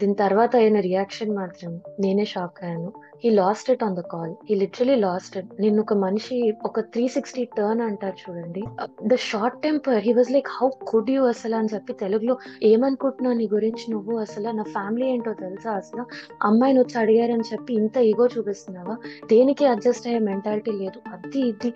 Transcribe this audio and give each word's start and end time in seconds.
దీని 0.00 0.14
తర్వాత 0.14 0.56
అయిన 0.56 0.80
రియాక్షన్ 0.80 1.36
మాత్రం 1.36 1.80
నేనే 2.00 2.24
షాక్ 2.24 2.64
అయ్యాను. 2.64 2.92
He 3.24 3.30
lost 3.30 3.70
it 3.70 3.84
on 3.84 3.96
the 3.96 4.00
call 4.00 4.34
he 4.50 4.54
literally 4.54 4.94
lost 4.94 5.38
it 5.38 5.46
నేను 5.60 5.80
ఒక 5.80 5.92
మనిషి 5.92 6.54
ఒక 6.64 6.80
త్రీ 6.80 7.08
సిక్స్టీ 7.08 7.44
టర్న్ 7.44 7.80
అంటారు 7.80 8.30
చూడండి. 8.30 8.62
The 9.06 9.14
short 9.14 9.62
temper 9.62 9.98
he 9.98 10.12
was 10.12 10.30
like 10.30 10.46
how 10.50 10.70
could 10.86 11.10
you 11.10 11.24
అసలు? 11.24 11.56
అని 11.56 11.68
చెప్పి 11.74 11.92
తెలుగులో 11.92 12.38
ఏమనుకుంటున్నావు 12.62 13.36
నీ 13.36 13.48
గురించి 13.52 13.90
నువ్వు 13.90 14.18
అసలు? 14.18 14.50
నా 14.50 14.62
ఫ్యామిలీ 14.62 15.06
ఏంటో 15.06 15.32
తెలుసా 15.32 15.70
అసలు? 15.70 16.04
అమ్మాయిని 16.42 16.80
వచ్చి 16.80 16.98
అడిగారని 16.98 17.42
చెప్పి 17.52 17.74
ఇంత 17.74 17.96
ఈగో 17.96 18.28
చూపిస్తున్నావా? 18.38 18.96
దేనికి 19.30 19.66
అడ్జస్ట్ 19.66 20.06
అయ్యే 20.06 20.20
మెంటాలిటీ 20.20 20.70
లేదు. 20.70 21.00
అది 21.12 21.48
ఇది. 21.48 21.72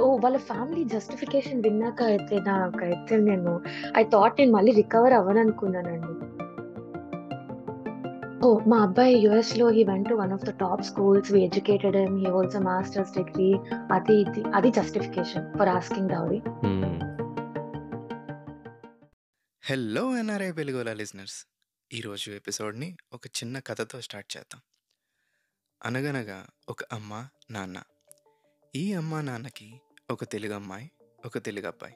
ఓ 0.00 0.16
వాళ్ళ 0.16 0.36
ఫ్యామిలీ 0.36 0.84
జస్టిఫికేషన్ 0.84 1.62
విన్నాక 1.62 2.02
అయితే 2.02 2.38
నాకైతే 2.46 3.16
నేను 3.16 3.60
ఐ 3.96 4.02
థాట్ 4.02 4.34
నేను 4.38 4.52
మళ్ళీ 4.52 4.72
రికవర్ 4.72 5.12
అవ్వను 5.12 5.40
అనుకున్నానండి 5.40 6.26
ఓ 8.44 8.58
మా 8.58 8.82
అబ్బాయి 8.82 9.18
యుఎస్లో 9.18 9.68
he 9.68 9.84
went 9.84 10.12
one 10.12 10.32
of 10.32 10.42
the 10.42 10.50
top 10.50 10.82
schools 10.82 11.32
we 11.32 11.44
educated 11.44 11.96
him 11.96 12.18
he 12.18 12.26
also 12.26 12.58
masters 12.58 13.12
degree 13.12 13.54
అది 13.92 14.14
ఇది 14.14 14.42
అది 14.54 14.70
justification 14.70 15.58
for 15.58 15.68
asking 15.68 16.08
dowry 16.08 16.38
hello 19.64 20.18
NRI 20.18 20.50
వెలుగుల 20.50 20.92
లిజనర్స్ 20.92 21.46
ఈరోజు 21.92 22.30
ఎపిసోడ్ని 22.30 22.96
ఒక 23.12 23.26
చిన్న 23.26 23.58
కథతో 23.58 24.00
స్టార్ట్ 24.00 24.36
చేద్దాం. 24.36 24.60
అనగనగా 25.84 26.46
ఒక 26.68 26.84
అమ్మ 26.92 27.28
నాన్న. 27.50 27.82
ఈ 28.76 28.92
అమ్మ 28.92 29.20
నాన్నకి 29.20 29.80
ఒక 30.10 30.24
తెలుగు 30.24 30.54
అమ్మాయి 30.54 30.90
ఒక 31.26 31.38
తెలుగు 31.38 31.66
అబ్బాయి. 31.66 31.94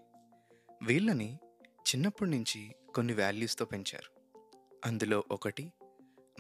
వీళ్ళని 0.82 1.38
చిన్నప్పటి 1.66 2.30
నుంచి 2.30 2.74
కొన్ని 2.94 3.12
వాల్యూస్తో 3.12 3.64
పెంచారు. 3.64 4.20
అందులో 4.86 5.24
ఒకటి 5.30 5.72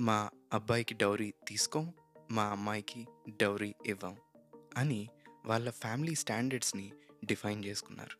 మా 0.00 0.30
అబ్బాయికి 0.52 0.94
డౌరీ 0.94 1.32
తీసుకోం 1.48 1.92
మా 2.30 2.44
అమ్మాయికి 2.44 3.06
డౌరీ 3.28 3.74
ఇవ్వం 3.86 4.16
అని 4.76 5.08
వాళ్ళ 5.46 5.70
ఫ్యామిలీ 5.70 6.14
స్టాండర్డ్స్ని 6.14 6.92
డిఫైన్ 7.24 7.64
చేసుకున్నారు. 7.64 8.16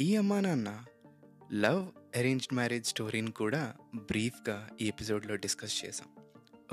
ఈ 0.00 0.16
అమ్మా 0.16 0.40
నాన్న 0.40 0.84
లవ్ 1.52 1.82
అరేంజ్డ్ 2.16 2.54
మ్యారేజ్ 2.54 2.86
స్టోరీని 2.86 3.30
కూడా 3.30 3.74
బ్రీఫ్గా 3.96 4.68
ఈ 4.80 4.88
ఎపిసోడ్లో 4.88 5.34
డిస్కస్ 5.34 5.84
చేసాం 5.84 6.08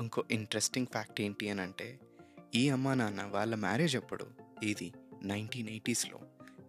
ఇంకో 0.00 0.24
ఇంట్రెస్టింగ్ 0.30 0.86
ఫ్యాక్ట్ 0.86 1.20
ఏంటి 1.20 1.48
అని 1.48 1.60
అంటే 1.60 2.00
ఈ 2.54 2.68
అమ్మా 2.68 2.94
నాన్న 2.94 3.22
వాళ్ళ 3.22 3.54
మ్యారేజ్ 3.54 3.96
అప్పుడు 3.96 4.26
ఇది 4.62 4.92
nineteen 5.22 5.68
ఎయిటీస్లో 5.68 6.20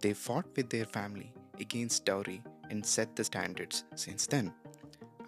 they 0.03 0.13
fought 0.13 0.47
with 0.57 0.67
their 0.67 0.87
family 0.87 1.27
against 1.61 2.05
dowry 2.05 2.39
and 2.71 2.85
set 2.85 3.15
the 3.19 3.21
standards 3.21 3.97
since 3.97 4.29
then. 4.29 4.49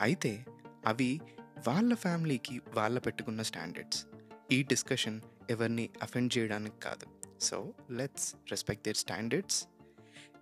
అయితే 0.01 0.45
అవి 0.85 1.21
వాళ్ళ 1.67 1.93
ఫ్యామిలీకి 1.93 2.61
వాళ్ళ 2.73 2.99
పెట్టుకున్న 2.99 3.41
స్టాండర్డ్స్. 3.41 4.05
ఈ 4.51 4.63
డిస్కషన్ 4.63 5.21
ఎవరిని 5.49 5.89
అఫెండ్ 6.03 6.37
చేయడానికి 6.37 6.79
కాదు. 6.79 7.05
So 7.39 7.73
let's 7.91 8.35
respect 8.51 8.85
their 8.85 8.97
standards 8.97 9.65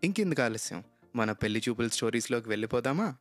ఇంకెందుకు 0.03 0.41
ఆలస్యం? 0.41 0.83
మన 1.15 1.31
పెళ్ళి 1.31 1.61
చూపుల 1.69 1.87
స్టోరీస్లోకి 1.87 2.49
వెళ్ళిపోదామా? 2.49 3.15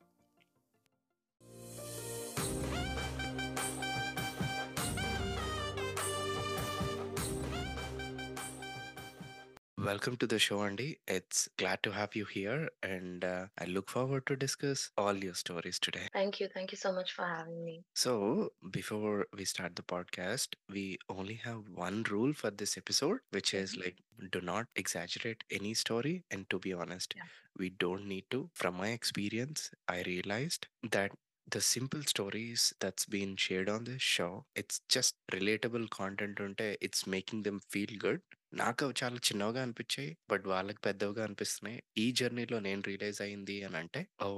welcome 9.85 10.17
to 10.17 10.27
the 10.27 10.39
show, 10.39 10.63
Andy. 10.63 10.99
It's 11.07 11.49
glad 11.59 11.83
to 11.83 11.91
have 11.93 12.17
you 12.17 12.25
here, 12.25 12.71
and 12.83 13.23
uh, 13.23 13.47
I 13.59 13.67
look 13.67 13.91
forward 13.91 14.27
to 14.27 14.37
discuss 14.37 14.91
all 14.97 15.15
your 15.15 15.35
stories 15.35 15.79
today. 15.79 16.09
Thank 16.13 16.41
you. 16.41 16.49
Thank 16.53 16.73
you 16.73 16.79
so 16.79 16.91
much 16.93 17.13
for 17.13 17.25
having 17.27 17.65
me. 17.65 17.83
So, 17.95 18.53
before 18.71 19.27
we 19.37 19.45
start 19.45 19.77
the 19.77 19.83
podcast, 19.83 20.55
we 20.71 20.99
only 21.11 21.35
have 21.45 21.69
one 21.75 22.03
rule 22.11 22.33
for 22.33 22.51
this 22.51 22.79
episode, 22.79 23.19
which 23.31 23.53
is 23.53 23.73
mm-hmm. 23.73 23.83
like 23.83 23.97
do 24.33 24.41
not 24.41 24.67
exaggerate 24.77 25.45
any 25.51 25.75
story. 25.75 26.25
And 26.31 26.49
to 26.49 26.59
be 26.59 26.73
honest, 26.73 27.15
yeah. 27.17 27.25
we 27.59 27.71
don't 27.71 28.07
need 28.07 28.25
to. 28.31 28.49
From 28.55 28.79
my 28.79 28.89
experience, 28.89 29.71
I 29.89 30.03
realized 30.07 30.67
that 30.91 31.13
the 31.51 31.61
simple 31.61 32.03
stories 32.05 32.73
that's 32.81 33.05
been 33.05 33.37
shared 33.37 33.69
on 33.69 33.85
this 33.85 34.01
show 34.01 34.47
it's 34.57 34.81
just 34.89 35.15
relatable 35.31 35.91
content 35.91 36.39
unte 36.41 36.75
it's 36.81 37.07
making 37.07 37.43
them 37.43 37.61
feel 37.69 37.87
good 37.99 38.23
నాకు 38.61 38.81
అవి 38.87 38.95
చాలా 39.01 39.19
చిన్నవిగా 39.27 39.61
అనిపించాయి 39.67 40.11
but 40.31 40.45
వాళ్ళకి 40.53 40.81
పెద్దవిగా 40.87 41.23
అనిపిస్తున్నాయి 41.27 41.79
ఈ 42.03 42.07
జర్నీలో 42.21 42.59
నేను 42.67 42.83
రియలైజ్ 42.89 43.21
అయింది 43.27 43.57
అని 43.67 43.77
అంటే 43.83 44.01
ఓ 44.27 44.29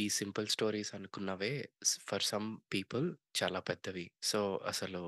ఈ 0.00 0.02
సింపుల్ 0.18 0.48
స్టోరీస్ 0.56 0.92
అనుకున్నవే 0.98 1.52
ఫర్ 2.08 2.26
సమ్ 2.32 2.48
పీపుల్ 2.74 3.06
చాలా 3.40 3.60
పెద్దవి 3.70 4.04
సో 4.30 4.40
అసలు 4.70 5.00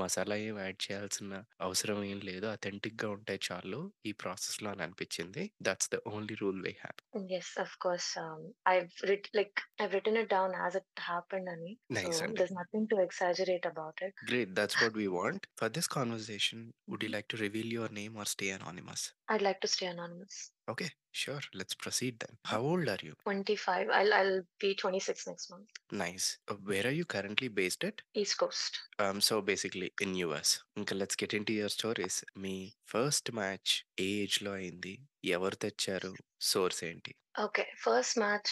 మసాలా 0.00 0.36
ఏం 0.48 0.56
యాడ్ 0.58 0.80
చేయాల్సిన 0.86 1.32
అవసరం 1.66 2.00
ఏం 2.12 2.20
లేదు 2.30 2.46
అథెంటిక్గా 2.56 3.08
ఉంటే 3.16 3.36
చాలు 3.48 3.80
ఈ 4.06 4.12
ప్రాసెస్లో 4.22 4.70
అని 4.74 4.84
అనిపించింది 4.86 5.44
that's 5.68 5.90
the 5.94 6.00
only 6.14 6.36
rule 6.42 6.60
we 6.66 6.74
have 6.82 7.00
Yes, 7.26 7.48
of 7.56 7.70
course. 7.78 8.16
Um, 8.16 8.40
I've 8.66 8.92
writ 9.02 9.28
like 9.32 9.56
I've 9.78 9.92
written 9.92 10.16
it 10.16 10.28
down 10.28 10.52
as 10.58 10.74
it 10.74 10.86
happened, 10.98 11.48
Ani. 11.48 11.72
Nice, 11.88 12.18
So 12.18 12.26
there's 12.30 12.52
nothing 12.52 12.86
to 12.88 12.96
exaggerate 12.98 13.66
about 13.66 13.98
it. 14.00 14.14
Great, 14.24 14.54
that's 14.54 14.80
what 14.80 14.94
we 14.94 15.08
want. 15.10 15.46
For 15.54 15.68
this 15.70 15.88
conversation, 15.90 16.60
would 16.86 17.02
you 17.02 17.08
Mhm. 17.08 17.16
like 17.16 17.28
to 17.28 17.36
reveal 17.38 17.66
your 17.70 17.88
name 17.90 18.11
or 18.16 18.24
stay 18.26 18.50
anonymous? 18.50 19.12
I'd 19.28 19.42
like 19.42 19.60
to 19.60 19.68
stay 19.68 19.86
anonymous. 19.86 20.50
Okay, 20.68 20.90
sure. 21.10 21.40
Let's 21.54 21.74
proceed 21.74 22.18
then. 22.20 22.36
How 22.44 22.60
old 22.60 22.88
are 22.88 22.98
you? 23.02 23.14
25. 23.24 23.88
I'll 23.90 24.14
I'll 24.14 24.42
be 24.60 24.74
26 24.74 25.26
next 25.26 25.50
month. 25.50 25.68
Nice. 25.90 26.38
Uh, 26.48 26.54
where 26.64 26.86
are 26.86 26.90
you 26.90 27.04
currently 27.04 27.48
based 27.48 27.84
at? 27.84 28.00
East 28.14 28.38
Coast. 28.38 28.78
Um, 28.98 29.20
so 29.20 29.40
basically 29.42 29.92
in 30.00 30.14
US. 30.16 30.60
Okay, 30.78 30.94
let's 30.94 31.16
get 31.16 31.34
into 31.34 31.52
your 31.52 31.68
stories. 31.68 32.24
మీ 32.36 32.54
first 32.92 33.32
match 33.32 33.72
ఏ 34.00 34.06
ఏజ్లో 34.22 34.52
అయింది? 34.52 34.94
ఎవరు 35.24 35.56
తెచ్చారు? 35.56 36.12
Source 36.40 36.84
ఏంటి? 36.84 37.12
Okay. 37.40 37.62
First 37.82 38.18
match 38.18 38.50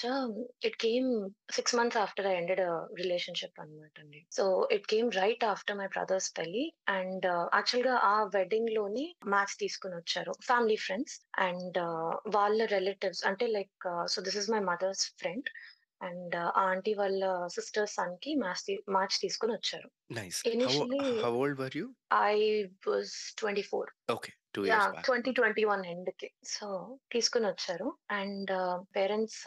it 0.64 0.76
came 0.76 1.08
six 1.52 1.74
months 1.74 1.98
after 1.98 2.26
I 2.26 2.34
ended 2.34 2.62
relationship 3.00 3.60
అనమాట 3.60 4.00
అండి. 4.00 4.26
So 4.32 4.68
it 4.72 4.86
came 4.86 5.10
right 5.12 5.44
after 5.44 5.76
my 5.76 5.86
brother's 5.86 6.38
పెళ్ళి 6.38 6.72
అండ్ 6.88 7.26
యాక్చువల్గా 7.54 7.94
ఆ 7.94 8.22
వెడ్డింగ్లోని 8.24 9.16
మ్యాచ్ 9.26 9.58
తీసుకుని 9.58 9.94
వచ్చారు. 9.94 10.32
ఫ్యామిలీ 10.40 10.76
ఫ్రెండ్స్ 10.76 11.20
అండ్ 11.38 11.78
వాళ్ళ 12.36 12.64
రిలేటివ్స్ 12.64 13.26
అంటే 13.26 13.46
like 13.46 14.06
so 14.06 14.22
this 14.22 14.36
is 14.36 14.50
my 14.50 14.58
mother's 14.58 15.14
friend 15.18 15.50
and 16.02 16.34
aunty 16.56 16.94
వాళ్ళ 16.94 17.46
సిస్టర్ 17.46 17.88
సన్కి 17.88 18.34
మ్యాచ్ 18.34 18.76
మ్యాచ్ 18.90 19.20
తీసుకుని 19.20 19.52
వచ్చారు. 19.52 19.90
Nice. 20.12 20.48
Initially- 20.48 21.22
how 21.22 21.30
old 21.30 21.60
were 21.60 21.76
you? 21.76 21.94
I 22.14 22.64
twenty 23.38 23.62
four. 23.62 23.90
Okay. 24.12 24.32
To 24.54 24.62
ya 24.70 24.78
twenty 25.06 25.32
twenty 25.38 25.64
one 25.70 25.82
ఎండ్కి 25.92 26.28
so 26.52 26.66
తీసుకుని 27.12 27.46
వచ్చారు. 27.50 27.88
And 28.18 28.50
parents 28.96 29.40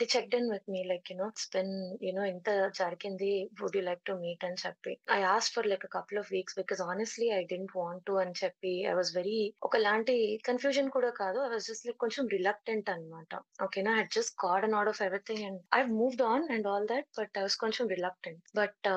the 0.00 0.06
check 0.14 0.34
in 0.38 0.48
with 0.52 0.66
me 0.74 0.82
like 0.90 1.06
you know 1.12 1.26
it's 1.32 1.48
been 1.54 1.74
you know 2.08 2.24
ఇంత 2.32 2.48
జరిగింది. 2.80 3.30
Would 3.60 3.76
you 3.78 3.82
like 3.88 4.02
to 4.10 4.16
meet 4.24 4.44
అని 4.48 4.60
చెప్పి. 4.64 4.92
I 5.18 5.20
ask 5.34 5.48
for 5.54 5.68
like 5.72 5.86
couple 5.96 6.20
of 6.22 6.32
weeks 6.36 6.58
because 6.60 6.82
honestly 6.90 7.28
I 7.38 7.40
didn't 7.52 7.74
want 7.80 8.04
to 8.10 8.16
అని 8.24 8.34
చెప్పి. 8.42 8.74
I 8.92 8.94
was 9.00 9.12
very 9.18 9.38
ఒకలాంటి 9.68 10.16
confusion 10.50 10.90
కూడా 10.96 11.12
కాదు. 11.22 11.40
I 11.46 11.50
was 11.54 11.68
just 11.70 11.86
like 11.88 12.00
కొంచెం 12.04 12.26
రిలక్టెంట్ 12.36 12.90
అనమాట 12.94 13.42
ఓకేనా 13.66 13.94
I 14.02 14.04
just 14.18 14.36
got 14.44 14.66
and 14.68 14.78
out 14.80 14.92
of 14.94 15.02
everything 15.08 15.44
and 15.48 15.60
I 15.78 15.82
moved 16.00 16.24
on 16.32 16.46
and 16.56 16.68
all 16.74 16.88
that 16.94 17.08
but 17.20 17.34
I 17.40 17.44
was 17.46 17.58
కొంచెం 17.64 17.86
reluctant 17.96 18.42
but 18.60 18.88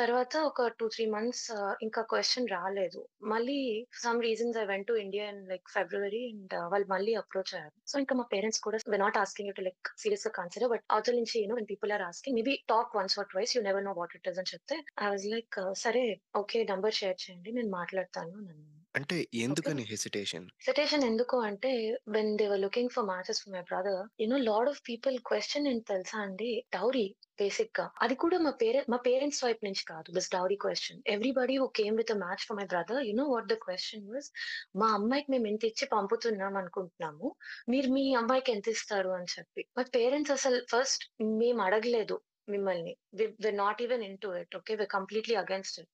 తర్వాత 0.00 0.36
ఒక 0.50 0.68
టూ 0.78 0.86
త్రీ 0.94 1.06
మంత్స్ 1.16 1.46
ఇంకా 1.86 2.02
క్వశ్చన్ 2.12 2.52
రాలేదు. 2.56 3.00
మళ్ళీ 3.32 3.60
some 4.04 4.20
reasons 4.28 4.58
I 4.62 4.66
went 4.72 4.88
to 4.90 4.94
India 5.00 5.24
in 5.32 5.42
like 5.50 5.66
February 5.74 6.22
and 6.30 6.54
వాళ్ళు 6.72 6.88
మళ్ళీ 6.92 7.12
approach 7.20 7.52
అయ్యారు. 7.54 7.74
So 7.90 7.94
ఇంకా 8.02 8.14
మా 8.20 8.26
పేరెంట్స్ 8.32 8.62
కూడా 8.66 8.78
we 8.94 9.00
not 9.04 9.18
asking 9.22 9.54
to 9.58 9.64
like 9.68 9.90
సీరియస్గా 10.02 10.32
కన్సిడర్ 10.38 10.72
బట్ 10.74 10.84
అవతల 10.94 11.16
నుంచి 11.20 11.36
you know 11.42 11.56
when 11.58 11.70
people 11.72 11.92
are 11.96 12.06
asking 12.08 12.38
maybe 12.38 12.54
talk 12.72 12.96
once 12.98 13.16
or 13.20 13.30
twice 13.32 13.54
you 13.56 13.62
never 13.68 13.86
know 13.88 13.94
what 14.00 14.16
it 14.18 14.28
is 14.32 14.40
అని 14.42 14.52
చెప్తే 14.54 14.78
ఐ 15.02 15.08
వాజ్ 15.10 15.26
లైక్ 15.34 15.58
సరే 15.84 16.04
ఓకే 16.42 16.60
నంబర్ 16.72 16.98
షేర్ 17.00 17.22
చేయండి 17.24 17.52
నేను 17.58 17.72
మాట్లాడతాను 17.78 18.32
అని 18.32 18.48
అన్నాను. 18.52 18.66
అంటే 18.94 19.16
ఎందుకని 19.44 19.82
హెసిటేషన్ 19.90 20.46
సిటేషన్ 20.66 21.04
ఎందుకు 21.08 21.36
అంటే 21.48 21.70
when 22.14 22.30
they 22.40 22.46
were 22.52 22.62
looking 22.64 22.92
for 22.94 23.06
matches 23.10 23.40
for 23.42 23.52
my 23.54 23.62
brother 23.70 24.00
you know 24.22 24.38
lot 24.48 24.68
of 24.68 24.80
people 24.88 25.16
question 25.28 25.68
ఏంటి 25.72 25.86
తెలుసా 25.92 26.18
అండి 26.26 26.50
డౌరీ 26.76 27.04
బేసిక్గా 27.40 27.84
అది 28.04 28.14
కూడా 28.22 28.38
మా 28.46 28.52
పేరెంట్ 28.62 28.88
మా 28.92 28.98
పేరెంట్స్ 29.06 29.42
వైపు 29.46 29.62
నుంచి 29.66 29.82
కాదు. 29.90 30.08
This 30.16 30.30
dowry 30.36 30.56
question 30.64 31.00
everybody 31.14 31.56
who 31.62 31.66
came 31.80 31.96
with 32.00 32.12
match 32.24 32.44
for 32.48 32.58
my 32.60 32.66
brother. 32.74 33.00
You 33.08 33.14
know 33.20 33.26
what 33.34 33.48
the 33.52 33.56
question 33.66 34.06
was 34.12 34.28
మా 34.82 34.88
అమ్మాయికి 34.98 35.30
మేము 35.34 35.48
ఎంత 35.52 35.64
ఇచ్చి 35.70 35.86
పంపుతున్నాం 35.96 36.56
అనుకుంటున్నాము. 36.62 37.28
మీరు 37.74 37.90
మీ 37.96 38.04
అమ్మాయికి 38.22 38.52
ఎంత 38.56 38.68
ఇస్తారు 38.76 39.12
అని 39.18 39.30
చెప్పి. 39.36 39.64
మా 39.78 39.84
పేరెంట్స్ 39.98 40.34
అసలు 40.38 40.60
ఫస్ట్ 40.74 41.04
మేము 41.42 41.62
అడగలేదు 41.68 42.16
మిమ్మల్ని. 42.48 42.94
We 43.44 43.52
not 43.62 43.82
even 43.86 44.04
into 44.24 44.28
it 44.42 44.56
okay 44.60 44.74
we 44.80 44.86
completely 44.96 45.36
against 45.44 45.78
it 45.82 45.90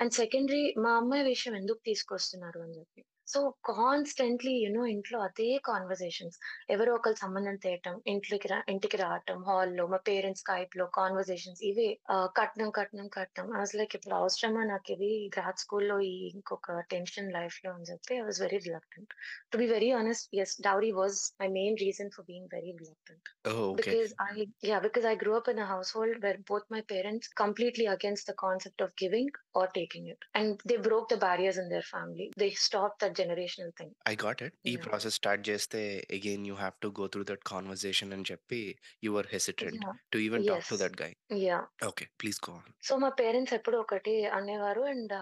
and 0.00 0.14
secondary 0.22 0.64
మా 0.86 0.92
అమ్మాయి 1.02 1.24
విషయం 1.32 1.56
ఎందుకు 1.62 1.82
తీసుకొస్తున్నారు 1.90 2.60
అని 2.66 2.76
చెప్పి. 2.80 3.02
సో 3.32 3.40
కాన్స్టెంట్‌లీ 3.68 4.52
యూ 4.62 4.68
నో 4.74 4.84
ఇంట్లో 4.92 5.18
అదే 5.26 5.48
కాన్వర్జేషన్స్. 5.68 6.36
ఎవరో 6.70 6.90
ఒకళ్ళు 6.94 7.18
సంబంధం 7.22 7.56
తేవటం, 7.64 7.94
ఇంట్లోకి 8.12 8.48
రా 8.52 8.58
ఇంటికి 8.72 8.96
రావటం, 9.02 9.38
హాల్‌లో 9.48 9.84
మా 9.92 10.00
పేరెంట్స్ 10.08 10.42
స్కైప్‌లో 10.44 10.86
కాన్వర్జేషన్స్ 10.98 11.62
ఇవే 11.70 11.86
ఆహ్, 12.14 12.28
కట్నం, 12.38 12.70
కట్నం, 12.78 13.08
కట్నం. 13.16 13.48
ఐ 13.54 13.60
వాస్ 13.62 13.76
లైక్ 13.80 13.94
ఇప్పుడు 13.98 14.16
అవసరమా 14.20 14.64
నాకిది 14.72 15.12
గ్రాడ్ 15.36 15.62
స్కూల్‌లో 15.64 15.98
ఈ 16.10 16.14
ఇంకొక 16.32 16.78
టెన్షన్ 16.94 17.32
లైఫ్‌లో 17.38 17.72
అని 17.76 17.88
చెప్పి 17.92 18.14
I 18.18 18.24
was 18.28 18.40
very 18.40 18.60
reluctant. 18.68 19.12
To 19.52 19.58
be 19.62 19.68
very 19.68 19.90
honest 19.92 20.28
yes 20.40 20.56
dowry 20.62 20.92
was 21.00 21.20
my 21.40 21.50
main 21.58 21.78
reason 21.82 22.12
for 22.16 22.26
being 22.26 22.50
very 22.54 22.72
reluctant. 22.76 23.28
Oh! 23.46 23.60
Okay. 23.66 23.78
Because 23.82 24.10
I 24.22 24.34
yeah, 24.62 24.80
because 24.80 25.04
I 25.04 25.14
grew 25.16 25.34
up 25.36 25.48
in 25.48 25.58
a 25.58 25.66
household 25.66 26.16
where 26.22 26.38
both 26.46 26.64
my 26.70 26.80
parents 26.84 27.26
completely 27.34 27.86
against 27.88 28.26
the 28.26 28.36
concept 28.36 28.80
of 28.80 28.94
giving 28.96 29.28
or 29.54 29.66
taking 29.70 30.04
it. 30.06 30.20
And 30.34 30.60
they 30.64 30.78
broke 30.80 31.08
the 31.08 31.18
barriers 31.18 31.58
in 31.58 31.68
their 31.68 31.86
family. 31.86 32.26
They 32.36 32.50
stopped 32.60 33.00
that 33.00 33.14
generational 33.22 33.72
thing. 33.80 33.90
I 34.08 34.16
got 34.24 34.42
it. 34.42 34.54
ఈ 34.66 34.74
Yeah. 34.74 34.84
Process 34.88 35.14
start 35.14 35.48
చేస్తే 35.48 36.06
again 36.10 36.46
you 36.46 36.54
have 36.54 36.72
to 36.82 36.88
go 37.00 37.06
through 37.06 37.24
that 37.30 37.44
conversation 37.46 38.12
అని 38.12 38.22
చెప్పి 38.32 38.60
you 39.04 39.12
were 39.14 39.26
hesitant 39.32 39.84
Yeah. 39.84 39.96
To 40.12 40.18
even 40.18 40.46
talk 40.48 40.68
to 40.68 40.74
Yes. 40.74 40.82
That 40.82 41.02
guy. 41.02 41.10
Yeah. 41.32 41.62
Okay. 41.86 42.06
Please 42.20 42.40
go 42.50 42.54
on. 42.54 42.72
So 42.82 42.96
మా 42.96 43.08
parents 43.08 43.54
ఎప్పుడూ 43.54 43.80
ఒకటి 43.80 44.24
అనేవారు 44.24 44.80
and 44.82 45.12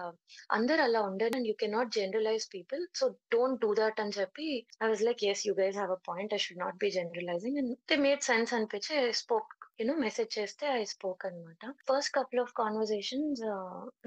అందరూ 0.51 0.83
అలా 0.83 1.01
ఉండరు 1.01 1.35
and 1.35 1.47
you 1.47 1.53
cannot 1.53 1.91
generalise 1.91 2.47
people. 2.53 2.87
So 2.95 3.07
don't 3.33 3.61
do 3.61 3.73
that 3.73 4.01
అని 4.01 4.11
చెప్పి 4.19 4.67
I 4.83 4.87
was 4.87 5.01
like 5.01 5.23
yes 5.23 5.47
you 5.47 5.53
guys 5.53 5.77
have 5.77 5.91
a 5.91 5.99
point. 6.09 6.33
I 6.33 6.37
should 6.37 6.59
not 6.59 6.75
be 6.75 6.91
generalising 6.91 7.57
and 7.57 7.77
they 7.89 7.95
made 7.95 8.21
sense 8.21 8.53
అనిపించి 8.53 8.95
I 8.95 9.11
spoke 9.11 9.53
you 9.81 9.87
know 9.89 9.95
message 10.05 10.31
చేస్తే 10.37 10.65
I 10.79 10.83
spoke 10.93 11.25
అనమాట. 11.27 11.61
First 11.89 12.11
couple 12.17 12.41
of 12.43 12.53
conversations 12.61 13.41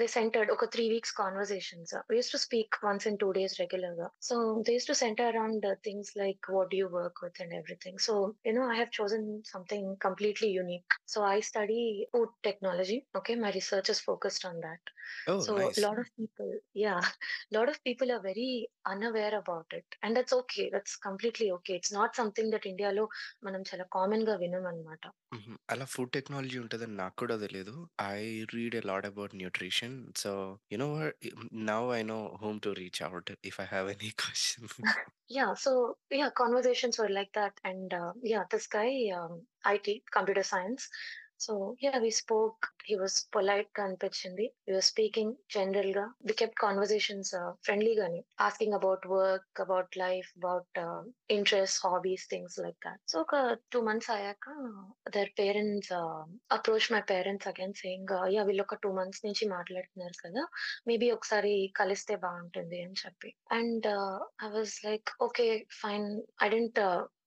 they 0.00 0.06
centred 0.17 0.50
ఒక 0.56 0.67
3 0.75 0.87
weeks 0.94 1.15
conversations. 1.23 1.94
We 2.11 2.17
used 2.19 2.35
to 2.37 2.41
speak 2.47 2.79
once 2.85 3.06
in 3.11 3.19
2 3.23 3.31
days 3.38 3.56
రెగ్యులర్‌గా. 3.62 4.09
So 4.29 4.37
they 4.67 4.73
used 4.73 4.93
to 4.93 4.99
centre 5.05 5.29
around 5.32 5.67
things 5.88 6.12
like 6.23 6.50
what 6.56 6.71
do 6.71 6.79
you 6.82 6.88
work 6.99 7.21
with 7.25 7.41
and 7.44 7.55
everything. 7.55 7.99
So 7.99 8.15
you 8.49 8.55
know 8.61 8.67
I 8.73 8.76
have 8.76 8.93
chosen 9.00 9.29
something 9.44 9.91
completely 10.06 10.50
unique. 10.50 10.94
So 11.09 11.21
I 11.29 11.38
study 11.50 11.81
food 12.15 12.35
technology. 12.44 12.99
Okay. 13.17 13.35
My 13.44 13.50
research 13.50 13.91
is 13.91 14.03
focused 14.03 14.47
on 14.47 14.62
that. 14.69 14.88
Oh! 15.31 15.43
So 15.47 15.55
nice. 15.59 15.79
lot 15.79 15.99
of 15.99 16.09
people 16.19 16.50
yeah, 16.85 17.00
lot 17.56 17.69
of 17.69 17.77
people 17.88 18.11
are 18.15 18.23
very 18.23 18.50
unaware 18.93 19.35
about 19.35 19.79
it. 19.79 19.85
And 20.05 20.17
that's 20.17 20.35
okay. 20.35 20.67
That's 20.67 20.95
completely 21.09 21.51
okay. 21.51 21.77
It's 21.77 21.93
not 21.95 22.09
something 22.21 22.53
that 22.53 22.67
ఇండియాలో 22.67 23.09
మనం 23.45 23.61
చాలా 23.61 23.85
కామన్‌గా 23.85 24.37
వినమనమాట. 24.37 25.07
హుహు. 25.07 25.59
అలా 25.71 25.85
food 25.85 26.13
technology 26.13 26.59
ఉంటదని 26.59 26.97
నాకు 26.97 27.17
కూడా 27.17 27.37
తెలీదు. 27.37 27.89
I 28.01 28.45
read 28.55 28.75
a 28.75 28.81
lot 28.85 29.07
about 29.07 29.35
nutrition. 29.35 30.13
So 30.17 30.59
you 30.73 30.79
know 30.79 30.93
what 30.93 31.15
now 31.53 31.93
I 31.93 32.03
know 32.03 32.39
whom 32.41 32.61
to 32.61 32.69
reach 32.69 33.03
out 33.15 33.31
if 33.45 33.61
I 33.61 33.65
have 33.65 33.91
any 33.91 34.11
question. 34.11 34.69
Yeah. 35.35 35.53
So 35.53 35.71
yeah, 36.15 36.31
conversations 36.43 36.97
were 36.99 37.13
like 37.19 37.31
that. 37.37 37.53
And 37.65 37.95
uh, 37.95 38.13
yeah, 38.25 38.43
this 38.55 38.67
guy, 38.77 38.91
um, 39.17 39.39
IT, 39.75 40.03
computer 40.19 40.43
science. 40.55 40.83
So 41.44 41.54
yeah, 41.84 41.98
we 42.04 42.10
spoke. 42.10 42.64
He 42.88 42.96
was 43.02 43.14
polite 43.36 43.70
గా 43.80 43.84
అనిపించింది. 43.84 44.46
We 44.68 44.74
were 44.76 44.86
speaking 44.88 45.30
general 45.58 45.90
గా. 45.98 46.06
We 46.28 46.34
kept 46.42 46.56
conversations 46.64 47.28
uh, 47.40 47.52
friendly 47.68 47.94
గానే. 48.00 48.20
Asking 48.48 48.74
about 48.80 49.06
work, 49.12 49.46
about 49.66 49.88
life, 49.96 50.30
about 50.40 50.81
uh, 50.84 51.02
interests, 51.36 51.78
hobbies, 51.86 52.24
things 52.34 52.58
like 52.64 52.80
that. 52.86 53.00
So 53.12 53.20
ఒక 53.20 53.58
two 53.74 53.81
months 53.81 54.10
అయ్యాక 54.10 54.48
their 55.16 55.30
parents 55.42 55.90
uh, 56.00 56.24
approached 56.58 56.92
my 56.96 57.02
parents 57.14 57.48
again 57.52 57.74
saying, 57.84 58.06
uh, 58.18 58.28
yeah, 58.34 58.46
వీళ్ళు 58.46 58.64
ఒక 58.64 58.76
two 58.76 58.92
months 58.92 59.26
నుంచి 59.26 59.48
మాట్లాడుతున్నారు 59.48 60.18
కదా. 60.26 60.48
Maybe 60.88 61.12
ఒకసారి 61.12 61.74
కలిస్తే 61.76 62.16
బాగుంటుంది 62.16 62.81
అని 62.84 62.94
చెప్పి. 63.06 63.36
And 63.52 63.88
I 64.44 64.50
was 64.50 64.86
like 64.86 65.10
okay 65.22 65.68
fine. 65.72 66.22
I 66.44 66.50
didn't 66.50 66.80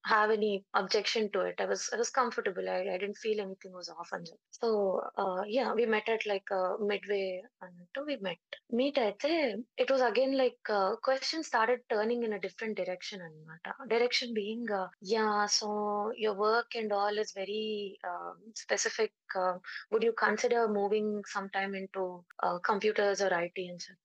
have 0.07 0.31
any 0.31 0.63
objection 0.73 1.29
to 1.31 1.41
it. 1.41 1.55
I 1.59 1.65
was 1.65 1.89
I 1.93 1.97
was 1.97 2.09
comfortable. 2.09 2.69
I, 2.69 2.79
I 2.93 2.97
didn't 2.97 3.17
feel 3.17 3.39
anything 3.41 3.73
was 3.73 3.89
off. 3.89 4.09
And 4.11 4.27
so 4.51 5.01
uh, 5.17 5.43
yeah, 5.47 5.73
we 5.73 5.85
met 5.85 6.09
at 6.09 6.25
like 6.25 6.49
uh, 6.51 6.73
midway, 6.79 7.41
and 7.61 8.05
we 8.05 8.17
met. 8.17 8.37
Meet 8.71 8.97
at 8.97 9.15
it 9.23 9.91
was 9.91 10.01
again 10.01 10.37
like 10.37 10.57
uh, 10.69 10.95
questions 11.03 11.47
started 11.47 11.79
turning 11.89 12.23
in 12.23 12.33
a 12.33 12.39
different 12.39 12.77
direction. 12.77 13.21
And 13.21 13.73
uh, 13.73 13.85
direction 13.87 14.33
being 14.33 14.65
uh, 14.71 14.87
yeah, 15.01 15.45
so 15.45 16.11
your 16.15 16.33
work 16.33 16.75
and 16.75 16.91
all 16.91 17.17
is 17.17 17.31
very 17.33 17.97
um, 18.03 18.37
specific. 18.55 19.11
Uh, 19.35 19.57
would 19.91 20.03
you 20.03 20.13
consider 20.17 20.67
moving 20.67 21.21
sometime 21.25 21.75
into 21.75 22.23
computers 22.63 23.21
or 23.21 23.27
IT 23.27 23.53
and 23.57 23.81
stuff? 23.81 23.97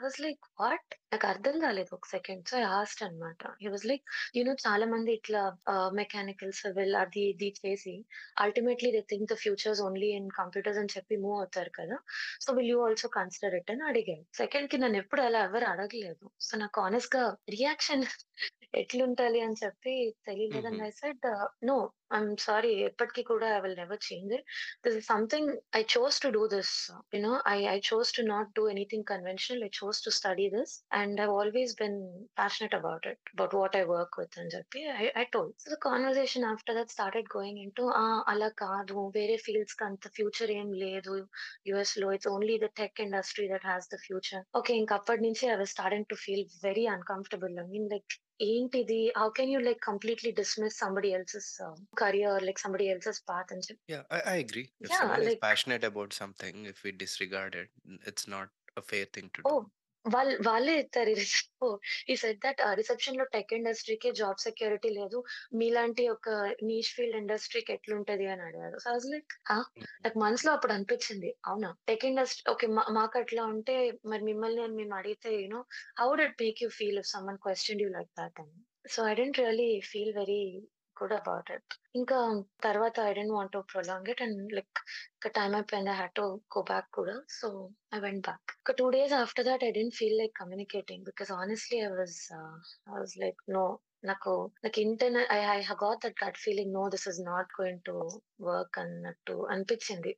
I 0.00 0.04
was 0.04 0.18
like, 0.18 0.38
what? 0.56 0.80
నాకు 1.14 1.26
అర్థం 1.32 1.56
కాలేదు 1.64 1.92
ఒక 1.96 2.06
second. 2.14 2.42
So 2.50 2.56
I 2.60 2.66
asked 2.76 3.04
అనమాట. 3.06 3.42
He 3.62 3.68
was 3.74 3.86
like 3.90 4.04
you 4.36 4.42
know 4.48 4.54
చాలా 4.64 4.86
మంది 4.94 5.12
ఇట్లా 5.18 5.42
ah, 5.74 5.90
mechanical, 6.00 6.52
civil 6.60 6.94
అది 7.02 7.24
ఇది 7.32 7.50
చేసి 7.60 7.94
ultimately 8.44 8.90
they 8.96 9.02
think 9.12 9.28
the 9.32 9.36
future's 9.44 9.82
only 9.88 10.10
in 10.18 10.28
computers 10.40 10.80
అని 10.82 10.94
చెప్పి 10.96 11.16
మూవ్ 11.24 11.36
అవుతారు 11.40 11.72
కదా! 11.80 11.98
So 12.44 12.52
will 12.58 12.70
you 12.72 12.78
also 12.86 13.10
consider 13.18 13.56
it 13.60 13.72
అని 13.74 13.84
అడిగారు. 13.90 14.24
సెకండ్‌కి 14.42 14.78
నన్ను 14.84 15.00
ఎప్పుడు 15.04 15.22
అలా 15.28 15.42
ఎవరు 15.48 15.68
అడగలేదు. 15.74 16.26
సో 16.40 16.54
నాకు 16.62 16.80
హానెస్ట్‌గా 16.86 17.24
రియాక్షన్ 17.56 18.04
ఎట్లుంటాలి 18.74 19.40
అని 19.46 19.58
చెప్పి 19.60 19.92
తెలియలేదు. 20.28 20.66
అండ్ 20.66 20.80
హుహు. 20.80 20.88
I 20.88 20.94
said 21.00 21.26
no 21.68 21.76
I'm 22.12 22.32
sorry 22.44 22.72
ఎప్పటికి 22.88 23.22
కూడా 23.30 23.46
I 23.56 23.60
will 23.62 23.78
never 23.80 24.02
change 24.06 24.32
it. 24.36 24.46
This 24.84 24.96
is 25.00 25.08
something 25.12 25.50
I 25.72 25.82
chose 25.86 26.16
to 26.18 26.30
do 26.30 26.42
this. 26.48 26.70
You 27.12 27.20
know, 27.20 27.36
I, 27.46 27.58
I 27.66 27.78
chose 27.82 28.10
to 28.12 28.22
not 28.24 28.46
do 28.54 28.64
anything 28.66 29.02
conventional. 29.04 29.62
I 29.62 29.72
chose 29.72 30.00
to 30.02 30.10
study 30.12 30.48
this, 30.48 30.70
and 31.03 31.19
I've 31.21 31.35
always 31.39 31.71
been 31.75 31.97
passionate 32.35 32.73
about 32.73 33.05
it, 33.05 33.19
about 33.33 33.53
what 33.53 33.75
I 33.79 33.83
work 33.95 34.11
with. 34.19 34.31
And 34.41 34.49
చెప్పి 34.55 34.81
I, 35.01 35.07
I 35.21 35.25
told. 35.35 35.51
So 35.63 35.67
the 35.75 35.81
conversation 35.87 36.43
after 36.53 36.73
that 36.77 36.89
started 36.95 37.25
going 37.37 37.57
into 37.65 37.83
ah 38.03 38.15
అలా 38.33 38.49
కాదు 38.63 38.95
వేరే 39.17 39.37
fields 39.45 39.77
కి 39.79 39.85
అంత 39.89 40.07
future 40.17 40.53
ఏం 40.59 40.69
లేదు 40.85 41.15
US 41.71 41.95
లో 42.03 42.09
it's 42.17 42.31
only 42.35 42.55
the 42.65 42.69
tech 42.81 43.01
industry 43.07 43.45
that 43.53 43.67
has 43.71 43.89
the 43.95 43.99
future 44.07 44.43
okay 44.61 44.73
ఇంక 44.81 44.93
అప్పటి 44.99 45.23
నుంచి 45.27 45.45
I 45.53 45.57
was 45.61 45.73
starting 45.75 46.09
to 46.13 46.17
feel 46.25 46.45
very 46.67 46.85
uncomfortable 46.97 47.55
I 47.63 47.67
mean 47.73 47.89
like 47.95 48.13
ఏంటిది 48.49 49.01
how 49.21 49.29
can 49.39 49.53
you 49.55 49.61
like 49.69 49.81
completely 49.91 50.33
dismiss 50.41 50.79
somebody 50.83 51.11
else's 51.19 51.51
career 52.01 52.33
like 52.47 52.59
somebody 52.63 52.85
else's 52.93 53.19
path 53.29 53.49
and 53.53 53.63
say, 53.65 53.75
Yeah, 53.87 54.03
I, 54.09 54.19
I 54.33 54.35
agree. 54.37 54.65
If 54.79 54.89
yeah 54.91 54.99
someone 54.99 55.21
is 55.21 55.27
like 55.29 55.41
passionate 55.41 55.83
about 55.83 56.13
something, 56.13 56.65
if 56.65 56.77
we 56.85 56.91
disregard 57.03 57.55
it, 57.55 57.69
n- 57.87 57.99
it's 58.05 58.27
not 58.35 58.49
a 58.77 58.83
fair 58.91 59.05
thing 59.15 59.27
to 59.35 59.41
do. 59.41 59.49
oh 59.51 59.61
వాళ్ళు 60.12 60.34
వాళ్ళే 60.48 60.72
ఇస్తారు 60.80 61.12
ఈ 62.10 62.14
set 62.16 62.40
that 62.44 62.60
రిసెప్షన్లో 62.74 63.24
tech 63.24 63.52
ఇండస్ట్రీకి 63.54 64.10
job 64.12 64.38
security 64.38 64.88
లేదు. 64.88 65.18
మీలాంటి 65.54 66.08
ఒక 66.08 66.28
niche 66.62 66.92
field 66.94 67.16
ఇండస్ట్రీకి 67.16 67.72
ఎట్లుంటది 67.72 68.26
అని 68.26 68.42
అడిగారు. 68.42 68.78
సో 68.78 68.90
అస్ 68.90 69.06
లైక్ 69.06 69.32
నాకు 70.04 70.18
మనసులో 70.18 70.52
అప్పుడు 70.52 70.72
అనిపించింది. 70.72 71.34
అవునా? 71.46 71.76
టెక్ 71.88 72.04
ఇండస్ట్రీ 72.04 72.52
ఓకే 72.52 72.66
మాకు 72.66 73.18
అట్లా 73.18 73.44
ఉంటే 73.44 73.98
మరి 74.06 74.22
మిమ్మల్ని 74.22 74.62
అని 74.62 74.74
మేము 74.74 74.94
అడిగితే 74.94 75.32
you know 75.42 75.64
how 75.98 76.14
did 76.14 76.36
make 76.42 76.62
you 76.62 76.68
feel 76.68 76.98
if 76.98 77.08
someone 77.08 77.38
question 77.38 77.80
you 77.80 77.88
like 77.88 78.12
that 78.20 78.40
అని. 78.40 78.56
So 78.90 79.08
I 79.08 79.14
didn't 79.14 79.38
really 79.38 79.80
feel 79.80 80.14
very 80.18 80.40
good 80.96 81.14
about 81.18 81.50
it 81.56 81.72
ఇంకా 82.00 82.18
తర్వాత 82.66 82.96
I 83.08 83.12
didn't 83.18 83.34
want 83.36 83.52
to 83.56 83.60
prolong 83.72 84.08
it 84.12 84.22
and 84.26 84.52
like 84.58 84.78
ఇంకా 85.14 85.30
టైం 85.38 85.52
అయిపోయింది 85.58 85.90
I 85.90 85.96
had 86.00 86.14
to 86.20 86.26
go 86.56 86.62
back 86.72 86.88
కూడా. 86.98 87.16
So 87.38 87.48
I 87.96 88.00
went 88.06 88.24
back 88.28 88.52
ఒక 88.60 88.74
two 88.80 88.86
days 88.96 89.14
after 89.22 89.46
that 89.50 89.64
I 89.64 89.72
didn't 89.78 89.96
feel 90.00 90.18
like 90.22 90.34
communicating 90.42 91.04
because 91.04 91.32
honestly 91.40 91.78
I 91.80 91.90
was 91.96 92.18
I 92.88 92.94
was 92.96 93.16
like 93.24 93.42
no 93.56 93.64
నాకు 94.04 94.32
నాకు 94.64 94.78
internal 94.80 95.28
I 95.30 95.40
I 95.54 95.58
got 95.84 96.00
that 96.06 96.18
gut 96.24 96.40
feeling 96.46 96.74
no 96.74 96.84
this 96.88 97.06
is 97.12 97.20
not 97.30 97.52
going 97.60 97.84
to 97.84 97.96
work 98.48 98.78
అన్నట్టు 98.78 99.36
అనిపించింది. 99.54 100.12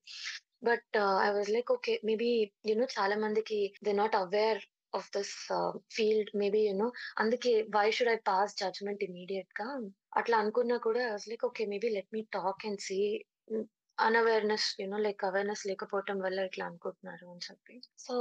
But 0.62 0.96
I 1.26 1.30
was 1.36 1.50
like 1.56 1.70
okay 1.76 1.92
maybe 2.04 2.30
you know 2.70 2.86
చాలా 2.96 3.16
మందికి 3.24 3.58
they 3.84 3.92
not 4.02 4.16
aware 4.16 4.60
of 4.94 5.08
this 5.16 5.34
field 5.96 6.30
maybe 6.42 6.60
you know 6.66 6.88
అందుకే 7.22 7.52
why 7.76 7.86
should 7.96 8.12
I 8.14 8.18
pass 8.30 8.56
judgement 8.62 9.04
ఇమీడియట్గా 9.08 9.68
అట్లా 10.16 10.36
అనుకున్నా 10.42 10.76
కూడా 10.78 11.02
like 11.30 11.44
okay 11.44 11.64
maybe 11.66 11.88
let 11.96 12.12
me 12.12 12.22
talk 12.36 12.64
and 12.66 12.80
see 12.80 12.98
unawareness 13.98 14.66
you know 14.80 14.98
like 14.98 15.22
awareness 15.24 15.62
లేకపోవటం 15.66 16.16
వల్ల 16.20 16.40
ఇట్లా 16.44 16.64
అనుకుంటున్నారు 16.66 17.26
అని 17.32 17.44
చెప్పి. 17.48 17.74
సో 17.98 18.14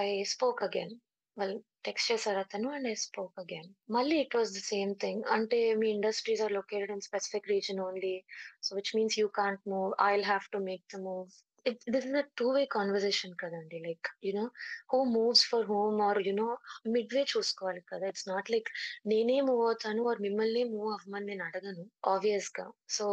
ఐ 0.00 0.06
స్పోక్ 0.32 0.62
అగైన్ 0.62 0.94
వాళ్ళు 1.36 1.56
టెక్స్ట్ 1.84 2.10
చేశారు 2.12 2.38
అతను 2.38 2.68
అండ్ 2.70 2.88
ఐ 2.88 2.94
స్పోక్ 3.02 3.40
అగైన్ 3.40 3.68
మళ్ళీ 3.90 4.16
it 4.20 4.36
was 4.36 4.50
the 4.52 4.60
same 4.66 4.92
thing 5.00 5.22
అంటే 5.36 5.58
మీ 5.74 5.88
industries 5.90 6.42
are 6.42 6.52
located 6.52 6.90
in 6.90 7.06
specific 7.08 7.50
region 7.50 7.80
only 7.80 8.14
so 8.62 8.76
which 8.76 8.92
means 8.96 9.18
you 9.18 9.28
can't 9.40 9.62
move 9.68 9.90
I 10.02 10.10
will 10.12 10.28
have 10.28 10.46
to 10.52 10.60
make 10.68 10.84
the 10.94 11.00
move 11.00 11.30
this 11.86 12.06
is 12.06 12.16
a 12.16 12.24
two 12.38 12.46
way 12.52 12.62
conversation 12.74 13.34
కదండి 13.42 13.78
like 13.80 14.08
you know 14.26 14.44
who 14.92 14.98
moves 15.14 15.44
for 15.50 15.66
home 15.70 15.98
or 16.08 16.20
you know 16.28 16.48
mid 16.94 17.14
way 17.14 17.22
చూసుకోవాలి 17.32 17.82
కదా. 17.92 18.04
It's 18.12 18.28
not 18.28 18.50
like 18.50 18.70
నేనే 19.06 19.38
move 19.48 19.62
అవుతాను 19.66 20.02
or 20.10 20.20
మిమ్మల్ని 20.26 20.64
move 20.72 20.90
అవ్వమని 20.94 21.28
నేను 21.30 21.44
అడగను 21.48 21.84
ఆబ్వియస్గా 22.12 22.66
so 22.90 23.06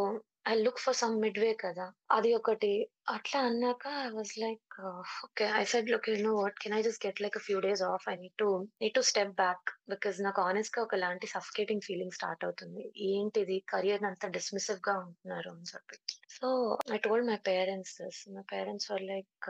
I 0.48 0.54
look 0.58 0.80
for 0.82 0.96
some 0.96 1.14
midway 1.22 1.50
కదా! 1.62 1.86
అది 2.10 2.30
ఒకటి. 2.34 2.70
అట్లా 3.08 3.38
అన్నాక 3.46 3.84
I 4.00 4.10
was 4.10 4.32
like 4.38 4.76
okay. 5.22 5.46
I 5.54 5.62
said 5.64 5.90
look 5.90 6.08
you 6.10 6.14
know 6.20 6.32
what 6.36 6.58
can 6.62 6.74
I 6.74 6.82
just 6.82 7.02
get 7.06 7.20
like 7.20 7.38
few 7.46 7.58
days 7.60 7.82
off. 7.88 8.04
I 8.08 8.16
need 8.16 8.36
to 8.38 8.48
need 8.80 8.94
to 8.94 9.02
step 9.02 9.34
back. 9.34 9.64
Because 9.88 10.18
నాకు 10.20 10.42
హానెస్ట్‌గా 10.42 10.82
ఒకలాంటి 10.82 11.28
suffocating 11.28 11.84
feeling 11.84 12.16
start 12.18 12.44
అవుతుంది. 12.44 12.84
ఏంటిది 13.10 13.58
కెరియర్‌ని 13.72 14.08
అంత 14.08 14.26
డిస్మిసివ్‌గా 14.36 14.94
ఉంటున్నారు 15.04 15.50
అని 15.50 15.68
చెప్పి. 15.72 15.98
So, 16.36 16.46
I 16.90 16.98
told 17.04 17.28
my 17.30 17.38
parents 17.46 17.96
this. 18.02 18.22
My 18.30 18.44
parents 18.52 18.90
were 18.92 19.06
like 19.08 19.48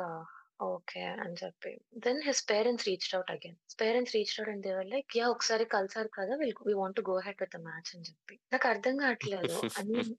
okay 0.61 1.03
అని 1.17 1.37
చెప్పి. 1.41 1.71
Then 2.05 2.21
his 2.25 2.41
parents 2.49 2.85
reached 2.89 3.15
out 3.19 3.31
again. 3.31 3.57
His 3.65 3.77
parents 3.83 4.15
reached 4.15 4.39
out 4.41 4.51
and 4.53 4.65
they 4.67 4.73
were 4.75 4.89
like 4.93 5.17
yeah! 5.19 5.31
ఒకసారి 5.35 5.65
కలిసారు 5.75 6.11
కదా! 6.17 6.33
Will 6.41 6.55
we 6.67 6.75
want 6.75 6.97
to 6.99 7.05
go 7.09 7.15
ahead 7.21 7.39
with 7.43 7.55
the 7.55 7.61
match 7.67 7.91
అని 7.95 8.07
చెప్పి. 8.09 8.35
నాకు 8.53 8.67
అర్థం 8.69 8.97
కావట్లేదు. 9.03 9.57
ఐ 9.79 9.85
మీన్ 9.91 10.11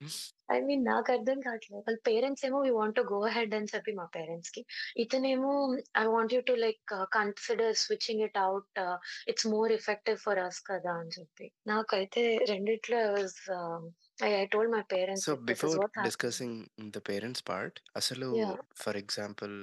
ఐ 0.49 0.59
మీన్ 0.61 0.83
నాకు 0.85 1.09
అర్థం 1.15 1.39
కావట్లేదు. 1.47 1.81
వాళ్ళ 1.87 1.99
పేరెంట్స్ 2.07 2.43
ఏమో 2.47 2.59
we 2.65 2.71
want 2.77 2.97
to 2.99 3.05
go 3.11 3.19
ahead 3.29 3.53
అని 3.53 3.69
చెప్పి 3.73 3.93
మా 3.93 4.07
పేరెంట్స్‌కి. 4.15 4.61
ఇతనేమో 5.03 5.51
I 5.97 6.05
want 6.09 6.35
you 6.35 6.41
to 6.43 6.55
like 6.63 6.81
consider 7.17 7.75
switching 7.83 8.23
it 8.27 8.39
out. 8.47 8.81
It's 9.31 9.47
more 9.55 9.73
effective 9.79 10.19
for 10.25 10.41
us 10.47 10.61
కదా! 10.71 10.93
అని 11.01 11.13
చెప్పి. 11.19 11.47
నాకైతే 11.67 12.23
రెండిట్లో 12.51 12.99
I 13.05 13.11
was 13.17 13.39
I 14.23 14.31
I 14.35 14.45
told 14.53 14.73
my 14.73 14.83
parents 14.89 15.25
so, 15.25 15.31
like 15.31 15.43
this 15.51 15.63
is 15.63 15.63
before 15.63 15.77
what's 15.77 15.97
happening. 15.97 16.07
Discussing 16.07 16.57
the 16.93 16.99
parents 17.07 17.43
part 17.45 17.77
అసలు 17.95 18.29
yeah! 18.37 18.59
For 18.81 18.97
example 19.01 19.55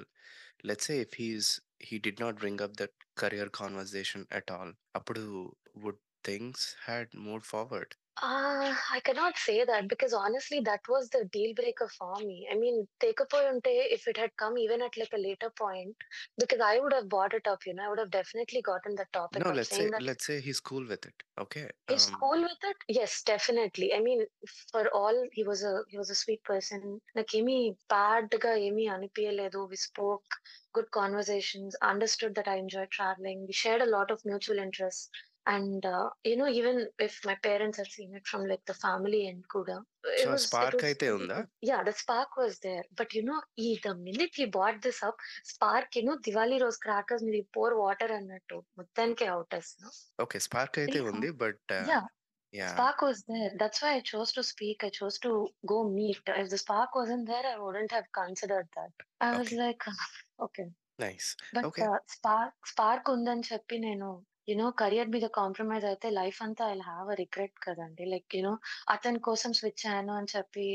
let's 0.64 0.86
say 0.86 1.00
if 1.00 1.14
he's 1.14 1.60
he 1.78 1.98
did 1.98 2.18
not 2.20 2.36
bring 2.36 2.60
up 2.60 2.76
that 2.76 2.92
career 3.16 3.48
conversation 3.48 4.26
at 4.30 4.50
all, 4.50 4.72
Apadu 4.94 5.52
would 5.75 5.96
things 6.25 6.76
had 6.86 7.14
moved 7.14 7.46
forward. 7.46 7.94
Uh, 8.23 8.75
I 8.92 9.00
cannot 9.00 9.37
say 9.37 9.64
that 9.64 9.88
because 9.88 10.14
honestly, 10.14 10.61
that 10.61 10.80
was 10.88 11.11
the 11.11 11.26
deal 11.30 11.54
breaker 11.54 11.87
for 11.87 12.16
me. 12.16 12.49
I 12.50 12.56
mean, 12.56 12.88
take 12.99 13.20
a 13.20 13.26
point. 13.26 13.66
Eh, 13.66 13.88
if 13.90 14.08
it 14.08 14.16
had 14.16 14.35
come 14.38 14.56
even 14.56 14.80
at 14.80 14.96
like 14.96 15.12
a 15.12 15.18
later 15.18 15.50
point, 15.50 15.94
because 16.38 16.61
I 16.61 16.78
would 16.78 16.94
have 16.94 17.11
bought 17.11 17.35
it 17.35 17.46
up, 17.46 17.66
you 17.66 17.75
know, 17.75 17.85
I 17.85 17.88
would 17.90 17.99
have 17.99 18.11
definitely 18.11 18.62
gotten 18.62 18.94
the 18.94 19.04
topic. 19.12 19.44
No, 19.44 19.52
let's 19.52 19.68
say 19.68 19.90
let's 20.00 20.25
say 20.25 20.40
he's 20.40 20.61
cool 20.61 20.87
with 20.87 21.04
it. 21.04 21.23
Okay. 21.38 21.68
He's 21.88 22.08
um, 22.08 22.16
cool 22.18 22.40
with 22.40 22.64
it? 22.64 22.76
Yes, 22.88 23.23
definitely. 23.23 23.92
I 23.92 24.00
mean, 24.00 24.25
for 24.73 24.88
all 24.94 25.28
he 25.32 25.44
was 25.44 25.62
a 25.62 25.82
he 25.90 25.99
was 25.99 26.08
a 26.08 26.14
sweet 26.14 26.42
person. 26.42 27.02
Like 27.14 27.28
Emi 27.28 27.76
bad 27.90 28.30
Emi 28.30 28.87
Anipiyaledu, 28.88 29.68
we 29.68 29.76
spoke 29.76 30.25
good 30.73 30.90
conversations, 30.90 31.76
understood 31.82 32.35
that 32.37 32.49
I 32.49 32.56
enjoy 32.56 32.87
traveling. 32.87 33.46
We 33.46 33.52
shared 33.52 33.82
a 33.82 33.87
lot 33.90 34.11
of 34.11 34.25
mutual 34.25 34.58
interests 34.58 35.11
And 35.46 35.84
uh, 35.86 36.10
you 36.24 36.36
know, 36.39 36.48
even 36.58 36.75
if 37.00 37.13
my 37.25 37.36
parents 37.46 37.77
had 37.81 37.88
seen 37.88 38.12
it 38.17 38.25
from 38.27 38.41
like 38.50 38.63
the 38.65 38.75
family 38.75 39.22
end 39.29 39.43
kuda, 39.53 39.77
it 40.03 40.20
so, 40.24 40.29
was 40.31 40.43
it 40.43 40.48
spark 40.48 40.75
was 40.75 40.88
అయితే 40.89 41.08
really 41.08 41.17
ఉందా? 41.20 41.38
good. 41.39 41.70
Yeah, 41.70 41.81
the 41.88 41.93
spark 42.01 42.31
was 42.41 42.53
there. 42.65 42.84
But 43.00 43.10
you 43.17 43.24
know, 43.29 43.39
ఈ 43.65 43.70
the 43.86 43.93
minute 44.08 44.34
he 44.39 44.46
brought 44.58 44.77
this 44.88 45.00
up, 45.08 45.17
spark, 45.53 45.88
you 46.00 46.03
know, 46.08 46.17
Diwali 46.27 46.58
రోజు 46.63 46.79
crackers 46.86 47.25
మీద 47.29 47.41
pour 47.58 47.70
water 47.84 48.10
అన్నట్టు 48.20 48.58
మొత్తానికి 48.79 49.27
out 49.34 49.55
అసలు. 49.60 49.89
Okay. 50.25 50.39
Spark 50.48 50.79
అయితే 50.84 51.00
Yeah. 51.00 51.10
ఉంది. 51.12 51.31
But 51.43 51.74
Yeah. 51.91 52.05
Yeah! 52.53 52.72
Spark 52.75 53.00
was 53.10 53.20
there. 53.31 53.51
That's 53.62 53.81
why 53.84 53.91
I 54.00 54.01
chose 54.13 54.31
to 54.38 54.43
speak. 54.53 54.77
I 54.88 54.91
chose 55.00 55.17
to 55.25 55.31
go 55.74 55.77
meet. 56.00 56.22
If 56.41 56.50
the 56.53 56.60
spark 56.65 56.91
wasn't 57.01 57.25
there, 57.34 57.46
I 57.53 57.58
wouldn't 57.65 57.93
have 57.98 58.08
considered 58.22 58.67
that. 58.77 58.93
I 59.27 59.31
was 59.39 59.50
okay. 59.51 59.60
like, 59.63 59.84
okay. 60.48 60.67
Nice. 61.03 61.29
But 61.58 61.65
okay. 61.70 61.81
uh, 61.88 62.00
spark 62.15 62.53
spark 62.74 63.05
ఉందని 63.15 63.46
చెప్పి 63.51 63.77
నేను 63.88 64.10
you know 64.49 64.71
career 64.71 65.09
మీద 65.09 65.26
compromise 65.35 65.85
అయితే 65.85 66.11
life 66.11 66.43
అంతా 66.43 66.65
I 66.71 66.79
have 66.81 67.09
a 67.11 67.15
regret 67.15 67.59
కదండి. 67.62 68.05
Like 68.05 68.37
you know 68.37 68.53
అతని 68.88 69.19
కోసం 69.19 69.53
switch 69.53 69.85
అయ్యాను 69.87 70.12
అని 70.12 70.26
చెప్పి 70.37 70.67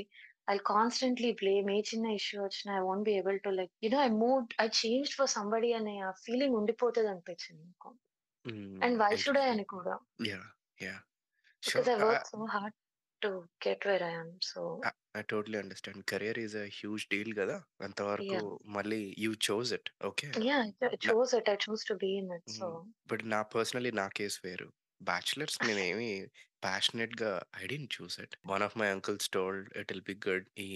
ఐ 0.50 0.58
కాన్స్టెంట్లీ 0.66 1.32
బ్లేమ్ 1.32 1.72
ఏ 1.72 1.80
చిన్న 1.82 2.06
ఇష్యూ 2.12 2.44
వచ్చినా 2.44 2.78
I 2.78 2.80
won't 2.80 3.04
be 3.04 3.12
able 3.12 3.40
to 3.40 3.50
like 3.50 3.72
you know 3.84 4.02
I 4.02 4.10
moved 4.18 4.54
I 4.62 4.68
changed 4.82 5.16
for 5.16 5.30
somebody 5.30 5.74
అనే 5.74 6.00
ఆ 6.00 6.12
ఫీలింగ్ 6.26 6.56
ఉండిపోతది 6.56 7.08
అనిపించింది 7.08 7.64
నాకు. 7.64 7.92
And 8.86 8.98
why 8.98 9.16
should 9.16 9.38
I. 9.38 9.50
అని 9.50 9.64
కూడా. 9.66 9.96
I 11.64 11.82
I 11.88 11.96
worked 12.04 12.28
so 12.28 12.46
hard 12.48 12.74
to 13.22 13.50
get 13.60 13.86
where 13.86 14.04
I 14.04 14.12
am. 14.14 14.38
So 14.42 14.64
I 14.88 14.90
I 15.16 15.22
totally 15.32 15.58
understand. 15.62 16.02
Career 16.12 16.40
is 16.44 16.56
a 16.62 16.66
huge 16.78 17.06
deal 17.14 17.34
గదా! 17.40 17.58
అంతవరకు 17.88 18.40
yeah. 18.40 18.48
మళ్ళీ 18.78 19.02
you 19.26 19.32
chose 19.48 19.72
it. 19.80 19.90
Okay. 20.12 20.30
Yeah, 20.36 20.66
I 20.82 20.86
I 20.88 20.96
నా 21.06 21.14
chose 21.14 21.34
it. 21.34 21.48
I 21.48 21.56
chose 21.56 21.84
to 21.86 21.96
be 21.96 22.18
in 22.18 22.32
it. 22.32 22.44
So 22.48 22.88
but 23.10 23.24
నా 23.34 23.40
personally 23.54 23.92
నా 23.94 24.08
case 24.18 24.38
వేరు. 24.46 24.68
Bachelors 25.02 25.58
నేనేమి 25.68 26.10
ప్యాషనేట్‌గా 26.64 27.32
I 27.56 27.66
didn't 27.66 27.96
choose 27.98 28.18
it. 28.24 28.36
One 28.48 28.64
of 28.64 28.78
my 28.78 28.88
uncles 28.90 29.30
told 29.32 29.68
it 29.78 29.92
will 29.92 30.06
be 30.10 30.16
good. 30.28 30.46
ఈ 30.62 30.70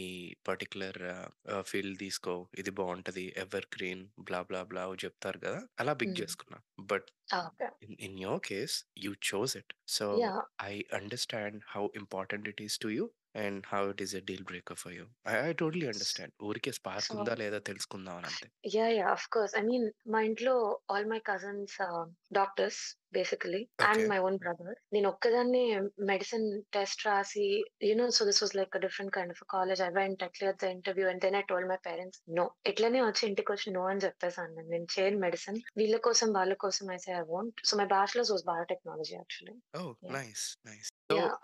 particular 0.47 0.99
ah, 1.13 1.27
ah, 1.53 1.65
field 1.71 1.99
తీసుకో. 1.99 2.35
ఇది 2.57 2.73
బావుంటది. 2.79 3.25
Ever 3.37 3.67
green 3.75 4.03
బ్లా 4.23 4.41
బ్లా 4.49 4.61
బ్లా 4.65 4.83
అవి 4.87 4.99
చెప్తారు 5.05 5.39
గదా! 5.39 5.61
అలా 5.79 5.95
పిక్ 6.01 6.11
mm. 6.11 6.19
చేసుకున్నా. 6.21 6.59
But 6.85 7.09
Ah, 7.29 7.49
okay. 7.49 7.69
In 7.85 7.95
in 8.05 8.17
your 8.19 8.43
case 8.47 8.75
you 8.99 9.11
chose 9.29 9.55
it. 9.59 9.73
So, 9.89 10.07
Yeah. 10.13 10.41
I 10.65 10.73
understand 10.93 11.59
how 11.69 11.83
important 12.01 12.49
it 12.53 12.61
is 12.61 12.77
to 12.79 12.89
you 12.97 13.05
and 13.43 13.61
how 13.67 13.83
it 13.93 14.03
is 14.05 14.15
a 14.15 14.23
deal 14.29 14.45
breaker 14.45 14.79
for 14.83 14.95
you. 14.95 15.05
I 15.29 15.35
I 15.47 15.53
totally 15.63 15.87
S- 15.89 15.91
understand. 15.93 16.35
ఊరికే 16.49 16.73
spark 16.81 17.09
So 17.09 17.17
ఉందా 17.17 17.35
లేదా 17.43 17.59
తెలుసుకుందాం 17.71 18.17
అని 18.21 18.29
అంతే. 18.33 18.49
yeah, 18.65 18.89
yeah, 18.89 19.11
of 19.11 19.29
course. 19.29 19.53
I 19.53 19.61
mean, 19.61 19.83
మా 20.05 20.21
ఇంట్లో 20.21 20.53
all 20.89 21.05
my 21.05 21.19
cousins 21.21 21.71
uh, 21.79 22.03
basically 23.17 23.61
and 23.89 24.03
my 24.11 24.19
own 24.27 24.37
brother 24.43 24.77
నేను 24.95 25.07
ఒక్కదాన్ని 25.13 25.63
మెడిసిన్ 26.11 26.47
టెస్ట్ 26.77 27.03
రాసి 27.07 27.47
you know 27.89 28.07
so 28.17 28.25
this 28.29 28.41
was 28.43 28.55
like 28.59 28.77
different 28.85 29.13
kind 29.17 29.33
of 29.35 29.43
college 29.55 29.83
I 29.87 29.89
went 29.99 30.23
అట్లెట్ 30.27 30.59
the 30.63 30.71
interview 30.77 31.07
and 31.11 31.23
then 31.25 31.37
I 31.41 31.43
told 31.51 31.67
my 31.73 31.79
parents 31.89 32.21
no 32.39 32.47
ఎట్లనే 32.71 33.01
వచ్చి 33.07 33.23
ఇంటికి 33.29 33.53
వచ్చి 33.55 33.75
no 33.77 33.85
అని 33.93 34.05
చెప్పేసాను 34.07 34.53
నేను 34.57 34.71
నేను 34.75 34.89
చేయను 34.95 35.19
మెడిసిన్ 35.25 35.61
వీళ్ళ 35.81 35.97
కోసం 36.09 36.31
వాళ్ళ 36.39 36.55
కోసం 36.65 36.89
అయితే 36.95 37.11
I 37.21 37.23
want 37.33 37.65
so 37.69 37.77
my 37.81 37.87
bachelors 37.95 38.33
was 38.35 38.45
biotechnology 38.51 39.15
actually 39.15 39.57
nice 40.17 40.45
nice 40.69 40.91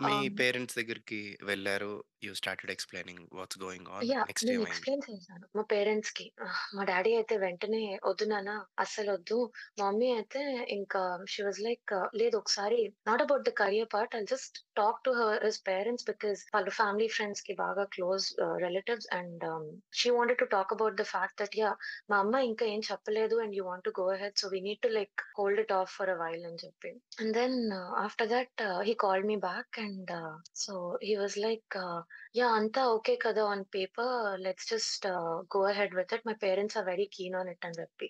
me 0.03 0.13
um 0.19 0.37
parents 0.39 0.77
దగ్గరికి 0.79 1.19
వెళ్ళారు. 1.49 1.91
You 2.25 2.31
started 2.39 2.71
explaining 2.73 3.21
what's 3.37 3.59
going 3.63 3.87
on 3.95 4.07
next 4.29 4.47
day 4.49 4.53
explain 4.65 5.03
చేశాను 5.07 5.45
మా 5.57 5.63
పేరెంట్స్కి. 5.73 6.25
మా 6.75 6.83
డాడీ 6.91 7.11
అయితే 7.19 7.35
వెంటనే 7.43 7.81
వద్దు 8.09 8.25
నానా 8.31 8.55
అస్సలు 8.83 9.11
వద్దు. 9.15 9.37
మమ్మీ 9.81 10.09
అయితే 10.17 10.41
ఇంకా 10.77 11.01
వాస్ 11.61 11.67
లైక్ 11.67 11.91
లేదు 12.19 12.35
ఒకసారి 12.37 12.77
not 13.07 13.21
about 13.23 13.43
the 13.43 13.53
career 13.59 13.89
part 13.91 14.13
I'll 14.15 14.27
just 14.27 14.55
talk 14.75 14.99
to 15.05 15.11
her 15.17 15.43
his 15.45 15.59
parents 15.67 16.05
because 16.07 16.39
వాళ్ళ 16.53 16.69
ఫ్యామిలీ 16.77 17.07
ఫ్రెండ్స్‌కి 17.15 17.53
బాగా 17.59 17.83
close 17.93 18.25
ah, 18.41 18.55
relatives 18.63 19.07
and 19.17 19.43
she 19.99 20.09
wanted 20.15 20.39
to 20.41 20.47
talk 20.53 20.73
about 20.75 20.95
the 20.95 21.05
fact 21.11 21.37
that 21.41 21.57
yeah! 21.59 21.75
మా 22.09 22.17
అమ్మ 22.23 22.41
ఇంకా 22.49 22.65
ఏం 22.67 22.81
చెప్పలేదు 22.89 23.37
and 23.43 23.55
you 23.57 23.65
want 23.67 23.85
to 23.87 23.93
go 23.99 24.05
ahead 24.13 24.37
so 24.41 24.49
we 24.53 24.61
need 24.61 24.81
to 24.81 24.91
like 24.95 25.21
hold 25.37 25.61
it 25.61 25.73
off 25.79 25.91
for 25.95 26.11
a 26.11 26.17
while 26.21 26.43
అని 26.49 26.59
చెప్పి. 26.63 26.91
And 27.21 27.33
then 27.37 27.57
after 28.03 28.31
that 28.31 28.59
he 28.87 28.95
called 29.03 29.27
me 29.27 29.37
back 29.45 29.79
and 29.81 30.13
so 30.61 30.73
he 31.05 31.15
was 31.17 31.37
like 31.39 31.77
yeah 32.35 32.49
అంతా 32.57 32.81
okay 32.91 33.13
కదా! 33.23 33.41
On 33.51 33.63
paper 33.73 34.11
let's 34.43 34.67
just 34.69 35.05
go 35.53 35.61
ahead 35.69 35.95
with 35.97 36.11
it. 36.15 36.23
My 36.27 36.35
parents 36.43 36.77
are 36.77 36.85
very 36.87 37.05
keen 37.15 37.33
on 37.35 37.49
it 37.53 37.65
అని 37.67 37.77
చెప్పి. 37.79 38.07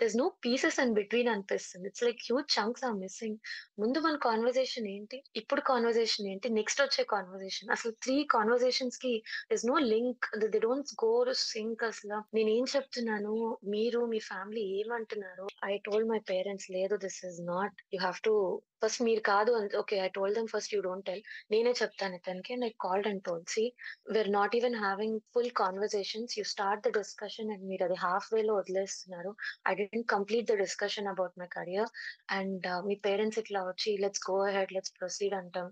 There's 0.00 0.16
no 0.16 0.26
pieces 0.44 0.78
and 0.82 0.94
between 0.98 1.30
అనిపిస్తుంది. 1.32 1.88
It's 1.90 2.04
like 2.06 2.20
huge 2.26 2.46
chunks 2.56 2.84
are 2.88 2.96
missing. 3.00 3.38
ముందు 3.78 4.00
మన 4.00 4.16
conversation 4.26 4.86
ఏంటి? 4.92 5.18
ఇప్పుడు 5.40 5.62
conversation 5.70 6.28
ఏంటి? 6.32 6.50
నెక్స్ట్ 6.58 6.82
వచ్చే 6.84 7.04
కాన్వర్జేషన్ 7.14 7.72
అసలు 7.76 7.92
three 8.04 8.16
కాన్వర్జేషన్స్కి 8.36 9.12
there's 9.50 9.66
no 9.66 9.76
link. 9.92 10.22
They 10.44 10.60
don't 10.60 10.94
go 11.02 11.12
sync 11.44 11.84
అసలు 11.84 12.18
నేను 12.34 12.50
ఏం 12.50 12.66
చెప్తున్నాను? 12.74 13.34
మీరు 13.74 14.02
మీ 14.12 14.20
ఫ్యామిలీ 14.30 14.64
ఏమంటున్నారు? 14.78 15.48
ఐ 15.64 15.74
టోల్డ్ 15.84 16.10
మై 16.10 16.20
పేరెంట్స్ 16.30 16.70
లేదు 16.70 16.96
this 17.04 17.20
is 17.26 17.40
not 17.48 17.76
you 17.92 18.00
have 18.00 18.20
to 18.24 18.34
first 18.82 19.00
మీరు 19.02 19.22
కాదు 19.28 19.50
అంత 19.58 19.72
okay. 19.80 19.96
I 20.00 20.08
told 20.16 20.34
them 20.36 20.48
first 20.52 20.72
you 20.74 20.80
don't 20.82 21.06
tell. 21.06 21.22
నేనే 21.52 21.72
చెప్తాను 21.80 22.16
ఇతనికి 22.18 22.52
and 22.54 22.66
I 22.66 22.72
called 22.84 23.06
and 23.10 23.22
told 23.28 23.44
see 23.54 23.64
we're 24.12 24.30
not 24.36 24.54
even 24.58 24.76
having 24.80 25.18
full 25.34 25.50
conversations 25.60 26.34
you 26.38 26.44
start 26.52 26.82
the 26.86 26.92
discussion 26.98 27.50
and 27.54 27.64
మీరు 27.70 27.84
అది 27.88 27.98
half 28.04 28.28
వేలో 28.34 28.54
వదిలేస్తున్నారు. 28.60 29.32
I 29.68 29.74
didn't 29.80 30.06
complete 30.14 30.48
the 30.52 30.56
discussion 30.64 31.10
about 31.14 31.36
my 31.42 31.48
career 31.56 31.90
and 32.38 32.68
me 32.88 32.96
parents 33.06 33.40
ఇట్లా 33.42 33.62
వచ్చి 33.70 33.92
let's 34.04 34.24
go 34.28 34.36
ahead 34.48 34.74
let's 34.76 34.94
proceed 34.98 35.36
అంటాం. 35.40 35.68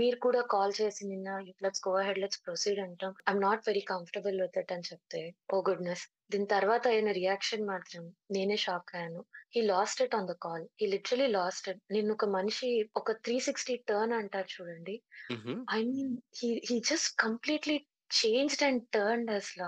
మీరు 0.00 0.18
కూడా 0.26 0.42
call 0.54 0.74
చేసి 0.80 1.02
నిన్న 1.12 1.30
let's 1.64 1.84
go 1.86 1.94
ahead 2.02 2.22
let's 2.24 2.42
proceed 2.46 2.82
అంటాం. 2.86 3.14
I'm 3.28 3.42
not 3.48 3.64
very 3.68 3.84
comfortable 3.92 4.38
with 4.44 4.58
it 4.62 4.74
అని 4.76 4.88
చెప్తే 4.90 5.22
ఓ 5.50 5.58
గుడ్‌నెస్! 5.68 6.06
దీని 6.30 6.46
తర్వాత 6.46 6.84
అయిన 6.88 7.10
రియాక్షన్ 7.12 7.64
మాత్రం 7.66 8.04
నేనే 8.30 8.56
షాక్ 8.56 8.90
అయ్యాను. 8.94 9.20
He 9.54 9.60
lost 9.66 10.00
it 10.02 10.14
on 10.14 10.28
the 10.28 10.34
call. 10.40 10.64
He 10.80 10.86
literally 10.86 11.28
lost 11.32 11.68
it. 11.68 11.82
నిన్నొక 11.90 12.24
మనిషి 12.30 12.70
ఒక 12.94 13.08
360 13.20 13.76
టర్న్ 13.88 14.14
అంటారు 14.14 14.48
చూడండి. 14.54 14.96
I 15.68 15.80
mean 15.84 16.12
he 16.40 16.50
he 16.68 16.76
just 16.90 17.10
completely 17.18 17.78
changed 18.10 18.64
and 18.64 18.82
turned 18.90 19.32
అసల. 19.32 19.62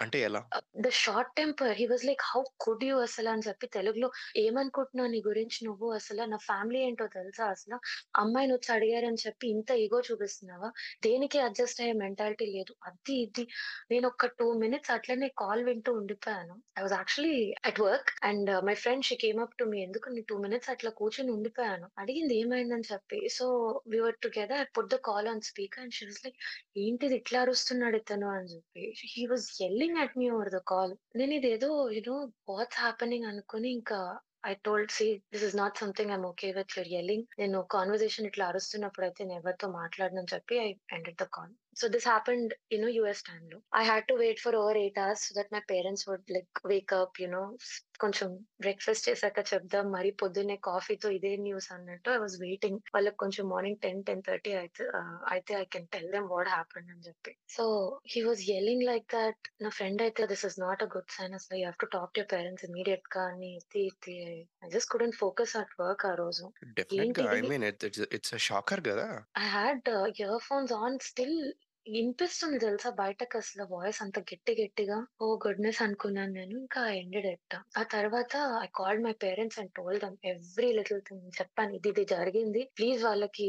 అంటే 0.00 0.20
ఎలా? 0.20 0.44
The 0.76 0.88
short 0.88 1.30
temper. 1.36 1.70
He 1.70 1.86
was 1.86 2.04
like, 2.04 2.20
"how 2.24 2.42
could 2.60 2.84
you 2.84 2.96
అసలు 2.98 3.28
అని 3.28 3.42
చెప్పి 3.48 3.66
తెలుగులో 3.66 4.10
"ఏమనుకుంటున్నావు 4.36 5.10
నీ 5.10 5.22
గురించి 5.26 5.64
నువ్వు 5.64 5.92
అసలు 5.92 6.24
నా 6.24 6.36
ఫ్యామిలీ 6.36 6.80
ఏంటో 6.80 7.06
తెలుసా 7.06 7.44
అసలు 7.44 7.78
అమ్మాయిని 8.16 8.52
వచ్చి 8.52 8.74
అడిగారని 8.74 9.16
చెప్పి 9.26 9.48
ఇంత 9.48 9.70
ఈగో 9.70 10.00
చూపిస్తున్నావా? 10.12 10.72
దేనికి 11.04 11.38
అడ్జస్ట్ 11.40 11.80
అయ్యే 11.80 11.92
మెంటాలిటీ 11.92 12.46
లేదు." 12.46 12.74
అది 12.84 13.22
ఇది. 13.22 13.48
నేనొక 13.90 14.26
టూ 14.26 14.52
మినిట్స్ 14.52 14.90
అట్లనే 14.90 15.28
కాల్ 15.38 15.64
వింటూ 15.64 15.92
ఉండిపోయాను. 15.92 16.62
I 16.78 16.82
was 16.82 16.92
actually 16.92 17.54
at 17.64 17.80
work 17.80 18.10
and 18.22 18.64
my 18.64 18.74
friend 18.74 19.04
she 19.04 19.14
came 19.16 19.40
up 19.40 19.54
to 19.56 19.64
me. 19.64 19.82
ఎందుకు 19.82 20.08
నేను 20.08 20.24
టూ 20.28 20.38
మినిట్స్ 20.38 20.70
అట్లా 20.70 20.90
కూర్చొని 20.90 21.32
ఉండిపోయాను. 21.32 21.90
అడిగింది 21.98 22.40
ఏమైందని 22.40 22.82
చెప్పి. 22.92 23.28
So, 23.28 23.80
we 23.88 24.00
were 24.00 24.14
together. 24.22 24.60
I 24.60 24.64
put 24.64 24.90
the 24.90 24.94
call 24.94 25.28
on 25.28 25.40
speaker 25.40 25.80
and 25.80 25.94
she 25.94 26.06
was 26.06 26.24
like, 26.24 26.36
"ఏంటిది 26.78 27.14
ఇట్లా 27.14 27.40
అరుస్తున్నాడు 27.40 27.96
ఇతను" 27.96 28.28
అని 28.28 28.46
చెప్పి. 28.46 28.94
He 29.16 29.26
was 29.84 29.88
yelling 29.88 30.04
at 30.04 30.18
me 30.18 30.26
over 30.30 30.50
the 30.50 30.58
call. 30.66 30.92
నేనిదేదో 31.16 31.68
you 31.96 32.00
know 32.06 32.14
what's 32.48 32.78
happening 32.78 33.26
అనుకోని 33.26 33.68
ఇంకా 33.70 33.98
I 34.46 34.52
told 34.64 34.90
see 34.90 35.06
this 35.32 35.44
is 35.44 35.56
not 35.56 35.80
something 35.82 36.10
I'm 36.10 36.26
okay 36.28 36.48
with 36.52 36.74
your 36.78 36.88
yelling. 36.88 37.26
నేను 37.38 37.58
conversation 37.74 38.26
ఇట్లా 38.26 38.44
అరుస్తున్నప్పుడైతే 38.46 39.24
నేనెవరితో 39.24 39.68
మాట్లాడనని 39.76 40.32
చెప్పి 40.34 40.56
I 40.58 40.68
ended 40.92 41.20
the 41.22 41.26
call. 41.36 41.52
So, 41.76 41.88
this 41.88 42.08
happened 42.08 42.54
you 42.72 42.78
know 42.80 42.90
US 42.90 43.22
టైమ్‌లో. 43.22 43.58
I 43.76 43.84
had 43.84 44.08
to 44.08 44.14
wait 44.14 44.40
for 44.40 44.56
over 44.56 44.78
8 44.78 45.00
hours 45.04 45.24
so 45.28 45.34
that 45.38 45.52
my 45.52 45.62
parents 45.72 46.06
would 46.08 46.30
like 46.30 46.60
wake 46.66 46.94
up 46.94 47.20
you 47.22 47.28
know 47.28 47.44
కొంచెం 48.00 48.28
breakfast 48.60 49.06
చేసాక 49.08 49.38
చెప్దాం. 49.48 49.86
మరి 49.90 50.10
పొద్దున్నే 50.20 50.56
కాఫీతో 50.66 51.08
ఇదే 51.10 51.32
న్యూస్ 51.42 51.68
అన్నట్టు 51.74 52.08
ఐ 52.10 52.18
వాస్ 52.18 52.36
వెయిటింగ్. 52.40 52.78
వాళ్ళకి 52.94 53.18
కొంచెం 53.22 53.44
మార్నింగ్ 53.48 53.80
10, 53.82 54.00
10:30 54.08 54.52
అయితే 54.60 54.84
ఆహ్, 54.94 55.18
అయితే 55.32 55.54
I 55.54 55.64
can 55.72 55.88
tell 55.94 56.10
them 56.12 56.28
what 56.30 56.50
happened 56.50 56.90
అని 56.90 57.04
చెప్పి. 57.08 57.32
So, 57.56 57.64
he 58.12 58.22
was 58.26 58.42
yelling 58.48 58.84
like 58.84 59.06
that. 59.14 59.42
నా 59.60 59.70
ఫ్రెండ్ 59.78 60.02
అయితే 60.02 60.26
this 60.32 60.44
is 60.46 60.58
not 60.60 60.82
a 60.82 60.90
good 60.94 61.12
sign 61.16 61.34
అసల 61.34 61.56
you 61.56 61.66
have 61.66 61.80
to 61.82 61.90
talk 61.94 62.18
your 62.18 62.30
parents 62.34 62.66
ఇమ్మీడియేట్‌గా 62.68 63.24
అని 63.32 63.50
ఇది 63.58 63.84
ఇది 63.88 64.16
I 64.62 64.70
just 64.70 64.90
couldn't 64.94 65.18
focus 65.18 65.54
at 65.56 65.74
work 65.80 66.06
ఆ 66.06 66.14
రోజు. 66.16 66.46
I 67.28 67.40
mean 67.44 67.66
it 67.70 67.84
it's 68.16 68.34
shocker 68.46 68.82
గదా! 68.90 69.08
I 69.38 69.46
had 69.54 69.88
earphones 70.48 70.74
on 70.80 70.98
still 71.02 71.38
వినిపిస్తుంది 71.86 72.58
తెలుసా 72.58 72.90
బయటకు 72.98 73.34
అసలు 73.38 73.64
వాయిస్ 73.72 73.98
అంత 74.04 74.18
గట్టి 74.28 74.52
గట్టిగా. 74.60 74.96
ఓ 75.20 75.26
గుడ్‌నెస్ 75.44 75.80
అనుకున్నాను 75.82 76.32
నేను. 76.32 76.54
ఇంకా 76.60 76.82
ఎండెడ్ 76.94 77.28
ఇట్. 77.32 77.56
ఆ 77.76 77.82
తర్వాత 77.94 78.32
I 78.62 78.68
called 78.74 79.02
my 79.06 79.12
parents 79.24 79.58
and 79.62 79.72
told 79.78 79.98
them 80.04 80.16
every 80.32 80.70
little 80.78 81.02
thing 81.08 81.26
చెప్పాను. 81.38 81.74
ఇది 81.78 81.90
ఇది 81.94 82.04
జరిగింది. 82.14 82.62
ప్లీజ్ 82.78 83.02
వాళ్ళకి 83.04 83.48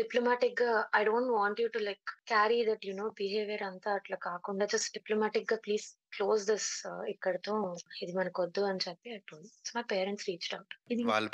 డిప్లొమాటిక్గా 0.00 0.70
I 0.94 1.02
don't 1.10 1.32
want 1.38 1.62
you 1.62 1.68
to 1.70 1.82
like 1.88 2.04
carry 2.32 2.60
that 2.70 2.86
you 2.88 2.94
know 2.94 3.08
behaviour 3.22 3.64
అంతా 3.70 3.90
అట్లా 4.00 4.18
కాకుండా 4.28 4.66
జస్ట్ 4.74 4.94
డిప్లొమాటిక్గా 4.98 5.58
ప్లీజ్ 5.66 5.88
క్లోజ్ 6.12 6.42
దిస్ 6.46 6.70
ఇక్కడితో 7.08 7.54
ఇది 8.02 8.12
మనకొద్దు 8.12 8.62
అని 8.62 8.80
చెప్పి 8.80 9.16
told. 9.28 9.50
So, 9.66 9.72
my 9.76 9.84
parents 9.92 10.26
reached 10.28 10.54
out. 10.54 10.74
ఇది 10.90 11.02
వాళ్ళ 11.04 11.28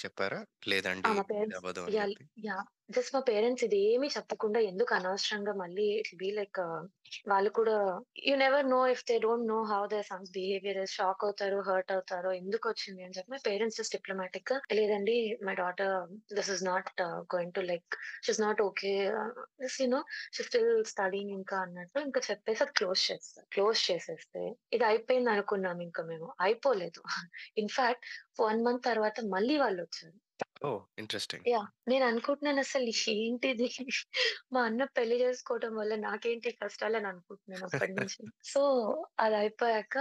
చెప్పారా? 0.00 0.40
లేదండి 0.68 1.08
ఇది 1.08 1.24
పేరెంట్స్ 1.24 1.58
అవ్వదు 1.60 1.82
అని 1.82 1.96
యాహ్! 1.96 2.12
చెప్పి. 2.12 2.26
యాహ్! 2.46 2.64
జస్ట్ 2.90 3.14
మా 3.14 3.20
పేరెంట్స్ 3.28 3.64
ఇదేమి 3.64 4.08
చెప్పకుండా 4.16 4.60
ఎందుకు 4.70 4.94
అనవసరంగా 4.94 5.54
మళ్ళీ 5.54 5.86
ఇట్ 6.02 6.14
బి 6.16 6.30
లైక్ 6.32 6.60
వాళ్ళు 7.30 7.50
కూడా 7.50 7.76
you 8.28 8.34
never 8.36 8.66
know 8.68 8.80
if 8.88 9.04
they 9.08 9.16
don't 9.18 9.46
know 9.48 9.58
how 9.70 9.80
their 9.86 10.06
sons 10.06 10.30
behaviour 10.30 10.80
shock 10.94 11.22
అవుతారు 11.24 11.58
హర్ట్ 11.68 11.92
అవుతారో, 11.92 12.30
ఎందుకొచ్చింది 12.40 13.02
అని 13.04 13.14
చెప్పి 13.16 13.32
మై 13.32 13.40
పేరెంట్స్ 13.44 13.78
జస్ట్ 13.80 13.94
డిప్లొమాటిక్‌గా 13.96 14.58
లేదండి 14.72 15.16
my 15.42 15.54
daughter 15.54 15.94
this 16.34 16.50
is 16.50 16.64
not 16.64 16.90
going 17.34 17.54
to 17.54 17.62
like 17.62 17.96
she 18.26 18.34
not 18.42 18.62
okay. 18.62 18.92
Just 19.62 19.80
you 19.82 19.88
know 19.88 20.00
she 20.32 20.42
still 20.42 20.72
study 20.92 21.22
ఇంకా 21.32 21.58
అన్నట్టు 21.60 22.00
ఇంకా 22.00 22.22
చెప్పేసి 22.28 22.62
అది 22.62 22.74
క్లోజ్ 22.80 23.02
చేస్తారు. 23.08 23.46
క్లోజ్ 23.52 23.80
చేసేస్తే 23.88 24.42
ఇది 24.72 24.84
అయిపోయింది 24.84 25.30
అనుకున్నాం 25.30 25.80
ఇంకా 25.80 26.02
మేము. 26.04 26.28
అయిపోలేదు. 26.40 27.00
ఇన్‌ఫాక్ట్ 27.56 28.06
వన్ 28.42 28.62
మంత్ 28.64 28.84
తర్వాత 28.84 29.18
మళ్ళీ 29.34 29.56
వాళ్ళు 29.58 29.80
వచ్చారు 29.82 30.16
ఓహ్! 30.62 30.82
ఇంట్రెస్టింగ్. 30.98 31.46
యాహ్! 31.46 31.68
నేననుకుంటున్నాను 31.90 32.60
అసలు 32.64 32.90
ఏంటిది? 33.12 33.66
మా 34.54 34.60
అన్న 34.64 34.82
పెళ్ళి 34.96 35.16
చేసుకోవడం 35.22 35.72
వల్ల 35.78 35.92
నాకేంటి 36.04 36.50
కష్టాలని 36.60 37.08
అనుకుంటున్నాను 37.10 37.64
అప్పటి 37.68 37.94
నుంచి. 37.96 38.18
So, 38.50 38.62
అదయిపోయాక 39.24 39.96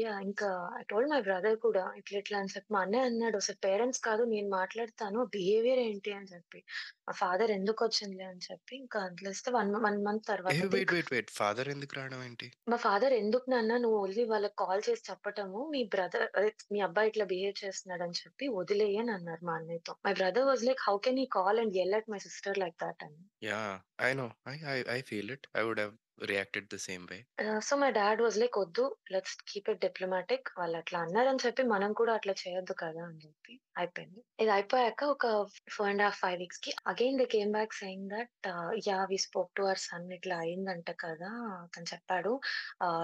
yeah! 0.00 0.20
ఇంకా 0.28 0.48
ఐ 0.78 0.84
టోల్డ్ 0.90 1.10
మై 1.12 1.20
బ్రదర్ 1.28 1.58
కూడా 1.66 1.84
ఇట్లా 2.00 2.18
ఇట్లా 2.22 2.38
అని 2.40 2.52
చెప్పి 2.54 2.70
మా 2.76 2.82
అన్నయ్య 2.86 3.08
అన్నాడు 3.10 3.38
"అసలు 3.42 3.58
పేరెంట్స్ 3.66 4.02
కాదు 4.08 4.24
నేను 4.32 4.50
మాట్లాడతాను. 4.56 5.20
బిహేవియర్ 5.36 5.82
ఏంటి?" 5.86 6.12
అని 6.18 6.30
చెప్పి. 6.34 6.60
మా 7.06 7.14
ఫాదర్ 7.22 7.52
ఎందుకొచ్చిందిలే 7.58 8.26
అని 8.30 8.44
చెప్పి 8.48 8.74
ఇంకా 8.82 9.00
వదిలేస్తే 9.08 9.50
1 9.54 9.74
1 9.82 10.00
మంత్ 10.08 10.26
తర్వాత 10.32 10.60
వెయిట్, 10.70 10.70
దిక్ 10.74 10.92
వెయిట్, 10.92 11.10
వెయిట్. 11.10 11.30
ఫాదర్ 11.38 11.68
ఎందుకు 11.74 11.94
రావడం 11.98 12.20
ఏంటి? 12.26 12.48
మా 12.66 12.76
ఫాదర్ 12.82 13.14
ఎందుకు 13.14 13.46
నాన్న 13.50 13.76
నువ్వు 13.78 13.96
ఓన్లీ 14.00 14.24
వాళ్ళకి 14.28 14.56
కాల్ 14.60 14.82
చేసి 14.86 15.02
చెప్పటము, 15.06 15.60
మీ 15.72 15.80
బ్రదర్ 15.92 16.24
అదే 16.36 16.50
మీ 16.70 16.78
అబ్బాయి 16.86 17.10
ఇట్లా 17.10 17.24
బిహేవ్ 17.30 17.56
చేస్తున్నాడని 17.60 18.18
చెప్పి 18.20 18.46
వదిలేయి 18.56 18.96
అని 19.02 19.12
అన్నారు 19.14 19.42
మా 19.46 19.56
అన్నయ్యతో. 19.86 20.02
My 20.04 20.12
brother 20.12 20.46
was 20.46 20.64
like 20.64 20.80
how 20.80 20.96
can 20.98 21.18
he 21.18 21.26
call 21.30 21.60
and 21.60 21.76
yell 21.76 21.94
at 21.94 22.10
my 22.10 22.18
sister 22.18 22.58
like 22.58 22.76
that 22.78 23.02
అని. 23.04 23.20
Yeah! 23.42 23.76
I 24.00 24.10
know. 24.14 24.26
I 24.48 24.56
I 24.74 24.78
I 24.88 25.00
feel 25.02 25.30
it. 25.30 25.46
I 25.56 25.62
would 25.62 25.80
have 25.80 25.94
reacted 26.18 26.68
the 26.68 26.78
same 26.86 27.06
way. 27.10 27.18
So 27.62 27.74
my 27.76 27.88
dad 27.92 28.20
was 28.22 28.36
like 28.38 28.56
"వద్దు 28.60 28.84
let's 29.12 29.34
keep 29.48 29.66
it 29.68 29.80
diplomatic. 29.82 30.46
అన్నారు 30.58 30.96
అన్నారని 31.00 31.40
చెప్పి 31.42 31.62
మనం 31.72 31.90
కూడా 31.94 32.12
అట్లా 32.14 32.34
చేయొద్దు 32.40 32.74
కదా!" 32.78 33.02
అని 33.06 33.18
చెప్పి 33.24 33.52
అయిపోయింది. 33.76 34.20
ఇది 34.38 34.50
అయిపోయాక 34.50 35.02
ఒక 35.14 35.26
four 35.74 35.88
and 35.90 36.02
half 36.02 36.18
five 36.22 36.36
వీక్స్కి 36.42 36.72
again 36.86 37.18
the 37.18 37.26
came 37.34 37.52
back 37.52 37.76
saying 37.80 38.06
that 38.12 38.48
yeah 38.86 38.98
we 39.10 39.18
spoke 39.26 39.50
to 39.54 39.64
our 39.64 39.82
son 39.84 40.06
ఇట్లా 40.16 40.36
అయిందంట 40.44 40.90
కదా! 41.04 41.30
అతను 41.64 41.88
చెప్పాడు. 41.92 42.32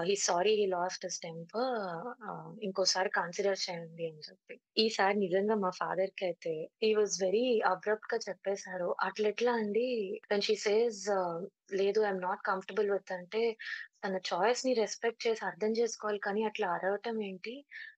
He 0.03 0.15
sorry 0.25 0.53
he 0.55 0.65
lost 0.73 1.05
his 1.05 1.19
temper. 1.21 1.69
ఇంకోసారి 2.63 3.11
కన్సిడర్ 3.19 3.61
చేయండి 3.65 4.05
అని 4.09 4.23
చెప్పి. 4.29 4.55
ఈసారి 4.79 5.17
నిజంగా 5.19 5.57
మా 5.61 5.71
ఫాదర్కి 5.79 6.25
అయితే 6.29 6.55
ఈ 6.83 6.91
వాజ్ 6.95 7.17
వెరీ 7.23 7.45
అబ్రప్ట్‌గా 7.73 8.19
చెప్పేశాడు 8.27 8.89
అట్లెట్లా 9.07 9.53
అండి 9.61 9.87
వెన్ 10.31 10.45
షీ 10.47 10.57
సేస్ 10.65 11.03
లేదు. 11.69 11.99
I 12.01 12.07
am 12.07 12.21
not 12.21 12.41
comfortable 12.43 12.89
with 12.91 13.11
అంటే 13.13 13.41
తన 14.03 14.17
చాయిస్‌ని 14.27 14.71
రెస్పెక్ట్ 14.79 15.23
చేసి 15.25 15.41
అర్థం 15.47 15.71
చేసుకోవాలి 15.77 16.19
కానీ 16.21 16.41
అట్లా 16.45 16.67
అరవటం 16.75 17.17
ఏంటి? 17.23 17.53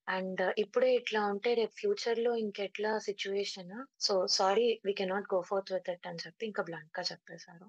అండ్ 0.09 0.41
ఇప్పుడే 0.63 0.89
ఇట్లా 0.95 1.21
ఉంటే 1.31 1.51
రేపు 1.53 1.75
ఫ్యూచర్‌లో 1.77 2.31
ఇంకెట్లా 2.41 2.91
situation? 3.05 3.73
So 3.99 4.13
sorry 4.35 4.67
we 4.85 4.93
cannot 4.99 5.29
go 5.31 5.39
forth 5.49 5.73
with 5.75 5.89
it 5.93 6.07
అని 6.07 6.23
చెప్పి 6.25 6.43
ఇంకా 6.47 6.63
బ్లంట్‌గా 6.69 7.03
చెప్పేసారు. 7.09 7.67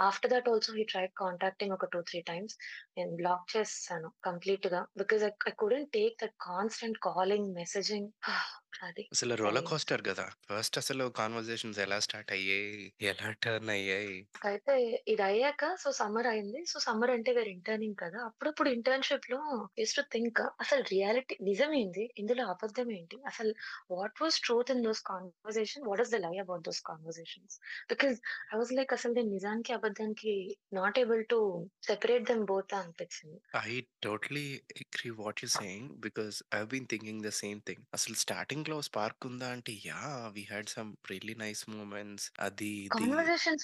After 0.00 0.32
that 0.34 0.50
also 0.52 0.74
he 0.78 0.86
tried 0.92 1.14
contacting 1.16 1.76
ఒక 1.76 1.88
2, 1.88 2.02
3 2.04 2.22
టైమ్స్. 2.30 2.56
నేను 2.96 3.12
బ్లాక్ 3.16 3.46
చేసేసాను 3.54 4.10
కంప్లీట్‌గా. 4.28 4.82
Because 5.02 5.24
I 5.24 5.32
I 5.46 5.54
couldn't 5.58 5.92
take 5.94 6.16
that 6.22 6.36
constant 6.48 7.00
calling, 7.08 7.50
messaging 7.60 8.10
అది. 8.82 9.06
అసలు 9.12 9.34
రోలర్. 9.40 9.68
కోస్టర్ 9.68 10.02
గదా! 10.08 10.26
ఫస్ట్ 10.48 10.76
అసలు 10.82 11.04
కాన్వర్జేషన్స్ 11.18 11.80
ఎలా 11.84 11.98
స్టార్ట్ 12.06 12.32
అయ్యాయి? 12.36 12.82
ఎలా 13.04 13.28
టర్న్ 13.42 13.72
అయ్యాయి? 13.76 14.16
అయితే 14.46 14.74
ఇదయ్యాక 15.12 15.64
సో 15.80 15.88
సమ్మర్ 15.98 16.28
అయింది. 16.30 16.60
సో 16.70 16.76
సమ్మర్ 16.84 17.12
అంటే 17.14 17.30
వేర్ 17.36 17.50
ఇంటర్నింగ్ 17.76 18.00
కదా! 18.02 18.18
అప్పుడప్పుడు 18.28 18.68
ఇంటర్న్‌షిప్‌లో 18.70 19.38
యూజ్డ్ 19.78 19.98
టు 19.98 20.04
థింక్ 20.12 20.40
అసలు 20.62 20.82
రియాలిటీ 20.90 21.34
నిజమేంది? 21.48 22.04
ఇందులో 22.16 22.44
అబద్ధం 22.52 22.88
ఏంటి? 22.96 23.16
అసలు 23.30 23.52
what 23.90 24.20
was 24.22 24.36
truth 24.44 24.70
in 24.74 24.82
those 24.86 25.02
conversation? 25.08 25.84
What 25.88 26.02
is 26.04 26.12
the 26.14 26.20
lie 26.24 26.34
about 26.44 26.64
those 26.68 26.80
conversations? 26.90 27.56
Because 27.92 28.16
I 28.52 28.58
was 28.60 28.72
like 28.78 28.94
అసలు 28.98 29.14
నేను 29.18 29.32
నిజానికి, 29.36 29.72
అబద్ధానికి 29.78 30.34
not 30.78 31.00
able 31.02 31.24
to 31.32 31.40
separate 31.88 32.28
them 32.30 32.44
both 32.52 32.74
అనిపించింది. 32.80 33.38
I 33.64 33.72
totally 34.02 34.46
agree 34.78 35.10
what 35.20 35.42
you 35.44 35.50
saying 35.54 35.90
because 36.06 36.36
I 36.52 36.58
have 36.58 36.70
been 36.74 36.88
thinking 36.92 37.22
the 37.22 37.32
same 37.42 37.60
thing. 37.66 37.84
అసలు 37.98 38.16
స్టార్టింగ్‌లో 38.24 38.78
spark 38.90 39.26
ఉందా 39.30 39.50
అంటే 39.56 39.74
yeah! 39.86 40.08
We 40.36 40.44
had 40.52 40.72
some 40.76 40.92
really 41.12 41.36
nice 41.44 41.64
moments. 41.74 42.28
అది 42.40 42.72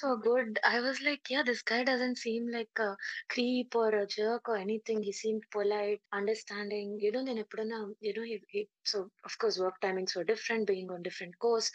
were 0.03 0.17
good. 0.19 0.59
I 0.65 0.81
was 0.81 1.01
like, 1.01 1.29
yeah, 1.29 1.43
this 1.43 1.63
guy 1.63 1.85
doesn't 1.85 2.19
seem 2.19 2.49
like 2.49 2.79
a 2.79 2.97
creep 3.29 3.75
or 3.75 4.00
a 4.03 4.07
jerk 4.17 4.49
or 4.53 4.57
anything. 4.57 4.99
He 5.09 5.13
seemed 5.21 5.45
polite, 5.57 6.01
understanding. 6.21 6.89
You 7.05 7.13
know, 7.15 7.23
ఎప్పుడైనా 7.45 7.79
you 8.07 8.13
know, 8.17 8.27
he 8.31 8.37
he 8.55 8.63
so 8.93 8.99
of 9.29 9.35
course 9.43 9.57
work 9.65 9.77
timings 9.85 10.15
were 10.17 10.27
different, 10.33 10.65
being 10.73 10.91
on 10.95 11.03
different 11.09 11.37
course. 11.45 11.69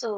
So 0.00 0.08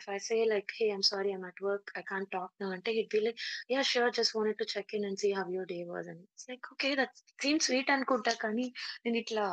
if 0.00 0.08
I 0.08 0.18
say 0.28 0.38
like, 0.54 0.70
"Hey, 0.78 0.90
I'm 0.96 1.04
sorry, 1.12 1.32
I'm 1.36 1.46
at 1.50 1.60
work. 1.68 1.86
I 2.00 2.02
can't 2.10 2.30
talk 2.36 2.50
now," 2.62 2.70
అంటే 2.76 2.92
he'd 2.98 3.12
be 3.16 3.20
like, 3.26 3.40
"Yeah, 3.72 3.84
sure. 3.92 4.10
Just 4.20 4.34
wanted 4.38 4.58
to 4.62 4.68
check 4.74 4.90
in 4.98 5.04
and 5.10 5.18
see 5.24 5.32
how 5.38 5.46
your 5.56 5.66
day 5.74 5.82
was." 5.92 6.06
And 6.14 6.20
it's 6.24 6.46
like, 6.50 6.66
okay, 6.74 6.92
that 7.02 7.12
seems 7.44 7.64
sweet 7.70 7.90
అనుకుంటా 7.96 8.34
కానీ 8.44 8.66
నేను 9.04 9.18
ఇట్లా 9.24 9.46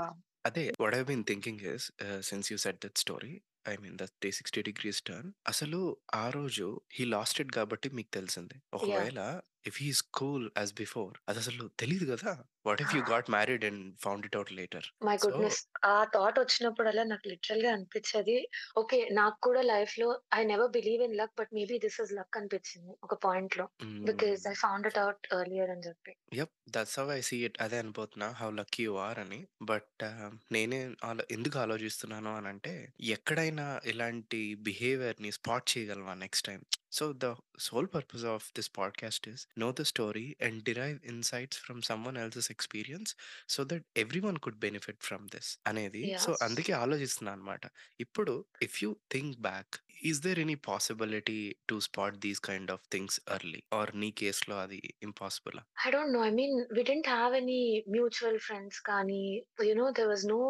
అదే 0.50 0.66
what 0.84 0.98
I 1.02 1.04
been 1.12 1.26
thinking 1.32 1.62
is 1.74 1.88
since 2.32 2.50
you 2.54 2.58
said 2.66 2.80
that 2.86 3.00
story 3.06 3.34
I 3.72 3.76
mean 3.84 3.96
that 4.02 4.14
360 4.24 4.62
degrees 4.70 5.02
turn. 5.10 5.30
అసలు 5.52 5.80
ఆ 6.24 6.26
రోజు 6.38 6.68
హి 6.98 7.06
lost 7.16 7.40
it 7.44 7.52
కాబట్టి 7.60 7.88
మీకు 7.98 8.12
తెలిసింది. 8.18 8.58
ఒకవేళ 8.78 9.20
if 9.68 9.84
he 9.84 9.90
is 9.90 10.02
cool 10.14 10.52
as 10.58 10.74
before 10.74 11.18
అది 11.30 11.40
అసలు 11.40 11.70
తెలీదు 11.80 12.16
కదా. 12.16 12.44
What 12.66 12.82
if 12.82 12.96
you 12.96 13.02
got 13.04 13.30
married 13.30 13.66
and 13.66 13.98
found 14.00 14.26
it 14.26 14.36
out 14.36 14.54
later 14.54 14.86
my 15.06 15.16
goodness 15.16 15.68
ఆ 15.86 16.04
థాట్ 16.04 16.40
వచ్చినప్పుడల్లా 16.40 17.04
నాకు 17.04 17.28
లిటరల్గా 17.28 17.74
అనిపించేది 17.74 18.48
ఓకే 18.78 19.10
నాకు 19.12 19.38
కూడా 19.44 19.62
లైఫ్లో 19.62 20.22
I 20.36 20.44
never 20.44 20.72
believe 20.72 21.04
in 21.04 21.16
luck 21.16 21.32
but 21.40 21.50
maybe 21.54 21.78
this 21.78 22.02
is 22.02 22.14
luck 22.14 22.38
అనిపించింది 22.38 22.94
ఒక 23.04 23.14
పాయింట్లో. 23.14 23.70
Because 23.84 24.48
I 24.48 24.54
found 24.54 24.88
it 24.88 24.98
out 24.98 25.34
earlier 25.34 25.70
అని 25.70 25.82
చెప్పి. 25.82 26.16
Yup 26.34 26.50
that's 26.70 27.00
how 27.00 27.12
I 27.12 27.22
see 27.22 27.46
it 27.46 27.62
అదే 27.62 27.78
అనుపోతున్నా 27.80 28.28
హౌ 28.30 28.52
లక్కీ 28.52 28.84
యు 28.84 28.96
ఆర్ 28.98 29.20
అని. 29.20 29.48
బట్ 29.62 30.04
నేనే 30.52 30.96
ఆలో- 31.04 31.26
ఎందుకు 31.32 31.60
ఆలోచిస్తున్నాను 31.60 32.38
అని 32.38 32.48
అంటే 32.48 32.94
ఎక్కడైనా 33.02 33.82
ఇలాంటి 33.86 34.56
బిహేవియర్ని 34.56 35.32
స్పాట్ 35.32 35.78
చేయగలవా 35.78 36.14
next 36.14 36.48
time 36.48 36.62
so 36.97 37.05
the 37.19 37.27
sole 37.59 37.87
purpose 37.95 38.25
of 38.25 38.47
this 38.57 38.71
podcast 38.79 39.27
is 39.29 39.43
know 39.59 39.69
the 39.73 39.83
story 39.83 40.25
and 40.41 40.59
derive 40.63 40.99
insights 41.05 41.59
from 41.59 41.81
someone 42.05 42.17
else's 42.17 42.51
experience 42.51 43.13
so 43.49 43.65
that 43.65 43.87
everyone 44.21 44.39
could 44.39 44.59
benefit 44.59 45.01
from 45.03 45.25
this 45.29 45.51
అనేది 45.67 46.03
యా 46.11 46.19
సో 46.19 46.33
అందుకే 46.43 46.73
ఆలోచిస్తున్నా 46.73 47.33
అనమాట 47.33 47.65
ఇప్పుడు 48.01 48.35
if 48.63 48.77
you 48.83 48.91
think 49.13 49.37
back 49.41 49.77
is 50.10 50.20
there 50.26 50.40
any 50.44 50.56
possibility 50.68 51.38
to 51.70 51.76
spot 51.88 52.18
these 52.26 52.42
kind 52.48 52.72
of 52.76 52.84
things 52.94 53.18
early 53.36 53.62
or 53.80 53.92
నీ 54.04 54.10
కేసులో 54.22 54.58
అది 54.66 54.80
impossible 55.08 55.58
I 55.86 55.92
don't 55.92 56.12
know. 56.14 56.22
I 56.22 56.32
mean, 56.32 56.54
we 56.76 56.82
didn't 56.84 57.10
have 57.16 57.34
any 57.34 57.62
mutual 57.88 58.36
friends, 58.40 58.76
Kani. 58.88 59.22
You 59.60 59.76
know, 59.76 59.90
there 59.92 60.10
was 60.10 60.24
no 60.28 60.42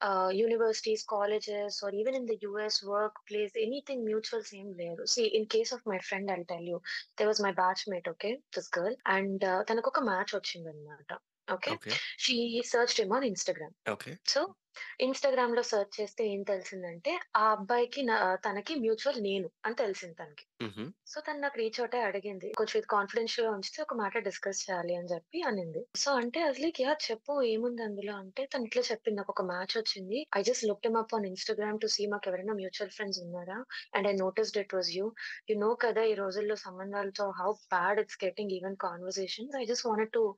uh, 0.00 0.30
universities, 0.38 1.02
colleges, 1.06 1.80
or 1.84 1.90
even 2.00 2.14
in 2.14 2.26
the 2.26 2.38
US 2.50 2.76
workplace, 2.84 3.52
anything 3.58 4.00
mutual 4.04 4.42
same 4.44 4.70
there. 4.76 4.98
See, 5.06 5.26
in 5.38 5.44
case 5.46 5.72
of 5.72 5.82
my 5.86 5.98
friend, 6.00 6.30
I'll 6.30 6.44
tell 6.46 6.66
you, 6.72 6.80
there 7.18 7.28
was 7.28 7.40
my 7.40 7.52
batchmate, 7.52 8.08
okay, 8.08 8.34
this 8.52 8.68
girl, 8.78 8.94
and 9.16 9.40
uh, 9.44 9.60
తనకు 9.70 9.90
ఒక 9.92 10.02
match 10.10 10.34
వచ్చిందన్నమాట 10.38 11.12
okay 11.48 11.70
okay 11.76 11.92
she 12.24 12.36
search 12.72 12.98
ఏమో 13.04 13.16
on 13.18 13.26
Instagram 13.30 13.74
okay 13.94 14.12
so 14.32 14.40
ఇన్స్టాగ్రామ్లో 15.00 15.62
search 15.62 16.00
చేస్తే 16.00 16.28
ఏం 16.28 16.42
తెలిసిందంటే 16.42 17.18
ఆ 17.36 17.50
అబ్బాయికి 17.50 18.02
నా- 18.02 18.34
తనకి 18.34 18.74
మ్యూచువల్ 18.74 19.22
నేను 19.22 19.50
అని 19.66 19.74
తెలిసింది 19.74 20.14
తనకి. 20.14 20.64
మ్హూ. 20.64 20.92
సో 21.06 21.20
తను 21.20 21.40
నాకు 21.40 21.58
రీచ్ 21.58 21.80
అవుతే 21.80 22.00
అడిగింది. 22.00 22.52
కొంచెం 22.52 22.78
ఇది 22.78 22.86
కాన్ఫిడెన్షియల్గా 22.90 23.54
ఉంచితే 23.54 23.82
ఒక 23.82 23.94
మాట 23.94 24.18
డిస్కస్ 24.18 24.70
చేయాలి 24.70 24.94
అని 24.94 25.08
చెప్పి 25.08 25.42
అనింది. 25.42 25.86
సో 25.96 26.12
అంటే 26.12 26.42
అసలు 26.42 26.72
యా 26.80 26.96
చెప్పు 27.10 27.42
ఏముంది 27.42 27.82
అందులో? 27.82 28.12
అంటే 28.14 28.46
తను 28.46 28.64
ఇట్లా 28.64 28.82
చెప్పింది. 28.90 29.16
నాకు 29.16 29.30
ఒక 29.30 29.42
మ్యాచ్ 29.42 29.78
వచ్చింది. 29.78 30.26
I 30.36 30.42
just 30.42 30.64
look 30.64 30.96
up 30.98 31.14
on 31.14 31.26
Instagram 31.26 31.80
to 31.80 31.86
see 31.86 32.06
మాకు 32.06 32.28
ఎవరైనా 32.28 32.54
మ్యూచువల్ 32.54 32.90
ఫ్రెండ్స్ 32.90 33.20
ఉన్నారా? 33.20 33.64
And 33.94 34.08
I 34.08 34.12
noticed 34.12 34.58
it 34.58 34.74
was 34.74 34.90
you 34.90 35.12
you 35.50 35.58
know 35.58 35.74
కదా 35.74 36.02
ఈ 36.02 36.14
రోజుల్లో 36.14 36.56
సంబంధాలతో 36.56 37.30
how 37.30 37.52
bad 37.52 38.00
it's 38.00 38.24
getting 38.24 38.50
even 38.50 38.76
conversation 38.76 39.48
I 39.56 39.64
just 39.64 39.86
want 39.86 40.12
to 40.12 40.36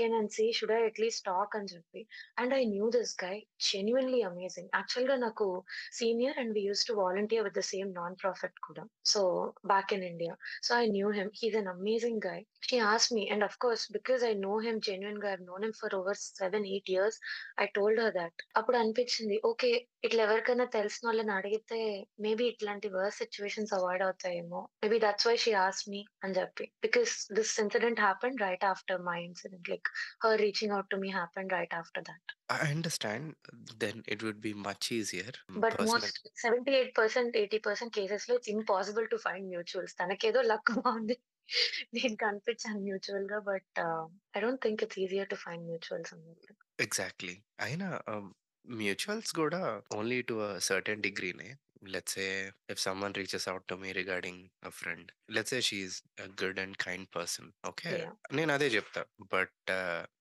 in 0.00 0.14
and 0.14 0.30
see 0.30 0.52
should 0.52 0.72
I 0.72 0.84
at least 0.84 1.26
talk 1.26 1.56
అని 1.56 1.66
చెప్పి. 1.74 2.06
And 2.38 2.54
I 2.54 2.64
knew 2.64 2.90
this 2.90 3.24
guy 3.24 3.46
genuinely 3.68 4.22
amazing 4.22 4.70
యాక్చువల్గా 4.74 5.16
నాకు 5.26 5.48
senior 5.92 6.38
and 6.38 6.54
we 6.54 6.62
use 6.62 6.86
to 6.86 6.94
volunteer 7.02 7.44
with 7.44 7.58
the 7.60 7.64
same 7.72 7.90
non 8.00 8.16
profit 8.16 8.58
కూడా 8.68 8.84
so 9.04 9.22
back 9.64 9.92
in 9.92 10.02
India. 10.02 10.32
So 10.62 10.76
I 10.76 10.86
knew 10.86 11.10
him. 11.10 11.30
He's 11.32 11.54
an 11.54 11.66
amazing 11.68 12.20
guy. 12.20 12.38
She 12.60 12.78
asked 12.82 13.12
me, 13.12 13.28
and 13.28 13.42
of 13.42 13.58
course, 13.58 13.86
because 13.88 14.22
I 14.22 14.32
know 14.34 14.58
him, 14.58 14.80
genuine 14.80 15.20
guy, 15.20 15.32
I've 15.32 15.40
known 15.40 15.64
him 15.64 15.72
for 15.72 15.94
over 15.94 16.14
seven, 16.14 16.64
eight 16.66 16.88
years. 16.88 17.18
I 17.58 17.68
told 17.74 17.98
her 17.98 18.10
that. 18.12 18.34
అప్పుడు 18.54 18.76
అనిపించింది 18.76 19.36
okay 19.44 19.70
ఇట్లా 20.02 20.20
ఎవరికైనా 20.26 20.66
తెలిసిన 20.74 21.04
వాళ్ళని 21.08 21.32
అడిగితే 21.36 21.78
maybe 22.24 22.44
ఇట్లాంటి 22.50 22.88
worse 22.88 23.18
situations 23.22 23.72
avoid 23.78 24.04
అవుతాయేమో 24.04 24.60
maybe 24.82 24.98
that's 25.04 25.26
why 25.28 25.36
she 25.44 25.52
ఆస్ 25.62 25.80
మీ 25.92 26.00
అని 26.24 26.36
చెప్పి 26.38 26.66
because 26.82 27.14
this 27.38 27.54
incident 27.60 28.00
happen 28.00 28.38
right 28.44 28.66
after 28.70 29.00
my 29.08 29.18
incident 29.24 29.70
like 29.72 29.88
her 30.24 30.38
reaching 30.44 30.74
out 30.76 30.90
to 30.94 30.98
me 31.04 31.12
happen 31.18 31.50
right 31.56 31.76
after 31.80 32.06
that 32.10 32.28
I 32.50 32.66
understand. 32.68 33.24
Then 33.78 33.96
it 34.06 34.22
would 34.22 34.38
be 34.40 34.52
much 34.60 34.84
easier. 34.90 35.32
But 35.64 35.74
Personal. 35.74 35.90
Most 35.90 36.20
seventy 36.44 36.72
eight 36.78 36.92
percent 36.98 37.34
eighty 37.40 37.58
percent 37.66 37.92
కేసెస్లో 37.98 38.34
it's 38.38 38.52
impossible 38.54 39.08
to 39.08 39.18
find 39.26 39.48
mutuals 39.52 39.96
తనకేదో 40.00 40.42
luck 40.52 40.72
బాగుంది 40.78 41.16
నేను 41.96 42.16
కనిపించాను 42.22 42.80
మ్యూచువల్గా 42.86 43.38
but 43.46 43.78
I 44.34 44.40
don't 44.42 44.62
think 44.64 44.82
it's 44.86 44.98
easier 45.04 45.30
to 45.30 45.38
find 45.44 45.64
mutuals 45.70 46.12
Exactly. 46.78 47.34
అయినా 47.60 47.88
mutuals 48.66 49.32
కూడా 49.32 49.60
only 49.94 50.18
to 50.22 50.34
a 50.46 50.50
certain 50.60 51.02
డిగ్రీనే. 51.02 51.48
Let's 51.82 52.14
say 52.14 52.26
if 52.72 52.80
someone 52.84 53.14
reaches 53.14 53.46
out 53.48 53.66
to 53.66 53.76
me 53.82 53.90
regarding 53.98 54.40
a 54.62 54.72
friend 54.78 55.08
let's 55.36 55.52
say 55.54 55.60
she's 55.66 55.96
good 56.40 56.60
and 56.60 56.76
kind 56.84 57.08
person 57.16 57.48
okay 57.68 57.90
Yeah. 57.90 58.10
నేను 58.34 58.50
అదే 58.54 58.66
చెప్తా. 58.74 59.00
But 59.32 59.70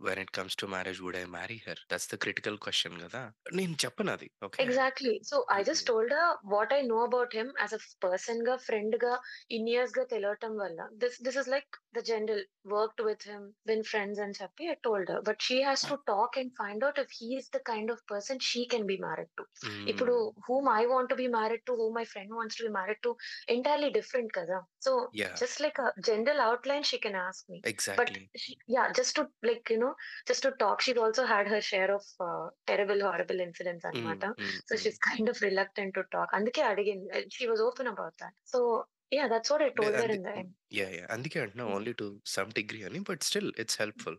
when 0.05 0.19
it 0.21 0.31
comes 0.37 0.57
to 0.61 0.67
marriage 0.73 0.99
would 1.03 1.17
I 1.17 1.25
marry 1.33 1.57
her 1.65 1.81
that's 1.91 2.09
the 2.11 2.17
critical 2.23 2.57
question 2.65 2.97
కదా. 3.03 3.21
నేను 3.57 3.75
చెప్పను 3.83 4.11
అది 4.13 4.27
okay 4.45 4.59
exactly 4.65 5.13
so 5.29 5.37
I 5.51 5.59
just 5.63 5.85
told 5.89 6.15
what 6.53 6.73
I 6.73 6.81
know 6.87 6.99
about 7.07 7.35
him 7.37 7.51
as 7.61 7.75
a 7.75 7.81
పర్సన్గా 8.05 8.55
ఫ్రెండ్గా 8.67 9.13
in 9.57 9.69
ఇయర్స్గా 9.73 10.05
తెలియటం 10.13 10.55
వల్ల 10.63 10.79
this 11.03 11.17
this 11.27 11.39
is 11.41 11.49
like 11.49 11.69
the 11.93 12.03
general 12.09 12.43
worked 12.73 13.03
with 13.07 13.25
him 13.29 13.45
win 13.69 13.85
friends 13.91 14.21
అని 14.25 14.37
చెప్పి 14.41 14.65
I 14.69 14.77
told 14.83 15.13
but 15.27 15.41
she 15.47 15.59
has 15.63 15.85
to 15.91 15.97
talk 16.11 16.37
and 16.39 16.53
find 16.59 16.85
out 16.85 17.01
if 17.03 17.13
he 17.19 17.29
is 17.37 17.49
the 17.51 17.61
kind 17.71 17.93
of 17.95 18.03
person 18.11 18.41
she 18.49 18.63
can 18.73 18.87
be 18.87 18.99
married 19.05 19.33
to 19.37 19.45
ఇప్పుడు 19.93 20.15
whom 20.47 20.69
I 20.75 20.83
want 20.87 21.09
to 21.09 21.17
be 21.17 21.27
married 21.29 21.45
married 21.47 21.61
to, 21.65 21.75
who 21.75 21.93
my 21.93 22.05
friend 22.05 22.29
wants 22.31 22.55
to 22.55 22.63
be 22.63 22.69
married 22.69 22.97
to, 23.03 23.15
entirely 23.47 23.89
different, 23.91 24.31
kaza. 24.31 24.61
So 24.79 25.07
yeah. 25.13 25.33
just 25.35 25.59
like 25.59 25.77
a 25.79 25.91
general 26.03 26.41
outline, 26.41 26.83
she 26.83 26.97
can 26.97 27.15
ask 27.15 27.49
me. 27.49 27.61
Exactly. 27.63 28.29
But 28.31 28.41
she, 28.41 28.57
yeah, 28.67 28.91
just 28.93 29.15
to 29.15 29.27
like 29.43 29.69
you 29.69 29.79
know, 29.79 29.93
just 30.27 30.43
to 30.43 30.51
talk. 30.51 30.81
She's 30.81 30.97
also 30.97 31.25
had 31.25 31.47
her 31.47 31.61
share 31.61 31.93
of 31.93 32.03
uh, 32.19 32.47
terrible, 32.65 33.01
horrible 33.01 33.39
incidents, 33.39 33.85
on 33.85 33.93
Mm, 33.93 34.19
mm, 34.19 34.61
so 34.65 34.75
hmm. 34.75 34.81
she's 34.81 34.97
kind 35.09 35.29
of 35.29 35.41
reluctant 35.41 35.93
to 35.95 36.03
talk. 36.11 36.29
And 36.33 36.47
again, 36.47 37.07
she 37.29 37.47
was 37.47 37.61
open 37.61 37.87
about 37.87 38.13
that. 38.19 38.31
So 38.43 38.85
yeah, 39.11 39.27
that's 39.27 39.49
what 39.49 39.61
I 39.61 39.69
told 39.69 39.93
and 39.93 39.95
her 39.95 40.13
in 40.13 40.23
the 40.23 40.29
end. 40.29 40.49
Yeah 40.71 40.87
yeah 40.95 41.03
అందుకే 41.15 41.37
అంటున్నా. 41.43 41.65
Only 41.75 41.91
to 42.01 42.05
some 42.33 42.49
degree 42.57 42.79
అని 42.87 42.99
but 43.09 43.21
still 43.27 43.51
it's 43.63 43.77
helpful 43.81 44.17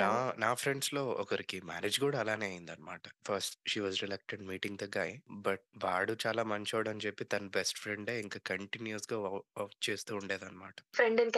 నా. 0.00 0.08
నా 0.44 0.50
ఫ్రెండ్స్లో 0.62 1.02
ఒకరికి 1.22 1.58
marriage 1.70 1.98
కూడా 2.04 2.18
అలానే 2.22 2.46
అయింది 2.50 2.72
అనమాట 2.74 3.04
first 3.28 3.56
she 3.70 3.80
was 3.84 3.98
reluctant 4.04 4.42
meeting 4.50 4.80
the 4.82 4.88
guy 4.98 5.14
but 5.46 5.64
వాడు 5.84 6.14
చాలా 6.24 6.44
మంచోడు 6.52 6.90
అని 6.92 7.04
చెప్పి 7.06 7.26
తన 7.34 7.50
బెస్ట్ 7.58 7.80
ఫ్రెండే 7.84 8.14
ఇంకా 8.24 8.40
కంటిన్యూస్గా 8.52 9.18
వర్క్ 9.26 9.78
చేస్తూ 9.88 10.14
ఉండేదన్నమాట. 10.20 10.76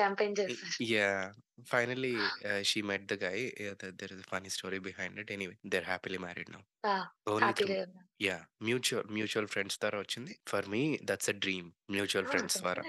Campaign 0.01 0.33
చేస్తారు 0.41 0.85
yeah 0.95 1.09
finally 1.73 2.13
she 2.69 2.81
met 2.91 3.09
the 3.13 3.17
guy 3.25 3.43
there 4.01 4.13
is 4.17 4.23
funny 4.35 4.51
story 4.57 4.79
behind 4.89 5.19
it 5.25 5.33
anyway 5.37 5.57
they're 5.75 5.89
happily 5.93 6.21
married 6.27 6.53
now 6.57 6.63
only 7.35 7.81
yeah 8.29 8.39
mutual 8.69 9.09
mutual 9.17 9.51
friends 9.55 9.79
ద్వారా 9.83 9.99
వచ్చింది. 10.05 10.33
For 10.53 10.67
me 10.75 10.85
that's 11.11 11.31
a 11.35 11.37
dream 11.45 11.69
mutual 11.97 12.29
friends 12.33 12.59
ద్వారా. 12.65 12.83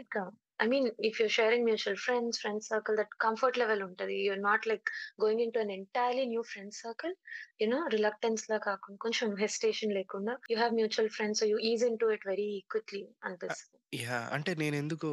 I 0.62 0.68
mean, 0.68 0.86
if 1.00 1.20
you're 1.20 1.36
sharing 1.38 1.64
mutual 1.66 1.96
friends, 1.96 2.40
friend 2.42 2.60
circle, 2.64 2.96
that 2.98 3.14
comfort 3.18 3.56
level 3.58 3.80
ఉంటుంది. 3.88 4.16
You're 4.26 4.44
not 4.50 4.68
like 4.72 4.88
going 5.20 5.40
into 5.40 5.60
an 5.60 5.72
entirely 5.72 6.26
new 6.28 6.44
friend 6.44 6.72
circle, 6.84 7.14
you 7.62 7.68
know, 7.72 7.82
reluctance 7.96 8.44
లా 8.52 8.60
కాకుండా 8.68 9.00
కొంచెం 9.06 9.30
hesitation 9.44 9.92
లేకుండా 10.00 10.36
you 10.52 10.60
have 10.64 10.80
mutual 10.82 11.10
friends, 11.18 11.38
so 11.42 11.48
you 11.54 11.60
ease 11.72 11.86
into 11.92 12.10
it 12.18 12.24
very 12.32 12.50
quickly 12.76 13.04
అనిపిస్తుంది. 13.24 13.81
Yeah 13.94 14.18
అంటే 14.36 14.52
నేను 14.60 14.76
ఎందుకు 14.76 15.08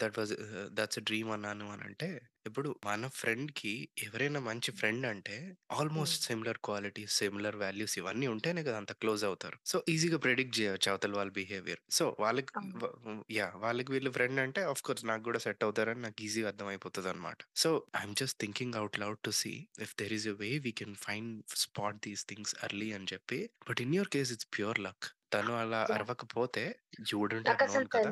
that 0.00 0.16
was 0.18 0.32
that's 0.78 1.00
dream 1.08 1.30
అన్నాను 1.36 1.66
అని 1.74 1.84
అంటే 1.88 2.08
ఇప్పుడు 2.48 2.70
మన 2.86 3.06
ఫ్రెండ్కి 3.18 3.72
ఎవరైనా 4.06 4.40
మంచి 4.48 4.70
ఫ్రెండ్ 4.78 5.04
అంటే 5.10 5.36
almost 5.78 6.24
similar 6.28 6.58
quality 6.68 7.04
similar 7.16 7.56
values 7.62 7.94
ఇవన్నీ 8.00 8.26
ఉంటేనే 8.34 8.62
కదా 8.66 8.76
అంత 8.82 8.92
క్లోజ్ 9.02 9.22
అవుతారు. 9.24 9.56
సో 9.70 9.76
ఈజీగా 9.92 10.18
ప్రెడిక్ట్ 10.26 10.54
చేయవచ్చు 10.58 10.88
అవతల 10.92 11.16
వాళ్ళ 11.18 11.32
బిహేవియర్. 11.40 11.80
సో 11.90 12.04
వాళ్ళకి 12.24 12.52
అవును. 12.60 13.14
యా 13.38 13.48
వాళ్ళకి 13.64 13.92
వీళ్ళు 13.94 14.12
ఫ్రెండ్ 14.18 14.42
అంటే 14.44 14.62
ఆఫ్ 14.72 14.82
కోర్స్ 14.88 15.04
నాకు 15.10 15.24
కూడా 15.30 15.40
సెట్ 15.46 15.64
అవుతారని 15.68 16.02
నాకు 16.06 16.20
ఈజీగా 16.28 16.50
అర్థమైపోతుంది 16.52 17.10
అనమాట 17.14 17.40
so 17.64 17.70
I'm 18.00 18.16
just 18.22 18.38
thinking 18.44 18.78
out 18.82 18.98
loud 19.04 19.20
to 19.28 19.34
see 19.42 19.54
if 19.86 19.94
there 20.02 20.14
is 20.18 20.28
a 20.34 20.36
way 20.44 20.52
we 20.68 20.74
can 20.82 20.96
find 21.06 21.34
spot 21.64 22.00
these 22.08 22.24
things 22.32 22.54
early 22.66 22.90
అని 22.98 23.08
చెప్పి 23.14 23.40
but 23.68 23.82
in 23.86 23.94
your 23.98 24.12
case 24.16 24.32
it's 24.36 24.50
pure 24.58 24.80
luck. 24.88 25.06
తను 25.32 25.52
అలా 25.56 25.78
Yeah. 25.80 25.94
అరవకపోతే 25.96 26.62
నోన్ 27.02 27.86
కదా 27.90 28.10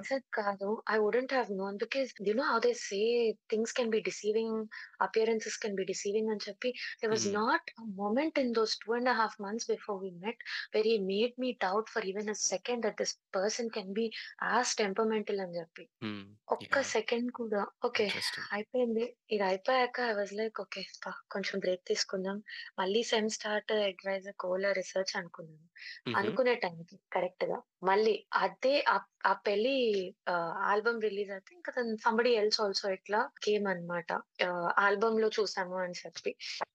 I 0.87 0.97
wouldn't 0.99 1.33
have 1.33 1.51
known 1.61 1.77
because 1.83 2.09
you 2.29 2.33
know 2.35 2.45
how 2.45 2.57
they 2.59 2.73
say 2.81 2.99
things 3.51 3.73
can 3.73 3.91
be 3.91 4.01
deceiving 4.09 4.57
appearances 5.07 5.59
can 5.63 5.77
be 5.77 5.85
deceiving 5.85 6.31
అని 6.31 6.45
చెప్పి 6.47 6.71
they 7.03 7.09
Mm. 7.09 7.29
Not 7.37 7.69
a 7.77 7.85
moment 8.01 8.39
in 8.39 8.53
those 8.53 8.75
two 8.79 8.95
and 8.95 9.11
half 9.21 9.37
months 9.41 9.69
before 9.71 9.99
we 10.03 10.11
met 10.25 10.43
were 10.75 10.89
he 10.91 10.97
made 11.05 11.35
me 11.39 11.51
doubt 11.67 11.91
for 11.95 12.07
even 12.07 12.31
a 12.31 12.37
second 12.45 12.83
that 12.87 12.99
this 13.03 13.15
person 13.37 13.71
can 13.77 13.93
be 13.93 14.07
as 14.47 14.73
temperamental 14.77 15.41
అని 15.41 15.57
చెప్పి. 15.61 15.85
ఒక్క. 16.49 16.75
Second 16.95 17.31
కూడా 17.33 17.63
okay. 17.85 18.07
అయిపోయింది 18.53 19.05
ఇది 19.31 19.45
అయిపోయాక 19.51 20.01
I 20.09 20.15
was 20.15 20.35
like 20.35 20.61
okay 20.61 20.83
కొంచెం 21.35 21.57
break 21.61 21.85
తీసుకుందాం 21.87 22.39
మళ్ళీ 22.81 23.03
సెమ్ 23.13 23.31
స్టార్ట్ 23.37 23.73
అడ్వైజ్ 23.83 24.29
కోల 24.39 24.73
రీసెర్చ్ 24.73 25.15
అనుకున్నాను. 25.21 25.67
అనుకునే 26.19 26.55
టైంకి 26.63 26.97
కరెక్ట్గా 27.13 27.57
మళ్ళీ 27.89 28.13
అదే 28.45 28.73
ఆ 29.29 29.33
పెళ్ళి 29.47 29.75
ఆల్బమ్ 30.71 31.01
రిలీజ్ 31.07 31.31
అయితే 31.37 31.51
ఇంకా 31.57 31.71
తను 31.77 31.97
సంబడి 32.05 32.31
ఎల్స్ 32.41 32.59
ఆల్సో 32.65 32.87
ఇట్లా 32.97 33.21
కేమ్ 33.45 33.67
అనమాట. 33.73 34.09
ఆల్బమ్లో 34.85 35.29
చూసాము 35.39 35.77
అని 35.85 35.97
చెప్పి. 36.03 36.33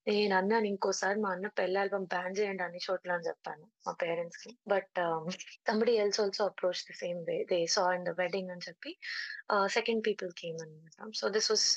నేను 0.10 0.34
అన్నాను 0.39 0.67
ఇంకోసారి 0.73 1.17
మా 1.26 1.32
అన్న 1.36 1.50
పెళ్ళి 1.60 1.78
ఆల్బమ్ 1.84 2.08
బ్యాన్ 2.13 2.38
చేయండి 2.39 2.63
అన్ని 2.67 2.82
చోట్ల 2.88 3.12
అని 3.17 3.28
చెప్పాను 3.30 3.65
మా 3.88 3.93
పేరెంట్స్కి 4.04 4.52
but 4.73 5.00
somebody 5.69 5.95
else 6.04 6.21
also 6.26 6.43
approach 6.52 6.84
the 6.89 6.95
same 7.04 7.21
way. 7.30 7.38
They 7.52 7.60
saw 7.76 7.86
in 7.97 8.08
the 8.10 8.13
wedding 8.21 8.52
అని 8.56 8.65
చెప్పి 8.69 8.93
సెకండ్ 9.78 10.04
పీపుల్ 10.10 10.32
కేమ్ 10.41 10.60
అనమాట. 10.65 11.12
So 11.21 11.28
this 11.38 11.52
was 11.54 11.69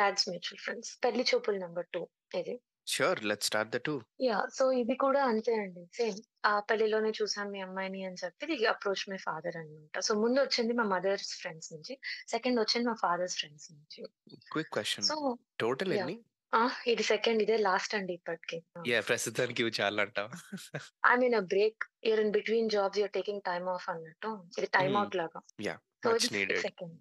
dad's 0.00 0.26
mutual 0.30 0.62
friends. 0.64 0.90
పెళ్ళి 1.04 1.24
చూపులు 1.32 1.58
నెంబర్ 1.66 1.88
టూ 1.94 2.02
ఇది. 2.40 2.56
Sure. 2.90 3.24
Let's 3.24 3.46
start 3.46 3.70
the 3.70 3.76
2. 3.78 3.94
Yeah! 4.22 4.46
So 4.50 4.72
ఇది 4.72 4.96
కూడా 4.96 5.24
అంతే 5.24 5.54
అండి. 5.54 5.86
సేమ్. 5.92 6.18
ఆ 6.44 6.60
పెళ్ళిలోనే 6.60 7.10
చూసాం 7.10 7.50
మీ 7.50 7.60
అమ్మాయిని 7.60 8.04
అని 8.04 8.16
చెప్పి 8.24 8.46
ది 8.46 8.66
అప్రోచ్ 8.66 9.10
మై 9.10 9.16
ఫాదర్ 9.16 9.56
అనమాట. 9.56 10.00
సో 10.00 10.14
ముందొచ్చింది 10.14 10.72
మా 10.72 10.82
మదర్స్ 10.84 11.40
ఫ్రెండ్స్ 11.40 11.72
నుంచి. 11.72 11.94
సెకండ్ 12.28 12.60
వచ్చింది 12.60 12.88
మా 12.88 12.94
ఫాదర్స్ 12.94 13.38
ఫ్రెండ్స్ 13.38 13.72
నుంచి. 13.72 14.00
Quick 14.52 14.72
question. 14.72 15.04
So 15.04 15.38
total! 15.58 15.92
ఎన్ని? 15.92 16.16
ఆ! 16.52 16.70
ఇది 16.86 17.02
సెకండ్ 17.02 17.42
ఇదే 17.42 17.56
లాస్ట్ 17.56 17.94
అండి 17.94 18.12
ఇప్పటికి. 18.12 18.56
యాహ్! 18.88 19.06
ప్రస్తుతానికి 19.06 19.62
ఇవి 19.62 19.72
చాలంటావా? 19.80 20.30
I 21.06 21.16
mean 21.16 21.34
a 21.34 21.40
break. 21.46 21.84
You're 22.04 22.20
in 22.20 22.32
between 22.32 22.70
jobs 22.70 22.98
you're 22.98 23.10
taking 23.10 23.42
time 23.42 23.68
off 23.68 23.90
అన్నట్టు. 23.90 24.30
ఇది 24.58 24.66
టైమ్ 24.66 24.92
హ్మ్. 24.94 25.04
ఔట్ 25.04 25.16
లాగా. 25.16 25.40
యాహ్! 25.62 25.80
సో 26.04 26.16
ఇది. 26.36 26.56
సెకండ్. 26.58 26.96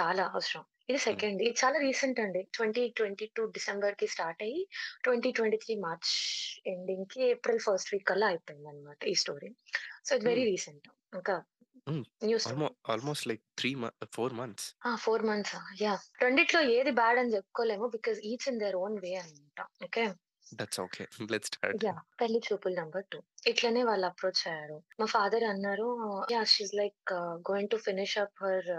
చాలా 0.00 0.24
అవసరం. 0.34 0.64
ఇది. 0.92 1.00
సెకండ్. 1.06 1.40
ఇది 1.42 1.54
చాలా 1.62 1.78
రీసెంట్ 1.80 2.20
అండి. 2.20 2.42
2022 2.52 3.46
డిసెంబర్‌కి 3.56 4.08
స్టార్ట్ 4.08 4.42
అయ్యి 4.42 4.60
2023 5.04 5.76
మార్చ్ 5.80 6.12
ఎండింగ్‌కి 6.66 7.20
ఏప్రిల్ 7.30 7.62
ఫస్ట్ 7.66 7.92
వీక్ 7.94 8.06
కల్లా 8.06 8.28
అయిపోయిందన్నమాట 8.28 9.02
ఈ 9.06 9.16
story. 9.16 9.50
So 10.04 10.14
it's 10.16 10.26
very. 10.26 10.46
Recent. 10.46 10.88
ఇంకా 11.12 11.36
హ్మ్. 11.86 12.04
New 12.22 12.38
almost 12.44 12.66
story. 12.66 12.68
Almost 12.90 13.28
like 13.30 13.42
3 13.56 13.72
మ 13.76 13.86
4 14.08 14.30
మంత్స్. 14.40 14.68
4 14.98 15.22
మంత్సా? 15.24 15.58
యాహ్! 15.80 16.04
రెండిట్లో 16.22 16.60
ఏది 16.74 16.92
బ్యాడ్ 16.98 17.18
అని 17.20 17.34
చెప్పుకోలేము. 17.34 17.86
Because 17.94 18.18
each 18.30 18.46
in 18.48 18.60
their 18.62 18.76
own 18.80 18.96
way 19.02 19.12
అనమాట. 19.20 19.58
Okay. 19.82 20.04
That's 20.52 20.80
okay. 20.80 21.04
Let's 21.32 21.50
start. 21.52 21.84
Yeah 21.84 21.94
పెళ్ళి 22.20 22.40
చూపులు 22.46 22.74
నంబర్ 22.74 23.04
2. 23.06 23.20
ఇట్లనే 23.50 23.82
వాళ్ళు 23.84 24.06
అప్రోచ్ 24.06 24.42
అయ్యారు. 24.46 24.78
మా 25.00 25.06
ఫాదర్ 25.14 25.44
అన్నారు 25.44 25.88
yeah 26.32 26.42
she 26.52 26.64
like 26.74 27.12
going 27.50 27.72
to 27.74 27.78
finish 27.86 28.16
up 28.18 28.38
her 28.44 28.70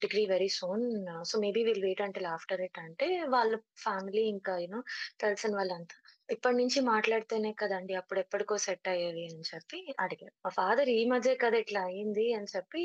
degree 0.00 0.24
very 0.26 0.48
soon 0.56 0.84
so 1.22 1.34
maybe 1.38 1.60
will 1.64 1.84
wait 1.84 2.02
until 2.06 2.28
after 2.34 2.62
it 2.66 2.78
అంటే 2.78 3.06
వాళ్ళ 3.28 3.52
ఫ్యామిలీ 3.84 4.24
ఇంకా 4.34 4.54
యూనో 4.58 4.80
తెలిసిన 5.20 5.54
వాళ్ళంతా 5.56 5.96
ఇప్పటి 6.28 6.56
నుంచి 6.56 6.78
మాట్లాడితేనే 6.90 7.50
కదండీ 7.54 7.94
అప్పుడెప్పటికో 7.94 8.54
సెట్ 8.64 8.88
అయ్యేది 8.88 9.24
అని 9.28 9.44
చెప్పి 9.50 9.78
అడిగారు. 9.98 10.34
మా 10.44 10.50
ఫాదర్ 10.50 10.90
ఈ 10.96 11.02
మధ్య 11.06 11.34
కదా 11.44 11.58
ఇట్లా 11.64 11.82
అయింది 11.90 12.26
అని 12.34 12.50
చెప్పి 12.56 12.82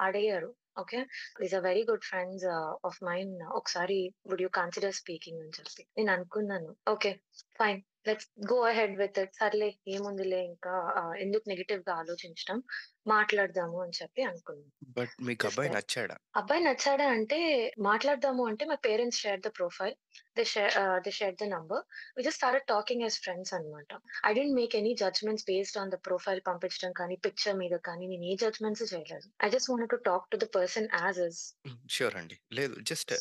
అడిగారు. 0.00 0.50
Okay. 0.78 0.98
Is 1.44 1.54
a 1.54 1.58
very 1.58 1.84
good 1.84 2.04
friends 2.04 2.44
of 2.84 3.04
mine. 3.04 3.32
ఒకసారి 3.52 3.98
వుడ్ 4.26 4.42
యూ 4.42 4.48
కన్సిడర్ 4.48 4.94
స్పీకింగ్ 4.94 5.40
అని 5.40 5.52
చెప్పి. 5.58 5.82
నేను 5.98 6.12
అనుకున్నాను. 6.12 6.76
Okay. 6.90 7.12
Fine. 7.58 7.80
Let's 8.08 8.28
go 8.50 8.58
ahead 8.68 8.94
with 9.00 9.18
it. 9.18 9.34
సర్లే 9.38 9.68
ఏముందిలే 9.94 10.40
ఇంకా 10.50 10.74
ఎందుకు 11.18 11.44
నెగెటివ్‌గా 11.48 11.94
ఆలోచించడం. 11.98 12.60
మాట్లాడదాము 13.08 13.78
అని 13.82 13.96
చెప్పి 14.00 14.22
అనుకున్నాను. 14.24 14.72
బట్ 14.96 15.14
మీకు 15.22 15.46
అబ్బాయి. 15.48 15.70
నచ్చాడా? 15.70 16.16
అబ్బాయి 16.38 16.62
నచ్చాడా 16.64 17.06
అంటే 17.14 17.38
మాట్లాడదాము 17.86 18.42
అంటే 18.50 18.64
my 18.64 18.78
parents 18.84 19.20
shared 19.22 19.44
the 19.44 19.52
profile. 19.56 19.94
They 20.36 20.44
share 20.52 20.74
ah, 20.82 20.98
they 21.04 21.12
number. 21.52 21.82
We 22.16 22.24
just 22.26 22.40
started 22.40 22.68
talking 22.72 23.04
as 23.04 23.18
friends 23.22 23.54
అన్నమాట. 23.56 23.90
I 24.26 24.32
didn't 24.32 24.56
make 24.56 24.76
any 24.76 24.94
judgements 25.02 25.46
based 25.46 25.80
on 25.82 25.92
the 25.92 26.00
profile 26.08 26.42
పంపించడం 26.48 26.92
కానీ, 27.00 27.16
పిక్చర్ 27.26 27.58
మీద 27.62 27.76
కానీ 27.88 28.06
నేను 28.08 28.26
ఏ 28.26 28.36
జడ్జ్‌మెంట్స్ 28.44 28.86
చేయలేదు. 28.92 29.28
I 29.42 29.50
just 29.50 29.70
wanted 29.72 29.94
to 29.94 30.00
talk 30.10 30.28
to 30.30 30.38
the 30.38 30.48
person 30.56 30.90
is. 31.26 31.42
Hmm. 31.64 31.76
Sure 31.90 32.16
అండి. 32.20 32.36
లేదు 32.52 32.74
జస్ట్! 32.88 33.12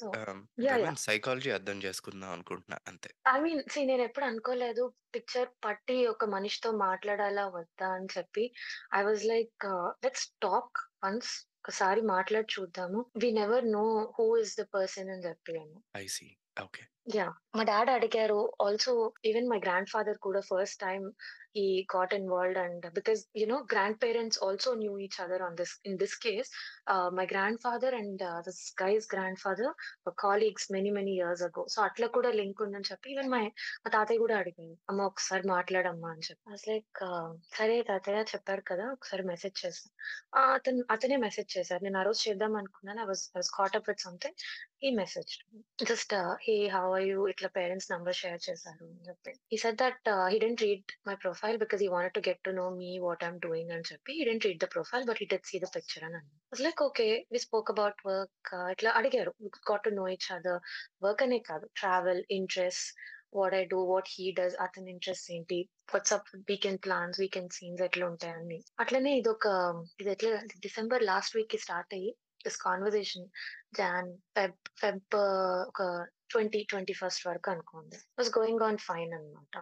సైకాలజీ 1.06 1.50
అర్థం 1.52 1.78
చేసుకుందాం 1.86 2.32
అనుకుంటున్నా 2.32 2.78
అంతే. 2.88 3.10
ఐ 3.26 3.38
మీన్ 3.42 3.62
సీ 3.68 3.80
నేనెప్పుడు 3.86 4.26
అనుకోలేదు. 4.28 4.77
పిక్చర్ 4.86 5.50
పట్టి 5.66 6.08
ఒక 6.08 6.26
మనిషితో 6.26 6.72
మాట్లాడాలా 6.72 7.48
వద్దా 7.48 7.90
అని 7.90 8.08
చెప్పి. 8.18 8.54
I 8.94 9.04
was 9.04 9.26
like 9.26 9.66
let's 10.06 10.36
talk 10.42 10.78
once 11.04 11.48
ఒకసారి 11.58 12.02
మాట్లాడి 12.02 12.60
చూద్దాము. 12.60 13.12
We 13.18 13.32
never 13.32 13.72
know 13.72 14.14
who 14.20 14.38
is 14.38 14.60
the 14.60 14.66
person 14.74 15.10
అని 15.10 15.24
చెప్పాను. 15.24 15.84
I 15.98 16.08
see. 16.08 16.38
Okay. 16.64 16.84
యాహ్! 17.13 17.31
మా 17.57 17.63
డాడ్ 17.69 17.91
అడిగారు. 17.93 18.37
Also 18.65 18.93
even 19.25 19.49
my 19.49 19.59
grandfather 19.93 20.19
కూడా 20.27 20.41
first 20.49 20.79
time 20.83 21.07
he 21.57 21.65
got 21.93 22.13
involved 22.17 22.59
and 22.61 22.85
because 22.97 23.21
you 23.39 23.47
know 23.49 23.59
grandparents 24.03 24.39
also 24.45 24.71
knew 24.81 24.93
each 25.05 25.19
other 25.25 25.43
on 25.47 25.57
this 25.61 25.75
in 25.85 25.97
this 26.03 26.17
case 26.23 26.51
ah, 26.93 27.11
my 27.19 27.27
grandfather 27.65 27.95
and 27.99 28.15
this 28.47 28.63
guy's 28.81 29.07
grandfather 29.43 29.71
were 30.07 30.17
colleagues 30.23 30.69
many 30.75 30.93
many 30.99 31.15
years 31.19 31.43
ago. 31.49 31.65
So 31.69 31.81
అట్లా 31.89 32.09
కూడా 32.17 32.31
link 32.39 32.63
ఉందని 32.67 32.89
చెప్పి 32.91 33.11
even 33.15 33.31
my 33.31 33.43
మా 33.85 33.93
తాతయ్య 33.97 34.23
కూడా 34.25 34.37
అడిగారు. 34.41 34.77
అమ్మ 34.89 35.03
ఒకసారి 35.11 35.45
మాట్లాడమ్మా 35.53 36.11
అని 36.15 36.25
చెప్పి. 36.29 36.43
ఐ 36.47 36.55
వాస్ 36.55 36.67
లైక్ 36.71 37.03
సరే 37.53 37.77
తాతయ్య 37.91 38.25
చెప్పారు 38.33 38.65
కదా! 38.71 38.87
ఒకసారి 38.97 39.25
మెసేజ్ 39.31 39.57
చేస్తా. 39.63 39.91
ఆ! 40.35 40.43
అతను 40.57 40.85
అతనే 40.97 41.19
మెసేజ్ 41.27 41.51
చేసారు. 41.57 41.83
నేను 41.85 41.99
ఆ 41.99 42.07
రోజు 42.09 42.23
చేద్దాం 42.27 42.55
అనుకున్నాను. 42.57 43.01
I 43.01 43.09
was 43.13 43.27
I 43.31 43.41
was 43.41 43.53
caught 43.59 43.77
up 43.79 43.91
with 43.91 44.05
something. 44.09 44.39
He 44.83 44.91
messaged 44.99 45.45
me. 45.51 45.61
Just 45.87 46.15
hey 46.45 46.57
how 46.75 46.87
are 46.98 47.30
ఇట్లా 47.34 47.50
పేరెంట్స్ 47.58 47.92
నంబర్ 47.92 48.18
షేర్ 48.22 48.42
చేశారు 48.50 48.86
అని 48.90 49.06
చెప్పి. 49.08 49.32
He 49.54 49.58
said 49.58 49.80
that 49.84 50.10
he 50.34 50.38
didn't 50.44 50.64
read 50.66 50.92
my 51.08 51.16
profile 51.16 51.58
because 51.64 51.84
he 51.84 51.90
wanted 51.96 52.16
to 52.18 52.24
get 52.30 52.42
to 52.48 52.50
know 52.50 52.70
me 52.70 52.92
what 53.00 53.24
I 53.24 53.30
doing 53.48 53.72
అని 53.72 53.88
చెప్పి. 53.92 54.14
He 54.20 54.24
didn't 54.24 54.46
read 54.46 54.62
the 54.66 54.70
profile 54.76 55.06
but 55.10 55.20
he 55.22 55.28
did 55.34 55.50
see 55.52 55.60
the 55.66 55.70
picture 55.76 56.06
అని 56.08 56.18
అన్నారు. 56.20 56.62
Like 56.68 56.82
okay. 56.84 57.08
We 57.32 57.40
spoke 57.40 57.72
about 57.72 58.02
work 58.08 58.54
ఇట్లా 58.72 58.92
అడిగారు. 58.92 59.34
We 59.42 59.50
got 59.72 59.84
to 59.84 59.90
know 59.90 60.08
each 60.16 60.30
other. 60.38 60.62
Work 61.04 61.24
అనే 61.24 61.40
కాదు 61.40 61.68
travel, 61.82 62.24
interest, 62.32 62.88
what 63.36 63.56
I 63.56 63.64
do, 63.66 63.80
what 63.94 64.10
he 64.16 64.32
does 64.32 64.56
అతని 64.56 64.90
interest 64.92 65.32
ఏంటి? 65.32 65.70
What's 65.94 66.14
up 66.14 66.30
weekend 66.50 66.80
plans, 66.86 67.20
weekend 67.20 67.52
scenes 67.54 67.82
ఎట్లా 67.82 68.06
ఉంటాయి 68.08 68.34
అన్ని. 68.34 68.60
అట్లనే 68.80 69.18
ఇదొక 69.18 69.48
ఇది 70.02 70.10
ఎట్లా 70.12 70.32
డిసెంబర్ 70.60 71.04
లాస్ట్ 71.04 71.36
వీక్కి 71.38 71.58
స్టార్ట్ 71.58 71.94
అయ్యి 71.94 72.12
this 72.48 72.62
conversation 72.68 73.28
Jan, 73.80 74.12
Feb 74.38 74.62
Feb 74.84 75.16
ఒక 75.72 75.82
20, 76.32 76.60
21 76.72 77.18
వరకు 77.28 77.50
అనుకోండి. 77.52 77.98
It 78.08 78.18
was 78.20 78.32
going 78.38 78.64
on 78.68 78.80
fine 78.88 79.12
అన్నమాట. 79.18 79.56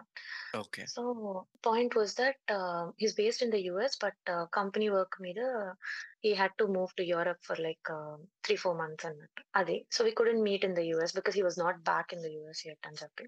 Okay. 0.60 0.82
So 0.94 1.02
point 1.66 1.94
was 1.98 2.14
that 2.20 2.52
he 3.00 3.06
is 3.08 3.16
based 3.20 3.44
in 3.46 3.54
the 3.56 3.58
US 3.66 3.96
but 4.04 4.30
company 4.58 4.88
work 4.96 5.16
మీద 5.26 5.40
he 6.24 6.32
had 6.40 6.56
to 6.62 6.66
move 6.76 6.92
to 7.00 7.04
Europe 7.12 7.44
for 7.48 7.62
like 7.66 7.90
3, 7.92 8.58
4 8.64 8.74
months 8.82 9.06
అన్నట్టు. 9.10 9.42
అది. 9.60 9.76
So 9.96 10.02
we 10.08 10.12
couldn't 10.20 10.44
meet 10.48 10.66
in 10.70 10.76
the 10.80 10.84
US 10.90 11.16
because 11.18 11.38
he 11.40 11.44
was 11.48 11.60
not 11.64 11.80
back 11.90 12.12
in 12.16 12.24
the 12.26 12.30
US 12.36 12.64
yet 12.68 12.88
అని 12.90 13.00
చెప్పి. 13.02 13.26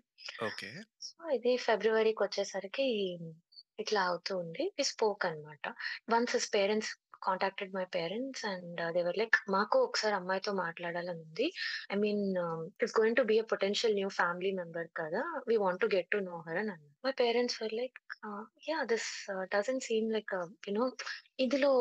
so 1.09 1.31
ఇది 1.39 1.53
ఫిబ్రవరికొచ్చేసరికి 1.69 2.89
ఇట్లా 3.83 4.01
అవుతూ 4.11 4.33
ఉంది. 4.45 4.65
వి 4.79 4.85
స్పోక్ 4.93 5.25
అన్నమాట. 5.29 5.67
Once 6.15 6.35
his 6.37 6.49
parents 6.57 6.91
contacted 7.23 7.73
my 7.75 7.85
parents 7.95 8.45
and 8.47 8.67
they 8.95 9.03
were 9.03 9.19
like 9.19 9.37
మాకు 9.51 9.77
ఒకసారి 9.85 10.15
అమ్మాయితో 10.15 10.53
మాట్లాడాలని 10.61 11.21
ఉంది. 11.21 11.47
I 11.93 11.97
mean 11.97 12.23
it's 12.81 12.97
going 12.99 13.19
to 13.21 13.25
be 13.25 13.37
a 13.39 13.47
potential 13.53 13.95
new 13.95 14.11
family 14.19 14.53
member 14.61 14.89
కదా! 15.01 15.23
We 15.49 15.57
want 15.59 15.83
to 15.85 15.91
get 15.97 16.11
to 16.11 16.21
know 16.29 16.37
her 16.47 16.59
అని 16.59 16.71
అన్నారు. 16.71 16.95
My 17.05 17.13
parents 17.21 17.59
were 17.63 17.75
like 17.75 17.99
ah, 18.25 18.45
yeah! 18.69 18.85
This 18.87 19.11
doesn't 19.55 19.87
seem 19.89 20.09
like 20.11 20.35
you 20.69 20.75
know 20.75 20.87
ఇందులో 21.39 21.73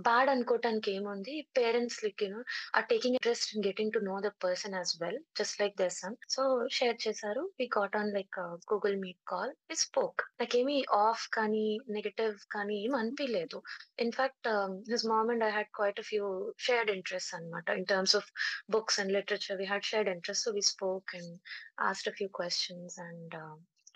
bad 0.00 0.30
అనుకోవటానికి 0.30 0.92
ఏముంది? 0.92 1.48
Parents 1.56 2.04
like 2.04 2.22
you 2.22 2.28
know 2.28 2.44
are 2.74 2.84
taking 2.84 3.14
interest 3.14 3.56
in 3.56 3.66
getting 3.66 3.92
to 3.92 3.98
know 3.98 4.20
the 4.20 4.30
person 4.44 4.74
as 4.74 5.02
well 5.02 5.18
just 5.38 5.60
like 5.60 5.76
their 5.76 5.92
son. 5.92 6.16
So 6.30 6.68
share 6.72 6.96
చేశారు. 7.08 7.52
We 7.60 7.70
got 7.78 7.96
on 7.96 8.12
like 8.12 8.40
Google 8.40 8.96
Meet 8.96 9.18
call. 9.28 9.50
We 9.70 9.76
spoke. 9.76 10.22
నాకేమి 10.40 10.84
off 10.92 11.28
కానీ, 11.32 11.78
negative 11.90 12.38
కానీ 12.52 12.84
ఏమి 12.84 12.96
అనిపియలేదు. 12.98 13.62
In fact 13.98 14.48
his 14.90 15.06
mom 15.06 15.30
and 15.30 15.44
I 15.44 15.50
had 15.50 15.66
quite 15.74 16.00
a 16.00 16.02
few 16.02 16.54
shared 16.58 16.90
interests 16.90 17.34
అన్నమాట. 17.34 17.68
In 17.70 17.86
terms 17.86 18.16
of 18.16 18.32
books 18.70 19.00
and 19.00 19.12
literature 19.12 19.58
we 19.58 19.64
had 19.64 19.84
shared 19.84 20.10
interest. 20.10 20.44
So 20.44 20.50
we 20.50 20.60
spoke 20.62 21.16
and 21.16 21.40
asked 21.80 22.14
a 22.14 22.16
few 22.16 22.28
questions 22.28 23.00
and 23.00 23.36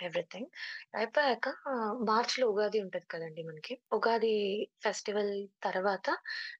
everything. 0.01 0.49
అయిపోయాక 0.95 1.49
మార్చ్‌లో 2.11 2.47
ఉగాది 2.53 2.79
ఉంటది 2.85 3.07
కదండీ 3.11 3.43
మనకి. 3.43 3.75
Ugadi 3.93 4.35
festival 4.83 5.33
తర్వాత 5.63 6.07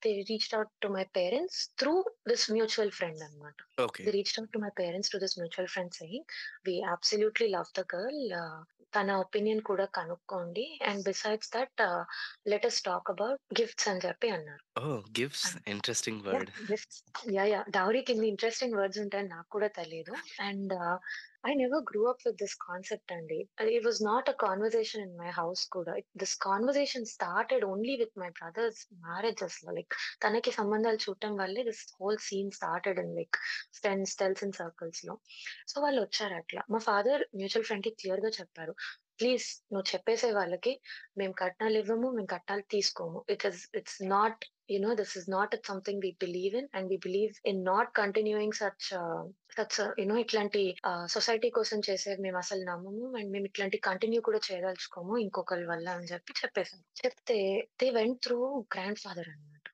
they 0.05 0.13
reached 0.23 0.57
out 0.59 0.73
to 0.81 0.91
my 0.91 1.05
parents 1.19 1.61
through 1.79 1.95
this 2.29 2.47
mutual 2.53 2.93
friend 2.93 3.23
అన్నమాట. 3.27 3.59
Okay. 3.81 4.03
They 4.07 4.13
reached 4.17 4.41
out 4.43 4.53
to 4.53 4.61
my 4.61 4.73
parents 4.81 5.13
to 5.15 5.21
this 5.25 5.39
mutual 5.41 5.71
friend 5.75 5.95
saying 5.95 6.27
we 6.67 6.77
absolutely 6.95 7.49
love 7.51 7.73
the 7.75 7.85
girl. 7.95 8.27
తన 8.93 9.15
opinion 9.23 9.63
కూడా 9.65 9.87
కనుక్కోండి. 9.97 10.63
And 10.89 11.03
besides 11.05 11.51
that 11.57 11.81
let 12.49 12.67
us 12.67 12.81
talk 12.85 13.11
about 13.11 13.41
gifts 13.59 13.89
అని 13.91 14.03
చెప్పి 14.07 14.29
అన్నారు. 14.31 14.63
Gifts! 15.19 15.45
Interesting! 15.73 16.21
Word. 16.27 16.51
Gifts. 16.71 16.99
Yeah! 17.35 17.51
Yeah! 17.51 17.67
డౌరీకి 17.77 18.13
ఇన్ని 18.15 18.29
interesting 18.33 18.77
words 18.79 19.01
ఉంటాయని 19.03 19.31
నాకు 19.35 19.49
కూడా 19.51 19.69
తెలీదు. 19.79 20.15
And 20.43 20.75
I 21.45 21.55
never 21.55 21.81
grew 21.83 22.11
up 22.11 22.21
with 22.27 22.37
this 22.37 22.55
concept 22.61 23.11
అండి. 23.17 23.37
It 23.77 23.85
was 23.85 23.99
not 24.01 24.25
a 24.29 24.35
conversation 24.43 25.01
in 25.07 25.13
my 25.17 25.31
house 25.39 25.63
కూడా. 25.75 25.93
This 26.15 26.33
conversation 26.47 27.03
started 27.13 27.63
only 27.65 27.95
with 28.01 28.13
my 28.23 28.31
brother's 28.39 28.79
marriage 29.05 29.43
అసల. 29.47 29.69
Like 29.79 29.95
తనకి 30.25 30.53
సంబంధాలు 30.59 31.01
చూడటం 31.05 31.35
వల్లే 31.43 31.63
this 31.69 31.85
whole 31.99 32.19
scene 32.29 32.51
started 32.59 33.01
in 33.05 33.15
like 33.21 33.39
friends, 33.79 34.15
తెలిసిన 34.23 34.51
సర్కిల్స్‌లో. 34.61 35.15
So 35.73 35.77
వాళ్ళొచ్చారు 35.87 36.37
అట్లా. 36.41 36.63
మా 36.75 36.81
ఫాదర్ 36.91 37.25
మ్యూచువల్ 37.41 37.69
ఫ్రెండ్‌కి 37.71 37.93
క్లియర్‌గా 38.01 38.33
చెప్పారు. 38.41 38.75
"ప్లీజ్ 39.21 39.47
నువ్వు 39.73 39.87
చెప్పేసేయ్ 39.93 40.37
వాళ్ళకి 40.41 40.73
మేము 41.21 41.35
కట్నాలివ్వము, 41.43 42.09
మేము 42.19 42.31
కట్నాలు 42.37 42.67
తీసుకోము. 42.77 43.21
It 43.35 43.47
is 43.51 43.63
it's 43.81 44.01
not 44.17 44.43
you 44.73 44.79
know 44.85 44.93
this 45.01 45.15
is 45.21 45.29
not 45.37 45.55
something 45.71 46.03
we 46.07 46.11
believe 46.25 46.55
in 46.61 46.69
and 46.77 46.89
we 46.93 46.99
believe 47.07 47.35
in 47.53 47.61
not 47.73 47.91
continuing 48.01 48.59
such 48.63 48.89
such 49.59 49.77
you 49.99 50.05
know 50.07 50.17
ఇట్లాంటి 50.19 50.63
సొసైటీ 51.15 51.49
కోసం 51.57 51.79
చేసేవి 51.87 52.21
మేము 52.23 52.39
అసలు 52.39 52.63
నమ్మము. 52.65 53.05
అండ్ 53.19 53.31
మేము 53.35 53.47
ఇట్లాంటి 53.47 53.79
కంటిన్యూ 53.89 54.21
కూడా 54.23 54.41
చేయదలుచుకోము 54.49 55.15
ఇంకొకళ్ళ 55.25 55.67
వల్ల" 55.73 55.89
అని 55.99 56.11
చెప్పి 56.13 56.41
చెప్పేసాను. 56.43 56.85
చెప్తే 57.03 57.39
they 57.81 57.89
went 57.99 58.21
through 58.27 58.39
grandfather. 59.05 59.31
Went 59.35 59.69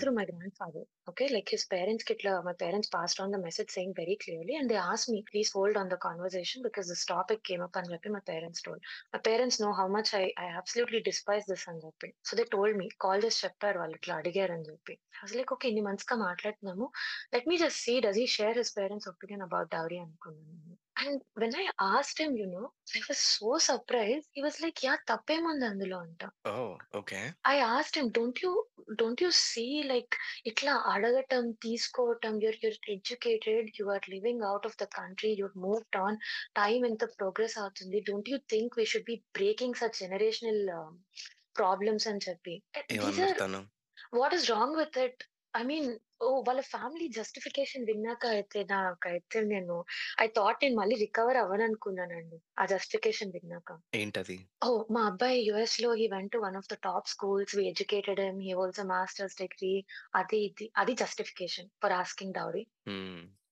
through 0.00 0.10
my 0.12 0.24
grandfather. 0.56 0.86
Okay. 1.10 1.24
Like 1.28 1.50
his 1.54 1.64
పేరెంట్స్‌కి 1.72 2.12
ఇట్లా 2.14 2.32
my 2.46 2.54
parents 2.60 2.90
passed 2.94 3.20
on 3.22 3.32
the 3.34 3.40
message 3.44 3.70
saying 3.74 3.94
very 3.98 4.14
clearly 4.22 4.54
and 4.60 4.70
they 4.72 4.78
asked 4.84 5.12
me 5.14 5.20
please 5.28 5.50
hold 5.54 5.78
on 5.80 5.90
the 5.92 5.98
conversation 6.04 6.64
because 6.66 6.88
this 6.92 7.04
topic 7.10 7.42
came 7.48 7.62
up 7.66 7.76
అని 7.80 7.90
చెప్పి 7.92 8.10
my 8.14 8.22
parents 8.30 8.62
told. 8.66 8.82
My 9.12 9.20
parents 9.28 9.60
know 9.64 9.70
how 9.78 9.86
much 9.96 10.10
I 10.14 10.24
I 10.40 10.48
absolutely 10.60 11.00
despise 11.08 11.46
this 11.50 11.66
అని 11.72 11.82
చెప్పి. 11.86 12.10
So 12.26 12.38
they 12.40 12.46
told 12.54 12.78
me 12.80 12.88
call 13.04 13.22
చేసి 13.26 13.40
చెప్పారు 13.46 13.78
వాళ్ళు 13.82 13.96
ఇట్లా 14.00 14.16
అడిగారని 14.20 14.66
చెప్పి. 14.70 14.96
I 15.14 15.22
was 15.22 15.36
like 15.38 15.52
okay 15.56 15.68
ఇన్ని 15.72 15.84
మంత్స్‌గా 15.88 16.18
మాట్లాడుతున్నాము. 16.24 16.88
Let 17.34 17.48
me 17.50 17.58
just 17.58 17.80
see 17.82 17.96
does 18.06 18.18
he 18.18 18.26
share 18.36 18.58
his 18.58 18.74
parents 18.78 19.08
opinion 19.30 19.46
about 19.46 19.68
dowry 19.74 19.98
అనుకున్నాను 20.02 20.54
నేను. 20.54 20.76
And 21.02 21.20
when 21.42 21.54
I 21.60 21.64
asked 21.88 22.20
him 22.22 22.34
you 22.40 22.46
know 22.54 22.62
I 22.96 23.00
was 23.04 23.22
so 23.34 23.50
surprised. 23.66 24.26
He 24.36 24.42
was 24.46 24.58
like 24.64 24.80
yeah! 24.86 25.02
తప్పేముంది 25.10 25.66
అందులో 25.68 25.98
అంట. 26.06 26.22
ఓహ్! 26.52 26.74
Okay. 27.00 27.20
I 27.52 27.56
asked 27.74 27.98
him 28.00 28.10
don't 28.18 28.40
you 28.44 28.50
don't 29.02 29.22
you 29.24 29.30
see 29.42 29.66
like 29.92 30.14
ఇట్లా 30.50 30.74
అడగటం, 30.94 31.44
తీసుకోవటం 31.66 32.34
your 32.44 32.58
your 32.64 32.78
educated. 32.96 33.68
You 33.78 33.86
are 33.96 34.08
living 34.14 34.44
out 34.52 34.68
of 34.70 34.78
the 34.82 34.88
country. 34.98 35.32
You've 35.40 35.56
moved 35.66 35.98
on. 36.04 36.18
Time 36.60 36.84
ఎంత 36.90 37.04
progress 37.18 37.56
అవుతుంది. 37.62 38.00
Don't 38.10 38.30
you 38.34 38.38
think 38.54 38.78
we 38.80 38.86
should 38.92 39.08
be 39.12 39.18
breaking 39.38 39.80
such 39.82 39.98
generational 40.04 40.62
problems 41.60 42.08
అని 42.10 42.22
చెప్పి. 42.28 42.56
What 44.18 44.34
is 44.36 44.46
wrong 44.50 44.76
with 44.76 44.98
it? 45.06 45.22
I 45.54 45.62
mean 45.64 45.88
oh! 46.20 46.40
వాళ్ళ 46.46 46.60
family 46.70 47.06
justification 47.16 47.86
విన్నాక 47.86 48.24
అయితే 48.34 48.60
నాకైతే 48.70 49.38
నేను 49.46 49.76
I 50.20 50.26
thought 50.36 50.60
నేను 50.62 50.76
మళ్ళీ 50.76 50.96
రికవర్ 50.96 51.38
అవ్వననుకున్నానండి. 51.38 52.38
ఆ 52.58 52.64
జస్టిఫికేషన్ 52.66 53.32
విన్నాక. 53.32 53.68
ఏంటది? 53.94 54.36
ఓహ్! 54.64 54.84
మా 54.90 55.02
అబ్బాయి 55.06 55.38
యూఎస్‌లో 55.46 55.90
he 55.94 56.06
went 56.08 56.36
one 56.44 56.56
of 56.56 56.68
the 56.68 56.78
top 56.82 57.08
schools. 57.08 57.54
We 57.56 57.64
educated 57.68 58.20
him. 58.20 58.40
He 58.40 58.52
holds 58.52 58.84
masters 58.92 59.38
degree. 59.38 59.74
అది 60.14 60.40
ఇది. 60.48 60.68
అది 60.76 60.94
justification 61.02 61.70
for 61.82 61.96
asking 62.00 62.34
dowry. 62.34 62.64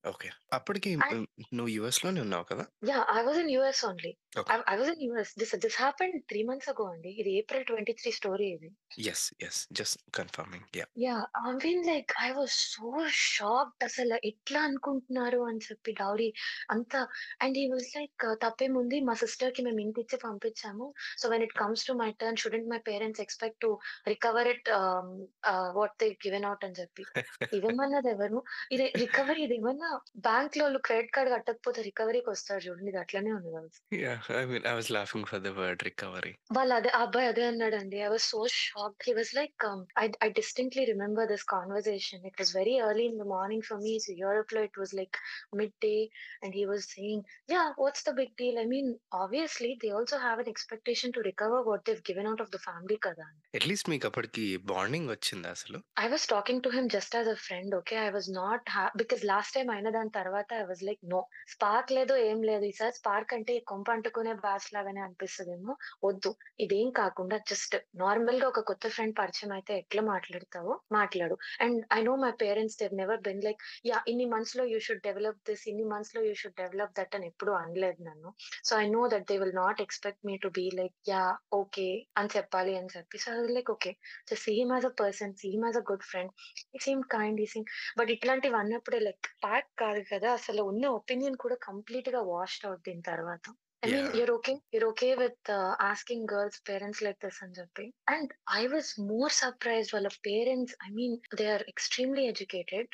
Okay. 0.05 0.29
అప్పటికి 0.53 0.91
హ్మ్, 1.03 1.25
నువ్వు 1.53 1.71
యూఎస్‌లోనే 1.75 2.21
ఉన్నావు 2.27 2.47
కదా? 2.51 2.65
Yeah! 2.87 3.05
I 3.13 3.21
was 3.27 3.39
in 3.41 3.51
US 3.53 3.83
only. 3.89 4.11
Okay. 4.37 4.59
I 4.67 4.77
was 4.79 4.91
in 4.93 5.03
US. 5.07 5.33
This 5.41 5.55
this 5.65 5.79
happened 5.81 6.17
3 6.23 6.43
months 6.51 6.71
ago 6.73 6.87
అండి. 6.93 7.13
ఇది 7.21 7.31
ఏప్రిల్ 7.39 7.65
23 7.67 7.89
స్టోరీ 8.19 8.49
ఇది. 8.57 8.71
Yes. 9.01 9.27
Yes. 9.39 9.61
Just 9.73 10.01
confirming. 10.17 10.69
Yeah! 10.75 10.91
Yeah! 11.01 11.25
I 11.41 11.51
mean 11.59 11.83
like 11.89 12.13
I 12.21 12.29
was 12.33 12.55
so 12.71 12.89
shocked 13.25 13.85
అసల 13.87 14.15
ఎట్లా 14.29 14.61
అనుకుంటున్నారు 14.69 15.41
అని 15.49 15.61
చెప్పి 15.67 15.91
dowry 16.01 16.29
అంత 16.71 16.95
and 17.41 17.59
he 17.61 17.65
was 17.73 17.91
like 17.95 18.25
తప్పేముంది 18.43 18.99
మా 19.03 19.15
సిస్టర్‌కి 19.21 19.63
మేము 19.67 19.81
ఇంతిచ్చి 19.85 20.19
పంపించాము. 20.25 20.87
So 21.21 21.29
when 21.33 21.45
it 21.47 21.55
comes 21.59 21.87
to 21.89 21.95
my 22.01 22.11
turn 22.21 22.41
shouldn't 22.43 22.71
my 22.73 22.81
parents 22.89 23.23
expect 23.25 23.61
to 23.65 23.71
recover 24.09 24.51
it 24.55 24.71
ah, 24.79 25.13
ah, 25.51 25.71
what 25.79 25.97
they 26.01 26.09
given 26.25 26.49
out 26.51 26.67
అని 26.67 26.79
చెప్పి. 26.81 27.07
ఇవ్వమన్నది 27.57 28.11
ఎవరు? 28.13 28.41
ఇది 28.75 28.87
రికవరీ 28.99 29.43
ఇదేమన్నా 29.47 29.88
బ్యాంక్‌లో 30.25 30.63
వాళ్ళు 30.65 30.81
క్రెడిట్ 30.87 31.13
కార్డ్ 31.13 31.31
కట్టకపోతే 31.35 31.81
రికవరీకి 31.83 32.29
వస్తారు 32.31 32.63
చూడండి. 32.67 32.91
ఇది 32.91 33.01
అట్లనే 33.01 33.31
ఉంది 33.35 33.51
తెలుసా? 33.55 33.81
Yeah! 33.99 34.27
I 34.33 34.45
mean 34.47 34.65
I 34.67 34.75
was 34.75 34.91
laughing 34.93 35.29
for 35.31 35.43
the 35.43 35.51
word 35.59 35.83
recovery. 35.87 36.33
వాళ్ళు 36.57 36.75
అదే 36.75 36.91
ఆ 36.91 37.03
అబ్బాయి 37.03 37.29
అదే 37.29 37.45
అన్నాడండి. 37.47 37.99
I 38.03 38.09
was 38.09 38.27
so 38.33 38.41
shocked. 38.59 39.05
He 39.09 39.15
was 39.19 39.33
like 39.35 39.65
I 39.97 40.07
I 40.23 40.31
distinctly 40.39 40.85
remember 40.91 41.29
this 41.33 41.47
conversation. 41.53 42.23
It 42.31 42.39
was 42.41 42.53
very 42.57 42.75
early 42.85 43.07
in 43.11 43.19
the 43.19 43.27
morning 43.35 43.67
for 43.69 43.81
me. 43.81 43.95
So 44.07 44.13
యూరోప్‌లో 44.23 44.63
it 44.69 44.79
was 44.79 44.95
like 44.95 45.19
mid 45.55 45.77
day 45.87 45.95
and 46.43 46.57
he 46.57 46.65
was 46.67 46.87
saying 46.95 47.25
yeah! 47.51 47.73
What's 47.81 48.07
the 48.09 48.15
big 48.21 48.35
deal? 48.41 48.59
I 48.59 48.69
mean 48.69 48.91
obviously 49.23 49.73
they 49.83 49.91
also 49.95 50.19
have 50.25 50.41
an 50.41 50.53
expectation 50.55 51.15
to 51.17 51.23
recover 51.29 51.65
what 51.69 51.85
they 51.87 51.95
have 51.95 52.05
given 52.11 52.31
out 52.33 52.45
of 52.47 52.53
the 52.53 52.61
family 52.67 52.99
కదా! 53.07 53.29
At least 53.55 53.91
మీకు 53.91 54.07
అప్పటికి 54.09 54.43
bonding 54.69 55.11
వచ్చిందా 55.11 55.51
అసలు? 55.57 55.79
I 55.97 56.07
was 56.09 56.27
talking 56.29 56.63
to 56.63 56.71
him 56.71 56.89
just 56.91 57.15
as 57.17 57.31
a 57.31 57.39
friend 57.43 57.73
okay. 57.77 57.97
I 58.01 58.11
was 58.13 58.31
not 58.35 58.67
హ్యా 58.71 58.87
because 58.99 59.23
last 59.27 59.55
time 59.57 59.71
అయిన 59.79 59.91
దాని 59.91 60.11
తర్వాత 60.11 60.51
I 60.55 60.63
was 60.63 60.83
like 60.85 61.03
no. 61.05 61.21
Spark 61.49 61.93
లేదు 61.93 62.17
ఏం 62.23 62.43
లేదు. 62.43 62.65
ఈసారి 62.65 62.93
స్పార్క్ 62.93 63.35
అంటే 63.35 63.59
కొంప 63.67 63.91
అంటుకునే 63.91 64.33
బ్యాచ్ 64.39 64.75
లాగానే 64.75 65.01
అనిపిస్తదేమో. 65.01 65.75
వద్దు. 66.05 66.31
ఇదేం 66.61 66.91
కాకుండా 66.91 67.37
జస్ట్ 67.51 67.77
నార్మల్గా 67.97 68.49
ఒక 68.49 68.61
కొత్త 68.61 68.89
ఫ్రెండ్ 68.89 69.15
పరిచయం 69.19 69.53
అయితే 69.53 69.79
ఎట్లా 69.79 70.03
మాట్లాడతావో 70.03 70.75
మాట్లాడు. 70.93 71.37
And 71.61 71.79
I 71.93 72.03
know 72.03 72.17
my 72.17 72.31
parents 72.43 72.79
they've 72.79 72.95
never 72.95 73.21
been 73.21 73.43
like 73.45 73.61
yeah 73.87 73.99
ఇన్ని 74.09 74.25
మంత్స్లో 74.25 74.65
యూ 74.65 74.79
షుడ్ 74.79 75.03
డెవలప్ 75.03 75.39
దిస్. 75.49 75.69
ఇన్ని 75.69 75.85
మంత్స్లో 75.85 76.23
యూ 76.23 76.35
షుడ్ 76.35 76.59
డెవలప్ 76.59 76.95
దట్ 76.99 77.15
అని 77.15 77.27
ఎప్పుడు 77.27 77.53
అనలేదు 77.53 78.03
నన్ను. 78.03 78.33
So 78.65 78.77
I 78.77 78.87
know 78.89 79.09
that 79.09 79.27
they 79.31 79.39
will 79.39 79.57
not 79.57 79.83
expect 79.83 80.27
me 80.27 80.37
to 80.37 80.49
be 80.49 80.71
like 80.75 80.95
yeah 81.09 81.25
okay. 81.53 81.89
అని 82.17 82.29
చెప్పాలి 82.37 82.79
అని 82.79 82.89
చెప్పి. 82.97 83.19
So 83.19 83.33
like 83.33 83.71
okay. 83.71 83.93
So 84.31 84.37
see 84.37 84.53
him 84.53 84.73
as 84.73 84.87
a 84.87 84.95
person. 85.01 85.35
See 85.35 85.49
him 85.49 85.65
a 85.65 85.81
good 85.91 86.03
friend. 86.03 86.33
He 86.61 86.95
kind. 87.13 87.41
ఈ 87.41 87.47
same 87.47 87.65
but 87.99 88.11
ఇట్లాంటివి 88.11 88.57
అన్నప్పుడే 88.57 88.99
like 88.99 89.27
part 89.45 89.68
కాదు 89.79 90.03
కదా! 90.11 90.29
అసలు 90.33 90.63
ఉన్న 90.65 90.85
ఒపీనియన్ 90.95 91.39
కూడా 91.39 91.57
కంప్లీట్‌గా 91.63 92.21
వాష్డ్ 92.29 92.67
అవుట్ 92.67 92.85
దీని 92.85 93.05
తర్వాత. 93.05 93.45
I 93.83 93.89
mean 93.89 94.07
yeah! 94.07 94.17
Your 94.19 94.31
okay. 94.33 94.53
Your 94.75 94.87
okay 94.87 95.09
with 95.15 95.51
asking 95.89 96.27
girls 96.33 96.59
parents 96.69 97.03
like 97.05 97.21
this 97.25 97.41
అని 97.45 97.57
చెప్పి. 97.59 97.85
And 98.13 98.31
I 98.55 98.63
was 98.67 98.91
more 99.11 99.33
surprised 99.39 99.95
వాళ్ళ 99.97 100.11
parents 100.27 100.77
I 100.87 100.91
mean 100.97 101.17
they 101.39 101.47
are 101.55 101.65
extremely 101.73 102.25
educated. 102.29 102.91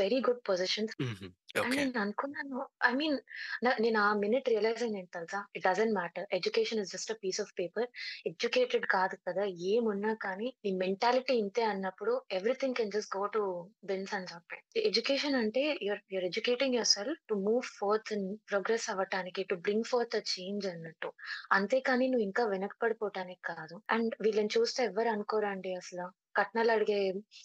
Very 0.00 0.20
good 0.26 0.42
positions. 0.48 0.94
హుహు. 1.02 1.28
And 1.56 1.64
okay. 1.64 1.78
నేను 1.78 1.98
అనుకున్నాను 2.02 2.58
I 2.86 2.92
mean 2.94 3.16
న 3.64 3.72
నేను 3.82 3.98
ఆ 4.02 4.10
minute 4.20 4.46
realise 4.48 4.82
అయింది 4.82 4.98
ఏంటి 5.00 5.12
తెలుసా? 5.16 5.40
It 5.56 5.64
doesn't 5.66 5.94
matter. 5.96 6.26
Education 6.36 6.80
is 6.82 6.92
just 6.92 7.10
a 7.10 7.18
piece 7.22 7.40
of 7.42 7.52
paper. 7.58 7.88
Educated 8.30 8.86
కాదు 8.94 9.16
కదా! 9.26 9.42
ఏమున్నా 9.72 10.12
కానీ 10.24 10.48
నీ 10.64 10.70
మెంటాలిటీ 10.80 11.34
ఇంతే 11.42 11.64
అన్నప్పుడు 11.68 12.14
everything 12.38 12.76
can 12.78 12.94
just 12.94 13.12
go 13.16 13.24
to 13.34 13.42
bins 13.84 14.14
అని 14.18 14.30
చెప్పి. 14.32 14.58
ఎడ్యుకేషన్ 14.84 15.36
అంటే 15.42 15.64
your 15.88 16.02
your 16.14 16.26
educating 16.30 16.76
yourself 16.78 17.20
to 17.28 17.36
move 17.44 17.66
forth 17.76 18.12
in 18.16 18.26
progress 18.50 18.88
అవ్వటానికి 18.92 19.44
to 19.44 19.56
bring 19.64 19.88
forth 19.90 20.11
the 20.14 20.18
change 20.32 20.66
అన్నట్టు. 20.66 21.08
అంతేకాని 21.52 22.06
నువ్వు 22.08 22.24
ఇంకా 22.24 22.44
వెనకపడిపోవటానికి 22.46 23.42
కాదు. 23.44 23.76
అండ్ 23.90 24.14
వీళ్ళని 24.20 24.48
చూస్తే 24.48 24.82
ఎవ్వరు 24.84 25.08
అనుకోరండి 25.08 25.74
అసలు 25.74 26.06
కట్నాలు 26.36 26.72
అడిగే 26.72 26.98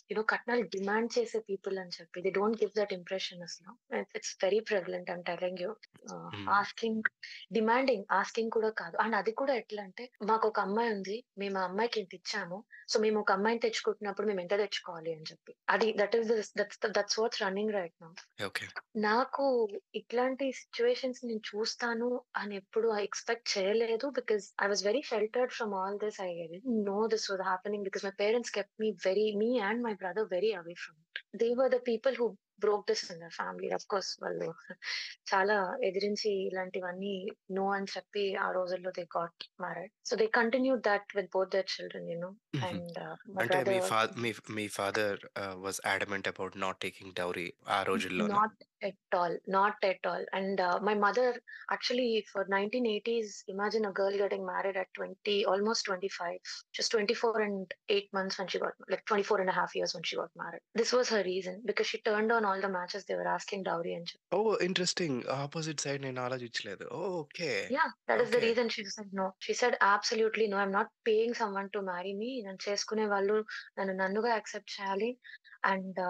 యూ 0.09 0.15
నో 0.15 0.23
కట్నాలు 0.29 0.61
డిమాండ్ 0.67 1.11
చేసే 1.17 1.39
పీపుల్ 1.49 1.77
అని 1.79 1.89
చెప్పి. 1.89 2.21
They 2.21 2.29
don't 2.29 2.57
give 2.63 2.73
that 2.77 2.93
impression 2.93 3.41
అసలు. 3.41 3.71
It's 4.15 4.37
very 4.43 4.59
prevalent 4.69 5.09
I'm 5.09 5.25
telling 5.25 5.61
you. 5.61 5.71
Asking 6.51 7.01
demanding 7.53 8.05
asking 8.11 8.51
కూడా 8.51 8.69
కాదు. 8.77 8.97
అండ్ 8.97 9.15
అది 9.15 9.31
కూడా 9.33 9.53
ఎట్లా 9.55 9.83
అంటే 9.83 10.03
మాకొక 10.23 10.59
అమ్మాయి 10.59 10.91
ఉంది. 10.91 11.17
మేము 11.37 11.57
ఆ 11.59 11.63
అమ్మాయికి 11.63 11.99
ఇంత 11.99 12.13
ఇచ్చాము. 12.13 12.57
సో 12.89 12.99
మేము 12.99 13.19
ఒక 13.19 13.31
అమ్మాయిని 13.31 13.59
తెచ్చుకుంటున్నప్పుడు 13.59 14.27
మేము 14.27 14.41
ఎంత 14.41 14.57
తెచ్చుకోవాలి 14.57 15.13
అని 15.13 15.27
చెప్పి. 15.31 15.53
అది 15.69 15.87
that 15.97 16.15
is 16.15 16.51
that's 16.57 16.79
that's 16.89 17.19
what's 17.19 17.41
running 17.43 17.73
right 17.73 17.95
now. 18.01 18.11
నాకు 18.99 19.45
ఇట్లాంటి 19.95 20.51
సిట్యుయేషన్స్ 20.51 21.25
నేను 21.25 21.41
చూస్తాను 21.49 22.09
అని 22.35 22.55
ఎప్పుడు 22.55 22.97
ఎక్స్‌పెక్ట్ 22.99 23.57
చేయలేదు. 23.57 24.07
Because 24.11 24.45
I 24.63 24.67
was 24.67 24.83
very 24.85 25.01
sheltered 25.05 25.51
from 25.51 25.73
all 25.75 25.97
this. 25.97 26.21
I 26.21 26.31
know 26.89 27.07
this 27.07 27.31
was 27.31 27.41
happening 27.41 27.83
because 27.83 28.05
my 28.05 28.11
parents 28.19 28.53
me 28.79 28.89
very 29.05 29.27
me 29.41 29.51
and 29.69 29.83
my 29.87 29.93
brother 30.03 30.27
very 30.35 30.51
away 30.59 30.75
from 30.83 30.99
it. 31.05 31.21
They 31.43 31.49
were 31.59 31.71
the 31.75 31.79
people 31.89 32.15
who 32.21 32.27
broke 32.59 32.85
this 32.89 33.03
in 33.11 33.19
their 33.23 33.35
family. 33.39 33.67
Of 33.71 33.85
course 33.85 34.11
వాళ్ళు 34.23 34.47
చాలా 35.31 35.55
ఎదిరించి 35.87 36.29
ఇలాంటివన్నీ 36.47 37.15
no 37.57 37.65
అని 37.71 37.89
చెప్పి 37.95 38.23
ఆ 38.45 38.47
రోజుల్లో 38.51 38.91
they 38.91 39.03
got 39.17 39.43
married. 39.63 39.91
So 40.09 40.15
they 40.21 40.27
continued 40.39 40.81
that 40.89 41.09
with 41.17 41.29
both 41.35 41.51
their 41.55 41.69
children 41.73 42.09
you 42.11 42.17
know. 42.19 42.31
హుహు. 42.55 42.65
And 42.69 42.97
my 43.35 43.43
అంటే 43.43 43.57
మీ 43.57 43.63
బ్రదర్ 43.63 43.89
ఫా 43.91 44.01
me 44.23 44.31
me 44.57 44.67
father 44.77 45.19
ah, 45.43 45.55
was 45.65 45.81
adamant 45.93 46.29
about 46.33 46.57
not 46.65 46.81
taking 46.85 47.13
dowry 47.13 47.47
ఆ 47.69 47.79
రోజుల్లోనా? 47.83 48.33
Not 48.35 48.57
at 48.82 48.94
all. 49.12 49.36
Not 49.46 49.74
at 49.82 49.98
all. 50.04 50.24
And 50.32 50.60
uh, 50.60 50.78
my 50.82 50.94
mother, 50.94 51.26
actually, 51.70 52.24
for 52.32 52.44
1980s, 52.46 53.44
imagine 53.48 53.84
a 53.84 53.92
girl 53.92 54.14
getting 54.16 54.44
married 54.44 54.76
at 54.76 54.88
20, 54.94 55.44
almost 55.44 55.84
25, 55.84 56.38
just 56.72 56.90
24 56.92 57.40
and 57.40 57.74
8 57.88 58.08
months 58.12 58.38
when 58.38 58.48
she 58.48 58.58
got, 58.58 58.72
like 58.88 59.04
24 59.06 59.40
and 59.40 59.50
a 59.50 59.52
half 59.52 59.74
years 59.74 59.94
when 59.94 60.02
she 60.02 60.16
got 60.16 60.30
married. 60.36 60.60
This 60.74 60.92
was 60.92 61.08
her 61.10 61.22
reason 61.24 61.62
because 61.64 61.86
she 61.86 62.00
turned 62.02 62.32
on 62.32 62.44
all 62.44 62.60
the 62.60 62.68
matches 62.68 63.04
they 63.04 63.14
were 63.14 63.28
asking 63.28 63.64
dowry 63.64 63.94
and 63.94 64.08
shit. 64.08 64.20
Oh 64.36 64.40
interesting 64.66 65.18
opposite 65.42 65.82
side 65.84 66.02
నేను 66.06 66.20
ఆలోచించలేదు 66.26 66.84
oh 66.98 67.00
okay 67.22 67.50
Yeah, 67.76 67.90
that 68.08 68.20
is 68.22 68.30
the 68.34 68.38
Okay. 68.38 68.46
reason 68.48 68.66
she 68.76 68.82
said 68.94 69.10
no. 69.20 69.26
She 69.46 69.54
said 69.60 69.74
absolutely 69.94 70.46
no. 70.52 70.56
I'm 70.62 70.74
not 70.78 70.88
paying 71.08 71.32
someone 71.40 71.68
to 71.74 71.80
marry 71.92 72.14
me. 72.22 72.30
నన్ను 72.46 72.62
చేసుకునే 72.66 73.04
వాళ్ళు 73.12 73.36
నన్ను 73.78 73.94
నన్నుగా 74.02 74.30
accept 74.38 74.72
చేయాలి 74.76 75.10
and 75.70 76.00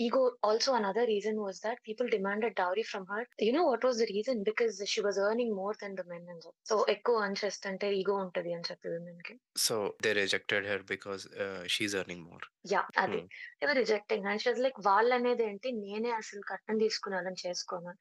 ego 0.00 0.20
also 0.44 0.70
another 0.72 1.08
reason 1.08 1.38
was 1.38 1.58
that 1.64 1.80
people 1.86 2.06
demanded 2.10 2.54
dowry 2.60 2.84
from 2.90 3.06
her 3.10 3.26
you 3.46 3.52
know 3.52 3.62
what 3.66 3.84
was 3.84 3.98
the 3.98 4.06
reason 4.10 4.40
because 4.42 4.78
she 4.92 5.00
was 5.00 5.18
earning 5.24 5.54
more 5.56 5.76
than 5.82 5.96
the 5.96 6.04
men 6.08 6.26
అని 6.28 6.42
చెప్పి 6.46 6.60
so 6.70 6.76
ఎక్కువ 6.88 7.24
అని 7.24 7.38
చేస్తుంటే 7.42 7.88
ఈగో 7.98 8.16
ఉంటది 8.24 8.52
అని 8.54 8.66
చెప్పి 8.70 8.88
విమెన్ 8.88 9.22
కి 9.28 9.34
so 9.66 9.76
they 10.04 10.12
rejected 10.20 10.66
her 10.66 10.84
because 10.92 11.24
she 11.66 11.96
earning 12.00 12.24
more 12.30 12.46
yeah 12.72 12.82
అది 12.98 13.20
ఎవరు 13.62 13.76
రిజెక్టింగ్ 13.80 14.26
అండ్ 14.26 14.42
షీజ్ 14.42 14.60
లైక్ 14.60 14.78
వాళ్ళు 14.86 15.14
అనేది 15.14 15.44
ఏంటి 15.44 15.70
నేనే 15.80 16.12
అసలు 16.12 16.42
కట్నం 16.50 16.78
తీసుకున్నానని 16.78 17.40
చేసుకోను 17.44 17.94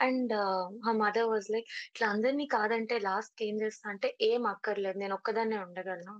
అండ్ 0.00 0.34
మా 0.80 0.92
మదర్ 1.02 1.28
వాజ్ 1.28 1.50
లైక్ 1.50 1.68
ఇట్లా 1.90 2.08
అందరినీ 2.08 2.46
కాదంటే 2.56 2.98
లాస్ట్ 3.06 3.42
ఏం 3.42 3.56
చేస్తా 3.62 3.88
అంటే 3.90 4.10
ఏం 4.22 4.42
అక్కర్లేదు 4.46 4.98
నేను 4.98 5.14
ఒక్కదాన్నే 5.14 5.60
ఉండగలను 5.66 6.16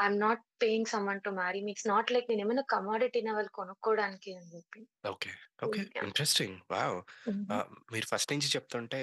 I'm 0.00 0.18
not 0.20 0.42
Paying 0.63 0.85
someone 0.85 1.21
to 1.21 1.29
marry 1.29 1.61
me 1.61 1.71
it's 1.71 1.87
not 1.87 2.11
like 2.11 2.29
నేను 2.29 2.41
ఏమైనా 2.41 2.63
కమాడిటీని 2.69 3.31
వాళ్ళు 3.31 3.51
కొనుక్కోవడానికి 3.51 4.31
అని 4.35 4.49
చెప్పి. 4.55 4.81
ఓకే. 5.09 5.31
ఓకే. 5.63 5.81
ఇంట్రెస్టింగ్ 6.03 6.55
వావ్ 6.71 6.95
మీరు 7.93 8.05
ఫస్ట్ 8.05 8.31
నుంచి 8.33 8.47
చెప్తుంటే 8.47 8.99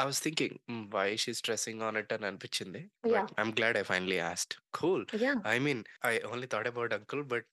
I 0.00 0.04
was 0.04 0.22
thinking 0.22 0.58
why 0.94 1.16
she 1.16 1.34
stressing 1.34 1.82
on 1.82 1.96
it 1.96 2.12
అని 2.12 2.26
అనిపించింది. 2.26 2.82
I'm 3.16 3.52
glad 3.52 3.78
I 3.78 3.82
finally 3.82 4.18
asked 4.30 4.54
cool 4.74 5.06
yeah 5.22 5.34
I 5.46 5.56
mean 5.58 5.82
I 6.06 6.14
only 6.32 6.46
thought 6.46 6.66
about 6.66 6.94
uncle 6.94 7.24
but. 7.24 7.48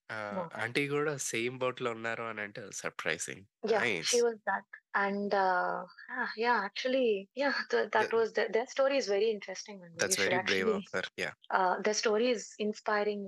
Aunty 0.61 0.87
కూడా 0.87 1.17
సేమ్ 1.31 1.57
బోట్లో 1.59 1.91
ఉన్నారు 1.91 2.23
అని 2.23 2.41
అంటే 2.41 2.63
surprising 2.73 3.45
Yeah, 3.69 3.81
Nice. 3.81 4.07
she 4.11 4.19
was 4.25 4.37
that. 4.49 4.63
And 4.93 5.33
uh, 5.41 5.75
yeah, 6.37 6.55
actually, 6.67 7.09
yeah, 7.41 7.57
th- 7.71 7.89
that 7.91 8.07
The- 8.07 8.15
was 8.15 8.29
the, 8.37 8.43
their 8.55 8.65
story 8.67 8.95
is 9.01 9.07
very 9.07 9.27
interesting. 9.35 9.77
And 9.85 9.91
that's 10.01 10.19
very 10.19 10.39
brave 10.41 10.69
of 10.69 10.89
her 10.95 11.09
yeah 11.19 11.29
uh, 11.57 11.75
their 11.85 11.97
story 11.99 12.27
is 12.31 12.43
inspiring, 12.65 13.21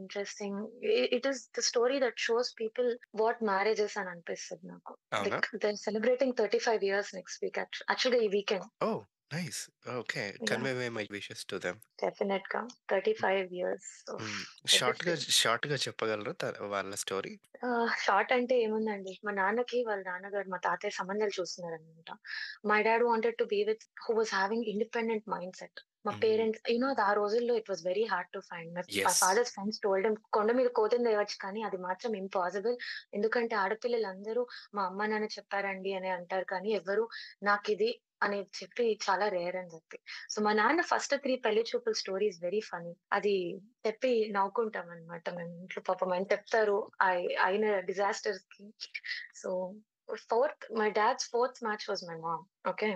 it 1.13 1.25
is 1.25 1.49
the 1.53 1.61
story 1.61 1.99
that 1.99 2.15
shows 2.17 2.53
people 2.53 2.87
what 3.21 3.41
marriage 3.41 3.79
is 3.79 3.95
and 3.95 4.09
అనిపిస్తుంది 4.09 4.67
నాకు. 4.67 4.93
Like 5.25 5.49
they're 5.61 5.81
celebrating 5.87 6.31
35 6.33 6.83
years 6.83 7.09
next 7.13 7.37
week. 7.41 7.57
Actually, 7.57 7.89
actually 7.89 8.21
ఈ 8.27 8.31
weekend, 8.37 8.67
oh 8.87 8.91
nice 9.33 9.59
okay 9.99 10.23
convey 10.49 10.71
my 10.97 11.03
wishes 11.15 11.43
to 11.51 11.55
them 11.65 11.79
definite 12.03 12.47
గా 12.53 12.61
35 12.91 13.53
years. 13.59 13.85
So, 14.09 14.15
షార్ట్గా 14.75 15.13
షార్ట్గా 15.41 15.77
చెప్పగలరు 15.85 16.33
వాళ్ళ 16.73 16.95
story 17.03 17.33
short 18.05 18.33
అంటే 18.37 18.55
ఏముందండి 18.65 19.13
మా 19.25 19.33
నాన్నకి 19.41 19.79
వాళ్ళ 19.89 20.01
నాన్నగారు 20.11 20.49
మా 20.55 20.59
తాతయ్య 20.67 20.97
సంబంధాలు 20.99 21.35
చూస్తున్నారు 21.39 21.75
అనమాట 21.79 22.11
my 22.71 22.79
dad 22.89 23.05
wanted 23.09 23.37
to 23.41 23.47
be 23.55 23.59
with 23.71 23.85
who 24.05 24.13
was 24.19 24.33
having 24.39 24.67
independent 24.73 25.27
mindset 25.61 25.81
మా. 26.05 26.13
పేరెంట్స్ 26.23 26.61
యూనో 26.71 26.89
ఆ 27.01 27.13
రోజుల్లో 27.13 27.53
it 27.55 27.69
was 27.69 27.83
very 27.85 28.05
hard 28.05 28.31
to 28.33 28.39
find. 28.49 28.71
My. 28.73 28.83
Father's 29.21 29.51
friends 29.53 29.79
told 29.79 30.07
కొండ 30.33 30.51
మీద 30.51 30.69
కోతిని 30.79 31.03
తేవచ్చు 31.03 31.37
కానీ 31.41 31.61
అది 31.61 31.77
మాత్రం 31.77 32.13
ఇంపాసిబుల్. 32.15 32.77
ఎందుకంటే 33.13 33.55
ఆడపిల్లలందరూ 33.55 34.43
మా 34.73 34.83
అమ్మ 34.85 35.05
నాన్న 35.05 35.25
చెప్పారండి 35.37 35.93
అని 35.93 36.09
అంటారు 36.09 36.45
కానీ 36.45 36.71
ఎవరు 36.71 37.05
నాకు 37.43 37.71
ఇది 37.71 37.91
అని 38.23 38.37
చెప్పి 38.57 38.99
చాలా 39.05 39.27
రేర్ 39.27 39.55
అని 39.55 39.71
చెప్పి. 39.73 39.97
సో 40.29 40.41
మా 40.41 40.53
నాన్న 40.53 40.81
ఫస్ట్ 40.81 41.15
త్రీ 41.21 41.35
పెళ్ళి 41.45 41.63
చూపుల 41.69 41.93
స్టోరీ 41.93 42.27
ఇస్ 42.27 42.39
వెరీ 42.43 42.59
ఫనీ. 42.69 42.93
అది 43.13 43.33
చెప్పి 43.87 44.11
నవ్వుకుంటాం 44.31 44.89
అనమాట 44.89 45.29
మేము 45.39 45.53
ఇంట్లో. 45.61 45.83
పాపం 45.89 46.13
ఆయన 46.13 46.27
చెప్తారు 46.33 46.77
అయిన 47.47 47.79
డిజాస్టర్స్కి 47.89 48.65
so 49.35 49.49
fourth 50.29 50.65
my 50.79 50.87
dad's 50.97 51.27
fourth 51.33 51.59
match 51.65 51.85
was 51.89 52.01
my 52.09 52.15
mom. 52.25 52.43
Okay? 52.71 52.89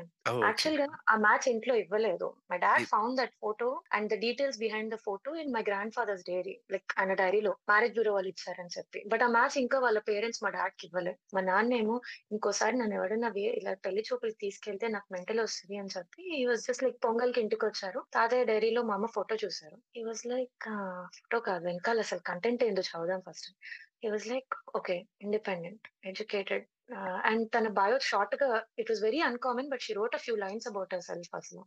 యాక్చువల్గా 0.48 0.86
ఆ 1.12 1.14
మ్యాచ్ 1.26 1.46
ఇంట్లో 1.52 1.74
ఇవ్వలేదు. 1.76 2.28
My 2.52 2.58
dad 2.58 2.86
found 2.92 3.18
that 3.20 3.34
photo 3.44 3.68
and 3.96 4.08
the 4.14 4.18
details 4.26 4.60
behind 4.64 4.92
the 4.96 4.98
photo 5.06 5.32
in 5.42 5.52
my 5.56 5.64
grandfather's 5.98 6.24
diary. 6.30 6.56
Like 6.74 6.94
ఆయన 7.00 7.14
డైరీలో 7.22 7.52
మ్యారేజ్ 7.72 7.94
బ్యూరో 7.98 8.14
వాళ్ళు 8.18 8.30
ఇచ్చారని 8.34 8.74
చెప్పి. 8.78 9.02
బట్ 9.14 9.24
ఆ 9.28 9.30
మ్యాచ్ 9.38 9.58
ఇంకా 9.64 9.80
వాళ్ళ 9.86 10.00
పేరెంట్స్ 10.10 10.42
మా 10.46 10.52
డాడ్కి 10.58 10.86
ఇవ్వలేదు 10.88 11.20
మా 11.38 11.44
నాన్న 11.50 11.74
ఏమో 11.82 11.98
ఇంకోసారి 12.36 12.76
నన్ను 12.78 12.96
ఎవరైనా 13.00 13.32
ఇలా 13.60 13.74
పెళ్ళి 13.88 14.04
చూపులు 14.10 14.36
తీసుకెళ్తే 14.46 14.88
నాకు 14.96 15.10
మెంటల్ 15.18 15.42
వస్తుంది 15.46 15.78
అని 15.84 15.94
చెప్పి 15.98 16.24
ఈ 16.42 16.46
వాజ్ 16.52 16.64
జస్ట్ 16.70 16.86
లైక్ 16.88 17.00
పొంగల్కి 17.08 17.42
ఇంటికి 17.46 17.66
వచ్చారు. 17.70 18.02
తాతయ్య 18.18 18.48
డైరీలో 18.52 18.84
మా 18.90 18.96
అమ్మ 19.00 19.10
ఫోటో 19.18 19.36
చూసారు 19.46 19.78
ఈ 20.00 20.04
వాజ్ 20.04 20.24
లైక్ 20.34 20.68
ఫోటో 21.20 21.40
కాదు. 21.50 21.64
వెనకాల 21.70 22.00
అసలు 22.08 22.24
కంటెంట్ 22.32 22.66
ఏందో 22.70 22.84
చదువుదాం 22.92 23.22
first 23.30 23.50
he 24.06 24.10
was 24.14 24.28
like 24.34 24.56
okay 24.76 24.96
independent 25.26 25.86
educated 26.10 26.66
and 27.30 27.46
తన 27.56 27.68
బయో 27.80 27.98
షార్ట్గా 28.10 28.48
it 28.82 28.90
was 28.92 29.02
very 29.06 29.20
uncommon 29.30 29.70
but 29.72 29.84
she 29.86 29.94
wrote 29.94 30.16
a 30.16 30.22
few 30.26 30.36
lines 30.44 30.68
about 30.72 30.94
herself 31.10 31.34
అసలు. 31.40 31.62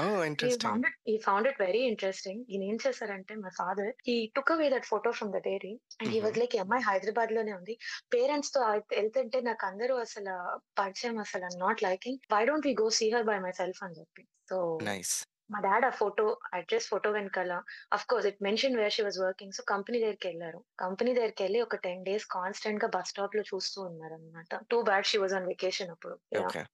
ఓ 0.00 0.04
he 0.22 0.26
interesting 0.28 0.64
found 0.64 0.86
it 0.88 0.98
he 1.12 1.14
found 1.26 1.48
it 1.50 1.60
very 1.66 1.82
interesting 1.92 2.42
ఈయన 2.52 2.64
ఏం 2.70 2.78
చేశారంటే 2.84 3.34
మా 3.42 3.50
father 3.60 3.92
he 4.12 4.16
took 4.36 4.52
away 4.54 4.68
that 4.74 4.88
photo 4.92 5.12
from 5.18 5.32
the 5.36 5.40
diary 5.48 5.74
and 6.00 6.10
he 6.14 6.20
was 6.26 6.38
like 6.42 6.56
he 6.56 6.60
అమ్మాయి 6.64 6.84
హైదరాబాద్లోనే 6.90 7.54
ఉంది? 7.60 7.76
పేరెంట్స్తో 8.14 8.62
అయితే 8.72 8.94
వెళ్తుంటే 9.00 9.40
నాకు 9.48 9.66
అందరూ 9.70 9.96
అసలు 10.06 10.34
పరిచయం 10.80 11.18
అసలు 11.26 11.48
not 11.64 11.82
liking 11.88 12.20
why 12.34 12.42
don't 12.50 12.68
we 12.70 12.74
go 12.82 12.88
see 13.00 13.08
her 13.16 13.26
by 13.30 13.38
myself 13.62 13.82
అని 13.86 13.98
చెప్పి. 14.00 14.22
సో 14.50 14.58
నైస్ 14.90 15.14
మా 15.50 15.58
డాడ్ 15.60 15.84
ఆ 15.84 15.90
ఫోటో 15.90 16.24
అడ్రస్ 16.52 16.88
ఫోటో 16.88 17.10
వెనకాల 17.10 17.52
of 17.92 18.06
course 18.06 18.26
it 18.26 18.40
mention 18.42 18.76
where 18.76 18.92
she 18.92 19.02
was 19.02 19.18
working 19.18 19.52
so 19.52 19.62
company 19.68 19.98
దగ్గరికి 19.98 20.28
వెళ్ళారు. 20.28 20.60
కంపెనీ 20.78 21.12
దగ్గరికి 21.14 21.42
వెళ్ళి 21.42 21.60
ఒక 21.62 21.76
టెన్ 21.76 22.04
డేస్ 22.04 22.26
కాన్స్టెంట్గా 22.30 22.88
బస్ 22.88 23.08
స్టాప్లో 23.08 23.42
చూస్తూ 23.42 23.78
ఉన్నారు 23.82 24.14
అనమాట 24.14 24.60
too 24.70 24.82
bad 24.82 25.06
she 25.06 25.18
was 25.18 25.34
on 25.34 25.46
vacation 25.46 25.90
అప్పుడు 25.90 26.16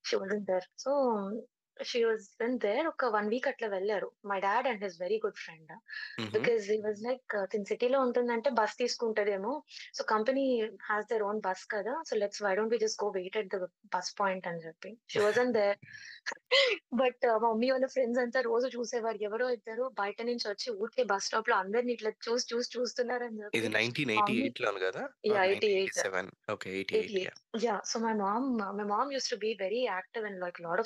she 0.04 0.16
was 0.16 0.34
there 0.44 0.66
so 0.78 0.92
she 1.76 2.00
was 2.04 2.24
there 2.64 2.86
ఒక 2.88 3.04
వన్ 3.14 3.28
వీక్ 3.28 3.48
అట్లా 3.48 3.68
వెళ్ళారు 3.68 4.08
my 4.30 4.38
dad 4.40 4.66
and 4.66 4.82
his 4.84 4.98
very 5.00 5.18
good 5.24 5.38
friend 5.44 5.72
because 6.34 6.66
he 6.70 6.78
was 6.84 7.00
like 7.02 7.34
తిన్ 7.52 7.66
సిటీలో 7.70 8.00
ఉంటుందంటే 8.00 8.50
bus 8.60 8.76
తీసుకుంటదేమో 8.78 9.52
so 9.94 10.04
company 10.12 10.44
has 10.88 11.08
their 11.12 11.24
own 11.28 11.40
bus 11.40 11.64
కదా 11.74 11.94
so 12.08 12.16
let's 12.16 12.42
why 12.44 12.52
don't 12.54 12.74
we 12.74 12.80
just 12.84 13.00
go 13.04 13.10
wait 13.18 13.38
at 13.42 13.50
the 13.54 13.60
bus 13.94 14.12
point 14.20 14.48
అని 14.52 14.62
చెప్పి 14.66 14.92
she 15.08 15.20
was 15.20 15.40
on 15.44 15.54
there 15.58 15.78
but 16.94 17.24
మా 17.26 17.38
mummy 17.46 17.70
వాళ్ళ 17.70 17.86
friends 17.94 18.20
అంతా 18.24 18.40
రోజు 18.48 18.66
చూసేవారు 18.74 19.18
ఎవరో 19.22 19.46
ఇద్దరు 19.50 19.84
బయట 20.00 20.18
నుంచి 20.22 20.46
వచ్చి 20.48 20.68
ఊరికే 20.82 21.04
బస్ 21.04 21.26
స్టాప్లో 21.26 21.56
అందరిని 21.56 21.92
ఇట్లా 21.92 22.12
చూసి 22.26 22.46
చూసి 22.52 22.70
చూస్తున్నారని 22.76 23.38
ఇది 23.38 23.44
చెప్పి. 23.56 23.74
నైన్టీన్ 23.76 24.10
ఎయిటీ 24.10 24.22
Mommy- 24.26 24.42
ఎయిట్ 24.42 24.60
లోను 24.60 24.80
కదా? 24.80 25.02
Yeah, 25.26 25.42
88. 25.46 25.94
Seven 26.00 26.30
okay 26.52 26.68
eighty 26.76 26.94
eight 26.96 27.12
88. 27.14 27.40
Yeah, 27.64 27.80
so 27.82 27.96
my 28.00 28.12
mom, 28.14 28.44
uh, 28.58 28.72
my 28.72 28.84
mom 28.84 29.08
used 29.10 29.28
to 29.28 29.38
be 29.38 29.50
very 29.56 29.80
active 29.98 30.24
in 30.24 30.34
like 30.40 30.58
a 30.58 30.64
lot 30.64 30.78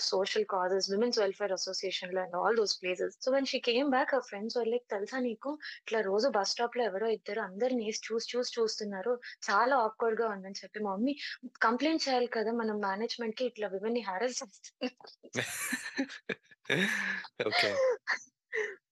houses, 0.79 0.91
women's 0.91 1.19
welfare 1.19 1.53
association 1.53 2.17
and 2.17 2.35
all 2.35 2.55
those 2.55 2.75
places. 2.75 3.17
So 3.21 3.33
when 3.33 3.45
she 3.45 3.61
came 3.61 3.91
back, 3.91 4.11
her 4.11 4.23
friends 4.23 4.57
were 4.57 4.67
like, 4.67 4.87
తెలుసా 4.95 5.19
నీకు 5.27 5.51
ఇట్లా 5.83 5.99
రోజు 6.09 6.29
bus 6.37 6.51
స్టాప్లో 6.55 6.83
ఎవరో 6.91 7.09
ఇద్దరు 7.17 7.41
అందరిని 7.49 7.85
చూసి 8.07 8.29
చూసి 8.33 8.51
చూస్తున్నారు 8.57 9.13
చాలా 9.49 9.77
ఆక్వర్డ్గా 9.87 10.27
ఉందని 10.35 10.61
చెప్పి 10.63 10.81
మమ్మీ 10.89 11.15
కంప్లైంట్ 11.67 12.05
చేయాలి 12.07 12.31
కదా 12.39 12.53
మనం 12.63 12.77
మేనేజ్మెంట్కి 12.89 13.47
ఇట్లా 13.51 13.69
విమెన్ని 13.77 14.03
హ్యారెస్ 14.11 14.39
చేస్తున్నారు 14.41 14.97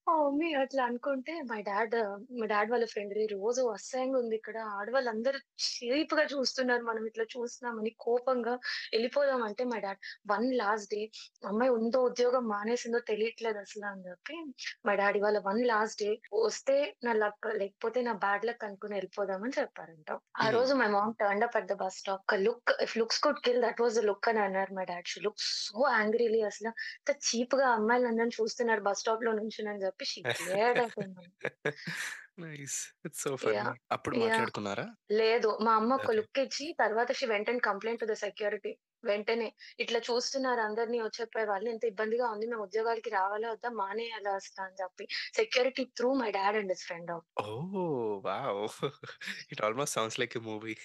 మా 0.06 0.16
మమ్మీ 0.16 0.54
అట్లా 0.54 0.84
అనుకుంటే 0.84 1.42
మా 1.42 1.60
డాడ్ 1.60 1.94
మా 2.32 2.46
డాడ్ 2.46 2.70
వాళ్ళ 2.70 2.84
ఫ్రెండ్ 2.84 3.14
రోజు 3.32 3.62
అసహ్యంగా 3.70 4.18
ఉంది 4.18 4.36
ఇక్కడ. 4.36 4.58
ఆడవాళ్ళందరూ 4.58 5.38
చీప్గా 5.64 6.24
చూస్తున్నారు. 6.24 6.82
మనం 6.82 7.06
ఇట్లా 7.06 7.24
చూస్తున్నామని 7.24 7.90
కోపంగా 8.00 8.54
వెళ్ళిపోదాం 8.92 9.42
అంటే 9.42 9.64
మా 9.64 9.78
డాడ్ 9.78 9.98
వన్ 10.30 10.54
లాస్ట్ 10.54 10.90
డే 10.94 11.00
అమ్మాయి 11.46 11.70
ఉందో 11.70 12.00
ఉద్యోగం 12.02 12.48
మానేసిందో 12.48 12.98
తెలియట్లేదు 12.98 13.58
అసలు 13.58 13.86
అని 13.86 14.10
చెప్పి 14.10 14.36
మా 14.86 14.94
డాడీ 14.94 15.20
వాళ్ళ 15.20 15.38
వన్ 15.38 15.66
లాస్ట్ 15.66 16.02
డే 16.02 16.10
వస్తే 16.34 16.76
నా 17.04 17.12
లక్ 17.12 17.46
లేకపోతే 17.54 18.02
నా 18.02 18.12
బ్యాడ్ 18.12 18.46
లక్ 18.46 18.64
అనుకుని 18.64 18.94
వెళ్ళిపోదామని 18.94 19.52
చెప్పారంట. 19.60 20.10
ఆ. 20.40 20.50
రోజు 20.50 20.74
my 20.74 20.88
mom 20.88 21.14
turn 21.20 21.42
up 21.42 21.56
at 21.56 21.66
the 21.66 21.72
bus 21.72 21.96
stop. 21.96 22.22
ఒక 22.22 22.34
look 22.38 22.82
if 22.82 22.98
looks 22.98 23.20
could 23.20 23.40
kill 23.44 23.62
that 23.62 23.80
was 23.80 23.94
the 23.94 23.98
look 23.98 24.28
అని 24.28 24.38
అన్నారు 24.38 24.74
మా 24.74 24.84
dad. 24.84 25.06
She 25.06 25.20
look 25.20 25.40
so 25.40 25.88
angrily 25.90 26.42
అసలు. 26.42 26.68
ఇంత 27.00 27.10
చీప్గా 27.26 27.68
అమ్మాయిలు 27.68 28.08
అందరిని 28.08 28.42
చూస్తున్నారు 28.42 28.80
బస్ 28.80 28.98
స్టాప్లో 28.98 29.32
నుంచి 29.32 29.68
అని 29.68 29.82
చెప్పి 29.82 29.95
అప్పుడు. 33.90 34.18
మాట్లాడుకున్నారా? 34.18 34.96
లేదు. 35.10 35.58
మా 35.62 35.74
అమ్మ 35.74 35.94
ఒక. 35.94 36.10
లుక్ 36.10 36.38
ఇచ్చి 36.38 36.74
తర్వాత 36.78 37.12
she 37.12 37.26
went 37.26 37.50
and 37.50 37.62
complaint 37.62 38.00
to 38.00 38.04
the 38.04 38.12
security 38.12 38.78
వెంటనే 39.04 39.52
ఇట్లా 39.78 39.98
చూస్తున్నారు 39.98 40.60
అందరినీ 40.60 41.02
వచ్చేపోయే 41.02 41.46
వాళ్ళు 41.46 41.70
ఎంత 41.70 41.84
ఇబ్బందిగా 41.84 42.28
ఉంది 42.28 42.46
మేము 42.46 42.62
ఉద్యోగాలకి 42.62 43.10
రావాలా 43.10 43.50
వద్దా 43.50 43.70
మానేయాలా 43.70 44.34
అసలు 44.34 44.64
అని 44.64 44.82
చెప్పి. 44.82 45.08
Security 45.34 45.90
through 45.96 46.14
my 46.14 46.30
dad 46.30 46.56
and 46.56 46.72
his 46.72 46.84
friend 46.84 47.12
oh 47.12 47.20
wow. 48.24 48.82
It 49.52 49.62
almost 49.62 49.94
sounds 49.94 50.20
like 50.20 50.36
a 50.36 50.40
movie. 50.40 50.76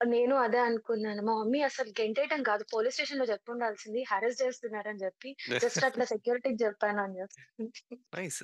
నేను 0.00 0.34
అదే 0.40 0.60
అనుకున్నాను. 0.62 1.22
మా 1.22 1.34
మమ్మీ 1.38 1.60
అసలు 1.66 1.90
గెంటేయటం 1.98 2.40
కాదు 2.44 2.64
పోలీస్ 2.72 2.96
స్టేషన్‌లో 2.96 3.26
చెప్పుండాల్సింది 3.30 4.02
హారాస్ 4.10 4.40
చేస్తున్నారని 4.42 5.02
చెప్పి 5.04 5.32
జస్ట్ 5.60 5.86
అట్లా 5.88 6.06
సెక్యూరిటీకి 6.12 6.60
చెప్పాను 6.64 7.02
అని 7.04 7.18
చెప్పి. 7.20 7.42
Nice. 8.12 8.38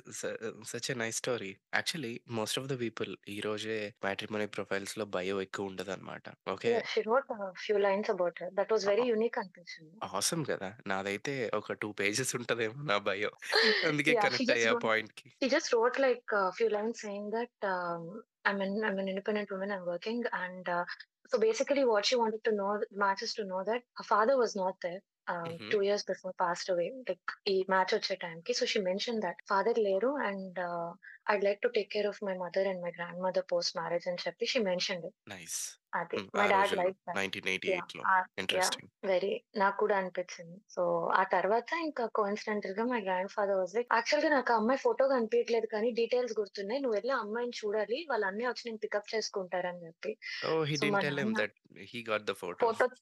Such 0.69 0.89
a 0.89 0.97
nice 1.01 1.17
story. 1.17 1.49
Actually 1.73 2.11
most 2.37 2.59
of 2.61 2.67
the 2.67 2.77
people 2.81 3.11
ఈ 3.27 3.39
రోజే 3.41 3.77
మ్యాట్రిమోనీ 4.03 4.47
ప్రొఫైల్స్‌లో 4.55 5.05
బయో 5.15 5.37
ఎక్కువ. 5.41 5.69
Okay. 6.49 6.73
She 6.89 7.01
wrote 7.03 7.29
ah, 7.35 7.51
few 7.61 7.75
lines 7.79 8.11
about. 8.13 8.41
That 8.57 8.73
was 8.73 8.87
very! 8.87 9.05
Unique 9.05 9.39
అనిపించింది. 9.41 9.99
ఆసమ్ 10.09 10.43
కదా! 10.49 10.69
నాదైతే 10.87 11.33
ఒక 11.57 11.67
2 11.73 11.89
పేజెస్ 11.99 12.33
ఉంటదేమో 12.39 12.79
నా 12.89 12.97
బయో. 13.05 13.31
అందుకే 13.85 14.13
కనెక్ట్ 14.23 14.51
అయ్యా 14.55 14.71
రోట్ 14.71 14.85
పాయింట్‌కి. 14.85 15.29
She 15.41 15.47
just 15.53 15.71
wrote 15.75 15.97
like 16.01 16.25
few 16.57 16.67
lines 16.71 17.01
saying 17.03 17.31
that 17.31 17.65
ah, 17.71 18.07
I'm 18.45 18.63
an 18.65 18.75
I'm 18.79 18.99
an 19.01 19.11
independent 19.13 19.53
woman. 19.53 19.73
I'm 19.73 19.89
working 19.91 20.27
and 20.41 20.71
so 21.31 21.37
basically 21.45 21.83
what 21.91 22.07
she 22.09 22.15
wanted 22.21 22.45
to 22.47 22.53
know 22.61 22.69
matches 23.03 23.35
to 23.39 23.45
know 23.53 23.59
that 23.69 23.85
her 23.99 24.09
father 24.13 24.39
was 24.41 24.55
not 24.63 24.77
there. 24.85 25.01
Ah, 25.33 25.45
హుహు. 25.45 25.67
2 25.69 25.79
years 25.87 26.05
before 26.09 26.33
passed 26.41 26.71
away. 26.73 26.87
Like 27.09 27.31
ఈ 27.53 27.55
match 27.73 27.93
వచ్చే 27.97 28.15
టైంకి. 28.25 28.53
So 28.59 28.65
she 28.71 28.79
mentioned 28.89 29.23
that 29.25 29.39
father 29.51 29.79
లేరు 29.87 30.11
and 30.27 30.59
I'd 31.33 31.45
like 31.47 31.61
to 31.65 31.71
take 31.77 31.89
care 31.95 32.09
of 32.11 32.19
my 32.27 32.35
mother 32.43 32.67
and 32.71 32.83
my 32.85 32.91
grandmother 33.27 33.47
post 33.53 33.73
marriage 33.79 34.07
అని 34.11 34.23
చెప్పి 34.25 34.47
she 34.53 34.61
mentioned 34.71 35.07
it. 35.09 35.17
Nice. 35.35 35.57
అది. 35.97 36.19
My 36.35 36.47
dad 36.47 36.55
రోజుల్లో 36.57 36.79
liked 36.79 37.03
that. 37.07 37.23
Yeah! 37.67 37.87
1988లో. 37.87 38.05
Ah, 38.11 38.27
yeah! 38.53 38.75
Interesting. 38.75 38.91
Very 39.03 39.31
నాకు 39.55 39.77
కూడా 39.81 39.95
అనిపించింది. 39.97 40.57
So 40.69 40.83
ఆ 41.15 41.23
తర్వాత 41.33 41.69
ఇంకా 41.85 42.05
కోయిన్సిడెంటల్‌గా 42.15 42.85
my 42.85 43.01
grand 43.01 43.33
father 43.35 43.59
was 43.59 43.75
like 43.75 43.91
నాకు 44.35 44.53
అమ్మాయి 44.55 44.81
ఫోటో 44.83 45.05
కనిపియట్లేదు 45.11 45.67
కానీ 45.69 45.89
డీటెయిల్స్ 45.99 46.35
గుర్తున్నాయి. 46.39 46.81
నువ్వు 46.81 46.97
వెళ్ళి 46.97 47.13
ఆ 47.13 47.21
అమ్మాయిని 47.25 47.55
చూడాలి. 47.61 47.99
వాళ్ళ 48.11 48.23
అన్నయ్య 48.25 48.51
వచ్చి 48.51 48.65
నిన్ను 48.67 48.83
పికప్ 48.85 49.11
చేసుకుంటారని 49.13 49.81
చెప్పి. 49.85 50.13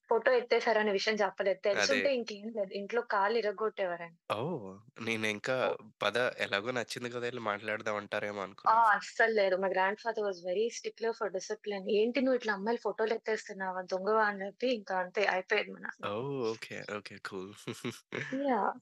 ఫోటో. 0.09 0.31
ఎత్తేసారనే 0.39 0.91
విషయం 0.97 1.15
చెప్పలేదు. 1.21 1.59
తెలిసుంటే 1.67 2.09
ఇంకేం 2.17 2.47
లేదు. 2.55 2.71
ఇంట్లో 2.79 3.01
కాళ్ళు 3.13 3.37
ఇరగ్గొట్టేవారంట. 3.41 4.17
ఓహ్! 4.35 4.65
నేనింకా 5.05 5.55
ఓహ్! 5.61 5.77
పద 6.01 6.15
ఎలాగో 6.45 6.71
నచ్చింది 6.77 7.09
కదా! 7.09 7.25
ఎళ్ళి 7.31 7.43
మాట్లాడదాం 7.49 7.97
అంటారేమో 8.01 8.41
ఆ! 8.65 8.73
అనుకున్నా. 8.73 8.81
అస్సలు 8.93 9.33
లేదు. 9.37 9.55
My 9.57 9.69
grandfather 10.01 10.25
was 10.25 10.39
very 10.45 10.65
stickler 10.75 11.15
for 11.17 11.31
discipline. 11.35 11.87
ఏంటి 11.95 12.19
నువ్వు 12.21 12.37
ఇట్లా 12.39 12.53
అమ్మాయిల 12.55 12.79
ఫోటోలు 12.83 13.15
ఎత్తేస్తున్నావా? 13.17 13.81
దొంగవా 13.91 14.25
అని 14.29 14.41
చెప్పి 14.45 14.69
ఇంకా 14.75 14.95
అంతే 15.03 15.23
అయిపోయేది 15.33 15.71
మా 15.73 15.81
నాన్న. 15.85 16.05
Oh! 16.09 16.21
Okay. 16.49 16.77
Okay. 16.95 17.15
Cool. 17.23 17.51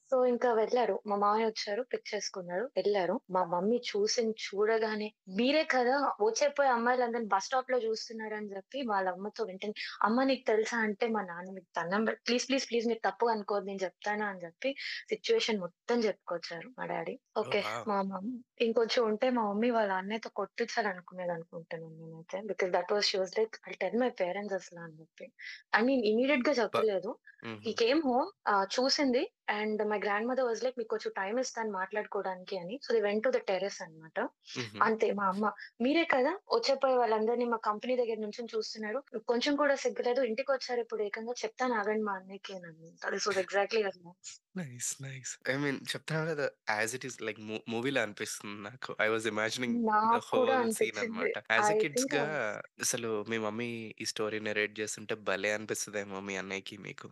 so 0.08 0.16
ఇంకా 0.30 0.50
వెళ్ళారు. 0.58 0.94
మా 1.10 1.16
మామయ్య 1.16 1.46
వచ్చారు. 1.48 1.82
పిక్ 1.90 2.06
చేసుకున్నారు. 2.10 2.64
ఎళ్ళారు. 2.80 3.14
మా 3.34 3.42
మమ్మీ 3.52 3.78
చూసింది 3.88 4.34
చూడగానే 4.44 5.08
మీరే 5.38 5.62
కదా! 5.72 5.94
వచ్చేపోయే 6.22 6.70
అమ్మాయిలందరిని 6.74 7.28
బస్ 7.32 7.46
స్టాప్‌లో 7.46 7.78
చూస్తున్నారని 7.84 8.48
చెప్పి 8.52 8.78
వాళ్ళ 8.90 9.06
అమ్మతో 9.14 9.42
వెంటనే 9.48 9.74
అమ్మ 10.06 10.24
నీకు 10.28 10.44
తెలుసా? 10.48 10.76
అంటే 10.86 11.06
మా 11.14 11.22
నాన్న 11.28 11.48
మీకు 11.56 11.68
పె 12.06 12.14
ప్లీజ్, 12.26 12.44
ప్లీజ్, 12.48 12.66
ప్లీజ్ 12.70 12.86
మీరు 12.90 13.02
తప్పుగా 13.08 13.32
అనుకోవద్దు 13.36 13.68
నేను 13.70 13.82
చెప్తాను 13.84 14.24
అని 14.26 14.42
చెప్పి 14.46 14.70
సిట్యుయేషన్ 15.10 15.60
మొత్తం 15.64 15.98
చెప్పుకొచ్చారు 16.06 16.70
మా. 16.78 17.14
ఓహ్! 17.42 17.58
ఓకే. 17.60 17.60
మా 17.86 17.96
మమ్ 18.08 18.30
ఇంకొంచెం 18.62 19.02
ఉంటే 19.10 19.26
మా 19.36 19.42
మమ్మీ 19.48 19.68
వాళ్ళ 19.76 19.92
అన్నయ్యతో 19.98 20.30
కొట్టించాలనుకునేదనుకుంటాను 20.38 21.88
నేనైతే. 21.94 22.38
Because 22.50 22.72
that 22.74 22.92
was 22.94 23.08
she 23.10 23.18
was 23.18 23.34
like 23.38 23.56
tell 23.82 23.98
my 24.00 24.10
parents 24.20 24.56
అసల 24.58 24.78
అని 24.86 24.96
చెప్పి. 25.00 25.26
ఐ 25.74 25.82
మీన్ 25.82 26.04
ఇమ్మీడియేట్‌గా 26.10 26.54
బ 26.68 26.76
చెప్పలేదు. 26.80 27.12
హుహు. 27.42 27.72
కేమ్ 27.80 28.00
హోమ్ 28.04 28.28
చూసింది 28.72 29.22
and 29.52 29.80
my 29.90 29.98
grandmother 30.28 30.46
was 30.46 30.62
like 30.64 30.78
మీకు 30.78 30.90
కొంచెం 30.92 31.12
టైమ్ 31.18 31.38
ఇస్తాను 31.42 31.70
మాట్లాడుకోవడానికి 31.76 32.56
అని. 32.58 32.76
So 32.84 32.90
they 32.94 33.00
went 33.04 33.24
to 33.26 33.30
the 33.30 33.40
terrace 33.48 33.80
అన్నమాట. 33.84 34.18
హుహు. 34.50 34.82
అంతే 34.86 35.08
మా 35.14 35.26
అమ్మ 35.32 35.52
మీరే 35.82 36.04
కదా! 36.12 36.32
వచ్చేపోయే 36.54 36.96
వాళ్ళందరిని 36.98 37.46
మా 37.52 37.60
కంపెనీ 37.68 37.96
దగ్గర 38.00 38.18
నుంచొని 38.24 38.52
చూస్తున్నారు. 38.54 39.00
కొంచెం 39.28 39.54
కూడా 39.58 39.76
సిగ్గులేదు. 39.84 40.22
ఇంటికొచ్చారు 40.30 40.82
ఇప్పుడు 40.86 41.04
ఏకంగా 41.08 41.36
చెప్తాను 41.42 41.76
ఆగండి 41.80 42.04
మా 42.04 42.16
అన్నయ్యకి 42.20 42.54
అని 42.58 42.68
అన్నమాట. 42.70 43.12
This 43.16 43.28
was 43.30 43.42
exactly. 43.44 43.82
Nice. 44.56 44.90
Nice. 45.02 45.32
I 45.48 45.56
mean 45.56 45.78
చెప్తున్నా 45.92 46.22
కదా! 46.30 46.46
యాస్ 46.72 46.94
ఇట్ 46.94 47.06
ఈస్ 47.08 47.18
లైక్ 47.22 47.40
మూవీలో 47.72 48.00
అనిపిస్తుంది 48.04 48.58
నాకు. 48.68 48.90
I 49.00 49.08
was 49.08 49.26
imagining 49.30 49.78
whole 50.26 50.64
scene 50.76 50.98
a 51.00 51.06
think 51.06 51.22
కిడ్స్‌గా 51.82 52.24
I 52.24 52.32
అసలు 52.82 53.10
మీ 53.30 53.38
మమ్మీ 53.38 53.68
ఈ 53.98 54.06
స్టోరీ 54.06 54.40
నరేట్ 54.40 54.74
చేస్తుంటే 54.80 55.16
భలే 55.26 55.52
అనిపిస్తదేమో 55.52 56.20
మీ 56.20 56.36
అన్నయ్యకి 56.36 56.78
మీకు. 56.80 57.08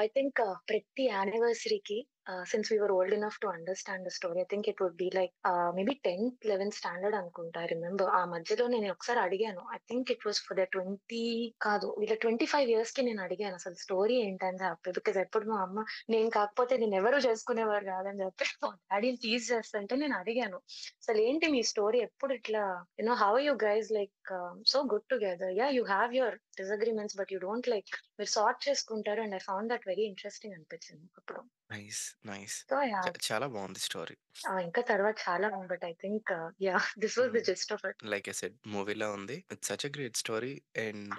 ఐ 0.00 0.06
థింక్ 0.08 0.40
uh, 0.40 0.54
ప్రతి 0.68 1.04
యానివర్సరీకి 1.06 1.96
since 2.46 2.68
we 2.72 2.76
were 2.78 2.92
old 2.92 3.14
enough 3.16 3.38
to 3.40 3.46
understand 3.46 4.04
the 4.08 4.08
story. 4.08 4.38
I 4.40 4.46
think 4.50 4.66
it 4.68 4.80
would 4.82 4.96
be 4.96 5.08
like 5.16 5.32
maybe 5.74 5.94
10థ్, 6.06 6.44
11థ్ 6.44 6.76
స్టాండర్డ్ 6.78 7.16
అనుకుంటా. 7.18 7.60
రిమెంబర్. 7.64 8.10
ఆ 8.10 8.20
మధ్యలో 8.24 8.64
నేను 8.66 8.86
ఒకసారి 8.90 9.20
అడిగాను. 9.20 9.62
I 9.74 9.78
think 9.90 10.10
it 10.10 10.24
was 10.26 10.40
for 10.46 10.58
the 10.60 10.64
20 10.76 11.20
కాదు 11.60 11.88
వీళ్ళ 11.98 12.14
25 12.16 12.70
ఇయర్స్‌కి 12.74 13.02
నేను 13.02 13.22
అడిగాను 13.22 13.54
అసలు 13.54 13.74
స్టోరీ 13.74 14.16
ఏంటని 14.26 14.60
చెప్పి. 14.64 14.92
బికాజ్ 14.92 15.18
ఎప్పుడు 15.18 15.46
మా 15.46 15.58
అమ్మ 15.62 15.84
నేను 16.10 16.30
కాకపోతే 16.30 16.76
నేను 16.76 16.96
ఎవరు 16.96 17.20
చేసుకునేవారు 17.26 17.86
కాదని 17.86 18.22
చెప్పి 18.24 18.46
మా 18.64 18.70
డాడీని 18.90 19.20
టీజ్ 19.26 19.46
చేస్తుంటే 19.52 19.96
నేను 19.96 20.16
అడిగాను. 20.16 20.60
అసలు 21.02 21.20
ఏంటి 21.20 21.48
మీ 21.48 21.62
స్టోరీ 21.64 22.00
ఎప్పుడు 22.00 22.34
ఇట్లా 22.34 22.64
you 23.00 23.16
how 23.24 23.34
you 23.38 23.54
guys 23.64 23.90
like 23.92 24.32
so 24.66 24.80
good 24.94 25.08
together. 25.08 25.54
Yeah 25.60 25.68
you 25.68 25.84
have 25.84 26.14
your 26.14 26.38
disagreements 26.60 27.18
but 27.20 27.32
you 27.32 27.38
don't 27.38 27.68
like 27.68 27.92
మీరు 28.18 28.30
సార్ట్ 28.30 28.60
చేసుకుంటారు 28.68 29.20
and 29.22 29.34
I 29.34 29.42
found 29.46 29.70
that 29.72 29.86
very 29.86 30.04
interesting 30.04 30.54
అనిపించింది 30.54 31.06
అప్పుడు. 31.16 31.40
నైస్. 31.72 32.02
నైస్. 32.24 32.56
So 32.70 32.78
yeah! 32.90 33.08
చాలా 33.28 33.46
బావుంది 33.54 33.80
స్టోరీ. 33.80 34.16
ఆ! 34.44 34.54
ఇంకా 34.60 34.82
తర్వాత 34.90 35.16
చాలా 35.26 35.48
but 35.72 35.84
I 35.84 35.94
think 36.02 36.32
yeah! 36.62 36.88
This 37.04 37.16
was 37.20 37.32
the. 37.32 37.42
Gist 37.50 37.72
of 37.76 37.84
it. 37.90 38.00
Like 38.14 38.28
I 38.28 38.36
said 38.42 38.56
మూవీలో 38.76 39.08
ఉంది. 39.18 39.38
It's 39.54 39.70
such 39.72 39.86
a 39.86 39.92
great 39.96 40.16
story 40.16 40.54
and 40.86 41.14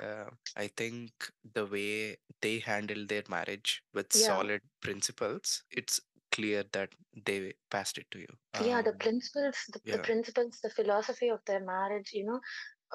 I 0.58 0.68
think 0.82 1.26
the 1.58 1.64
way 1.76 1.86
they 2.42 2.54
handle 2.70 3.06
their 3.14 3.30
marriage 3.30 3.72
with! 3.94 4.14
Solid 4.26 4.68
principles 4.82 5.54
it's 5.82 6.00
clear 6.32 6.68
that 6.74 6.94
they 7.28 7.36
passed 7.74 8.00
it 8.02 8.12
to 8.12 8.20
you. 8.20 8.32
Yeah, 8.62 8.82
the 8.82 8.92
ah, 8.92 9.00
principles, 9.00 9.58
the, 9.66 9.80
the 9.86 9.92
yeah! 9.92 10.04
principles, 10.04 10.60
the 10.60 10.70
philosophy 10.72 11.28
of 11.30 11.40
their 11.46 11.64
marriage, 11.66 12.10
you 12.14 12.24
know, 12.24 12.38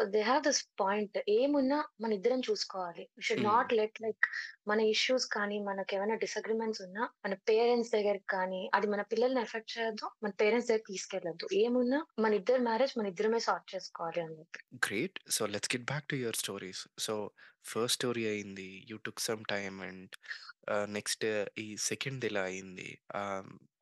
they 0.04 0.22
have 0.22 0.44
this 0.44 0.56
point. 0.82 1.20
ఏమున్నా 1.28 1.84
మన 2.00 2.12
ఇద్దరం 2.12 2.40
చూసుకోవాలి. 2.40 3.08
హ్మ్. 3.20 3.44
not 3.44 3.76
let 3.76 3.92
like 3.92 4.26
మన 4.68 4.80
issues 4.80 5.26
కానీ, 5.26 5.58
మనకేమైనా 5.58 6.14
disagreements 6.14 6.82
ఉన్నా 6.82 7.08
మన 7.24 7.34
పేరెంట్స్ 7.34 7.92
దగ్గరికి 7.92 8.24
కానీ, 8.30 8.70
అది 8.74 8.86
మన 8.86 9.02
పిల్లల్ని 9.02 9.40
ఎఫెక్ట్ 9.40 9.78
చేయొద్దు. 9.78 10.10
మన 10.22 10.30
పేరెంట్స్ 10.30 10.68
దగ్గరికి 10.68 10.92
తీసుకెళ్ళొద్దు. 10.92 11.48
ఏమున్నా 11.54 12.06
మన 12.18 12.34
ఇద్దరి 12.34 12.58
మ్యారేజ్ 12.58 12.98
మన 12.98 13.06
ఇద్దరమే 13.06 13.38
సార్ట్ 13.38 13.74
చేసుకోవాలి 13.74 14.20
అని. 14.20 14.44
Great. 14.74 15.18
So 15.30 15.46
let's 15.46 15.76
get 15.76 15.84
back 15.84 16.04
to 16.04 16.14
your 16.14 16.36
stories. 16.36 16.88
So 16.98 17.30
first 17.64 17.92
story 17.92 18.28
అయింది. 18.28 18.86
You 18.90 18.98
took 18.98 19.20
some 19.20 19.44
time 19.44 19.80
and 19.80 20.08
next 20.94 21.24
ఈ 21.58 21.76
సెకండ్‌ది 21.86 22.28
ఇలా 22.28 22.42
అయింది. 22.48 22.88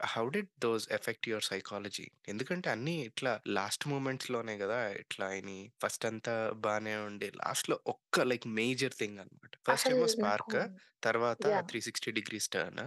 How 0.08 0.24
did 0.28 0.50
those 0.58 0.84
affect 0.92 1.28
your 1.28 1.44
psychology? 1.44 2.04
ఎందుకంటే 2.28 2.68
అన్నీ 2.70 2.94
ఇట్లా 3.06 3.32
లాస్ట్ 3.56 3.84
మొమెంట్స్‌లోనే 3.92 4.54
గదా! 4.60 4.80
ఇట్లా 5.02 5.26
అయినియి. 5.28 5.64
ఫస్ట్ 5.82 6.06
అంతా 6.06 6.34
బానే 6.64 6.94
ఉండి 7.06 7.28
లాస్ట్‌లో 7.40 7.78
ఒక్క 7.94 8.20
లైక్ 8.30 8.46
మేజర్ 8.58 8.96
థింగ్ 9.00 9.18
అన్నమాట. 9.18 9.52
ఫస్ట్ 9.68 9.92
ఏమో 9.92 10.08
స్పార్క్ 10.14 10.58
తర్వాత 11.02 11.44
యాహ్! 11.46 11.64
360 11.64 12.12
degrees 12.18 12.48
turn. 12.50 12.82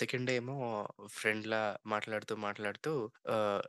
సెకండ్ 0.00 0.30
ఏమో 0.32 0.56
ఫ్రెండ్‌లా 1.16 1.62
మాట్లాడుతూ 1.86 2.34
మాట్లాడుతూ 2.46 2.92
ఆహ్, 3.34 3.62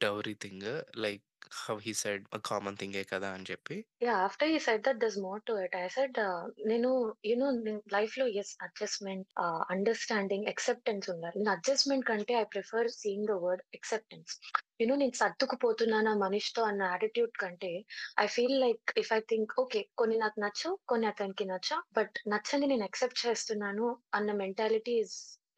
dowry 0.00 0.34
thing 0.40 0.68
like 0.98 1.24
how 1.50 1.76
he 1.80 1.92
said 1.96 2.24
common 2.44 2.78
థింగే 2.78 3.04
కదా! 3.06 3.28
అని 3.36 3.46
చెప్పి. 3.50 3.76
Yeah 4.02 4.14
after 4.24 4.50
you 4.50 4.58
said 4.64 4.82
that 4.86 4.98
there's 5.02 5.16
more 5.20 5.40
to 5.44 5.52
it. 5.60 5.74
I 5.78 5.86
said 5.88 6.18
నేను 6.66 6.90
యూనో 7.28 7.46
నో 7.58 7.74
లో 8.14 8.26
ఎస్ 8.40 8.52
అడ్జస్ట్‌మెంట్ 8.60 9.26
అండర్‌స్టాండింగ్, 9.70 10.46
ఎక్సెప్టెన్స్ 10.52 11.06
ఉండాలి. 11.12 11.36
నేను 11.38 11.52
అడ్జస్ట్‌మెంట్ 11.54 12.06
కంటే 12.10 12.34
I 12.36 12.44
prefer 12.52 12.88
seeing 12.96 13.28
the 13.30 13.36
word 13.44 13.62
acceptance 13.78 14.32
you know 14.80 14.96
నేను 14.96 15.16
సర్దుకుపోతున్నాను 15.20 16.10
ఆ 16.10 16.18
మనిషితో 16.24 16.62
అన్న 16.64 16.82
యాటిట్యూడ్ 16.92 17.34
కంటే 17.42 17.72
I 18.18 18.26
feel 18.34 18.56
like 18.64 18.92
if 18.96 19.12
I 19.12 19.20
think 19.28 19.54
okay. 19.58 19.82
కొన్ని 19.96 20.18
నాకు 20.18 20.38
నచ్చవు. 20.40 20.76
కొన్ని 20.86 21.08
అతనికి 21.08 21.46
నచ్చవు. 21.46 21.82
బట్ 21.98 22.16
నచ్చని 22.32 22.66
నేను 22.66 22.86
ఎక్సెప్ట్ 22.86 23.22
చేస్తున్నాను 23.24 23.88
అన్న 24.14 24.30
mentality 24.42 24.96
is 25.04 25.16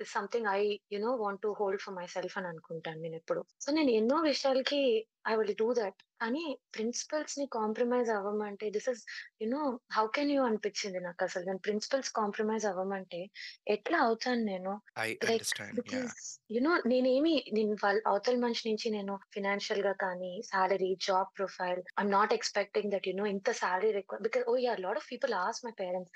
something 0.09 0.49
I 0.51 0.61
you know 0.93 1.07
no 1.07 1.13
want 1.21 1.41
to 1.43 1.49
hold 1.59 1.81
for 1.83 1.95
myself 2.11 2.35
అని 2.39 2.49
అనుకుంటాను 2.51 3.01
నేను 3.05 3.17
ఎప్పుడు 3.21 3.41
సో 3.59 3.69
నేను 3.73 3.93
ఎన్నో 3.97 4.17
విషయాలకి 4.27 4.81
ఐ 5.29 5.37
విల్ 5.39 5.55
డూ 5.59 5.69
దట్. 5.79 5.99
కానీ 6.21 6.45
ప్రిన్సిపల్స్‌ని 6.75 7.45
compromise 7.55 8.09
అవ్వమంటే 8.15 8.67
this 8.77 8.89
is 8.93 9.03
you 9.41 9.47
know 9.51 9.63
how 9.97 10.05
can 10.15 10.33
you 10.33 10.41
అనిపించింది 10.49 11.01
నాకసలు. 11.05 11.45
నేను 11.49 11.63
ప్రిన్సిపల్స్ 11.67 12.11
కాంప్రమైజ్ 12.19 12.67
అవ్వమంటే 12.71 13.21
ఎట్లా 13.69 13.99
అవుతాను 14.07 14.43
నేను? 14.47 14.73
I 14.99 15.09
like 15.25 15.31
understand. 15.33 15.81
Yeah! 15.91 16.13
Because 16.13 16.17
you 16.55 16.61
know 16.65 16.73
నేనేమి 16.91 17.35
నేను 17.55 17.75
వాళ్ళ 17.83 17.99
అవతల 18.11 18.37
మనిషి 18.43 18.65
నుంచి 18.69 18.89
నేను 18.95 19.15
ఫైనాన్షియల్‌గా 19.33 19.95
కానీ, 20.03 20.33
salary, 20.51 20.91
job 21.07 21.31
profile 21.39 21.81
I'm 21.93 22.13
not 22.15 22.35
expecting 22.37 22.91
that 22.95 23.09
you 23.09 23.15
know 23.17 23.27
ఇంత 23.33 23.51
salary 23.63 23.93
require 23.99 24.25
because 24.27 24.47
oh! 24.51 24.61
Yeah! 24.65 24.81
Lot 24.85 25.01
of 25.01 25.09
people 25.13 25.35
ask 25.43 25.67
my 25.67 25.75
parents 25.81 26.13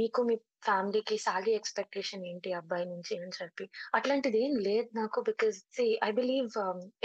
మీకు 0.00 0.22
మీ 0.24 0.36
ఫ్యామిలీకి 0.62 1.16
సాలరీ 1.24 1.52
ఎక్స్‌పెక్టేషన్ 1.54 2.24
ఏంటి 2.26 2.50
అబ్బాయి 2.58 2.84
నుంచి 2.90 3.12
అని 3.18 3.32
చెప్పి. 3.38 3.64
అట్లాంటిదేం 3.96 4.52
లేదు 4.66 4.88
నాకు 4.98 5.18
because 5.28 5.56
see 5.76 5.86
I 6.02 6.10
believe 6.18 6.50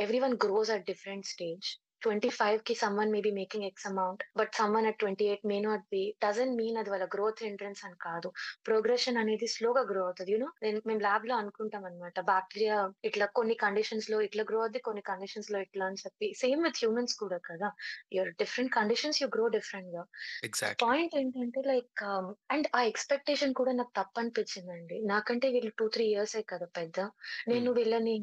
everyone 0.04 0.36
grows 0.44 0.72
at 0.74 0.86
different 0.90 1.30
stage. 1.38 1.80
Stage. 2.02 2.32
25కి 2.32 2.74
someone 2.82 3.12
may 3.14 3.20
be 3.20 3.32
making 3.34 3.66
X 3.68 3.88
amount. 3.90 4.22
But 4.40 4.52
someone 4.56 4.88
at 4.90 5.00
28 5.02 5.16
may 5.52 5.58
not 5.62 5.86
be 5.90 6.02
doesn't 6.22 6.56
mean 6.60 6.78
అది 6.78 6.90
వాళ్ళ 6.90 7.08
గ్రోత్ 7.14 7.44
హిండ్రన్స్ 7.46 7.84
అని 7.88 7.98
కాదు. 8.04 8.30
ప్రోగ్రెషన్ 8.66 9.18
అనేది 9.18 9.48
స్లోగా 9.54 9.84
గ్రో 9.90 10.04
అవుతది. 10.08 10.32
యూ 10.34 10.40
నో 10.40 10.50
నేను 10.64 10.82
మేము 10.86 11.02
ల్యాబ్‌లో 11.02 11.36
అనుకుంటాం 11.38 11.84
అన్నమాట. 11.90 12.16
బాక్టీరియా 12.32 12.78
ఇట్లా 13.10 13.28
కొన్ని 13.38 13.58
కండిషన్స్‌లో 13.64 14.20
ఇట్లా 14.28 14.46
గ్రో 14.50 14.62
అవుద్ది. 14.62 14.82
కొన్ని 14.88 15.04
కండిషన్స్‌లో 15.10 15.60
ఇట్లా 15.66 15.86
అని 15.90 16.02
చెప్పి. 16.04 16.30
సేమ్ 16.42 16.62
విత్ 16.64 16.82
హ్యూమన్స్ 16.82 17.16
కూడా 17.22 17.40
కదా! 17.50 17.70
You're 18.14 18.32
different 18.42 18.74
conditions 18.78 19.22
you 19.24 19.30
grow 19.36 19.48
డిఫరెంట్‌గా. 19.56 20.04
ఎగ్జాక్ట్‌లీ. 20.42 20.84
పాయింట్ 20.84 21.14
ఏంటంటే 21.18 21.62
లైక్ 21.68 22.02
అండ్ 22.50 22.68
ఆ 22.74 22.82
ఎక్స్‌పెక్టేషన్ 22.90 23.54
కూడా 23.56 23.72
నాకు 23.78 23.94
తప్పనిపించిందండి. 23.98 24.98
నాకంటే 25.12 25.48
వీళ్ళు 25.54 25.72
2, 25.72 25.86
3 25.88 26.06
ఇయర్సే 26.08 26.42
కదా 26.52 26.68
పెద్ద. 26.76 26.98
నేను 27.48 27.70
హ్మ్. 27.70 27.78
వీళ్ళని 27.78 28.16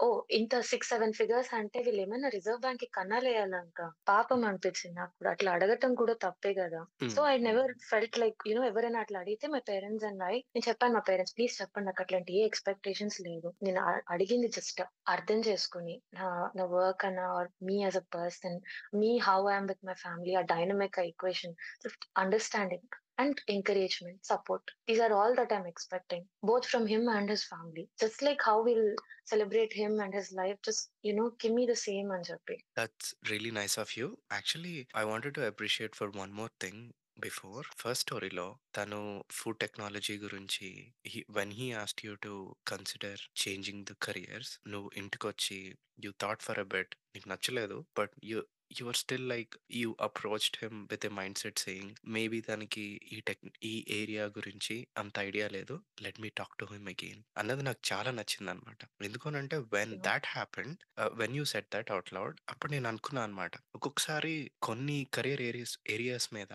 ఓహ్! 0.00 0.20
ఇంత 0.38 0.54
6, 0.64 0.80
7 0.92 1.16
ఫిగర్స్ 1.20 1.52
అంటే 1.58 1.80
వీళ్ళేమైనా 1.86 2.30
రిజర్వ్ 2.36 2.62
బ్యాంక్‌కి 2.62 2.85
కన్నాలేయాలా 2.94 3.58
ఇంకా? 3.64 3.86
పాపం 4.06 4.40
అనిపించింది 4.48 4.94
నాకు 4.96 5.12
కూడా. 5.16 5.30
అట్లా 5.32 5.50
అడగటం 5.56 5.92
కూడా 6.00 6.14
తప్పే 6.22 6.52
గదా! 6.58 6.80
So. 7.08 7.20
I 7.28 7.36
never 7.42 7.72
felt 7.86 8.18
like 8.18 8.46
you 8.46 8.54
know 8.56 8.64
ఎవరైనా 8.68 9.00
అట్లా 9.00 9.18
అడిగితే 9.20 9.46
మై 9.48 9.62
పేరెంట్స్ 9.68 10.06
అండ్ 10.08 10.22
ఐ 10.26 10.34
నేను 10.48 10.64
చెప్పాను 10.68 10.94
మా 10.96 11.02
పేరెంట్స్ 11.08 11.34
ప్లీజ్ 11.36 11.54
చెప్పండి 11.60 11.88
నాకు 11.88 12.02
అట్లాంటి 12.04 12.32
ఏ 12.34 12.44
ఎక్స్‌పెక్టేషన్స్ 12.46 13.18
లేదు. 13.22 13.48
నేను 13.62 13.80
అ 13.84 13.94
అడిగింది 14.14 14.50
జస్ట్ 14.56 14.82
అర్థం 15.08 15.40
చేసుకొని 15.48 15.96
నా 16.16 16.28
నా 16.56 16.66
వర్క్ 16.74 17.04
అన్నా 17.06 17.26
or 17.34 17.50
me 17.66 17.76
as 17.78 17.98
a 17.98 18.06
person, 18.14 18.58
me 18.96 19.12
how 19.26 19.38
I 19.48 19.54
am 19.54 19.68
with 19.70 19.84
my 19.84 19.96
family 20.02 20.34
ఆ 20.36 20.44
dynamic 20.52 21.00
equation 21.06 21.56
just 21.84 22.06
understanding 22.18 22.88
and 23.18 23.38
encouragement, 23.48 24.20
support. 24.26 24.70
These 24.88 25.02
are 25.06 25.12
all 25.12 25.36
that 25.40 25.52
I'm 25.52 25.68
expecting 25.72 26.26
both 26.44 26.66
from 26.66 26.86
him 26.94 27.08
and 27.16 27.30
his 27.30 27.46
family. 27.48 27.84
Just 28.02 28.22
like 28.22 28.42
how 28.42 28.58
will 28.68 28.88
celebrate 29.26 29.74
him 29.82 29.96
and 30.04 30.16
his 30.16 30.32
life 30.34 30.60
just 30.68 30.86
you 31.08 31.14
know 31.22 31.26
give 31.44 31.54
me 31.54 31.66
the 31.66 31.76
same 31.86 32.10
అని 32.16 32.28
చెప్పి. 32.30 32.56
That's 32.80 33.10
really 33.30 33.54
nice 33.60 33.78
of 33.84 33.94
you. 33.98 34.08
Actually 34.32 34.76
I 34.96 35.04
wanted 35.12 35.36
to 35.38 35.44
appreciate 35.52 35.96
for 36.00 36.12
one 36.22 36.32
more 36.32 36.54
thing 36.64 36.82
before. 37.20 37.66
First 37.82 38.04
స్టోరీలో 38.06 38.46
తను 38.76 38.98
food 39.32 39.58
technology 39.58 40.16
గురించి 40.18 40.66
he 41.12 41.20
when 41.30 41.54
he 41.60 41.68
asked 41.82 42.04
you 42.06 42.14
to 42.26 42.32
consider 42.66 43.20
changing 43.42 43.86
the 43.90 43.94
careers 44.06 44.52
నువ్వు 44.68 44.90
ఇంటికొచ్చి 45.02 45.58
you 46.04 46.10
thought 46.24 46.44
for 46.46 46.60
a 46.64 46.66
bit 46.74 46.92
నీకు 47.14 47.28
నచ్చలేదు. 47.32 47.78
But 47.98 48.14
you 48.24 48.38
you 48.70 48.88
are 48.88 48.96
still 48.96 49.28
like 49.28 49.52
you 49.72 49.96
approached 50.00 50.56
him 50.62 50.78
with 50.92 51.06
a 51.06 51.10
mindset 51.38 51.58
saying 51.58 51.92
maybe 52.08 52.40
తనకి 52.40 52.84
ఈ 53.12 53.20
tech 53.20 53.42
ఈ 53.62 53.86
area 53.90 54.24
గురించి 54.36 54.76
అంత 54.96 55.18
idea 55.18 55.48
లేదు. 55.48 55.74
Let 56.02 56.20
me 56.20 56.30
talk 56.36 56.56
to 56.58 56.66
him 56.72 56.88
again 56.88 57.20
అన్నది 57.36 57.62
నాకు 57.62 57.80
చాలా 57.92 58.10
నచ్చిందనమాట. 58.10 58.80
ఎందుకనంటే 59.02 59.58
when 59.74 59.94
happened 60.34 60.76
ah, 60.98 61.10
when 61.14 61.36
you 61.36 61.44
said 61.44 61.68
that 61.70 61.92
out 61.92 62.12
loud 62.12 62.36
అప్పుడు 62.48 62.72
నేను 62.72 62.88
అనుకున్నా 62.88 63.22
అనమాట. 63.22 63.54
ఒక్కొక్కసారి 63.74 64.34
కొన్ని 64.60 65.06
కెరియర్ 65.14 65.42
ఏరియాస్ 65.42 65.78
ఏరియాస్ 65.90 66.34
మీద 66.34 66.52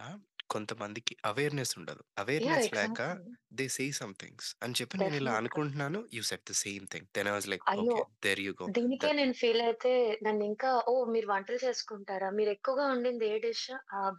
కొంతమందికి 0.51 1.13
అవేర్‌నెస్ 1.25 1.73
ఉండదు. 1.79 2.03
అవేర్‌నెస్ 2.17 2.69
లేక 2.73 2.99
exactly. 2.99 3.31
They 3.53 3.67
say 3.69 3.85
some 3.99 4.15
things 4.19 4.49
అని 4.63 4.75
చెప్పి 4.79 4.97
నేను 5.01 5.17
ఇలా. 5.21 5.33
అనుకుంటున్నాను. 5.39 6.01
You 6.13 6.23
said 6.31 6.45
the 6.45 6.57
same 6.63 6.85
thing. 6.93 7.09
Then 7.17 7.29
I 7.29 7.35
was 7.37 7.49
like 7.53 7.67
అయ్యో! 7.69 7.97
ఓకే. 7.97 8.03
There 8.23 8.43
you 8.47 8.53
go. 8.61 8.69
దీనికే 8.75 9.09
నేను 9.13 9.33
ఫీల్ 9.39 9.61
అయితే 9.67 9.91
నన్నింకా 10.27 10.71
ఓహ్! 10.91 11.07
మీరు 11.13 11.27
వంటలు 11.27 11.59
చేసుకుంటారా? 11.65 12.29
మీరు 12.37 12.51
ఎక్కువగా 12.51 12.85
వండింది 12.91 13.27
ఏ 13.29 13.39
డిష్? 13.45 13.67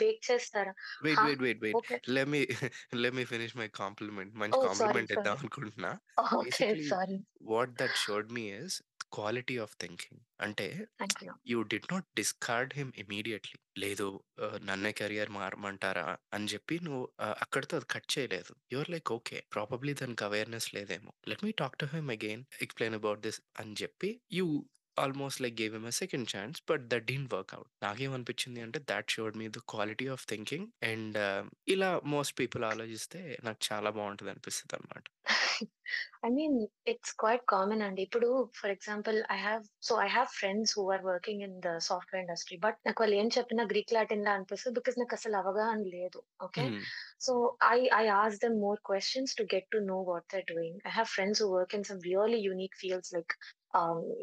బేక్ 0.01 0.23
చేస్తారా? 0.29 0.75
వెయిట్, 1.03 1.21
హా! 1.21 1.25
Wait, 1.25 1.43
wait, 1.45 1.61
wait. 1.63 1.81
Okay. 1.81 1.99
Let 2.09 2.29
me 2.29 2.41
let 3.03 3.17
me 3.19 3.25
finish 3.27 3.57
my 3.57 3.69
compliment. 3.77 4.33
మంచి! 4.43 4.59
సారీ, 4.73 5.05
కాంప్లిమెంట్ 5.07 5.13
ఇద్దాం 5.17 5.37
సారీ. 5.37 5.41
అనుకుంటున్నా. 5.43 5.91
Okay. 6.37 6.41
Basically 6.41 6.89
sorry. 6.89 7.19
What 7.51 7.73
that 7.81 7.97
showed 8.03 8.29
me 8.37 8.45
is 8.57 8.77
quality 9.13 9.57
of 9.59 9.75
thinking. 9.81 10.21
అంటే 10.41 10.67
you. 11.47 11.59
Did 11.73 11.89
not 11.93 12.07
discard 12.17 12.73
him 12.79 12.93
immediately. 12.97 13.57
లేదు 13.79 14.07
నన్నే 14.69 14.93
career 14.93 15.31
మారమంటారా 15.37 16.07
అని 16.33 16.47
చెప్పి 16.47 16.77
నువ్వు 16.87 17.05
అక్కడితో 17.45 17.77
అది 17.77 17.89
కట్ 17.95 18.09
చేయలేదు. 18.15 18.53
You 18.73 18.79
are 18.81 18.91
like 18.91 19.11
okay. 19.13 19.39
Probably 19.55 19.95
దానికి 19.95 20.25
అవేర్‌నెస్ 20.25 20.69
లేదేమో. 20.77 21.13
Let 21.31 21.45
me 21.45 21.53
talk 21.63 21.79
to 21.79 21.89
him 21.95 22.11
again. 22.17 22.45
Explain 22.67 22.99
about 23.01 23.23
this 23.27 23.41
అని 23.61 23.75
చెప్పి 23.83 24.11
you 24.33 24.47
almost 24.97 25.41
like 25.43 25.57
gave 25.59 25.75
him 25.75 25.87
a 25.87 25.95
second 25.99 26.27
chance. 26.33 26.59
But 26.69 26.83
that 26.91 27.07
didn't 27.07 27.33
work 27.35 27.53
out. 27.57 27.69
నాకేమనిపించింది 27.85 28.61
అంటే 28.65 28.79
thought 28.89 29.15
showed 29.15 29.37
me 29.37 29.47
the 29.51 29.63
quality 29.73 30.09
of 30.15 30.25
thinking 30.29 30.69
and 30.91 31.19
ఇలా 31.69 31.91
most 32.13 32.35
people 32.41 32.65
ఆలోచిస్తే 32.73 33.21
నాకు 33.45 33.61
చాలా 33.69 33.91
బావుంటది 33.99 34.33
అనిపిస్తదనమాట. 34.33 35.05
I 36.23 36.29
mean 36.37 36.57
it's 36.93 37.13
quite 37.21 37.45
common 37.53 37.83
అండి. 37.87 38.03
ఇప్పుడు 38.07 38.29
for 38.59 38.73
example 38.75 39.19
I 39.31 39.39
have 39.41 39.61
so 39.83 39.95
I 40.03 40.09
have 40.11 40.29
friends 40.37 40.73
who 40.77 40.85
are 40.95 41.05
working 41.09 41.43
in 41.47 41.57
the 41.61 41.79
software 41.87 42.23
industry. 42.25 42.57
But 42.65 42.79
నాకు 42.87 43.03
వాళ్ళు 43.03 43.17
ఏం 43.21 43.29
చెప్పినా 43.37 43.65
గ్రీక్ 43.73 43.95
లాటిన్‌లా 43.97 44.33
అనిపిస్తది. 44.37 44.75
బికాజ్ 44.79 44.99
నాకసలు 45.03 45.39
అవగాహన 45.43 45.83
లేదు. 45.97 46.19
Okay. 46.47 46.65
Hmm. 46.67 46.81
So 47.27 47.35
I 47.71 47.79
I 47.99 48.15
ask 48.19 48.43
them 48.45 48.59
more 48.61 48.81
questions 48.89 49.35
to 49.39 49.47
get 49.53 49.69
to 49.71 49.81
know 49.87 49.99
what 50.09 50.29
they 50.31 50.39
are 50.41 50.49
doing. 50.53 50.79
I 50.87 50.95
have 50.97 51.11
friends 51.15 51.43
who 51.45 51.51
work 51.55 51.77
in 51.79 51.87
some 51.87 52.03
really 52.09 52.41
unique 52.49 52.79
fields 52.83 53.13
like 53.15 53.35
ah, 53.35 53.53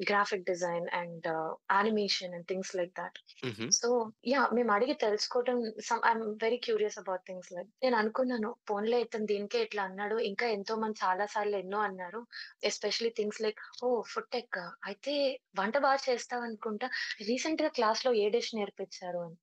graphic 0.08 0.46
design 0.46 0.88
and 0.94 1.28
animation 1.72 2.34
and 2.36 2.48
things 2.48 2.74
like. 2.76 3.02
హుహు. 3.42 3.68
So 3.78 3.88
yeah! 4.28 4.48
మేము 4.54 4.72
అడిగి 4.72 4.96
తెలుసుకోవటం 5.04 5.58
some 5.88 6.02
I 6.06 6.12
am 6.12 6.24
very 6.44 6.60
curious 6.60 6.98
about 6.98 7.24
things 7.26 7.52
like 7.52 7.70
నేను 7.84 7.98
అనుకున్నాను 7.98 8.50
పోనీలే 8.68 9.00
ఇతను 9.02 9.26
దీనికే 9.26 9.62
ఇట్లా 9.62 9.84
అన్నాడు. 9.84 10.18
ఇంకా 10.30 10.48
ఎంతో 10.56 10.76
మంది 10.76 10.98
చాలా 11.02 11.28
సార్లు 11.34 11.58
ఎన్నో 11.58 11.80
అన్నారు. 11.82 12.22
Especially 12.64 13.12
things 13.16 13.42
like 13.42 13.60
oh! 13.84 14.04
Food 14.12 14.30
టెక్కా? 14.32 14.66
అయితే 14.86 15.16
వంట 15.58 15.78
బాగా 15.80 16.02
చేస్తావనుకుంటా. 16.08 16.90
రీసెంట్‌గా 17.24 17.72
క్లాస్‌లో 17.78 18.14
ఏ 18.18 18.28
డిష్ 18.30 18.54
నేర్పించారు 18.56 19.22
అని. 19.28 19.38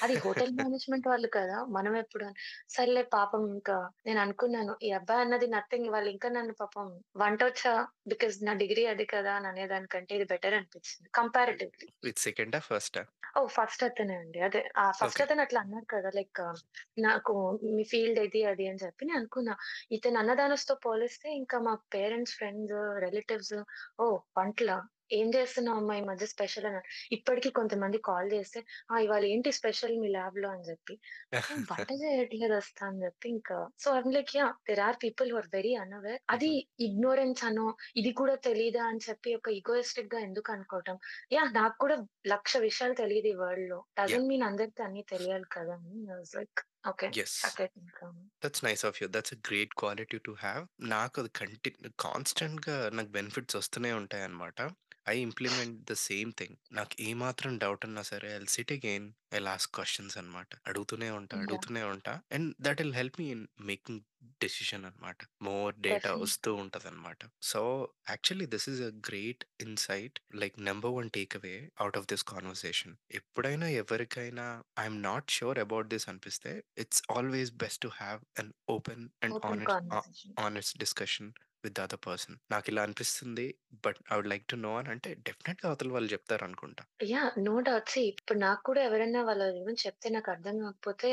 అది 0.00 0.16
హోటల్ 0.20 0.52
మేనేజ్మెంట్ 0.58 1.06
వాళ్ళు 1.08 1.28
కదా! 1.32 1.58
మనం 1.76 1.94
ఎప్పుడు. 1.98 2.26
సర్లే 2.70 3.02
పాపం 3.12 3.44
ఇంకా 3.52 3.76
నేను 4.06 4.20
అనుకున్నాను. 4.20 4.74
ఈ 4.82 4.90
అబ్బాయి 4.94 5.22
అన్నది 5.24 5.48
నథింగ్ 5.54 5.90
వాళ్ళు 5.90 6.10
ఇంకా 6.10 6.30
నన్ను 6.34 6.54
పాపం 6.58 6.88
వంటొచ్చా? 7.18 7.74
బికాజ్ 8.08 8.36
నా 8.44 8.54
డిగ్రీ 8.62 8.84
అది 8.88 9.06
కదా! 9.08 9.34
అని 9.38 9.50
అనేదానికంటే 9.52 10.14
ఇది 10.18 10.28
బెటర్ 10.32 10.58
అనిపించింది 10.58 11.08
కంపారిటివ్‌లీ. 11.14 11.88
సెకండా? 12.18 12.60
ఫస్టా? 12.62 13.02
ఓహ్! 13.38 13.48
ఫస్ట్ 13.54 13.82
అతనే 13.86 14.14
అండి. 14.18 14.38
అదే 14.46 14.60
ఆ 14.78 14.84
ఫస్ట్. 14.98 15.22
అతను 15.22 15.42
అట్లా 15.44 15.58
అన్నాడు 15.60 15.86
కదా! 15.92 16.08
లైక్ 16.16 16.40
నాకు 17.00 17.34
మీ 17.68 17.84
ఫీల్డ్ 17.90 18.20
ఇది, 18.22 18.40
అది 18.46 18.64
అని 18.70 18.82
చెప్పి 18.82 19.06
నేను 19.06 19.18
అనుకున్నా. 19.20 19.54
ఇతను 19.90 20.18
అన్నదానస్‌తో 20.22 20.74
పోలిస్తే 20.84 21.28
ఇంకా 21.40 21.58
మా 21.66 21.74
పేరెంట్స్, 21.94 22.34
ఫ్రెండ్స్, 22.38 22.76
రిలేటివ్స్ 23.04 23.54
ఓహ్! 23.98 24.18
వంటలా? 24.38 24.78
ఏం 25.10 25.28
చేస్తున్నావమ్మా 25.34 25.94
ఈ 25.96 26.04
మధ్య 26.04 26.26
స్పెషల్ 26.28 26.66
అని. 26.70 26.80
ఇప్పటికి 27.12 27.50
కొంతమంది 27.54 27.98
కాల్ 28.04 28.28
చేస్తే, 28.34 28.60
"ఆ! 28.90 28.98
ఇవాళ 29.04 29.24
ఏంటి 29.28 29.50
స్పెషల్ 29.58 29.94
మీ 29.98 30.08
ల్యాబ్‌లో" 30.10 30.48
అని 30.50 30.66
చెప్పి. 30.68 30.94
వంట 31.70 31.90
చేయట్లేదు 32.02 32.54
అస్త 32.56 32.80
అని 32.86 33.00
చెప్పి 33.04 33.28
ఇంకా 33.30 33.58
so 33.78 33.88
I am 33.92 34.14
like 34.14 34.32
yeah! 34.36 34.54
There 34.68 34.82
are 34.84 34.98
people 35.02 35.30
who 35.30 35.38
are 35.38 35.50
very 35.52 35.72
unaware. 35.78 36.20
అది. 36.30 36.50
ఇగ్నోరెన్స్ 36.86 37.42
అనో, 37.44 37.66
ఇది 37.96 38.12
కూడా 38.14 38.36
తెలీదా 38.46 38.84
అని 38.90 39.02
చెప్పి 39.08 39.32
ఒక 39.36 39.48
ఈగోయిస్టిక్‌గా 39.58 40.20
ఎందుకు 40.26 40.52
అనుకోవటం. 40.52 40.98
యాహ్! 41.32 41.52
నాకు 41.58 41.76
కూడా 41.80 41.98
లక్ష 42.28 42.54
విషయాలు 42.66 42.96
తెలీదు 42.96 43.30
ఈ 43.30 43.38
వరల్డ్‌లో. 43.42 43.80
యాహ్! 44.06 44.18
డజంట్ 44.18 44.30
మీన్ 44.30 44.46
అందరికి 44.46 44.82
అన్నీ 44.82 45.04
తెలియాలి 45.12 45.48
కదా! 45.50 45.76
అని 45.80 46.02
లైక్. 46.34 46.60
సక్ 47.36 47.60
ఇట్ 47.64 47.76
ఇంకా. 47.78 48.06
That's 48.42 48.62
nice 48.64 48.84
of 48.88 48.98
you. 49.00 49.06
That's 49.14 49.34
a 49.34 49.40
great 49.48 49.72
quality 49.80 50.18
to 50.24 50.32
have. 50.40 50.62
నాకు 50.92 51.16
అది 51.22 51.30
కంటి 51.38 51.70
కాన్స్టెంట్‌గా 52.04 52.76
నాకు 52.96 53.10
బెనిఫిట్స్ 53.16 53.56
వస్తూనే 53.58 53.90
ఉంటాయన్నమాట. 54.00 54.58
I 55.08 55.16
implement 55.24 55.78
the 55.86 55.96
same 56.02 56.30
thing. 56.36 56.56
నాకు 56.72 56.94
ఏమాత్రం 57.02 57.52
డౌట్ 57.58 57.84
ఉన్నా 57.84 58.02
సరే 58.08 58.28
I 58.30 58.36
will 58.36 58.52
sit 58.54 58.72
again 58.74 59.06
I 59.30 59.36
will 59.36 59.50
ask 59.52 59.72
questions 59.74 60.16
అన్నమాట. 60.20 60.50
అడుగుతూనే 60.68 61.08
ఉంటా, 61.18 61.36
యాహ్! 61.36 61.44
అడుగుతూనే 61.44 61.82
ఉంటా. 61.92 62.14
And 62.36 62.48
that 62.62 62.80
will 62.82 62.96
help 62.96 63.18
me 63.20 63.28
in 63.32 63.44
making 63.68 64.02
decision 64.40 64.84
అన్నమాట. 64.86 65.18
More 65.42 65.72
data 65.80 66.10
definitely. 66.12 66.22
వస్తూ 66.22 66.50
ఉంటదన్నమాట. 66.56 67.20
So 67.50 67.60
actually 68.08 68.46
this 68.54 68.68
is 68.72 68.82
a 68.82 68.92
great 69.06 69.44
insight 69.60 70.18
like 70.40 70.56
number 70.68 70.94
one 70.96 71.10
take 71.12 71.36
away 71.38 71.54
out 71.80 71.98
of 71.98 72.08
this 72.08 72.24
conversation. 72.32 72.94
ఎప్పుడైనా 73.18 73.68
ఎవరికైనా 73.80 74.46
I 74.78 74.84
am 74.84 74.98
not 75.04 75.28
sure 75.30 75.60
about 75.60 75.88
this 75.88 76.08
అనిపిస్తే 76.08 76.52
it's 76.78 77.02
always 77.16 77.52
best 77.64 77.82
to 77.82 77.92
have 78.00 78.22
an 78.38 78.52
open 78.68 79.04
and 79.22 79.36
open 79.36 79.46
honest 79.48 79.68
ah, 79.92 80.08
conversation. 80.10 80.36
Honest 80.40 80.76
discussion 80.78 81.30
with 81.64 81.76
the 81.78 81.80
other 81.80 82.02
person. 82.06 82.36
ఇలా 82.68 82.82
అనిపిస్తుంది. 82.82 83.46
But 83.84 83.98
I 84.12 84.16
would 84.16 84.30
like 84.30 84.46
to 84.48 84.56
know 84.58 84.72
అని 84.76 84.88
అంటే 84.88 85.10
డెఫినిట్‌గా 85.26 85.68
అవతల 85.70 85.90
వాళ్ళు 85.92 86.10
చెప్తారనుకుంటా. 86.12 86.82
Yeah 87.08 87.20
no 87.38 87.54
doubt. 87.60 87.92
ఇప్పుడు 88.10 88.38
నాకు 88.38 88.62
కూడా 88.62 88.80
ఎవరైనా 88.82 89.20
వాళ్ళు 89.22 89.44
ఏమైనా 89.58 89.80
చెప్తే 89.84 90.08
నాకు 90.08 90.28
అర్థం 90.30 90.56
కాకపోతే 90.58 91.08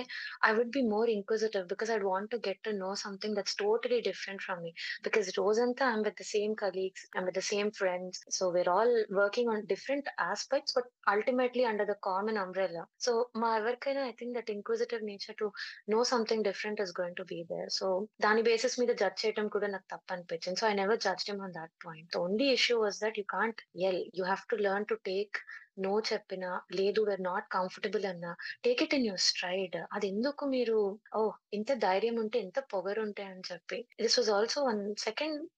I 0.45 0.51
would 0.57 0.69
be 0.69 0.81
more 0.87 1.09
inquisitive 1.09 1.65
because 1.67 1.91
I 1.91 1.97
want 2.05 2.31
to 2.31 2.37
get 2.47 2.61
to 2.63 2.71
know 2.77 2.89
something 2.95 3.35
that's 3.35 3.55
totally 3.55 3.99
different 4.01 4.43
from 4.43 4.61
me. 4.61 4.71
Because 5.03 5.29
రోజంతా 5.37 5.85
I'm 5.93 6.03
with 6.03 6.19
the 6.21 6.25
same 6.31 6.55
colleagues, 6.55 7.05
I'm 7.17 7.25
with 7.25 7.37
the 7.37 7.43
same 7.49 7.71
friends. 7.71 8.21
So 8.29 8.49
we're 8.49 8.69
all 8.69 8.93
working 9.13 9.51
on 9.53 9.63
different 9.65 10.09
aspects 10.25 10.75
but 10.77 10.89
ultimately 11.07 11.63
under 11.63 11.89
the 11.89 11.97
common 12.03 12.37
umbrella. 12.37 12.85
So 12.99 13.13
మా 13.37 13.51
ఎవరికైనా 13.57 14.03
I 14.07 14.13
think 14.19 14.35
that 14.37 14.51
inquisitive 14.51 15.03
nature 15.03 15.37
to 15.37 15.49
know 15.89 16.01
something 16.05 16.43
different 16.43 16.81
is 16.81 16.93
going 17.01 17.15
to 17.15 17.25
be 17.25 17.39
there. 17.53 17.71
So 17.71 17.87
దాని 18.21 18.43
basis 18.43 18.79
మీద 18.79 18.91
judge 18.95 19.21
చేయడం 19.23 19.47
కూడా 19.47 19.67
నాకు 19.67 19.87
తప్పనిపించదు. 19.91 20.34
అనిపించింది. 20.35 20.59
So, 20.59 20.67
I 20.67 20.75
never 20.75 20.99
judged 20.99 21.31
him 21.31 21.41
on 21.41 21.55
that 21.55 21.75
point. 21.85 22.09
The 22.13 22.21
only 22.23 22.47
issue 22.53 22.77
was 22.81 22.99
that 23.01 23.17
you 23.17 23.25
can't 23.29 23.61
yell. 23.77 24.01
You 24.15 24.25
have 24.25 24.43
to 24.49 24.55
learn 24.61 24.85
to 24.85 24.97
take 25.05 25.37
no 25.79 25.93
చెప్పినా, 26.09 26.49
లేదు 26.71 27.01
we're 27.01 27.23
not 27.23 27.47
comfortable 27.51 28.05
అన్నా, 28.05 28.31
take 28.63 28.81
it 28.83 28.93
in 28.93 29.05
your 29.05 29.23
stride. 29.25 29.77
అదెందుకు 29.91 30.45
మీరు 30.47 30.77
ఓహ్! 31.15 31.35
ఇంత 31.53 31.71
ధైర్యం 31.81 32.17
ఉంటే, 32.17 32.39
ఎంత 32.39 32.59
పొగరుంటే 32.73 33.23
అని 33.23 33.43
చెప్పి. 33.51 33.79
This 33.99 34.19
was 34.19 34.31
also 34.31 34.61
one 34.65 34.95
second 34.99 35.37
ah, 35.37 35.49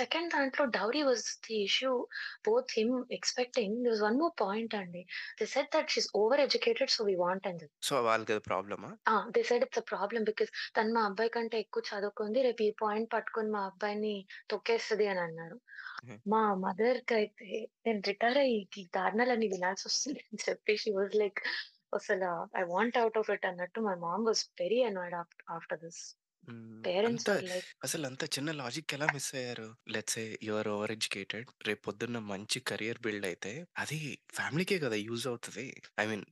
second 0.00 0.30
దాంట్లో 0.34 0.64
dowry 0.76 1.00
was 1.02 1.24
the 1.46 1.56
issue 1.64 1.90
both 2.46 2.72
him 2.76 2.92
expecting 3.10 3.74
there 3.76 3.92
was 3.94 4.04
one 4.06 4.18
more 4.20 4.34
point 4.42 4.74
అండి. 4.74 5.02
They 5.38 5.46
said 5.54 5.70
that 5.74 5.90
she 5.94 5.98
is 5.98 6.08
over 6.14 6.40
educated 6.40 6.92
so, 6.96 7.04
we 7.08 7.14
want 7.16 7.46
చెప్పి. 7.52 7.66
సో, 7.88 7.96
వాళ్ళకది 8.08 8.42
ప్రాబ్లమా? 8.48 8.90
They 9.30 9.42
said 9.42 9.64
it's 9.66 9.80
a 9.80 9.86
problem 9.92 10.26
because 10.30 10.52
తను 10.76 10.92
మా 10.96 11.02
అబ్బాయి 11.10 11.32
కంటే 11.36 11.58
ఎక్కువ 11.58 11.82
చదువుకుంది. 11.90 12.40
రేపు 12.42 12.62
ఈ 12.62 12.72
పాయింట్ 12.82 13.10
పట్టుకొని 13.14 13.50
మా 13.50 13.62
అబ్బాయిని 13.70 14.14
తొక్కేస్తది 14.48 15.06
అని 15.06 15.22
అన్నారు. 15.26 15.58
మా 16.26 16.42
మదర్‌కైతే 16.64 17.48
నేను 17.86 18.00
రిటైర్ 18.08 18.38
అయ్యి 18.38 18.60
ఈ 18.78 18.84
దారుణాలన్నీ 18.96 19.48
వినాల్సొస్తుంది 19.54 20.22
అని 20.26 20.40
చెప్పి 20.46 20.74
షీ 20.76 20.92
వాస్ 20.96 21.16
లైక్ 21.16 21.40
అసల 21.92 22.24
I 22.56 22.64
want 22.68 22.98
out 22.98 23.18
of 23.20 23.30
it 23.30 23.46
అన్నట్టు 23.46 23.80
my 23.80 23.96
mom 24.06 24.26
was 24.26 24.42
very 24.60 24.80
annoyed 24.84 25.16
of 25.20 25.34
after 25.50 25.80
this. 25.84 26.02
Hmm. 26.48 26.84
Parents 26.86 27.26
అంత 27.26 27.28
లైక్ 27.48 27.70
అసలంత 27.84 28.22
చిన్న 28.34 28.50
లాజిక్ 28.58 28.94
ఎలా 28.96 29.06
మిస్ 29.08 29.30
అయ్యారు? 29.34 29.66
Let's 29.94 30.16
say 30.16 30.24
you 30.46 30.52
are 30.56 30.68
over 30.72 30.92
educated. 30.94 31.48
రేపు 31.68 31.82
పొద్దున్న 31.88 32.20
మంచి 32.30 32.60
కెరియర్ 32.70 33.02
బిల్డ్ 33.02 33.26
అయితే 33.30 33.52
అది 33.78 33.98
ఫ్యామిలీకే 34.38 34.78
కదా 34.84 34.98
యూజ్ 35.02 35.26
అవుతది. 35.32 35.66
I 35.98 36.06
mean 36.10 36.24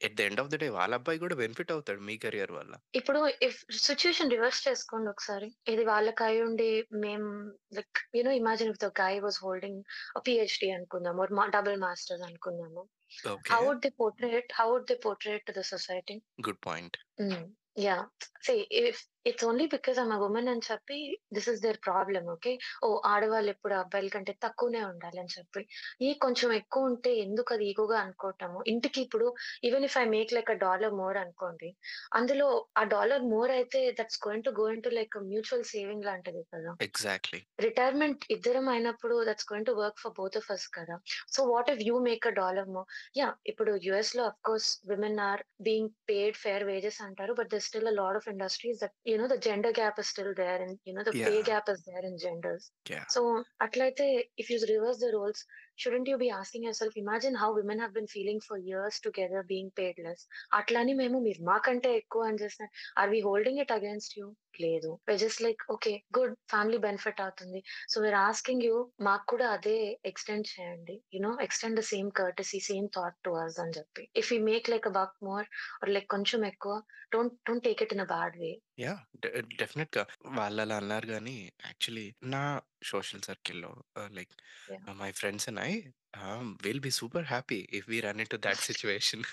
at 0.00 0.16
the 0.18 0.26
end 0.28 0.42
of 0.42 0.50
the 0.50 0.60
day 0.62 0.68
వాళ్ళ 0.78 0.92
అబ్బాయి 1.00 1.22
కూడా 1.24 1.36
బెనిఫిట్ 1.42 1.74
అవుతాడు 1.76 2.02
మీ 2.08 2.16
కెరియర్ 2.24 2.54
వల్ల. 2.58 2.72
ఇప్పుడు 2.98 3.18
ఇఫ్ 3.46 3.58
సిట్యుయేషన్ 3.84 4.32
రివర్స్ 4.32 4.60
చేసుకోండి 4.66 5.08
ఒకసారి. 5.10 5.48
ఇది 5.68 5.82
వాళ్ళకి 5.86 6.22
అయ్యుండి 6.24 6.68
మేము 7.04 7.28
like 7.76 8.00
you 8.16 8.22
know 8.22 8.32
imagine 8.40 8.72
if 8.72 8.82
the 8.84 8.90
guy 9.00 9.14
was 9.24 9.38
holding 9.44 9.80
a 10.16 10.22
PhD 10.26 10.68
అనుకుందాం 10.76 11.20
ఆర్ 11.24 11.32
మా 11.38 11.46
డబుల్ 11.56 11.78
మాస్టర్స్ 11.84 12.26
అనుకుందాము. 12.28 12.82
Okay. 13.28 13.52
How 13.52 13.60
would 13.66 13.82
they 13.84 13.90
portray 14.00 14.30
it? 14.40 14.52
How 14.60 14.68
would 14.72 14.88
they 14.92 14.96
portray 15.04 15.34
it 15.38 15.46
to 15.48 15.54
the 15.54 15.64
society? 15.72 16.16
Good 16.42 16.60
point. 16.62 16.98
Hmm. 17.22 17.44
Yeah! 17.82 18.06
See 18.46 18.54
if 18.82 19.02
it's 19.26 19.44
only 19.46 19.64
because 19.72 19.98
I am 19.98 20.12
a 20.14 20.20
woman 20.22 20.48
అని 20.52 20.64
చెప్పి 20.66 20.96
this 21.34 21.48
is 21.50 21.60
their 21.62 21.78
problem 21.84 22.26
okay. 22.32 22.52
Oh! 22.82 22.98
ఆడవాళ్ళు 23.10 23.50
ఎప్పుడు 23.54 23.74
అబ్బాయిల 23.76 24.08
కంటే 24.14 24.32
తక్కువనే 24.44 24.80
ఉండాలి 24.88 25.18
అని 25.22 25.32
చెప్పి. 25.34 25.62
ఈ 26.00 26.10
కొంచెం 26.18 26.50
ఎక్కువ 26.58 26.88
ఉంటే 26.90 27.12
ఎందుకు 27.22 27.52
అది 27.54 27.66
ఈగోగా 27.70 27.98
అనుకోవటము. 28.02 28.58
ఇంటికి 28.72 29.00
ఇప్పుడు 29.02 29.26
even 29.64 29.86
if 29.88 29.96
I 29.96 30.06
make 30.08 30.34
like 30.34 30.50
a 30.50 30.58
dollar 30.62 30.94
more 30.98 31.18
అనుకోండి. 31.22 31.70
అందులో 32.12 32.48
ఆ 32.76 32.84
డాలర్ 32.92 33.24
మోర్ 33.28 33.52
అయితే 33.58 33.82
that's 33.98 34.20
going 34.24 34.46
to 34.46 34.52
go 34.58 34.66
into 34.74 34.92
like 34.92 35.16
mutual 35.28 35.64
saving 35.72 36.06
లాంటిది 36.06 36.42
కదా! 36.52 36.72
ఎగ్జాక్ట్‌లీ. 36.82 37.40
రిటైర్మెంట్ 37.64 38.24
ఇద్దరం 38.30 38.66
అయినప్పుడు 38.68 39.16
that's 39.26 39.48
going 39.48 39.68
to 39.68 39.76
work 39.78 40.00
for 40.00 40.14
both 40.18 40.38
of 40.38 40.50
us 40.52 40.66
కదా! 40.72 40.96
So, 41.32 41.40
what 41.50 41.70
if 41.72 41.82
you 41.84 41.96
make 42.06 42.26
a 42.26 42.34
dollar 42.38 42.70
more? 42.70 42.88
Yeah! 43.16 43.34
ఇప్పుడు 43.46 43.72
యూఎస్‌లో 43.84 44.24
of course 44.26 44.70
women 44.90 45.20
are 45.24 45.42
being 45.62 45.92
paid 46.08 46.36
fair 46.38 46.66
wages 46.66 47.00
అంటారు. 47.04 47.34
But 47.36 47.50
there 47.52 47.66
still 47.66 47.90
a 47.90 47.96
lot 47.96 48.18
of 48.18 48.30
industries 48.32 48.80
that 48.82 48.96
you 49.12 49.18
know 49.18 49.28
the 49.32 49.38
gender 49.46 49.72
gap 49.78 49.98
is 50.02 50.08
still 50.08 50.32
there 50.36 50.58
and 50.62 50.78
you 50.84 50.94
know 50.94 51.04
the 51.08 51.16
yeah. 51.16 51.28
pay 51.28 51.42
gap 51.50 51.68
is 51.74 51.82
there 51.88 52.04
in 52.10 52.16
genders 52.24 52.70
yeah 52.92 53.04
so 53.08 53.24
at 53.66 53.76
least 53.76 54.00
if 54.44 54.50
you 54.50 54.58
reverse 54.72 54.98
the 55.04 55.12
roles 55.14 55.44
shouldn't 55.82 56.10
you 56.10 56.16
be 56.18 56.28
asking 56.36 56.66
yourself 56.66 56.98
imagine 56.98 57.38
how 57.38 57.50
women 57.56 57.82
have 57.82 57.94
been 57.94 58.10
feeling 58.12 58.44
for 58.46 58.62
years 58.66 59.00
together 59.04 59.46
being 59.48 59.74
paid 59.78 60.00
less. 60.00 60.24
అట్లని 60.58 60.94
మేము 60.96 61.18
మీరు 61.22 61.42
మాకంటే 61.46 61.90
ఎక్కువ 61.96 62.28
అని 62.28 62.40
చేసిన 62.42 62.66
are 62.98 63.10
we 63.10 63.20
holding 63.26 63.62
it 63.64 63.74
against 63.74 64.16
you? 64.18 64.26
లేదు. 64.60 64.90
Just 65.18 65.42
like 65.42 65.62
okay 65.70 65.92
good 66.16 66.34
family 66.52 66.78
benefit 66.80 67.20
అవుతుంది. 67.22 67.60
So, 67.88 67.96
we're 68.02 68.18
asking 68.22 68.64
you 68.66 68.76
మాకు 69.02 69.24
కూడా 69.32 69.46
అదే 69.52 69.76
ఎక్స్‌టెండ్ 70.10 70.48
చేయండి. 70.50 70.96
You know 71.14 71.32
extend 71.46 71.78
the 71.78 71.84
same 71.88 72.10
courtesy, 72.18 72.60
same 72.68 72.88
thought 72.96 73.18
to 73.24 73.32
us 73.38 73.58
అని 73.60 73.76
చెప్పి. 73.78 74.04
If 74.16 74.30
you 74.32 74.38
make 74.44 74.70
like 74.70 74.88
a 74.88 74.94
buck 74.98 75.16
more 75.22 75.46
or 75.80 75.92
like 75.92 76.08
కొంచెం 76.10 76.42
ఎక్కువ 76.46 76.74
don't 77.12 77.36
don't 77.46 77.64
take 77.64 77.82
it 77.82 77.94
in 77.94 78.04
a 78.04 78.10
bad 78.12 78.36
way. 78.38 78.52
Yeah! 78.80 79.00
డె 79.22 79.28
డెఫినిట్‌గా. 79.60 80.02
వాళ్ళలా 80.36 80.76
అన్నారు 80.80 81.06
కానీ 81.08 81.34
యాక్చువల్లీ 81.64 82.04
నా 82.32 82.42
social 82.82 83.20
circle 83.22 83.64
or 83.66 83.76
uh, 83.96 84.08
like 84.12 84.30
yeah. 84.68 84.78
uh, 84.86 84.94
my 84.94 85.12
friends 85.12 85.48
and 85.48 85.58
I 85.60 85.92
ah, 86.14 86.46
will 86.64 86.80
be 86.80 86.90
super 86.96 87.26
happy 87.28 87.58
if 87.78 87.86
we 87.90 87.98
run 88.06 88.20
into 88.24 88.38
that 88.46 88.62
situation. 88.66 89.24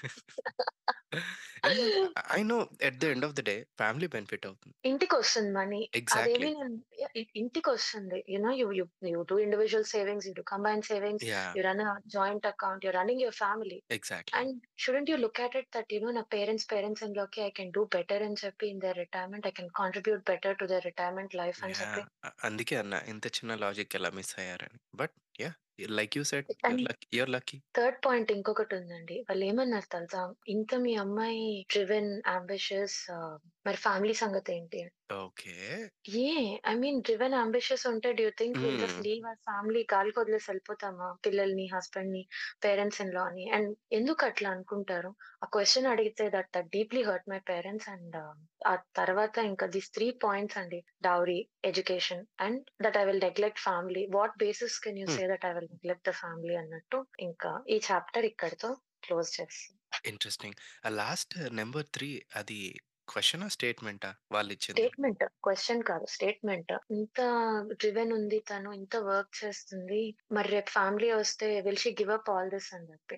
ఎందుకంటే 1.66 2.02
I 2.34 2.42
know 2.46 2.58
at 2.88 3.00
the 3.02 3.12
end 3.14 3.28
of 3.28 3.36
the 3.36 3.48
day 3.50 3.58
family 3.80 4.10
benefit 4.16 4.46
అవుతుంది. 4.50 4.76
ఇంటికొస్తుంది 4.86 5.52
money. 5.54 5.80
Exactly. 5.94 6.20
అదేమి 6.20 6.50
నేను 6.58 6.74
yeah! 7.02 7.14
ఇ 7.16 7.24
ఇంటికొస్తుంది. 7.42 8.20
You 8.32 8.38
know 8.46 8.52
you 8.54 8.68
you 8.72 8.84
you 9.10 9.20
do 9.24 9.36
individual 9.44 9.88
savings, 9.92 10.28
you 10.30 10.34
do 10.34 10.44
combined 10.52 10.88
savings, 10.90 11.26
yeah! 11.28 11.56
You 11.56 11.64
run 11.68 11.84
joint 12.16 12.48
account, 12.52 12.86
you 12.86 12.94
running 12.98 13.24
your 13.26 13.40
family. 13.42 13.80
Exactly. 13.92 14.42
And 14.42 14.54
shouldn't 14.84 15.12
you 15.12 15.18
look 15.24 15.42
at 15.46 15.58
it 15.62 15.72
that 15.78 15.94
you 15.96 16.12
know 16.12 16.26
parents 16.36 16.68
parents 16.74 17.04
in 17.08 17.18
లాకి 17.20 17.42
I 17.42 17.52
can 17.60 17.74
do 17.78 17.84
better 17.98 18.26
అని 18.28 18.40
చెప్పి 18.44 18.68
in 18.74 18.82
their 18.86 19.00
retirement 19.04 19.48
I 19.48 19.54
can 19.60 19.72
contribute 19.82 20.24
better 20.32 20.60
to 20.62 20.68
their 20.74 20.88
retirement 20.92 21.36
life 21.36 21.62
అని 21.64 21.78
చెప్పి. 21.82 22.04
Yeah! 22.04 22.24
అ 22.24 22.30
అందుకే 22.48 22.76
అన్నా 22.82 23.00
ఇంత 23.12 23.26
చిన్న 23.38 23.52
logic 23.64 23.96
ఎలా 24.00 24.10
miss 24.18 24.34
అయ్యారని. 24.40 24.80
But 24.96 25.16
yeah! 25.40 25.56
Like 25.88 26.18
you 26.18 26.24
said 26.24 26.46
your 26.66 26.82
luck 26.82 27.00
your 27.14 27.30
lucky. 27.30 27.62
Third 27.78 27.98
point 28.06 28.32
ఇంకొకటుందండి. 28.32 29.20
వాళ్ళేమన్నారు 29.20 29.92
తెలుసా? 29.92 30.34
ఇంత 30.48 30.76
మీ 30.76 30.96
అమ్మాయి 30.96 31.66
డ్రివెన్, 31.72 32.22
యాంబిషియస్ 32.28 33.12
ఆహ్, 33.12 33.59
మరి 33.70 33.80
family 33.86 34.16
సంగతేంటి? 34.22 34.82
Okay. 35.16 35.56
A 36.20 36.32
I 36.70 36.74
mean 36.76 36.98
driven, 37.02 37.36
ambitious 37.36 37.84
ఉంటే 37.90 38.10
do 38.14 38.26
think 38.38 38.58
will 38.64 38.80
just. 38.82 39.00
Leave 39.06 39.24
our 39.24 39.40
family 39.44 39.82
గాలికొదిలేసి 39.92 40.48
ఎళ్ళిపోతామా? 40.54 41.08
పిల్లల్ని, 41.26 41.66
హస్బెండ్‌ని, 41.74 42.22
పేరెంట్స్ 42.62 43.00
ఇన్ 43.02 43.14
లాని 43.14 43.46
అండ్ 43.58 43.70
ఎందుకట్లా 43.92 44.50
అనుకుంటారు? 44.52 45.12
ఆ 45.44 45.48
క్వెషన్ 45.54 45.90
అడిగితే 45.92 46.26
that 46.36 46.52
that 46.54 46.70
deeply 46.76 47.04
hurt 47.10 47.30
my 47.32 47.40
parents 47.50 47.90
and 47.94 48.18
ఆ 48.66 48.76
తర్వాత 48.96 49.38
ఇంకా 49.52 49.68
దీస్ 49.68 49.92
3 49.92 50.10
పాయింట్స్ 50.26 50.58
అండి. 50.58 50.80
Dowry, 51.02 51.40
education 51.64 52.24
and 52.48 52.62
that 52.86 52.98
I 52.98 53.06
will 53.10 53.24
neglect 53.28 53.64
family. 53.64 54.06
What 54.18 54.38
basis 54.38 54.78
can 54.86 55.02
you. 55.04 55.10
Say 55.16 55.26
that 55.34 55.46
I 55.46 55.54
will 55.58 55.72
neglect 55.74 56.08
the 56.08 56.16
family 56.22 56.56
అన్నట్టు 56.56 57.00
ఇంకా 57.30 57.54
ఈ 57.70 57.80
చాప్టర్ 57.90 58.28
ఇక్కడితో 58.34 58.72
క్లోజ్ 59.04 59.32
చేస్తాం. 59.38 59.76
ఇంట్రెస్టింగ్. 60.06 60.58
లాస్ట్ 60.98 61.34
నంబర్ 61.60 61.88
3 61.90 62.12
అది 62.36 62.60
క్వెషనా? 63.10 63.48
స్టేట్‌మెంటా 63.54 64.12
వాళ్ళిచ్చింది? 64.32 64.90
స్టేట్‌మెంట్. 64.90 65.24
క్వెషన్ 65.44 65.82
కాదు. 65.84 66.06
స్టేట్‌మెంట్. 66.14 66.72
ఇంత 66.96 67.20
డ్రివెన్ 67.76 68.14
ఉంది 68.18 68.40
తను, 68.50 68.72
ఇంత 68.74 68.96
వర్క్ 69.08 69.34
చేస్తుంది. 69.42 70.02
మరి 70.32 70.50
రేపు 70.50 70.72
ఫ్యామిలీ 70.72 71.10
వస్తే 71.16 71.50
will 71.68 71.84
she 71.84 71.94
give 72.00 72.14
up 72.14 72.32
all 72.32 72.52
this 72.52 72.72
అని 72.76 72.90
చెప్పి. 72.92 73.18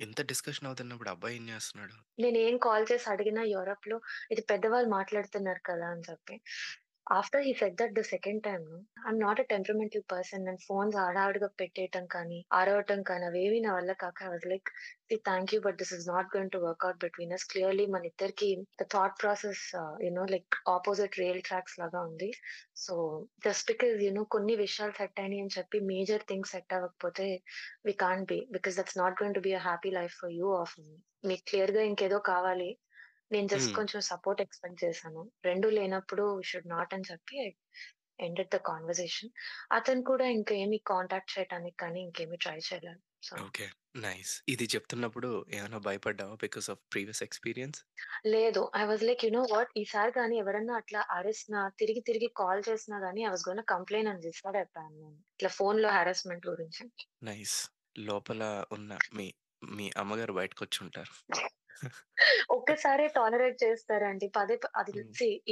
ఇంత 0.00 0.20
డిస్కషన్ 0.30 0.68
అవుతున్నప్పుడు 0.68 1.10
అబ్బాయి 1.10 1.36
ఏం 1.36 1.46
చేస్తున్నాడు? 1.50 1.96
నేనేం 2.18 2.54
కాల్ 2.62 2.86
చేసి 2.90 3.06
అడిగినా 3.12 3.42
యూరప్‌లో 3.48 3.96
ఇది 4.30 4.42
పెద్దవాళ్ళు 4.50 4.88
మాట్లాడుతున్నారు 4.90 5.62
కదా! 5.68 5.86
అని 5.88 6.04
చెప్పి. 6.08 6.34
After 7.08 7.42
he 7.42 7.52
fed 7.52 7.76
that 7.76 7.94
the 7.94 8.02
second 8.08 8.42
time 8.42 8.64
I am 9.00 9.20
not 9.22 9.40
a 9.40 9.44
temperamental 9.44 10.02
person. 10.10 10.44
నేను 10.44 10.60
ఫోన్స్ 10.66 10.96
హడావిడిగా 10.96 11.48
పెట్టేయటం 11.60 12.04
కానీ, 12.06 12.38
ఆడవటం 12.52 13.00
కానీ 13.02 13.24
అవేవి 13.24 13.58
నా 13.60 13.70
వల్ల 13.74 13.92
కాక 14.02 14.24
I 14.24 14.28
was 14.28 14.46
like 14.46 14.70
thank 15.24 15.52
you 15.54 15.60
but 15.60 15.78
this 15.78 15.92
is 15.96 16.06
not 16.08 16.28
going 16.34 16.52
to 16.54 16.58
work 16.58 16.86
between 17.04 17.32
us. 17.32 17.46
Clearly 17.52 17.86
మన 17.86 18.04
ఇద్దరికి 18.04 18.48
the 18.80 18.86
thought 18.94 19.16
process 19.22 19.62
you know 20.04 20.24
like 20.26 20.56
opposite 20.68 21.18
real 21.18 21.42
tracks 21.42 21.78
లాగా 21.80 22.02
ఉంది. 22.02 22.30
సో, 22.76 22.94
జస్ట్ 23.46 23.66
బికాస్ 23.66 23.96
యూనో 24.02 24.24
కొన్ని 24.28 24.56
విషయాలు 24.56 24.92
సెట్ 24.92 25.20
అయినాయి 25.20 25.40
అని 25.40 25.56
చెప్పి 25.58 25.80
మేజర్ 25.92 26.26
థింగ్స్ 26.28 26.52
సెట్ 26.52 26.74
అవ్వకపోతే 26.74 27.28
we 27.86 27.94
can't 28.04 28.28
be. 28.32 28.40
Because 28.50 28.78
that's 28.80 28.98
not 28.98 29.18
going 29.22 29.34
to 29.34 29.44
be 29.48 29.54
a 29.54 29.64
happy 29.68 29.92
life 29.92 30.16
for 30.20 30.34
you 30.38 30.50
of 30.60 30.74
మీకు 31.24 31.44
మీ. 31.52 31.72
గా 31.72 31.82
ఇంకేదో 31.82 32.18
కావాలి. 32.26 32.70
నేను 33.30 33.48
జస్ట్. 33.50 33.70
కొంచెం 33.74 34.00
సపోర్ట్ 34.08 34.42
ఎక్స్‌పెక్ట్ 34.42 34.82
చేశాను. 34.84 35.22
2 35.44 35.70
లేనప్పుడు 35.72 36.24
వి 36.36 36.44
షుడ్ 36.44 36.70
నాట్ 36.70 36.94
అని 36.94 37.08
చెప్పి 37.10 37.38
ఎండెడ్ 38.18 38.50
ద 38.50 38.60
కన్వర్జేషన్. 38.66 39.32
అతను 39.72 40.02
కూడా 40.04 40.26
ఇంకా 40.38 40.54
ఏమి 40.58 40.80
కాంటాక్ట్ 40.86 41.34
చేయటానికి 41.36 41.78
కానీ 41.78 42.00
ఇంకేమి 42.06 42.38
ట్రై 42.38 42.58
చేయలేదు. 42.68 43.02
ఓకే. 43.38 43.66
నైస్. 43.98 44.32
ఇది 44.48 44.66
చెప్తున్నప్పుడు 44.72 45.28
ఏమైనా 45.56 45.78
భయపడ్డావా 45.86 46.36
బికాస్ 46.44 46.68
ఆఫ్ 46.72 46.82
ప్రీవియస్ 46.92 47.22
ఎక్స్‌పీరియన్స్? 47.26 47.80
లేదు. 48.26 48.60
I 48.76 48.84
was 48.86 49.02
like 49.02 49.22
you 49.24 49.30
know 49.30 49.42
what 49.50 49.70
ఈసారి 49.80 50.12
గాని 50.16 50.36
ఎవరన్నా 50.42 50.74
అట్లా 50.80 51.00
అరిసినా, 51.16 51.62
తిరిగి 51.80 52.02
తిరిగి 52.08 52.28
కాల్ 52.40 52.62
చేసినా 52.68 52.98
గాని 53.04 53.22
ఐ 53.24 53.30
వాస్ 53.30 53.46
గోనా 53.48 53.64
కంప్లెయిన్ 53.72 54.10
అని 54.12 54.24
డిసైడ్ 54.26 54.58
అయిపోయాను 54.58 54.96
నేను. 54.98 55.18
ఇట్లా 55.36 55.52
ఫోన్‌లో 55.58 55.90
హారాస్మెంట్ 55.96 56.46
గురించి. 56.52 56.84
నైస్. 57.22 57.56
లోపల 58.00 58.42
ఉన్న 58.70 58.90
మీ 59.16 59.26
మీ 59.62 59.86
అమ్మగారు 59.98 60.32
బయటకొచ్చుంటారు. 60.34 61.14
ఒక్కసారే 62.50 63.06
టాలరేట్ 63.16 63.56
చేస్తారండి. 63.62 64.26
పదే 64.36 64.54
అది 64.80 64.92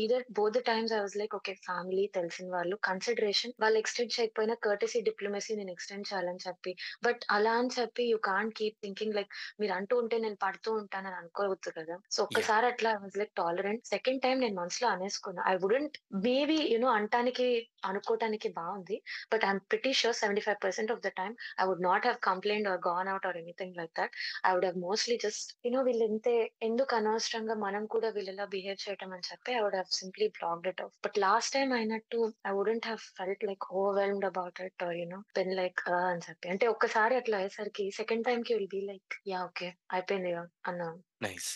either 0.02 0.24
both 0.38 0.54
the 0.56 0.62
times 0.68 0.92
I 0.92 1.00
was 1.00 1.16
like 1.20 1.34
okay. 1.36 1.52
Family 1.66 2.04
తెలిసిన 2.16 2.46
వాళ్ళు 2.52 2.76
కన్సిడరేషన్ 2.86 3.52
వాళ్ళు 3.62 3.78
ఎక్స్‌టెండ్ 3.78 4.12
చేయకపోయినా 4.16 4.54
కర్టెసీ, 4.64 5.00
డిప్లొమసీ 5.08 5.52
నేను 5.58 5.72
ఎక్స్‌టెండ్ 5.72 6.08
చేయాలని 6.10 6.42
చెప్పి. 6.46 6.72
బట్ 7.02 7.22
అలా 7.36 7.52
అని 7.58 7.72
చెప్పి 7.76 8.04
you 8.08 8.18
can't 8.26 8.54
keep 8.58 8.78
thinking 8.84 9.16
like 9.18 9.30
మీరు 9.60 9.74
అంటూ 9.78 9.96
ఉంటే 10.02 10.18
నేను 10.18 10.38
పడుతూ 10.42 10.72
ఉంటానని 10.80 11.18
అనుకోవద్దు 11.20 11.72
కదా! 11.78 11.96
సో! 12.10 12.20
ఒక్కసారి 12.26 12.68
అట్లా 12.68 12.90
I 12.92 13.00
was 13.02 13.18
like 13.18 13.34
tolerant. 13.36 13.84
Second 13.92 14.22
time 14.24 14.40
నేను 14.40 14.56
మనసులో 14.56 14.88
అనేసుకున్నా. 14.90 15.42
I 15.46 15.56
wouldn't 15.64 15.96
maybe 16.26 16.58
you 16.72 16.80
know 16.80 16.90
అంటానికి, 16.98 17.48
అనుకోవటానికి 17.86 18.48
బావుంది. 18.56 18.98
But 19.32 19.44
I 19.44 19.50
am 19.50 19.62
pretty 19.70 19.92
sure 19.98 20.16
75% 20.20 20.92
of 20.94 21.02
the 21.02 21.12
time 21.18 21.34
I 21.58 21.66
would 21.68 21.84
not 21.84 22.06
have 22.06 22.18
complained 22.26 22.70
or 22.70 22.82
gone 22.86 23.10
out 23.12 23.28
or 23.28 23.38
anything 23.38 23.76
like 23.80 23.94
that. 23.96 24.14
I 24.44 24.52
would 24.54 24.68
have 24.68 24.80
mostly 24.84 25.18
just 25.24 25.50
you 25.64 25.72
know 25.72 25.82
వీళ్ళింతే 26.18 26.34
ఎందుకు 26.66 26.92
అనవసరంగా 26.98 27.54
మనం 27.64 27.82
కూడా 27.94 28.08
వీళ్ళిలా 28.14 28.44
behave 28.52 28.78
చేయటం 28.84 29.10
అని 29.12 29.24
చెప్పి 29.28 29.50
I 29.52 29.60
would 29.62 29.76
have 29.76 29.90
simply 29.98 30.26
blocked 30.36 30.68
it 30.70 30.80
off. 30.84 30.94
But 31.04 31.16
last 31.24 31.52
time 31.56 31.72
అయినట్టు 31.78 32.18
I 32.46 32.52
wouldn't 32.58 32.86
have 32.90 33.02
felt 33.18 33.44
like 33.48 33.64
overwhelmed 33.74 34.28
about 34.30 34.60
it 34.66 34.84
or 34.86 34.96
you 35.00 35.06
know 35.08 35.20
been 35.36 35.54
like 35.60 35.82
అని 36.02 36.24
చెప్పి. 36.28 36.46
అంటే 36.54 36.66
ఒక్కసారి 36.68 37.16
అట్లా 37.20 37.38
అయ్యేసరికి 37.40 37.86
సెకండ్ 38.00 38.26
టైమ్‌కి 38.28 38.54
will 38.56 38.72
be 38.76 38.82
like 38.90 39.16
yeah! 39.26 39.44
Okay. 39.48 39.68
అయిపోయింది! 39.92 40.32
అన్న 40.70 40.82
నైస్. 41.24 41.50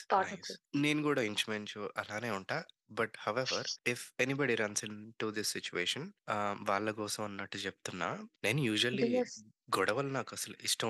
నేను 0.82 1.00
గూడా 1.02 1.22
ఇంచుమించు 1.28 1.80
అలానే 2.00 2.30
ఉంటా. 2.36 2.58
But 2.98 3.14
however 3.24 3.68
if 3.86 4.04
anybody 4.22 4.54
runs 4.60 4.82
into 4.86 5.26
this 5.36 5.52
situation 5.56 6.06
ah, 6.34 6.56
వాళ్ళ 6.70 6.90
కోసం 7.00 7.22
అన్నట్టు 7.24 7.58
చెప్తున్నా. 7.66 8.08
నేను 8.44 8.60
యూజువల్లీ 8.68 9.08
గొడవలు 9.72 10.10
నాకసలు 10.12 10.56
ఇష్టం 10.64 10.88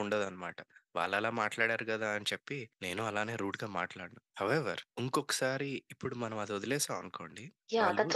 ఉండదనమాట. 0.93 1.21
వాళ్ళలా 1.21 1.31
మాట్లాడారు 1.41 1.87
గదా! 1.91 2.09
అని 2.17 2.29
చెప్పి 2.33 2.59
నేను 2.83 3.03
అలానే 3.07 3.35
రూడ్‌గా 3.37 3.69
మాట్లాడను. 3.75 4.23
హౌఎవర్ 4.41 4.83
ఇంకొకసారి 5.01 5.71
ఇప్పుడు 5.93 6.15
మనం 6.23 6.39
అది 6.41 6.53
వదిలేసాం 6.57 6.99
అనుకోండి. 7.03 7.45
వాళ్ళు. 7.83 8.07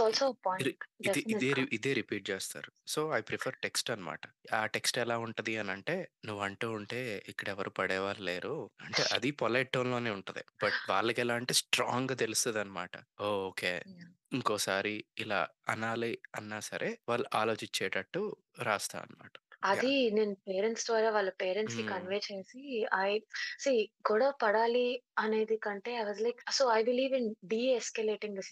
ఇదే 1.35 1.49
ఇదే 1.75 1.91
రిపీట్ 1.97 2.25
జేస్తారు. 2.29 2.69
సో, 2.87 3.01
ఐ 3.13 3.21
ప్రిఫర్ 3.27 3.57
టెక్స్ట్ 3.63 3.89
అనమాట. 3.91 4.21
ఆ 4.53 4.61
టెక్స్ట్ 4.73 4.97
ఎలా 5.01 5.15
ఉంటది 5.25 5.53
అనంటే 5.61 5.95
నువ్వంటూ 6.25 6.67
ఉంటే 6.77 6.99
ఇక్కడెవరు 7.31 7.71
పడేవాళ్ళు 7.77 8.23
లేరు. 8.23 8.55
అంటే 8.85 9.03
అది 9.11 9.31
పొలైట్ 9.39 9.71
టోన్‌లోనే 9.75 10.11
ఉంటది. 10.17 10.43
బట్ 10.61 10.79
వాళ్ళకెలా 10.89 11.35
అంటే 11.41 11.55
స్ట్రాంగ్‌గా 11.61 12.17
తెలుస్తదనమాట. 12.23 12.93
ఓహ్! 13.21 13.41
ఓకే. 13.47 13.73
యాహ్! 13.91 14.11
ఇంకోసారి 14.31 14.93
ఇలా 15.19 15.41
అనాలి 15.69 16.11
అన్నా 16.35 16.59
సరే 16.69 16.89
వాళ్ళు 17.09 17.27
ఆలోచిచ్చేటట్టు 17.35 18.21
రాస్తా 18.61 18.97
అనమాట. 19.01 19.33
అది 19.65 19.91
యాహ్! 19.91 19.93
నేను 20.11 20.33
పేరెంట్స్ 20.45 20.85
ద్వారా 20.85 21.09
వాళ్ళ 21.09 21.29
పేరెంట్స్‌కి 21.39 21.83
హ్మ్. 21.83 21.85
కన్వే 21.85 22.19
చేసి 22.27 22.61
ఐ 22.99 23.11
సీ 23.59 23.71
గొడవ 24.09 24.31
పడాలి 24.41 24.87
అనేది 25.17 25.55
కంటే 25.57 25.91
I 25.95 26.03
was 26.03 26.21
like 26.21 26.39
so, 26.51 26.63
I 26.69 26.79
believe 26.83 27.13
in 27.13 27.29
de 27.45 27.61
escalating 27.75 28.37
the 28.37 28.43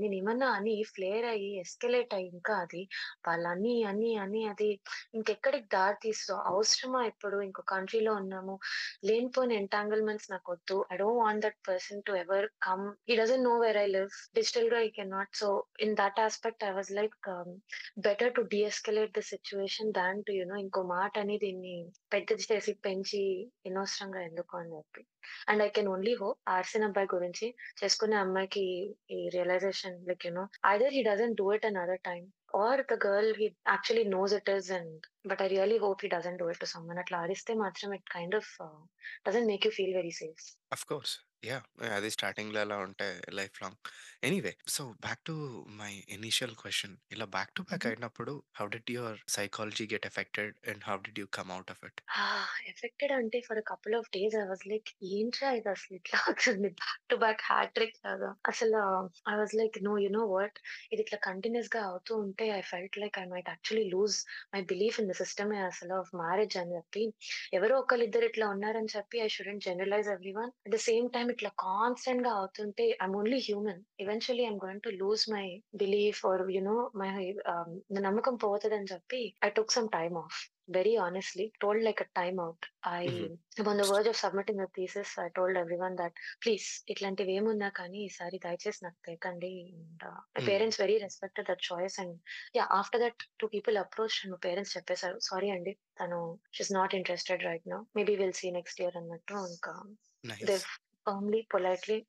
నేను 0.00 0.14
ఏమన్నా 0.14 0.48
అని 0.50 0.74
ఫ్లేర్ 0.90 1.26
అయ్యి, 1.26 1.50
ఎస్కలేట్ 1.60 2.14
అయ్యి 2.14 2.28
ఇంకా 2.30 2.54
అది 2.56 2.82
వాళ్ళని, 3.28 3.74
అని, 3.84 4.10
అని 4.16 4.42
అది 4.46 4.70
ఇంకెక్కడికి 5.14 5.68
దారి 5.68 5.98
తీస్తదో 6.02 6.36
అవసరమా 6.50 7.02
ఇప్పుడు 7.04 7.40
ఇంకో 7.40 7.62
కంట్రీలో 7.68 8.14
ఉన్నాము. 8.14 8.54
లేనిపోయిన 9.04 9.52
ఎంటాంగిల్‌మెంట్స్ 9.62 10.30
నాకు 10.30 10.52
వద్దు 10.52 10.78
I 10.92 10.96
don't 10.96 11.20
want 11.20 11.44
that 11.46 11.58
person 11.68 12.02
to 12.02 12.12
ever 12.14 12.48
come. 12.62 12.86
He 13.08 13.16
doesn't 13.16 13.44
know 13.44 13.54
where 13.58 13.76
I 13.76 13.86
live. 13.86 14.10
He 14.40 14.42
K 14.74 14.90
cannot. 14.98 15.36
So, 15.36 15.48
in 15.80 15.96
that 15.96 16.20
aspect 16.20 16.64
I 16.64 16.70
was 16.70 16.92
like 16.92 17.16
better 18.00 18.34
to 18.34 18.42
de 18.52 18.60
escalate 18.64 19.16
the 19.18 19.22
situation 19.32 19.92
than 19.92 20.22
to 20.22 20.32
you 20.32 20.44
know 20.44 20.56
ఇంకో 20.56 20.82
మాట 20.92 21.12
అని 21.18 21.38
దీన్ని 21.38 21.76
పెద్దది 22.12 22.46
చేసి, 22.52 22.72
పెంచి 22.84 23.22
అనవసరంగా 23.66 24.20
ఎందుకు 24.22 24.54
అని 24.56 24.72
చెప్పి. 24.76 25.02
And 25.48 25.62
I 25.62 25.68
can 25.68 25.88
only 25.88 26.14
hope 26.14 26.38
ఆర్సిన్ 26.48 26.84
అబ్బాయి 26.84 27.08
గురించి 27.14 27.46
చేసుకునే 27.82 28.16
అమ్మాయికి 28.16 28.64
ఈ 29.10 29.20
realization 29.28 29.96
like 30.06 30.26
you 30.26 30.44
either 30.66 30.92
he 30.92 31.02
doesn't 31.02 31.34
do 31.34 31.46
it 31.54 31.66
another 31.66 32.02
time 32.04 32.26
or 32.58 32.82
the 32.88 32.94
girl 33.06 33.32
he 33.34 33.46
actually 33.68 34.04
knows 34.08 34.34
it 34.34 34.50
is 34.50 34.70
and 34.72 34.94
but 35.26 35.42
I 35.42 35.48
really 35.48 35.78
hope 35.78 36.02
he 36.04 36.08
doesn't 36.08 36.38
do 36.38 36.48
it 36.50 36.60
to 36.60 36.66
someone 36.66 36.98
అట్లా 36.98 37.18
ఆడిస్తే 37.18 37.54
మాత్రం 37.54 37.94
it 37.94 38.08
kind 38.10 38.34
of 38.34 38.50
doesn't 39.26 39.46
make 39.46 39.66
you 39.66 39.72
feel 39.72 39.94
very 39.94 40.14
safe. 40.20 40.44
Of 40.72 40.86
course. 40.86 41.14
Yeah! 41.42 41.62
అది 41.88 42.08
స్టార్టింగ్‌లో 42.14 42.58
అలా 42.60 42.76
ఉంటే 42.78 43.06
life 43.38 43.56
long. 43.62 43.78
Anyway 44.22 44.52
so, 44.74 44.82
back 45.04 45.22
to 45.24 45.34
my 45.78 45.92
initial 46.16 46.54
question. 46.60 46.96
ఇలా 47.14 47.26
back 47.34 47.54
to 47.56 47.62
back 47.64 47.84
హుహు. 47.84 47.90
అయినప్పుడు 47.90 48.32
how 48.58 48.66
did 48.74 48.92
your 48.96 49.18
psychology 49.36 49.86
get 49.92 50.08
affected 50.10 50.54
and 50.66 50.84
how 50.88 50.96
did 51.06 51.20
you 51.20 51.28
come 51.38 51.52
out 51.56 51.72
of 51.74 51.82
it? 51.88 52.00
Affected 52.70 53.12
అంటే 53.14 53.38
for 53.46 53.58
a 53.58 53.64
couple 53.70 53.94
of 53.98 54.08
days 54.14 54.34
I 54.36 54.44
was 54.46 54.64
like 54.70 54.88
ఏంట్రా 55.10 55.48
ఇది 55.52 55.68
అసలు 55.72 55.94
ఇట్లా 55.98 56.18
వచ్చింది 56.28 56.70
back 56.80 57.02
to 57.10 57.16
back 57.22 57.42
hat trick 57.48 57.96
లాగా. 58.04 58.30
అసలు 58.50 58.80
I 59.26 59.36
was 59.40 59.54
like 59.60 59.76
no 59.86 59.94
you 60.02 60.10
know 60.16 60.22
what 60.32 60.58
ఇది 60.92 61.02
ఇట్లా 61.04 61.18
కంటిన్యూయస్‌గా 61.26 61.82
అవుతూ 61.90 62.14
ఉంటే 62.24 62.46
I 62.52 62.62
felt 62.70 62.98
like 63.02 63.18
I 63.18 63.26
might 63.32 63.50
actually 63.52 63.86
lose 63.94 64.16
my 64.54 64.62
belief 64.70 64.98
in 65.02 65.10
the 65.10 65.16
సిస్టమే 65.22 65.60
అసలు 65.70 65.94
ఆఫ్ 66.00 66.12
మ్యారేజ్ 66.22 66.56
అని 66.58 66.74
చెప్పి 66.78 67.04
ఎవరో 67.54 67.76
ఒకళ్ళిద్దరు 67.82 68.28
ఇట్లా 68.30 68.48
ఉన్నారని 68.54 68.92
చెప్పి 68.94 69.18
I 69.22 69.28
shouldn't 69.30 69.64
generalise 69.66 70.10
everyone. 70.14 70.52
At 70.60 70.74
the 70.74 70.80
same 70.88 71.08
time 71.10 71.29
ఇట్లా 71.30 71.50
కాన్స్టెంట్‌గా 71.62 72.32
అవుతుంటే 72.34 72.84
I'm 72.94 73.16
only 73.16 73.40
human. 73.40 73.82
Eventually 74.00 74.44
I'm 74.44 74.62
going 74.64 74.84
to 74.86 74.92
lose 75.00 75.24
my 75.30 75.46
belief 75.74 76.20
or 76.26 76.44
you 76.50 76.62
know 76.62 76.78
my 76.94 77.10
నమ్మకం 78.00 78.36
పోతదని 78.46 78.90
చెప్పి 78.94 79.22
I 79.44 79.50
took 79.50 79.76
some 79.78 79.90
time 79.98 80.18
off. 80.18 80.40
Very 80.68 80.96
honestly, 80.96 81.52
told 81.60 81.82
like 81.82 82.00
a 82.00 82.06
time 82.14 82.38
out. 82.38 82.58
I 82.84 83.04
am 83.56 83.66
on 83.66 83.76
the 83.76 83.84
verge 83.84 84.06
of 84.06 84.16
submitting 84.16 84.60
a 84.60 84.68
thesis. 84.68 85.18
I 85.18 85.28
told 85.30 85.56
everyone 85.56 85.96
that 85.96 86.12
please 86.42 86.66
ఇట్లాంటివేమున్నా 86.88 87.68
కానీ 87.70 87.98
ఈసారి 88.04 88.38
దయచేసి 88.38 88.80
నాకు 88.84 88.98
తేకండి. 89.08 89.52
And 89.70 90.04
my. 90.36 90.42
Parents 90.48 90.80
very 90.80 90.96
respected 90.98 91.48
that 91.50 91.64
choice 91.70 91.96
and 92.02 92.14
yeah! 92.56 92.70
After 92.78 93.02
that 93.04 93.22
2 93.34 93.48
people 93.54 93.78
approached 93.84 94.20
and 94.22 94.34
మా 94.34 94.40
parents 94.46 94.74
చెప్పేసారు. 94.76 95.18
Sorry 95.30 95.50
అండి. 95.56 95.72
తను 96.00 96.20
she 96.52 96.62
is 96.62 96.72
not 96.72 96.94
interested 97.00 97.44
right 97.50 97.66
now. 97.74 97.80
Maybe 97.98 98.16
will 98.22 98.36
see 98.42 98.50
next 98.58 98.82
year 98.84 98.98
అన్నట్టు 99.02 99.38
ఇంకా 99.54 99.74
firmly, 101.04 101.46
politely, 101.50 102.06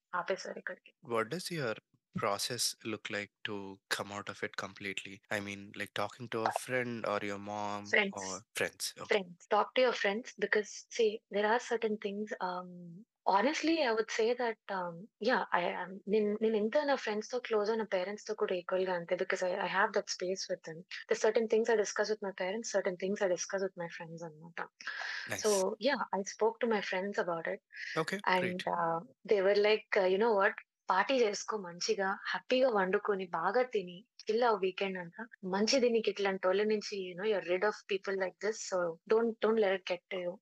What 1.01 1.29
does 1.29 1.51
your 1.51 1.75
process 2.17 2.75
look 2.83 3.09
like 3.11 3.31
to 3.43 3.79
come 3.89 4.11
out 4.11 4.29
of 4.29 4.41
it 4.41 4.57
completely? 4.57 5.21
I 5.29 5.39
mean, 5.39 5.71
like 5.75 5.93
talking 5.93 6.27
to 6.29 6.45
a 6.45 6.51
friend 6.51 7.05
or 7.05 7.19
your 7.21 7.37
mom 7.37 7.85
friends. 7.89 8.13
or 8.13 8.41
friends. 8.55 8.93
Okay. 8.99 9.19
Friends. 9.19 9.47
Talk 9.49 9.75
to 9.75 9.81
your 9.81 9.93
friends 9.93 10.33
because 10.39 10.85
see, 10.89 11.21
there 11.31 11.45
are 11.45 11.59
certain 11.59 11.97
things 11.97 12.31
um 12.41 13.05
honestly, 13.26 13.82
I 13.82 13.92
would 13.92 14.10
say 14.10 14.34
that, 14.34 14.58
um, 14.70 14.94
yeah, 15.20 15.42
I 15.52 15.62
am 15.82 15.90
నేను 16.12 16.30
నేనెంత 16.44 16.82
నా 16.90 16.96
ఫ్రెండ్స్‌తో 17.04 17.38
క్లోజో 17.48 17.74
నా 17.80 17.86
పేరెంట్స్‌తో 17.94 18.34
కూడా 18.42 18.54
ఈక్వల్‌గా 18.60 18.94
అంతే 19.00 19.16
because 19.22 19.42
I 19.48 19.52
I 19.66 19.68
have 19.76 19.90
that 19.96 20.12
space 20.16 20.44
with 20.50 20.62
them. 20.68 20.80
there's 21.08 21.22
certain 21.26 21.48
things 21.54 21.68
I 21.74 21.78
discuss 21.84 22.10
with 22.14 22.22
my 22.28 22.34
parents, 22.42 22.70
certain 22.76 22.98
things 23.04 23.20
I 23.26 23.30
discuss 23.36 23.64
with 23.68 23.76
my 23.84 23.90
friends 23.96 24.22
అన్నమాట. 24.28 24.60
Nice. 25.30 25.42
So, 25.42 25.50
yeah, 25.80 26.02
I 26.12 26.22
spoke 26.34 26.58
to 26.60 26.68
my 26.74 26.82
friends 26.90 27.18
about 27.18 27.48
it 27.54 27.62
okay. 28.02 28.16
and 28.28 28.44
great. 28.44 28.64
uh, 28.76 28.98
they 29.24 29.40
were 29.42 29.58
like, 29.68 29.88
uh, 29.96 30.08
you 30.14 30.20
know 30.24 30.34
what, 30.40 30.56
party 30.88 31.14
చేసుకో 31.22 31.54
మంచిగా, 31.58 32.08
హ్యాపీగా 32.32 32.68
వండుకొని, 32.76 33.24
బాగా 33.38 33.62
తిని, 33.74 33.96
chill 34.22 34.44
అవ్వు 34.48 34.60
weekend 34.64 34.98
అంతా. 35.02 35.22
మంచిది 35.54 35.88
నీకు 35.94 36.08
ఇట్లాంటోళ్ళ 36.12 36.62
నుంచి 36.72 36.94
you 37.04 37.12
know 37.20 37.26
you're 37.30 37.48
rid 37.52 37.66
of 37.70 37.80
people 37.92 38.16
like 38.22 38.36
this. 38.44 38.60
So 38.70 38.78
don't 39.12 39.34
don't 39.44 39.62
let 39.64 39.76
it 39.78 39.86
get 39.92 40.06
to 40.14 40.18
you. 40.24 40.32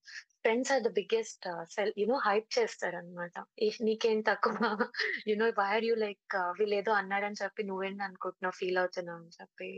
Friends 0.45 0.71
are 0.73 0.83
the 0.85 0.91
biggest 0.97 1.45
sell 1.75 1.93
you 1.99 2.05
know 2.11 2.17
hype 2.27 2.47
చేస్తారనమాట. 2.57 3.33
ఇఫ్ 3.67 3.79
నీకేం 3.87 4.19
తక్కువ 4.29 4.55
you 5.29 5.35
know 5.41 5.47
why 5.59 5.67
are 5.75 5.87
you 5.89 5.95
like 6.05 6.35
వీళ్ళేదో 6.59 6.93
అన్నారని 7.01 7.39
చెప్పి 7.43 7.63
నువ్వేంటి 7.69 8.03
అనుకుంటున్నావు, 8.07 8.57
feel 8.61 8.79
అవుతున్నావు 8.83 9.19
అని 9.21 9.35
చెప్పి. 9.39 9.71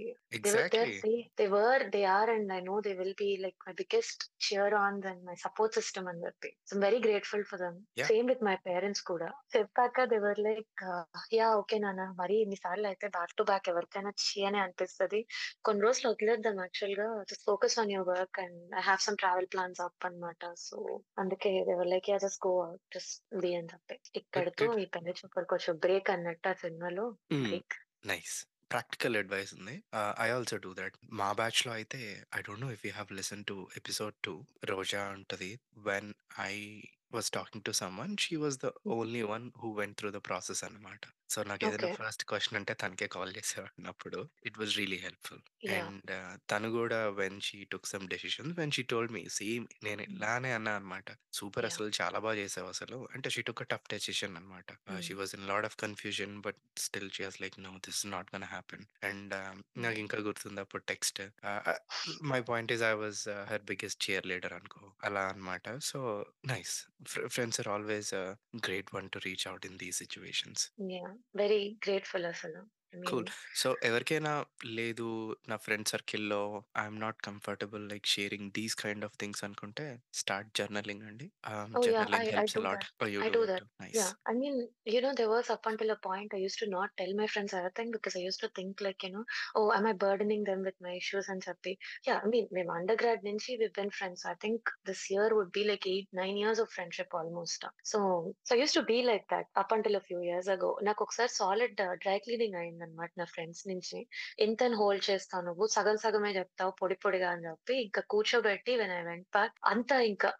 Say 0.43 0.61
they 1.37 1.47
were, 1.47 1.79
they 1.91 2.03
are 2.07 2.29
and 2.29 2.51
I 2.51 2.61
know 2.61 2.77
they 2.81 2.93
will 2.93 3.13
be 3.15 3.37
like 3.37 3.57
my 3.67 3.73
biggest 3.73 4.19
cheer-ons 4.39 5.05
and 5.05 5.19
my 5.23 5.35
support 5.35 5.71
system 5.73 6.03
అని 6.07 6.21
చెప్పి. 6.25 6.49
Very 6.85 6.99
grateful 6.99 7.41
for 7.49 7.57
them. 7.57 7.75
Yeah! 7.99 8.07
Same 8.11 8.27
with 8.31 8.43
my 8.47 8.55
parents 8.67 9.03
కూడా. 9.09 9.27
చెప్పాక 9.55 10.05
they 10.11 10.19
were 10.25 10.41
like 10.47 10.83
yeah! 11.37 11.55
Okay 11.61 11.79
నాన్న 11.83 12.05
మరి 12.21 12.37
ఇన్ని 12.45 12.59
సార్లు 12.63 12.87
అయితే 12.91 13.09
back 13.17 13.35
to 13.39 13.45
back 13.51 13.69
ఎవరికైనా 13.73 14.13
అనే 14.49 14.59
అనిపిస్తది. 14.65 15.21
కొన్ని 15.67 15.83
రోజులు 15.87 16.07
వదిలేద్దాం 16.13 16.57
యాక్చువల్‌గా 16.65 17.09
just 17.31 17.45
focus 17.49 17.77
on 17.83 17.93
your 17.95 18.09
work 18.13 18.39
and 18.45 18.59
I 18.81 18.83
have 18.89 19.03
some 19.07 19.19
travel 19.23 19.49
plans 19.55 19.81
up 19.87 20.07
అన్నమాట. 20.09 20.43
సో 20.57 20.77
అందుకే 21.17 21.51
like 21.91 22.09
yeah! 22.09 22.21
Just 22.21 22.41
go 22.45 22.53
out 22.63 22.83
just 22.95 23.13
be 23.37 23.51
అని 23.55 23.69
చెప్పి. 23.73 23.97
ఇక్కడితో 24.15 24.67
పెళ్ళి 24.93 25.13
చూపులకు 25.19 25.51
కొంచెం 25.53 25.75
బ్రేక్ 25.85 26.11
అన్నట్టు 26.11 26.49
ఆ 26.49 26.55
సినిమాలో. 26.63 27.05
బ్రేక్. 27.43 27.75
నైస్. 28.05 28.35
ప్రాక్టికల్ 28.71 29.15
అడ్వైస్ 29.17 29.51
ఉంది. 29.55 29.75
I 30.19 30.27
also 30.31 30.57
do 30.57 30.71
that. 30.75 30.97
మా 31.19 31.29
బ్యాచ్‌లో 31.33 31.71
అయితే 31.73 31.99
I 32.33 32.41
don't 32.41 32.63
know 32.65 32.71
if 32.75 32.83
you 32.87 32.91
have 32.93 33.11
listened 33.19 33.47
to 33.47 33.57
episode 33.79 34.15
2 34.19 34.35
Roja 34.71 35.01
అంటది. 35.15 35.51
When 35.87 36.09
I 36.45 36.53
was 37.13 37.29
talking 37.31 37.65
to 37.65 37.73
someone 37.81 38.13
she 38.17 38.35
was 38.37 38.59
the. 38.59 38.67
Only 38.95 39.23
one 39.31 39.47
who 39.61 39.71
went 39.79 39.97
through 39.99 40.11
the 40.11 40.21
process 40.29 40.63
అన్నమాట. 40.67 41.03
So, 41.31 41.39
నాకేదైనా 41.43 41.87
okay. 41.87 41.91
First 41.97 42.23
question 42.25 42.57
అంటే 42.59 42.73
తనకే 42.81 43.07
call 43.09 43.31
చేసేవాడిని 43.37 43.87
అప్పుడు. 43.87 44.19
It 44.47 44.57
was 44.59 44.73
really 44.77 44.99
helpful. 45.01 45.43
Yeah! 45.67 45.95
And 45.95 46.11
తను 46.49 46.69
గూడా 46.71 46.99
when 47.19 47.39
she 47.41 47.59
took 47.71 47.87
some 47.87 48.05
decisions 48.09 48.53
when 48.57 48.73
she 48.73 48.83
told 48.91 49.13
me 49.13 49.23
same 49.37 49.65
నేను. 49.83 50.03
ఇలానే 50.09 50.51
అన్నా 50.53 50.73
అనమాట. 50.75 51.07
"Super 51.33 51.65
yeah! 51.65 51.71
అసలు 51.71 51.89
చాలా 51.99 52.19
బా 52.19 52.33
చేసావసలు." 52.39 52.99
అంటే 53.13 53.29
she 53.29 53.43
took 53.43 53.61
a 53.61 53.69
tough 53.71 53.87
decision 53.89 54.35
అనమాట. 54.37 54.67
ఆహ్, 54.91 55.01
she. 55.01 55.15
Was 55.15 55.35
in 55.35 55.47
lot 55.47 55.65
of 55.65 55.77
confusion 55.77 56.35
but 56.41 56.59
still 56.79 57.11
she 57.11 57.23
was 57.23 57.39
like, 57.41 57.57
"no 57.61 57.73
is 57.89 58.03
not 58.13 58.31
gonna 58.33 58.49
happen." 58.49 58.85
And 59.09 59.35
hmm. 59.75 59.85
నాకింకా 59.85 60.19
గుర్తుంది 60.25 60.61
అప్పుడు 60.61 60.83
text 60.87 61.21
ah, 61.45 61.61
ah, 61.67 61.81
my 62.31 62.41
point 62.49 62.73
is 62.73 62.85
I 62.85 62.93
was 62.99 63.23
her 63.49 63.65
biggest 63.69 64.01
cheerleader 64.27 64.55
అనుకో 64.59 64.83
అలా 65.03 65.23
అనమాట. 65.29 65.57
So, 65.83 65.99
nice. 66.47 66.75
ఫ్రె 67.09 67.25
friends 67.29 67.59
are 67.59 67.71
always 67.71 68.13
great 68.63 68.91
one 68.93 69.09
to 69.09 69.21
reach 69.21 69.47
out 69.49 69.65
in 69.65 69.79
these 69.79 69.99
situations. 70.01 70.65
Yeah! 70.89 71.20
Very 71.35 71.79
grateful 71.85 72.25
అసలు. 72.25 72.61
Mean 72.93 73.07
cool. 73.09 73.29
So, 73.61 73.69
ఎవరికైనా 73.89 74.33
లేదు 74.79 75.07
నా 75.51 75.55
ఫ్రెండ్ 75.65 75.89
సర్కిల్‌లో 75.93 76.41
I'm 76.81 76.99
not 77.05 77.19
comfortable 77.27 77.83
like 77.91 78.07
sharing 78.15 78.49
these 78.59 78.75
kind 78.83 79.05
of 79.07 79.17
things 79.23 79.43
అనుకుంటే 79.47 79.85
start 80.21 80.51
journaling 80.59 81.05
అండి. 81.09 81.27
Oh 81.73 81.85
yeah, 81.85 82.07
I 82.11 82.19
journaling 82.19 82.29
I 82.33 82.33
helps 82.35 82.57
a 82.57 82.59
do 82.59 82.63
lot. 82.67 82.85
that. 82.85 83.07
You 83.15 83.21
I 83.21 83.29
do 83.29 83.33
do 83.35 83.45
it 83.47 83.51
that. 83.51 83.63
Nice. 83.83 83.97
Yeah. 83.97 84.11
I 84.25 84.33
mean, 84.33 84.55
you 84.85 85.01
know, 85.01 85.13
there 85.13 85.29
was 85.29 85.49
up 85.49 85.65
until 85.65 85.89
a 85.89 85.97
point 85.97 86.33
I 86.33 86.39
used 86.39 86.59
to 86.59 86.67
not 86.67 86.89
tell 86.97 87.13
my 87.13 87.27
friends 87.27 87.53
everything 87.53 87.89
because 87.91 88.15
I 88.15 88.21
used 88.21 88.41
to 88.41 88.49
think 88.49 88.81
like, 88.81 89.01
you 89.03 89.11
know, 89.11 89.23
oh, 89.55 89.71
am 89.73 89.85
I 89.85 89.93
burdening 89.95 90.43
them 90.43 90.61
with 90.61 90.77
my 90.79 90.93
issues 90.93 91.27
and 91.27 91.41
చెప్పి. 91.47 91.73
Yeah, 92.07 92.19
I 92.25 92.29
mean, 92.33 92.47
మేము 92.51 92.71
undergrad 92.77 93.23
నుంచి 93.29 93.57
we've 93.57 93.75
been 93.79 93.91
friends. 93.99 94.21
I 94.25 94.35
think 94.45 94.61
this 94.85 95.03
year 95.13 95.27
would 95.37 95.51
be 95.51 95.63
like 95.63 95.85
8, 95.87 96.09
9 96.13 96.37
years 96.37 96.59
of 96.59 96.69
friendship 96.69 97.11
almost. 97.13 97.61
So, 97.83 97.99
so 98.43 98.51
I 98.55 98.59
used 98.63 98.77
to 98.79 98.85
be 98.93 98.99
like 99.03 99.27
that 99.29 99.47
up 99.55 99.71
until 99.77 99.95
a 99.95 100.05
few 100.09 100.21
years 100.29 100.49
ago. 100.57 100.71
నాకొకసారి 100.89 101.33
solid 101.39 101.75
dry 102.03 102.17
cleaning 102.19 102.57
అయిందనమాట 102.83 103.11
నా 103.17 103.25
friends 103.25 103.63
నుంచి. 103.67 103.97
ఎంతని 104.39 104.75
hold 104.75 105.03
చేస్తావు 105.09 105.43
నువ్వు? 105.43 105.65
సగం 105.75 105.97
సగమే 105.97 106.31
చెప్తావు 106.35 106.73
పొడి 106.81 106.97
పొడిగా 107.03 107.29
అని 107.33 107.45
చెప్పి 107.47 107.75
ఇంకా 107.83 108.01
కూర్చోబెట్టి 108.13 108.73
వెన్ 108.77 108.93
ఐ 108.93 109.01
వెంట్ 109.03 109.27
బ్యాక్ 109.31 109.55
అంతా 109.71 109.97
ఇంకా 110.11 110.31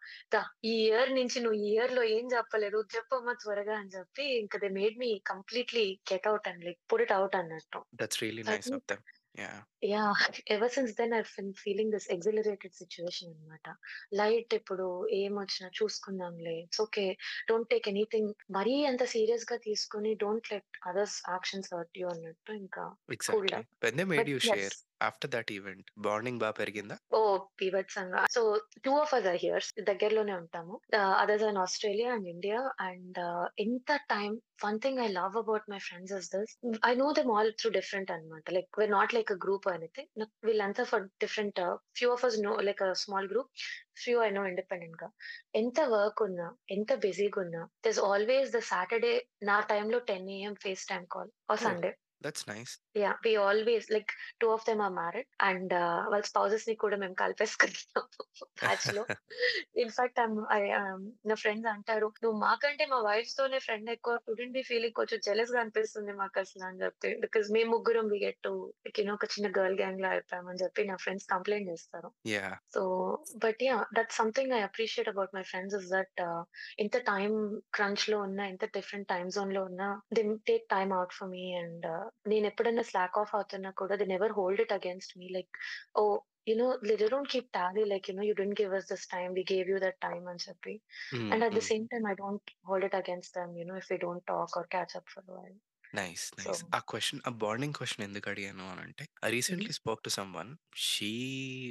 ఈ 0.65 0.75
ఇయర్ 0.83 1.11
నుంచి 1.11 1.37
నువ్వు 1.39 1.59
ఈ 1.61 1.69
ఇయర్‌లో 1.73 2.03
ఏం 2.15 2.25
చెప్పలేదు 2.35 2.81
చెప్పమ్మా 2.95 3.35
త్వరగా 3.41 3.75
అని 3.81 3.93
చెప్పి 3.97 4.25
ఇంకా 4.41 4.57
they 4.57 4.69
made 4.71 4.97
me 4.97 5.11
completely 5.31 5.85
get 6.11 6.27
out 6.27 6.47
and 6.47 6.63
like 6.63 6.81
put 6.91 7.03
it 7.07 7.15
out 7.17 7.35
అన్నట్టు. 7.35 7.81
That's 8.01 8.21
really 8.23 8.45
nice 8.45 8.71
of. 8.71 8.85
Yeah! 9.81 9.93
Yeah! 10.23 10.25
Ever 10.53 10.71
since 10.73 10.93
then 10.97 11.13
I 11.13 11.21
been 11.27 11.51
feeling 11.61 11.93
this 11.95 12.07
accelerated 12.11 12.75
situation 12.79 13.31
అన్నమాట. 13.31 13.65
లైట్ 14.19 14.53
ఇప్పుడు 14.53 14.85
ఏమొచ్చినా 15.19 15.69
చూసుకుందాంలే. 15.79 16.55
It's 16.63 16.81
okay. 16.83 17.05
Don't 17.49 17.69
take 17.71 17.87
anything 17.87 18.29
మరీ 18.57 18.75
అంత 18.85 19.05
సీరియస్‌గా 19.13 19.57
తీసుకొని 19.65 20.11
don't 20.21 20.51
let 20.53 20.71
others 20.87 21.17
actions 21.29 21.71
hurt 21.73 21.99
you 21.99 22.07
అన్నట్టు 22.09 22.53
ఇంకా 22.59 22.85
cool 23.01 23.15
exactly. 23.17 23.53
Down. 23.55 23.67
When 23.85 23.99
they 24.01 24.05
made 24.05 24.21
but 24.21 24.31
you 24.31 24.39
yes. 24.43 24.49
Share 24.53 24.77
after 25.01 25.31
that 25.33 25.51
event 25.53 25.87
bonding 26.05 26.39
బా 26.41 26.49
పెరిగిందా? 26.57 26.95
ఓహ్! 27.19 27.29
బీభత్సంగా. 27.59 28.19
So 28.29 28.41
2 28.79 28.93
of 28.99 29.13
us 29.17 29.27
are 29.27 29.39
here's 29.43 29.69
దగ్గరలోనే 29.87 30.33
ఉంటాము. 30.41 30.73
ఆహ్, 30.99 31.15
others 31.21 31.45
in 31.47 31.59
Australia 31.61 32.09
and 32.15 32.27
India 32.31 32.59
and 32.87 33.19
ఎంత 33.65 33.89
time 34.11 34.35
one 34.63 34.79
thing 34.83 34.99
I 35.01 35.09
love 35.15 35.35
about 35.39 35.65
my 35.69 35.79
friends 35.85 36.13
is 36.17 36.29
this 36.33 36.53
I 36.85 36.93
know 36.95 37.07
them 37.17 37.31
all 37.35 37.51
through 37.59 37.71
different 37.77 38.11
అన్నమాట. 38.15 38.45
Like 38.55 38.69
we're 38.77 38.93
not 38.95 39.15
like 39.17 39.31
a 39.31 39.39
group 39.43 39.67
నాకు 40.17 40.33
వీళ్ళంతా 40.43 40.83
for 40.85 41.03
different 41.19 41.59
few 41.95 42.09
of 42.11 42.25
us 42.25 42.37
no 42.41 42.53
like 42.61 42.83
small 42.95 43.27
group. 43.27 43.51
Few 44.03 44.17
I 44.23 44.29
know 44.31 44.43
ఇండిపెండెంట్‌గా. 44.47 45.09
ఎంత 45.53 45.79
work 45.91 46.21
ఉన్నా, 46.21 46.47
ఎంత 46.69 46.91
బిజీగా 46.99 47.41
ఉన్నా 47.41 47.63
there 47.83 47.93
is 47.95 48.03
always 48.09 48.51
the 48.51 48.61
Saturday 48.71 49.13
నా 49.43 49.59
టైమ్‌లో 49.69 49.99
10 50.07 50.29
AM 50.37 50.55
FaceTime 50.87 51.07
call 51.09 51.31
or 51.49 51.61
oh! 51.61 51.67
Sunday. 51.67 51.91
That's 52.21 52.45
nice. 52.49 52.73
Yeah! 52.97 53.17
We 53.23 53.31
always 53.41 53.87
like 53.91 54.11
2 54.35 54.47
of 54.53 54.63
them 54.67 54.81
are 54.81 54.93
married 54.95 55.29
and 55.47 55.73
వాళ్ళ 56.11 56.23
స్పౌసెస్‌ని 56.29 56.75
కూడా 56.81 56.97
మేము 56.97 57.15
కలిపేసుకున్నాం 57.21 58.05
బ్యాచ్‌లో. 58.61 59.03
ఇన్‌ఫాక్ట్ 59.83 60.19
ఐయామ్ 60.19 60.37
ఐ 60.55 60.61
ఆహ్, 60.79 60.99
నా 61.29 61.35
ఫ్రెండ్స్ 61.41 61.69
అంటారు, 61.73 62.07
"నువ్వు 62.23 62.37
మాకంటే 62.41 62.85
మా 62.87 62.99
వైఫ్స్‌తోనే 63.07 63.59
ఫ్రెండ్ 63.65 63.89
ఎక్కువ. 63.95 64.15
షుడెంట్ 64.25 64.55
బి 64.57 64.63
ఫీలింగ్ 64.69 64.97
కొంచెం 64.99 65.19
జెలస్‌గా 65.27 65.61
అనిపిస్తుంది 65.63 66.15
మాకసల" 66.19 66.63
అని 66.69 66.81
చెప్పి. 66.83 67.11
బికాజ్ 67.25 67.47
మేము 67.57 67.71
ముగ్గురం 67.75 68.09
we 68.13 68.19
get 68.25 68.41
to 68.43 68.53
like 68.85 68.99
you 68.99 69.05
know 69.05 69.15
ఒక 69.15 69.29
చిన్న 69.33 69.49
గర్ల్ 69.57 69.77
గ్యాంగ్‌లా 69.81 70.11
అయిపోయామని 70.11 70.61
చెప్పి 70.63 70.87
నా 70.91 70.97
ఫ్రెండ్స్ 71.03 71.27
కంప్లెయింట్ 71.33 71.71
చేస్తారు. 71.73 72.11
Yeah! 72.31 72.57
So 72.75 72.83
but 73.43 73.61
yeah! 73.67 73.85
That's 73.95 74.19
something 74.21 74.53
I 74.53 74.61
appreciate 74.63 75.11
about 75.11 75.33
my 75.33 75.45
friends 75.49 75.77
is 75.79 75.89
that 75.91 76.21
ఎంత 76.79 76.97
టైమ్ 77.09 77.37
క్రంచ్‌లో 77.73 78.19
ఉన్నా, 78.27 78.43
ఎంత 78.47 78.65
డిఫరెంట్ 78.75 79.09
టైమ్ 79.09 79.29
జోన్‌లో 79.37 79.63
ఉన్నా 79.69 79.89
they 80.15 80.23
take 80.49 80.67
time 80.71 80.93
out 80.99 81.15
for 81.17 81.31
me 81.31 81.45
and 81.59 81.87
నేను 82.25 82.45
ఎప్పుడైనా 82.47 82.83
స్లాక్ 82.83 83.17
ఆఫ్ 83.17 83.33
అవుతున్నా 83.35 83.71
కూడా 83.73 83.95
they 83.95 84.05
never 84.07 84.33
hold 84.33 84.61
it 84.61 84.73
against 84.75 85.13
me 85.17 85.27
like 85.29 85.55
oh! 85.95 86.17
You 86.47 86.55
know 86.57 86.67
they 86.91 87.07
don't 87.07 87.31
keep 87.33 87.49
tally 87.53 87.83
like 87.85 88.07
you 88.09 88.15
know 88.15 88.25
you 88.29 88.35
didn't 88.35 88.59
give 88.61 88.73
us 88.73 88.89
this 88.91 89.07
time. 89.09 89.31
We 89.39 89.45
gave 89.51 89.69
you 89.73 89.79
that 89.85 89.99
time 90.07 90.25
అని 90.27 90.43
చెప్పి. 90.47 90.75
హ్మ్. 91.11 91.21
And 91.31 91.45
at 91.47 91.57
the 91.59 91.63
hmm. 91.63 91.71
Same 91.71 91.85
time 91.87 92.07
I 92.07 92.15
don't 92.21 92.51
hold 92.69 92.87
it 92.89 92.99
against 93.01 93.35
them 93.39 93.53
you 93.59 93.65
know 93.71 93.77
if 93.83 93.91
we 93.93 93.99
don't 93.99 94.25
talk 94.31 94.57
or 94.59 94.69
catch 94.71 94.95
up 94.99 95.11
for 95.15 95.27
a 95.27 95.35
while. 95.35 95.59
Nice. 95.93 96.25
So 96.37 96.51
nice. 96.51 96.69
ఆ 96.71 96.79
question 96.89 97.21
ఆ 97.23 97.31
bonding 97.41 97.75
question 97.77 98.03
ఎందుకు 98.05 98.27
అడిగాను 98.31 98.65
అనంటే 98.73 99.03
I 99.23 99.29
హుహు. 99.43 99.65
Recently 99.65 99.73
spoke 99.77 100.03
to 100.03 100.11
someone. 100.15 100.51
She 100.85 101.11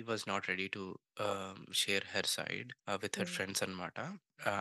was 0.09 0.25
not 0.29 0.49
ready 0.51 0.67
to 0.71 0.83
ah, 1.27 1.55
share 1.81 2.07
her 2.13 2.31
side 2.35 2.71
ah, 2.89 2.99
with 3.05 3.19
her 3.19 3.31
hmm. 3.31 3.37
Friends 3.37 3.63
అనమాట. 3.67 3.99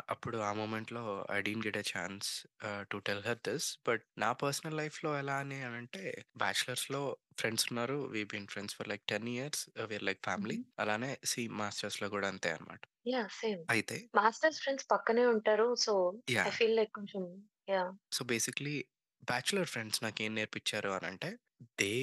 అప్పుడు 0.10 0.38
ఆ 0.42 0.52
మొమెంట్‌లో 0.54 1.04
I 1.32 1.38
didn't 1.42 1.66
get 1.68 1.78
a 1.78 1.86
chance 1.92 2.28
ah, 2.64 2.84
to 2.90 2.98
tell 3.08 3.24
her 3.26 3.42
this. 3.44 3.68
But 3.86 4.04
నా 4.18 4.32
personal 4.42 4.78
లైఫ్‌లో 4.78 5.12
ఎలా 5.20 5.36
అని 5.40 5.60
అనంటే 5.64 6.04
బ్యాచిలర్స్‌లో 6.42 7.02
ఫ్రెండ్స్ 7.38 7.68
ఉన్నారు. 7.72 7.98
We 8.14 8.24
been 8.32 8.50
friends 8.50 8.78
for 8.78 8.90
like 8.90 9.06
10 9.08 9.30
years. 9.36 9.62
We're 9.86 10.08
like 10.10 10.22
family. 10.26 10.58
అలానే 10.80 11.12
సి 11.32 11.44
మాస్టర్స్‌లో 11.62 12.10
కూడా 12.16 12.30
అంతే 12.34 12.52
అనమాట. 12.52 12.82
యాహ్! 13.08 13.32
సేమ్. 13.38 13.64
అయితే 13.70 13.98
మాస్టర్స్ 14.14 14.62
ఫ్రెండ్స్ 14.62 14.88
పక్కనే 14.94 15.26
ఉంటారు. 15.34 15.68
So 15.86 15.94
I 16.44 16.52
yeah! 16.52 16.58
Feel 16.58 16.78
like 16.80 16.94
కొంచెం 16.94 17.24
yeah! 17.70 17.92
So, 18.12 18.22
basically 18.30 18.76
bachelor 19.24 19.70
friends 19.72 20.04
నాకేం 20.06 20.32
నేర్పించారు 20.36 20.92
అనంటే 20.98 21.30
they 21.80 21.94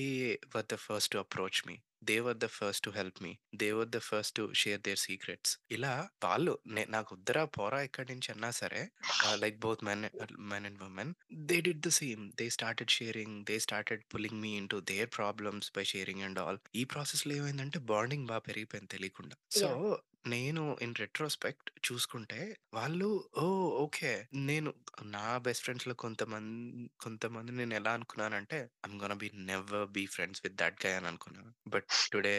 were 0.55 0.69
the 0.69 0.79
first 0.85 1.13
to 1.15 1.19
approach 1.19 1.61
me. 1.67 1.77
They 2.05 2.21
were 2.21 2.37
the 2.37 2.47
first 2.47 2.85
to 2.85 2.91
help 2.91 3.23
me. 3.23 3.39
They 3.55 3.73
were 3.73 3.89
the 3.89 3.99
first 3.99 4.37
to 4.37 4.53
share 4.53 4.81
their 4.81 4.99
secrets. 4.99 5.59
ఇలా 5.71 6.09
వాళ్ళు 6.25 6.59
నాకు 6.89 7.15
ఉద్దరా 7.15 7.45
పోరా 7.45 7.83
ఎక్కడి 7.83 8.13
నుంచి 8.13 8.33
అన్నా 8.33 8.51
సరే 8.51 8.89
like 9.35 9.59
both 9.59 9.85
men 9.85 10.05
men 10.39 10.67
and 10.67 10.83
women 10.83 11.15
they 11.33 11.61
did 11.61 11.81
the 11.81 11.89
same. 11.89 12.33
They 12.41 12.51
started 12.51 12.91
sharing. 12.91 13.45
They 13.45 13.59
started 13.59 14.03
pulling 14.15 14.41
me 14.41 14.57
into 14.57 14.81
their 14.81 15.11
problems 15.17 15.73
by 15.77 15.85
sharing 15.85 16.23
and 16.23 16.39
all. 16.39 16.59
ఈ 16.75 16.85
ప్రాసెస్లో 16.85 17.35
ఏమైందంటే 17.35 17.79
బాండింగ్ 17.79 18.27
బాగా 18.27 18.39
పెరిగిపోయింది 18.39 18.89
తెలియకుండా. 18.89 19.37
సో, 19.61 19.99
నేను 20.27 20.63
ఇన్ 20.83 20.95
రెట్రోస్పెక్ట్ 20.97 21.69
చూసుకుంటే 21.87 22.39
వాళ్ళు 22.75 23.09
ఓహ్! 23.39 23.53
ఓకే. 23.83 24.13
నేను 24.47 24.71
నా 25.13 25.25
బెస్ట్ 25.45 25.65
ఫ్రెండ్స్‌లో 25.65 25.95
కొంతమం 26.03 26.47
కొంతమంది 27.01 27.53
నేను 27.53 27.75
ఎలా 27.75 27.93
అనుకున్నానంటే 27.93 28.59
I'm 28.81 28.99
gonna 29.03 29.17
be 29.23 29.29
never 29.51 29.87
be 29.93 30.05
friends 30.15 30.43
with 30.45 30.57
that 30.59 30.81
guy 30.85 30.93
అని 30.93 31.09
అనుకున్నాను. 31.09 31.51
But 31.69 31.87
today 32.13 32.35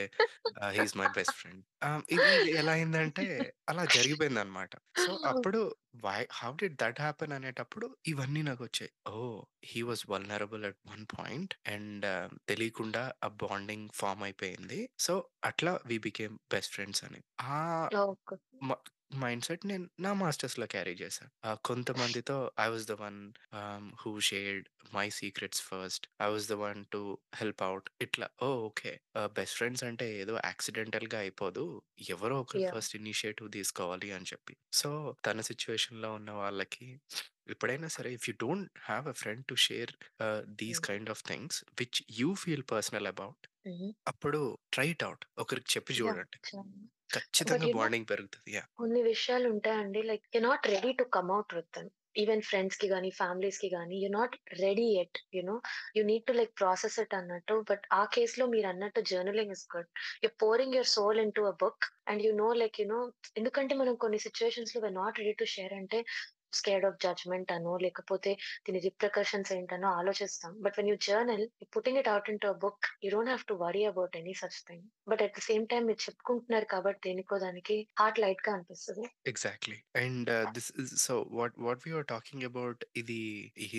ah, 0.59 0.73
he 0.73 0.83
is 0.85 0.95
my 0.99 1.09
best 1.15 1.37
friend. 1.39 1.63
ఇది 2.09 2.29
ఎలా 2.55 2.73
అయిందంటే 2.73 3.25
అలా 3.69 3.85
జరిగిపోయిందనమాట. 3.95 4.73
సో, 5.03 5.11
అప్పుడు 5.31 5.61
why 6.03 6.19
how 6.33 6.51
did 6.55 6.77
that 6.79 6.99
happen 6.99 7.33
అనేటప్పుడు 7.33 7.87
ఇవన్నీ 8.05 8.41
నాకొచ్చాయి. 8.41 8.91
ఓహ్! 9.11 9.39
He 9.65 9.81
was 9.81 10.03
vulnerable 10.09 10.65
at 10.65 10.79
one 10.85 11.05
point 11.15 11.53
and 11.67 12.05
తెలియకుండా 12.47 13.03
ఆ 13.23 13.29
బాండింగ్ 13.43 13.87
ఫార్మ్ 13.93 14.23
అయిపోయింది. 14.23 14.79
సో, 14.99 15.13
అట్లా 15.43 15.73
వి 15.85 15.97
బికేమ్ 15.99 16.37
బెస్ట్ 16.51 16.73
ఫ్రెండ్స్ 16.73 17.03
అని. 17.03 17.21
ఆ 17.51 17.57
మైండ్‌సెట్ 19.11 19.63
నేను 19.65 19.85
నా 19.99 20.11
మాస్టర్స్‌లో 20.17 20.65
క్యారీ 20.67 20.93
చేశా. 20.99 21.25
ఆహ్, 21.47 21.59
కొంతమందితో 21.67 22.35
I 22.59 22.67
was 22.67 22.85
the 22.87 22.95
one 23.01 23.19
ah, 23.59 23.85
who 24.01 24.11
shared 24.27 24.65
my 24.93 25.05
secrets 25.17 25.61
first. 25.67 26.05
I 26.21 26.27
was 26.27 26.47
the 26.49 26.57
one 26.61 26.79
to 26.91 27.01
help 27.39 27.61
out. 27.67 27.87
ఇట్లా 28.05 28.27
oh! 28.41 28.59
Okay. 28.67 28.91
Ah, 29.19 29.29
best 29.37 29.57
friends 29.59 29.83
అంటే 29.89 30.07
ఏదో 30.19 30.35
యాక్సిడెంటల్‌గా 30.43 31.19
అయిపోదు. 31.23 31.65
ఎవరో 32.09 32.37
ఒకరు 32.41 32.61
యాహ్! 32.61 32.71
ఫస్ట్ 32.71 32.95
ఇనిషియేటివ్ 33.01 33.49
తీసుకోవాలి 33.57 34.09
అని 34.11 34.29
చెప్పి. 34.31 34.55
సో, 34.73 34.91
తన 35.27 35.41
సిట్యుయేషన్‌లో 35.49 36.11
ఉన్న 36.19 36.31
వాళ్ళకి 36.39 36.87
ఎప్పుడైనా 37.49 37.89
సరే 37.93 38.09
if 38.17 38.25
you 38.29 38.35
don't 38.41 38.69
have 38.87 39.05
a 39.09 39.17
friend 39.21 39.45
to 39.47 39.57
share 39.65 39.93
ah, 40.21 40.41
these 40.61 40.79
hmm. 40.79 40.87
Kind 40.87 41.11
of 41.15 41.23
things 41.27 41.59
which 41.79 42.01
you 42.19 42.29
feel 42.43 42.65
personal 42.73 43.09
about 43.13 43.43
హుహు. 43.65 43.87
అప్పుడు 44.11 44.41
ట్రై 44.73 44.89
ఇట్ 44.91 45.05
ఔట్. 45.05 45.25
ఒకరికి 45.39 45.69
చెప్పి 45.75 45.93
యాహ్! 45.97 46.21
చూడండి. 46.21 46.37
బట్ 47.09 47.15
ఖచ్చితంగా 47.17 47.67
బాండింగ్ 47.75 48.07
పెరుగుతది. 48.09 48.49
యాహ్! 48.55 48.67
కొన్ని 48.79 49.01
విషయాలుంటాయండి. 49.07 50.01
Like 50.09 50.25
you 50.35 50.41
not 50.43 50.65
ready 50.73 50.91
to 50.99 51.05
come 51.15 51.31
out 51.35 51.53
with 51.57 51.71
them. 51.77 51.89
Even 52.15 52.41
ఫ్రెండ్స్‌కి 52.41 52.87
గాని, 52.91 53.09
ఫ్యామిలీస్‌కి 53.17 53.69
గాని 53.73 53.95
you 54.03 54.09
not 54.13 54.35
ready 54.61 54.85
yet. 54.93 55.17
You 55.35 55.41
know 55.43 55.55
you 55.97 56.03
need 56.03 56.25
to 56.29 56.33
like 56.33 56.53
process 56.61 56.97
it 57.03 57.13
అన్నట్టు. 57.13 57.55
బట్ 57.69 57.83
ఆ 57.93 58.03
కేస్‌లో 58.15 58.47
మీరన్నట్టు 58.53 59.01
journaling 59.11 59.53
is 59.57 59.65
good. 59.75 59.89
You 60.23 60.29
pouring 60.43 60.77
your 60.77 60.91
soul 60.95 61.19
into 61.25 61.43
a 61.47 61.55
book 61.61 61.85
and 62.07 62.23
you 62.27 62.31
know 62.41 62.49
like 62.61 62.77
you 62.81 62.87
know 62.87 62.99
ఎందుకంటే 63.37 63.75
మనం 63.77 63.95
కొన్ని 64.03 64.19
సిట్యుయేషన్స్‌లో 64.25 64.81
we are 64.83 64.97
not 64.97 65.19
ready 65.21 65.35
to 65.35 65.47
share 65.53 65.75
అంటే 65.79 65.99
scared 66.53 66.85
of 66.85 66.99
judgement 67.05 67.51
అనో, 67.51 67.77
లేకపోతే 67.77 68.37
దీని 68.65 68.79
రిప్రికాషన్స్ 68.79 69.53
ఏంటనో 69.53 69.89
ఆలోచిస్తాం. 69.89 70.53
But 70.61 70.73
when 70.77 70.89
you 70.91 70.95
journal, 70.95 71.45
putting 71.75 71.97
it 71.97 72.07
out 72.07 72.29
in 72.29 72.39
to 72.39 72.51
book, 72.51 72.85
you 73.03 73.11
don't 73.11 73.29
have 73.29 73.45
to 73.45 73.53
worry 73.53 73.85
about 73.85 74.17
any 74.17 74.33
such 74.33 74.59
thing. 74.69 74.85
But 75.07 75.21
at 75.21 75.35
the 75.39 75.39
same 75.39 75.67
time 75.67 75.87
మీరు 75.87 76.01
చెప్పుకుంటున్నారు 76.07 76.65
కాబట్టి 76.65 77.03
దేనికో 77.07 77.37
దానికి 77.37 77.87
హార్ట్ 77.99 78.19
లైట్గా 78.19 78.53
అనిపిస్తుంది 78.53 79.05
exactly. 79.25 79.77
And 79.95 80.29
this 80.29 80.71
is 80.83 80.93
so 81.05 81.25
what 81.31 81.53
what 81.59 81.87
we are 81.87 82.05
talking 82.05 82.43
about 82.43 82.85
ఇది 82.95 83.19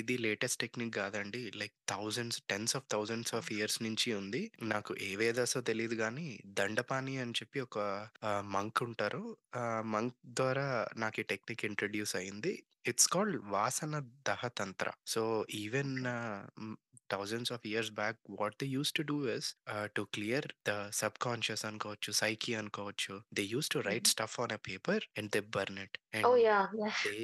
ఇది 0.01 0.17
latest 0.19 0.61
technique 0.61 0.95
కాదండి 0.95 1.51
like 1.57 1.73
thousands, 1.89 2.43
tens 2.49 2.77
of 2.77 2.87
thousands 2.91 3.35
of 3.35 3.53
years 3.53 3.83
నుంచి 3.83 4.13
ఉంది. 4.13 4.53
నాకు 4.63 4.97
ఏ 5.01 5.17
వేదాసో 5.17 5.61
తెలియదు 5.61 5.95
కానీ 5.95 6.39
దండపాని 6.61 7.19
అని 7.19 7.31
చెప్పి 7.31 7.61
ఒక 7.61 7.79
uh, 8.23 8.43
మంక్ 8.43 8.83
ఉంటారు. 8.83 9.37
Uh, 9.57 9.83
మంక్ 9.85 10.17
ద్వారా 10.27 10.89
నాకు 10.97 11.21
ఈ 11.21 11.23
టెక్నిక్ 11.23 11.65
ఇంట్రడ్యూస్ 11.65 12.17
అయింది. 12.17 12.58
it's 12.85 13.07
called 13.07 13.37
vasana 13.55 14.01
daha 14.25 14.49
tantra. 14.51 14.93
So 15.05 15.45
even 15.49 16.07
uh, 16.07 16.47
Tantra. 17.08 17.08
So 17.08 17.14
even 17.14 17.34
hmm, 17.34 17.44
thousands 17.44 17.54
of 17.56 17.66
years 17.70 17.92
back 17.98 18.20
what 18.40 18.58
they 18.62 18.68
used 18.70 18.98
to 19.00 19.06
do 19.12 19.18
is 19.30 19.50
ah, 19.70 19.88
to 19.96 20.04
clear 20.14 20.48
the 20.66 20.74
subconscious 21.00 21.66
అనుకోవచ్చు, 21.70 22.12
సైకి 22.22 22.54
అనుకోవచ్చు. 22.56 23.16
They 23.38 23.46
used 23.54 23.76
to 23.78 23.82
right 23.90 24.08
హుహు. 24.08 24.14
Stuff 24.14 24.38
on 24.40 24.54
a 24.54 24.62
paper 24.70 25.06
and 25.18 25.32
they 25.32 25.42
burn 25.58 25.80
it. 25.80 25.98
Oh! 26.24 26.38
And 26.38 26.42
yeah! 26.44 26.74
Yeah! 26.82 27.04
They 27.08 27.16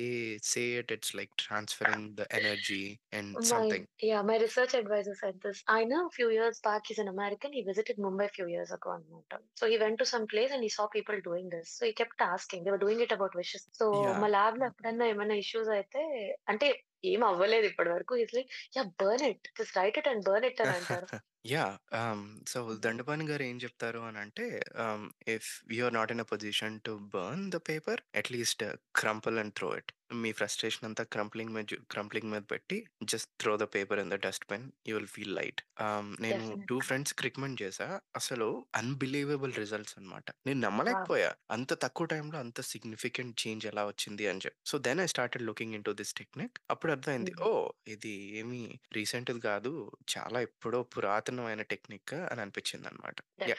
say 0.48 0.64
it 0.80 0.94
it's 0.98 1.16
like 1.16 1.34
transferring 1.46 2.10
the 2.16 2.28
energy 2.40 2.84
and 3.14 3.36
my 3.50 3.68
something. 3.70 3.88
Yeah! 4.04 4.24
My 4.28 4.36
research 4.44 4.74
advisor 4.80 5.18
said 5.20 5.40
this. 5.44 5.62
ఆయన 5.74 5.94
few 6.16 6.28
years 6.36 6.62
back 6.66 6.88
he's 6.90 7.02
an 7.04 7.12
American. 7.14 7.54
He 7.58 7.64
visited 7.70 8.00
Mumbai 8.06 8.28
few 8.36 8.46
years 8.54 8.74
ago 8.78 8.92
అన్నమాట. 8.96 9.32
So 9.60 9.68
he 9.72 9.78
went 9.84 10.00
to 10.02 10.08
some 10.12 10.26
place 10.32 10.54
and 10.56 10.66
he 10.68 10.74
saw 10.76 10.86
people 10.96 11.18
doing 11.28 11.52
this. 11.56 11.72
So 11.78 11.86
he 11.86 11.94
kept 12.02 12.24
asking. 12.28 12.66
They 12.66 12.72
were 12.72 12.84
doing 12.86 13.04
it 13.08 13.16
about 13.18 13.38
wishes. 13.42 13.66
So 13.80 13.88
yeah! 14.00 14.24
మా 14.24 14.30
ల్యాబ్‌లో 14.36 14.66
ఎప్పుడన్నా 14.72 15.08
ఏమైనా 15.14 15.38
issues 15.44 15.72
అయితే 15.78 16.04
అంటే 16.48 16.70
ఏం 17.05 17.25
అవ్వలేదు 17.25 17.67
ఇప్పటి 17.67 17.91
వరకు. 17.91 18.15
He's 18.15 18.35
like 18.35 18.49
yeah 18.77 18.83
burn 18.83 19.27
it. 19.27 19.49
Just 19.59 19.77
write 19.77 19.99
it 19.99 20.09
and 20.09 20.25
burn 20.25 20.45
it 20.45 20.61
అని 20.61 20.71
అంటారు. 20.71 21.07
యాహ్! 21.45 21.75
ఆహ్, 21.99 22.21
సో 22.51 22.59
హుహు. 22.63 22.75
దండపాణి 22.85 23.25
గారు 23.29 23.43
ఏం 23.45 23.57
చెప్తారు 23.63 24.01
అనంటే 24.09 24.45
ఆహ్, 24.85 25.05
if 25.35 25.49
you 25.75 25.83
are 25.87 25.95
not 25.97 26.13
in 26.15 26.23
a 26.23 26.27
position 26.31 26.77
to 26.83 26.93
burn 27.15 27.45
the 27.51 27.61
paper 27.69 28.01
at least 28.21 28.65
crumple 28.99 29.39
and 29.43 29.55
throw 29.59 29.71
it. 29.77 29.91
Me 30.23 30.31
frustration 30.39 30.87
అంతా 30.89 31.05
క్రంప్లింగ్ 31.15 31.53
మీద 31.55 31.67
జు 31.71 31.77
క్రంప్లింగ్ 31.93 32.31
మీద 32.33 32.45
పెట్టి 32.51 32.79
just 33.11 33.31
throw 33.41 33.53
the 33.57 33.69
paper 33.75 34.01
in 34.03 34.13
the 34.13 34.21
dustbin. 34.25 34.67
You 34.89 34.95
will 34.99 35.13
feel 35.15 35.35
light. 35.39 35.61
Ah, 35.85 36.11
నేను 36.25 36.45
2 36.65 36.79
డెఫినెట్‌గా. 36.79 36.87
ఫ్రెండ్స్‌కి 36.87 37.25
recommend 37.29 37.61
చేశా. 37.63 37.89
అసలు 38.21 38.49
అన్‌బిలీవబుల్ 38.81 39.55
రిజల్ట్స్ 39.59 39.97
అన్నమాట. 39.99 40.27
నేను 40.47 40.61
వావ్! 40.87 41.13
నమ్మలేకపోయా. 41.17 41.31
అంత 41.55 41.71
తక్కువ 41.85 42.09
టైంలో 42.13 42.39
అంత 42.45 42.61
సిగ్నిఫికెంట్ 42.71 43.37
చేంజ్ 43.43 43.67
ఎలా 43.73 43.85
వచ్చింది 43.89 44.27
అని 44.31 44.43
చెప్పి. 44.47 44.61
So 44.71 44.79
then 44.87 45.03
I 45.03 45.09
started 45.15 45.47
looking 45.49 45.77
into 45.77 45.95
this 46.01 46.15
technique. 46.21 46.59
అప్పుడు 46.71 46.93
అర్థమైంది. 46.95 47.35
ఓహ్! 47.45 47.65
ఇది 47.93 48.13
ఏమి 48.39 48.61
రీసెంట్‌ది 48.97 49.41
కాదు. 49.47 49.73
చాలా 50.13 50.39
ఎప్పుడో 50.47 50.81
పురాతనమైన 51.37 51.63
టెక్నిక్ 51.73 52.13
అని! 52.33 52.43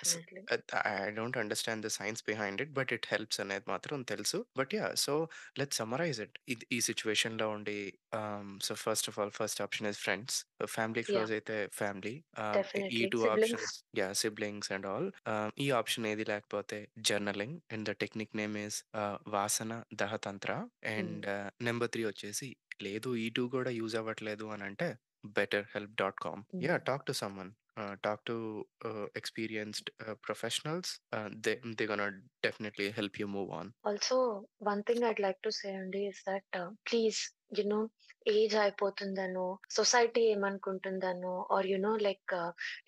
So 0.05 0.17
definitely. 0.21 0.43
I 0.89 1.11
don't 1.17 1.38
understand 1.41 1.84
the 1.86 1.91
science 1.95 2.21
behind 2.28 2.59
it. 2.63 2.71
But 2.78 2.91
it 2.95 3.07
helps 3.11 3.39
అనేది 3.43 3.65
మాత్రం 3.67 3.99
తెలుసు. 4.11 4.39
But 4.59 4.73
yeah! 4.78 4.93
So 4.97 5.13
let's 5.59 5.80
summarise 5.82 6.19
it. 6.26 6.36
ఈ 6.71 6.80
సిట్యుయేషన్‌లో 6.88 7.47
ఉండి 7.55 7.78
ఆహ్, 8.13 8.49
so 8.61 8.76
first 8.84 9.09
of 9.11 9.17
all 9.19 9.34
first 9.39 9.61
option 9.61 9.88
is 9.91 9.99
friends. 9.99 10.38
Family 10.76 11.03
close! 11.09 11.32
అయితే 11.32 11.57
ఫ్యామిలీ. 11.80 12.13
ఈ 12.91 13.01
definitely. 13.03 13.07
2 13.07 13.21
siblings. 13.23 13.36
Options 13.36 13.73
yeah! 14.01 14.15
Siblings 14.21 14.71
and 14.71 14.88
all. 14.88 15.09
ఈ 15.59 15.69
ఆప్షన్ 15.80 16.07
ఏది 16.07 16.26
లేకపోతే 16.26 16.80
journaling 17.09 17.57
and 17.71 17.86
the 17.86 17.95
technique 18.03 18.36
name 18.36 18.55
ah, 18.99 19.17
వాసన 19.30 19.71
దహ 19.95 20.13
తంత్ర. 20.26 20.51
హ్మ్. 20.95 21.15
అండ్ 21.15 21.28
నంబర్ 21.63 21.91
3 21.91 22.05
వచ్చేసి 22.05 22.49
లేదు 22.82 23.09
ఈ 23.17 23.28
2 23.32 23.45
కూడా 23.51 23.71
యూజ్ 23.76 23.95
అవ్వట్లేదు 23.97 24.45
అనంటే 24.55 24.89
better 25.36 25.67
help 25.71 25.95
dot 25.97 26.19
com. 26.21 26.43
Hmm. 26.53 26.69
Talk 26.86 27.05
to 27.05 27.13
someone. 27.15 27.51
uh, 27.78 27.95
talk 28.03 28.23
to 28.26 28.63
uh, 28.84 29.05
experienced 29.15 29.89
uh, 30.07 30.15
professionals 30.21 30.99
uh, 31.11 31.30
they, 31.38 31.59
they're 31.78 31.88
gonna 31.88 32.11
definitely 32.41 32.91
help 32.91 33.19
you 33.19 33.28
move 33.28 33.49
on. 33.51 33.73
Also 33.84 34.45
one 34.59 34.84
thing 34.84 35.03
i'd 35.03 35.19
like 35.19 35.41
to 35.41 35.51
say 35.51 35.73
andy 35.73 36.07
is 36.07 36.21
that 36.26 36.43
uh, 36.53 36.69
please 36.86 37.32
you know 37.59 37.69
no 37.75 37.81
age 38.31 38.55
అయిపోతుందనో, 38.55 39.45
society 39.69 40.21
ఏమనుకుంటుందనో 40.33 41.33
or 41.55 41.67
you know 41.67 41.83
no 41.87 42.03
like 42.05 42.33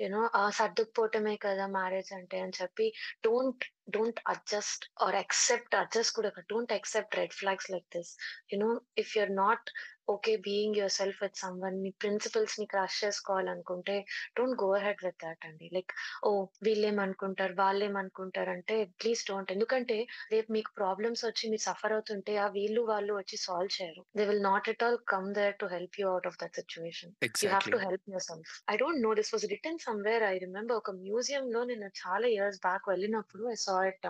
you know 0.01 0.21
సర్దుకుపోవటమే 0.59 1.35
కదా 1.45 1.65
marriage 1.75 2.11
అంటే 2.19 2.37
అని 2.45 2.55
చెప్పి 2.61 2.87
don't 3.27 3.65
don't 3.95 4.21
adjust 4.27 4.85
or 5.05 5.15
accept 5.15 5.75
adjust 5.75 6.15
కూడా 6.15 6.31
don't 6.51 6.73
accept 6.73 7.17
red 7.19 7.35
flags 7.41 7.69
like 7.73 7.87
this. 7.97 8.11
You know 8.53 8.67
no 8.67 8.71
if 9.03 9.11
you 9.15 9.21
are 9.23 9.35
not 9.43 9.69
okay 10.07 10.33
being 10.45 10.77
your 10.79 10.93
self 10.97 11.17
with 11.23 11.39
someone 11.41 11.77
మీ 11.83 11.89
ప్రిన్సిపల్స్‌ని 12.01 12.65
crush 12.65 12.99
చేసుకోవాలనుకుంటే 13.03 13.95
don't 14.37 14.57
go 14.63 14.69
head 14.85 15.01
with 15.05 15.19
that 15.25 15.45
అండి. 15.45 15.67
Like 15.75 15.91
oh 16.23 16.29
వీళ్ళేమనుకుంటారు, 16.65 17.53
వాళ్ళేమనుకుంటారు 17.53 18.51
అంటే 18.55 18.77
please 18.99 19.21
don't. 19.29 19.51
ఎందుకంటే 19.51 19.97
రేపు 20.31 20.49
మీకు 20.51 20.71
ప్రాబ్లమ్స్ 20.75 21.23
వచ్చి 21.25 21.45
మీరు 21.51 21.63
సఫర్ 21.69 21.95
అవుతుంటే 21.97 22.35
ఆ 22.37 22.47
వీళ్ళు, 22.57 22.83
వాళ్ళు 22.91 23.13
వచ్చి 23.13 23.37
సాల్వ్ 23.45 23.73
చేయరు. 23.77 24.03
They 24.17 24.25
will 24.25 24.43
not 24.43 24.56
at 24.67 24.83
all 24.83 24.97
come 25.07 25.27
there 25.33 25.55
to 25.57 25.67
help 25.73 25.97
you 25.99 26.07
out 26.11 26.27
of 26.29 26.37
that 26.39 26.55
situation. 26.59 27.11
You 27.41 27.49
have 27.49 27.65
exactly. 27.65 27.73
To 27.73 27.79
help 27.83 28.05
yourself. 28.09 28.53
I 28.71 28.75
don't 28.81 29.01
know 29.01 29.11
this 29.19 29.31
was 29.33 29.45
written 29.53 29.79
somewhere 29.85 30.23
I 30.29 30.35
remember 30.45 30.77
ఒక 30.77 30.91
మ్యూజియంలో 31.01 31.61
నేను 31.71 31.89
చాలా 32.01 32.27
ఇయర్స్ 32.35 32.59
బ్యాక్ 32.65 32.87
వెళ్ళినప్పుడు 32.89 33.43
I 33.49 33.57
saw 33.63 33.75
it. 33.91 34.07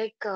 Like 0.00 0.26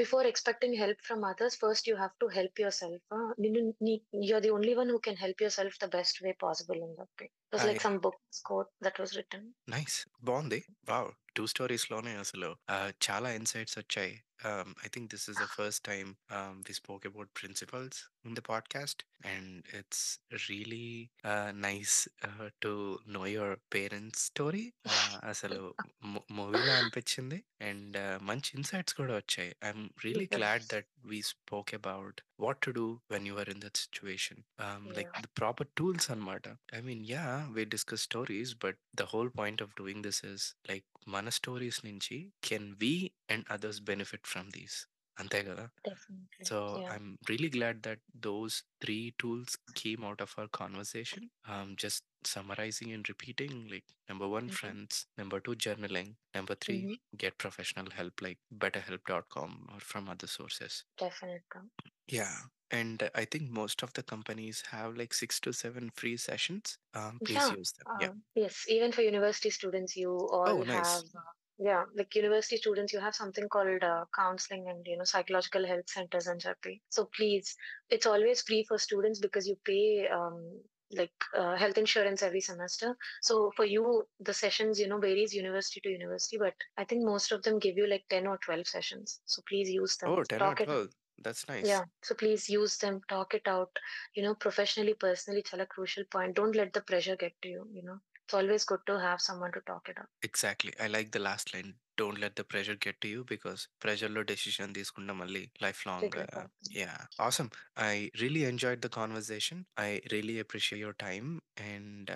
before 0.00 0.26
expecting 0.26 0.78
help 0.80 1.02
from 1.06 1.24
others 1.30 1.58
first 1.62 1.88
you 1.90 1.96
have 1.96 2.14
to 2.20 2.28
help 2.38 2.60
yourself. 2.64 3.06
నిన్ను 3.44 3.62
నీ 3.88 3.94
you 4.26 4.34
are 4.36 4.46
the 4.46 4.52
only 4.56 4.74
one 4.80 4.92
who 4.92 5.00
can 5.08 5.20
help 5.24 5.42
yourself 5.44 5.78
the 5.80 5.90
best 5.96 6.20
way 6.24 6.32
possible 6.46 6.82
అని 6.82 6.96
చెప్పి. 7.02 7.28
Was 7.54 7.66
like 7.70 7.82
some 7.82 7.98
books 8.06 8.42
quote 8.50 8.72
that 8.82 9.00
was 9.00 9.16
written. 9.20 9.48
Nice. 9.68 9.96
బావుంది. 10.22 10.58
Wow! 10.84 11.08
2 11.34 11.46
స్టోరీస్‌లోనే 11.46 12.12
అసలు 12.16 12.48
ah, 12.68 12.92
చాలా 13.06 13.28
insights 13.32 13.76
వచ్చాయి. 13.78 14.14
ఆహ్, 14.40 14.72
I 14.84 14.88
think 14.88 15.08
this 15.12 15.26
is 15.30 15.38
the 15.38 15.48
first 15.54 15.82
time 15.84 16.10
ah, 16.32 16.54
we 16.66 16.74
spoke 16.74 17.06
about 17.06 17.30
principles 17.34 17.98
in 18.24 18.36
the 18.36 18.42
podcast 18.48 19.02
and 19.26 19.50
it's 19.78 20.04
really 20.44 20.86
ah, 21.26 21.50
nice 21.60 21.96
ah, 22.24 22.42
to 22.60 22.72
know 23.10 23.22
your 23.28 23.54
parents 23.74 24.22
story. 24.26 24.64
Ah, 24.92 25.18
అసలు 25.24 25.60
ము 26.04 26.20
మూవీలా 26.30 26.74
అనిపించింది. 26.78 27.38
And 27.62 27.96
మంచి 28.22 28.50
insights 28.56 28.94
కూడా 28.94 29.14
వచ్చాయి. 29.16 29.52
I'm 29.64 29.86
really 30.04 30.28
glad 30.34 30.62
Yes. 30.62 30.70
That 30.72 30.88
we 31.04 31.18
spoke 31.28 31.72
about 31.74 32.18
what 32.38 32.60
to 32.60 32.70
do 32.72 32.84
when 33.10 33.26
you 33.26 33.34
are 33.38 33.50
in 33.50 33.62
that 33.62 33.78
situation. 33.78 34.40
Ah, 34.60 34.86
like 34.90 35.10
yeah! 35.10 35.24
The 35.24 35.30
proper 35.38 35.70
tools 35.76 36.08
అన్నమాట. 36.10 36.44
I 36.74 36.82
mean 36.82 37.02
yeah! 37.10 37.42
We 37.52 37.64
discuss 37.74 38.04
stories 38.04 38.54
but 38.64 38.80
the 38.94 39.08
whole 39.12 39.32
point 39.38 39.62
of 39.62 39.74
doing 39.76 40.02
this 40.02 40.22
is 40.26 40.46
like 40.66 40.86
మన 41.08 41.28
stories 41.36 41.80
నుంచి 41.84 42.16
can 42.46 42.70
we 42.80 42.94
and 43.30 43.46
others 43.50 43.80
benefit 43.90 44.26
from 44.26 44.50
these. 44.50 44.78
అంతే 45.16 45.40
కదా! 45.44 45.66
Definitely. 45.86 46.48
So 46.48 46.56
yeah! 46.80 46.94
I'm 46.94 47.10
really 47.30 47.50
glad 47.56 47.80
that 47.88 48.02
those 48.28 48.56
3 48.84 49.00
tools 49.18 49.56
came 49.80 50.04
out 50.10 50.22
of 50.22 50.34
our 50.38 50.52
conversation. 50.60 51.26
Ah, 51.48 51.70
just 51.84 52.06
summarising 52.26 52.94
and 52.96 53.08
repeating 53.08 53.58
like 53.74 53.88
number 54.10 54.30
1 54.36 54.48
హుహు. 54.48 54.56
Friends, 54.58 55.00
number 55.20 55.42
2 55.42 55.56
journaling, 55.66 56.14
number 56.38 56.60
3 56.66 56.82
హుహు. 56.82 56.94
get 57.16 57.34
professional 57.38 57.88
help 57.92 58.16
like 58.20 58.40
betterhelp.com 58.60 59.52
or 59.72 59.80
from 59.82 60.04
other 60.08 60.30
sources. 60.30 60.74
డెఫినెట్‌గా. 61.00 61.60
Yeah. 62.08 62.36
And 62.70 63.10
I 63.14 63.24
think 63.24 63.50
most 63.52 63.82
of 63.82 63.92
the 63.94 64.02
companies 64.04 64.62
have 64.68 64.96
like 64.96 65.14
6 65.14 65.40
to 65.40 65.52
7 65.54 65.90
free 65.92 66.16
sessions. 66.18 66.66
Um, 66.94 67.20
please 67.20 67.46
Yeah. 67.46 67.50
use 67.50 67.72
them. 67.72 67.88
Yeah. 67.96 68.08
Uh, 68.08 68.14
yes, 68.34 68.64
even 68.68 68.92
for 68.92 69.02
university 69.02 69.50
students, 69.50 69.96
you 69.96 70.10
all 70.10 70.46
Oh, 70.46 70.62
nice. 70.64 71.02
have, 71.02 71.04
uh, 71.14 71.32
yeah, 71.60 71.84
like 71.94 72.14
university 72.14 72.56
students, 72.56 72.92
you 72.92 73.00
have 73.00 73.14
something 73.14 73.46
called 73.48 73.82
uh, 73.82 74.06
counseling 74.16 74.64
and, 74.68 74.80
you 74.86 74.96
know, 74.96 75.04
psychological 75.04 75.66
health 75.66 75.88
centers 75.88 76.26
and 76.26 76.40
Chapi. 76.40 76.80
So 76.88 77.10
please, 77.14 77.54
it's 77.90 78.06
always 78.06 78.40
free 78.40 78.64
for 78.66 78.78
students 78.78 79.18
because 79.20 79.46
you 79.46 79.56
pay 79.64 80.08
um, 80.08 80.60
like 80.96 81.12
uh, 81.36 81.56
health 81.56 81.76
insurance 81.76 82.22
every 82.22 82.40
semester. 82.40 82.96
So 83.20 83.52
for 83.56 83.66
you, 83.66 84.04
the 84.20 84.32
sessions, 84.32 84.80
you 84.80 84.88
know, 84.88 84.98
varies 84.98 85.34
university 85.34 85.80
to 85.82 85.90
university, 85.90 86.38
but 86.38 86.54
I 86.78 86.84
think 86.84 87.04
most 87.04 87.30
of 87.30 87.42
them 87.42 87.58
give 87.58 87.76
you 87.76 87.86
like 87.86 88.04
10 88.08 88.26
or 88.26 88.38
12 88.38 88.66
sessions. 88.66 89.20
So 89.26 89.42
please 89.46 89.68
use 89.68 89.98
them. 89.98 90.10
Oh, 90.10 90.22
10 90.22 90.36
or 90.36 90.38
Talk 90.38 90.60
it 90.62 90.64
12. 90.64 90.88
That's 91.22 91.46
nice. 91.46 91.66
Yeah. 91.66 91.82
So 92.02 92.14
please 92.14 92.48
use 92.48 92.78
them, 92.78 93.02
talk 93.10 93.34
it 93.34 93.46
out, 93.46 93.70
you 94.14 94.22
know, 94.22 94.34
professionally, 94.34 94.94
personally, 94.94 95.40
it's 95.40 95.52
a 95.52 95.66
crucial 95.66 96.04
point. 96.10 96.36
Don't 96.36 96.56
let 96.56 96.72
the 96.72 96.80
pressure 96.80 97.16
get 97.16 97.32
to 97.42 97.48
you, 97.48 97.68
you 97.70 97.82
know 97.82 97.98
It's 98.29 98.33
always 98.33 98.63
good 98.65 98.83
to 98.87 98.93
have 98.99 99.19
someone 99.21 99.51
to 99.51 99.61
talk 99.65 99.89
it 99.91 99.97
out. 100.01 100.07
Exactly. 100.23 100.71
I 100.83 100.87
like 100.87 101.09
the 101.11 101.19
last 101.21 101.47
line. 101.53 101.67
Don't 101.97 102.17
let 102.19 102.33
the 102.35 102.43
pressure 102.43 102.75
get 102.75 102.95
to 103.03 103.07
you 103.07 103.19
because 103.31 103.61
pressure 103.83 104.09
లో 104.15 104.21
decision 104.31 104.73
తీసుకుంటే 104.77 105.13
మళ్ళీ 105.19 105.43
life 105.65 105.81
long 105.89 106.03
Regret 106.05 106.31
అవుతుంది. 106.37 106.73
Yeah 106.79 106.93
awesome 107.27 107.49
I 107.85 107.93
really 108.21 108.41
enjoyed 108.49 108.81
the 108.85 108.89
conversation 108.97 109.61
I 109.85 109.89
really 110.13 110.35
appreciate 110.45 110.81
your 110.83 110.97
time 111.05 111.29
and 111.69 112.11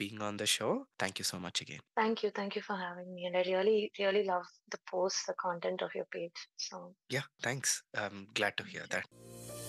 being 0.00 0.24
on 0.28 0.40
the 0.42 0.48
show 0.56 0.70
thank 1.02 1.20
you 1.22 1.26
so 1.32 1.38
much 1.46 1.60
again 1.64 1.84
Thank 2.02 2.22
you. 2.24 2.30
Thank 2.40 2.54
you 2.58 2.64
for 2.68 2.78
having 2.86 3.10
me. 3.16 3.24
And 3.30 3.36
I 3.36 3.44
really, 3.52 3.78
really 4.02 4.24
love 4.34 4.48
the 4.76 4.82
posts, 4.92 5.22
the 5.30 5.36
content 5.46 5.82
of 5.88 5.92
your 6.00 6.08
page. 6.18 6.40
So 6.68 6.78
yeah 7.16 7.24
thanks 7.48 7.76
I'm 8.02 8.22
glad 8.40 8.58
to 8.60 8.64
thank 8.64 8.74
hear 8.74 8.88
you. 8.88 8.94
That 8.96 9.63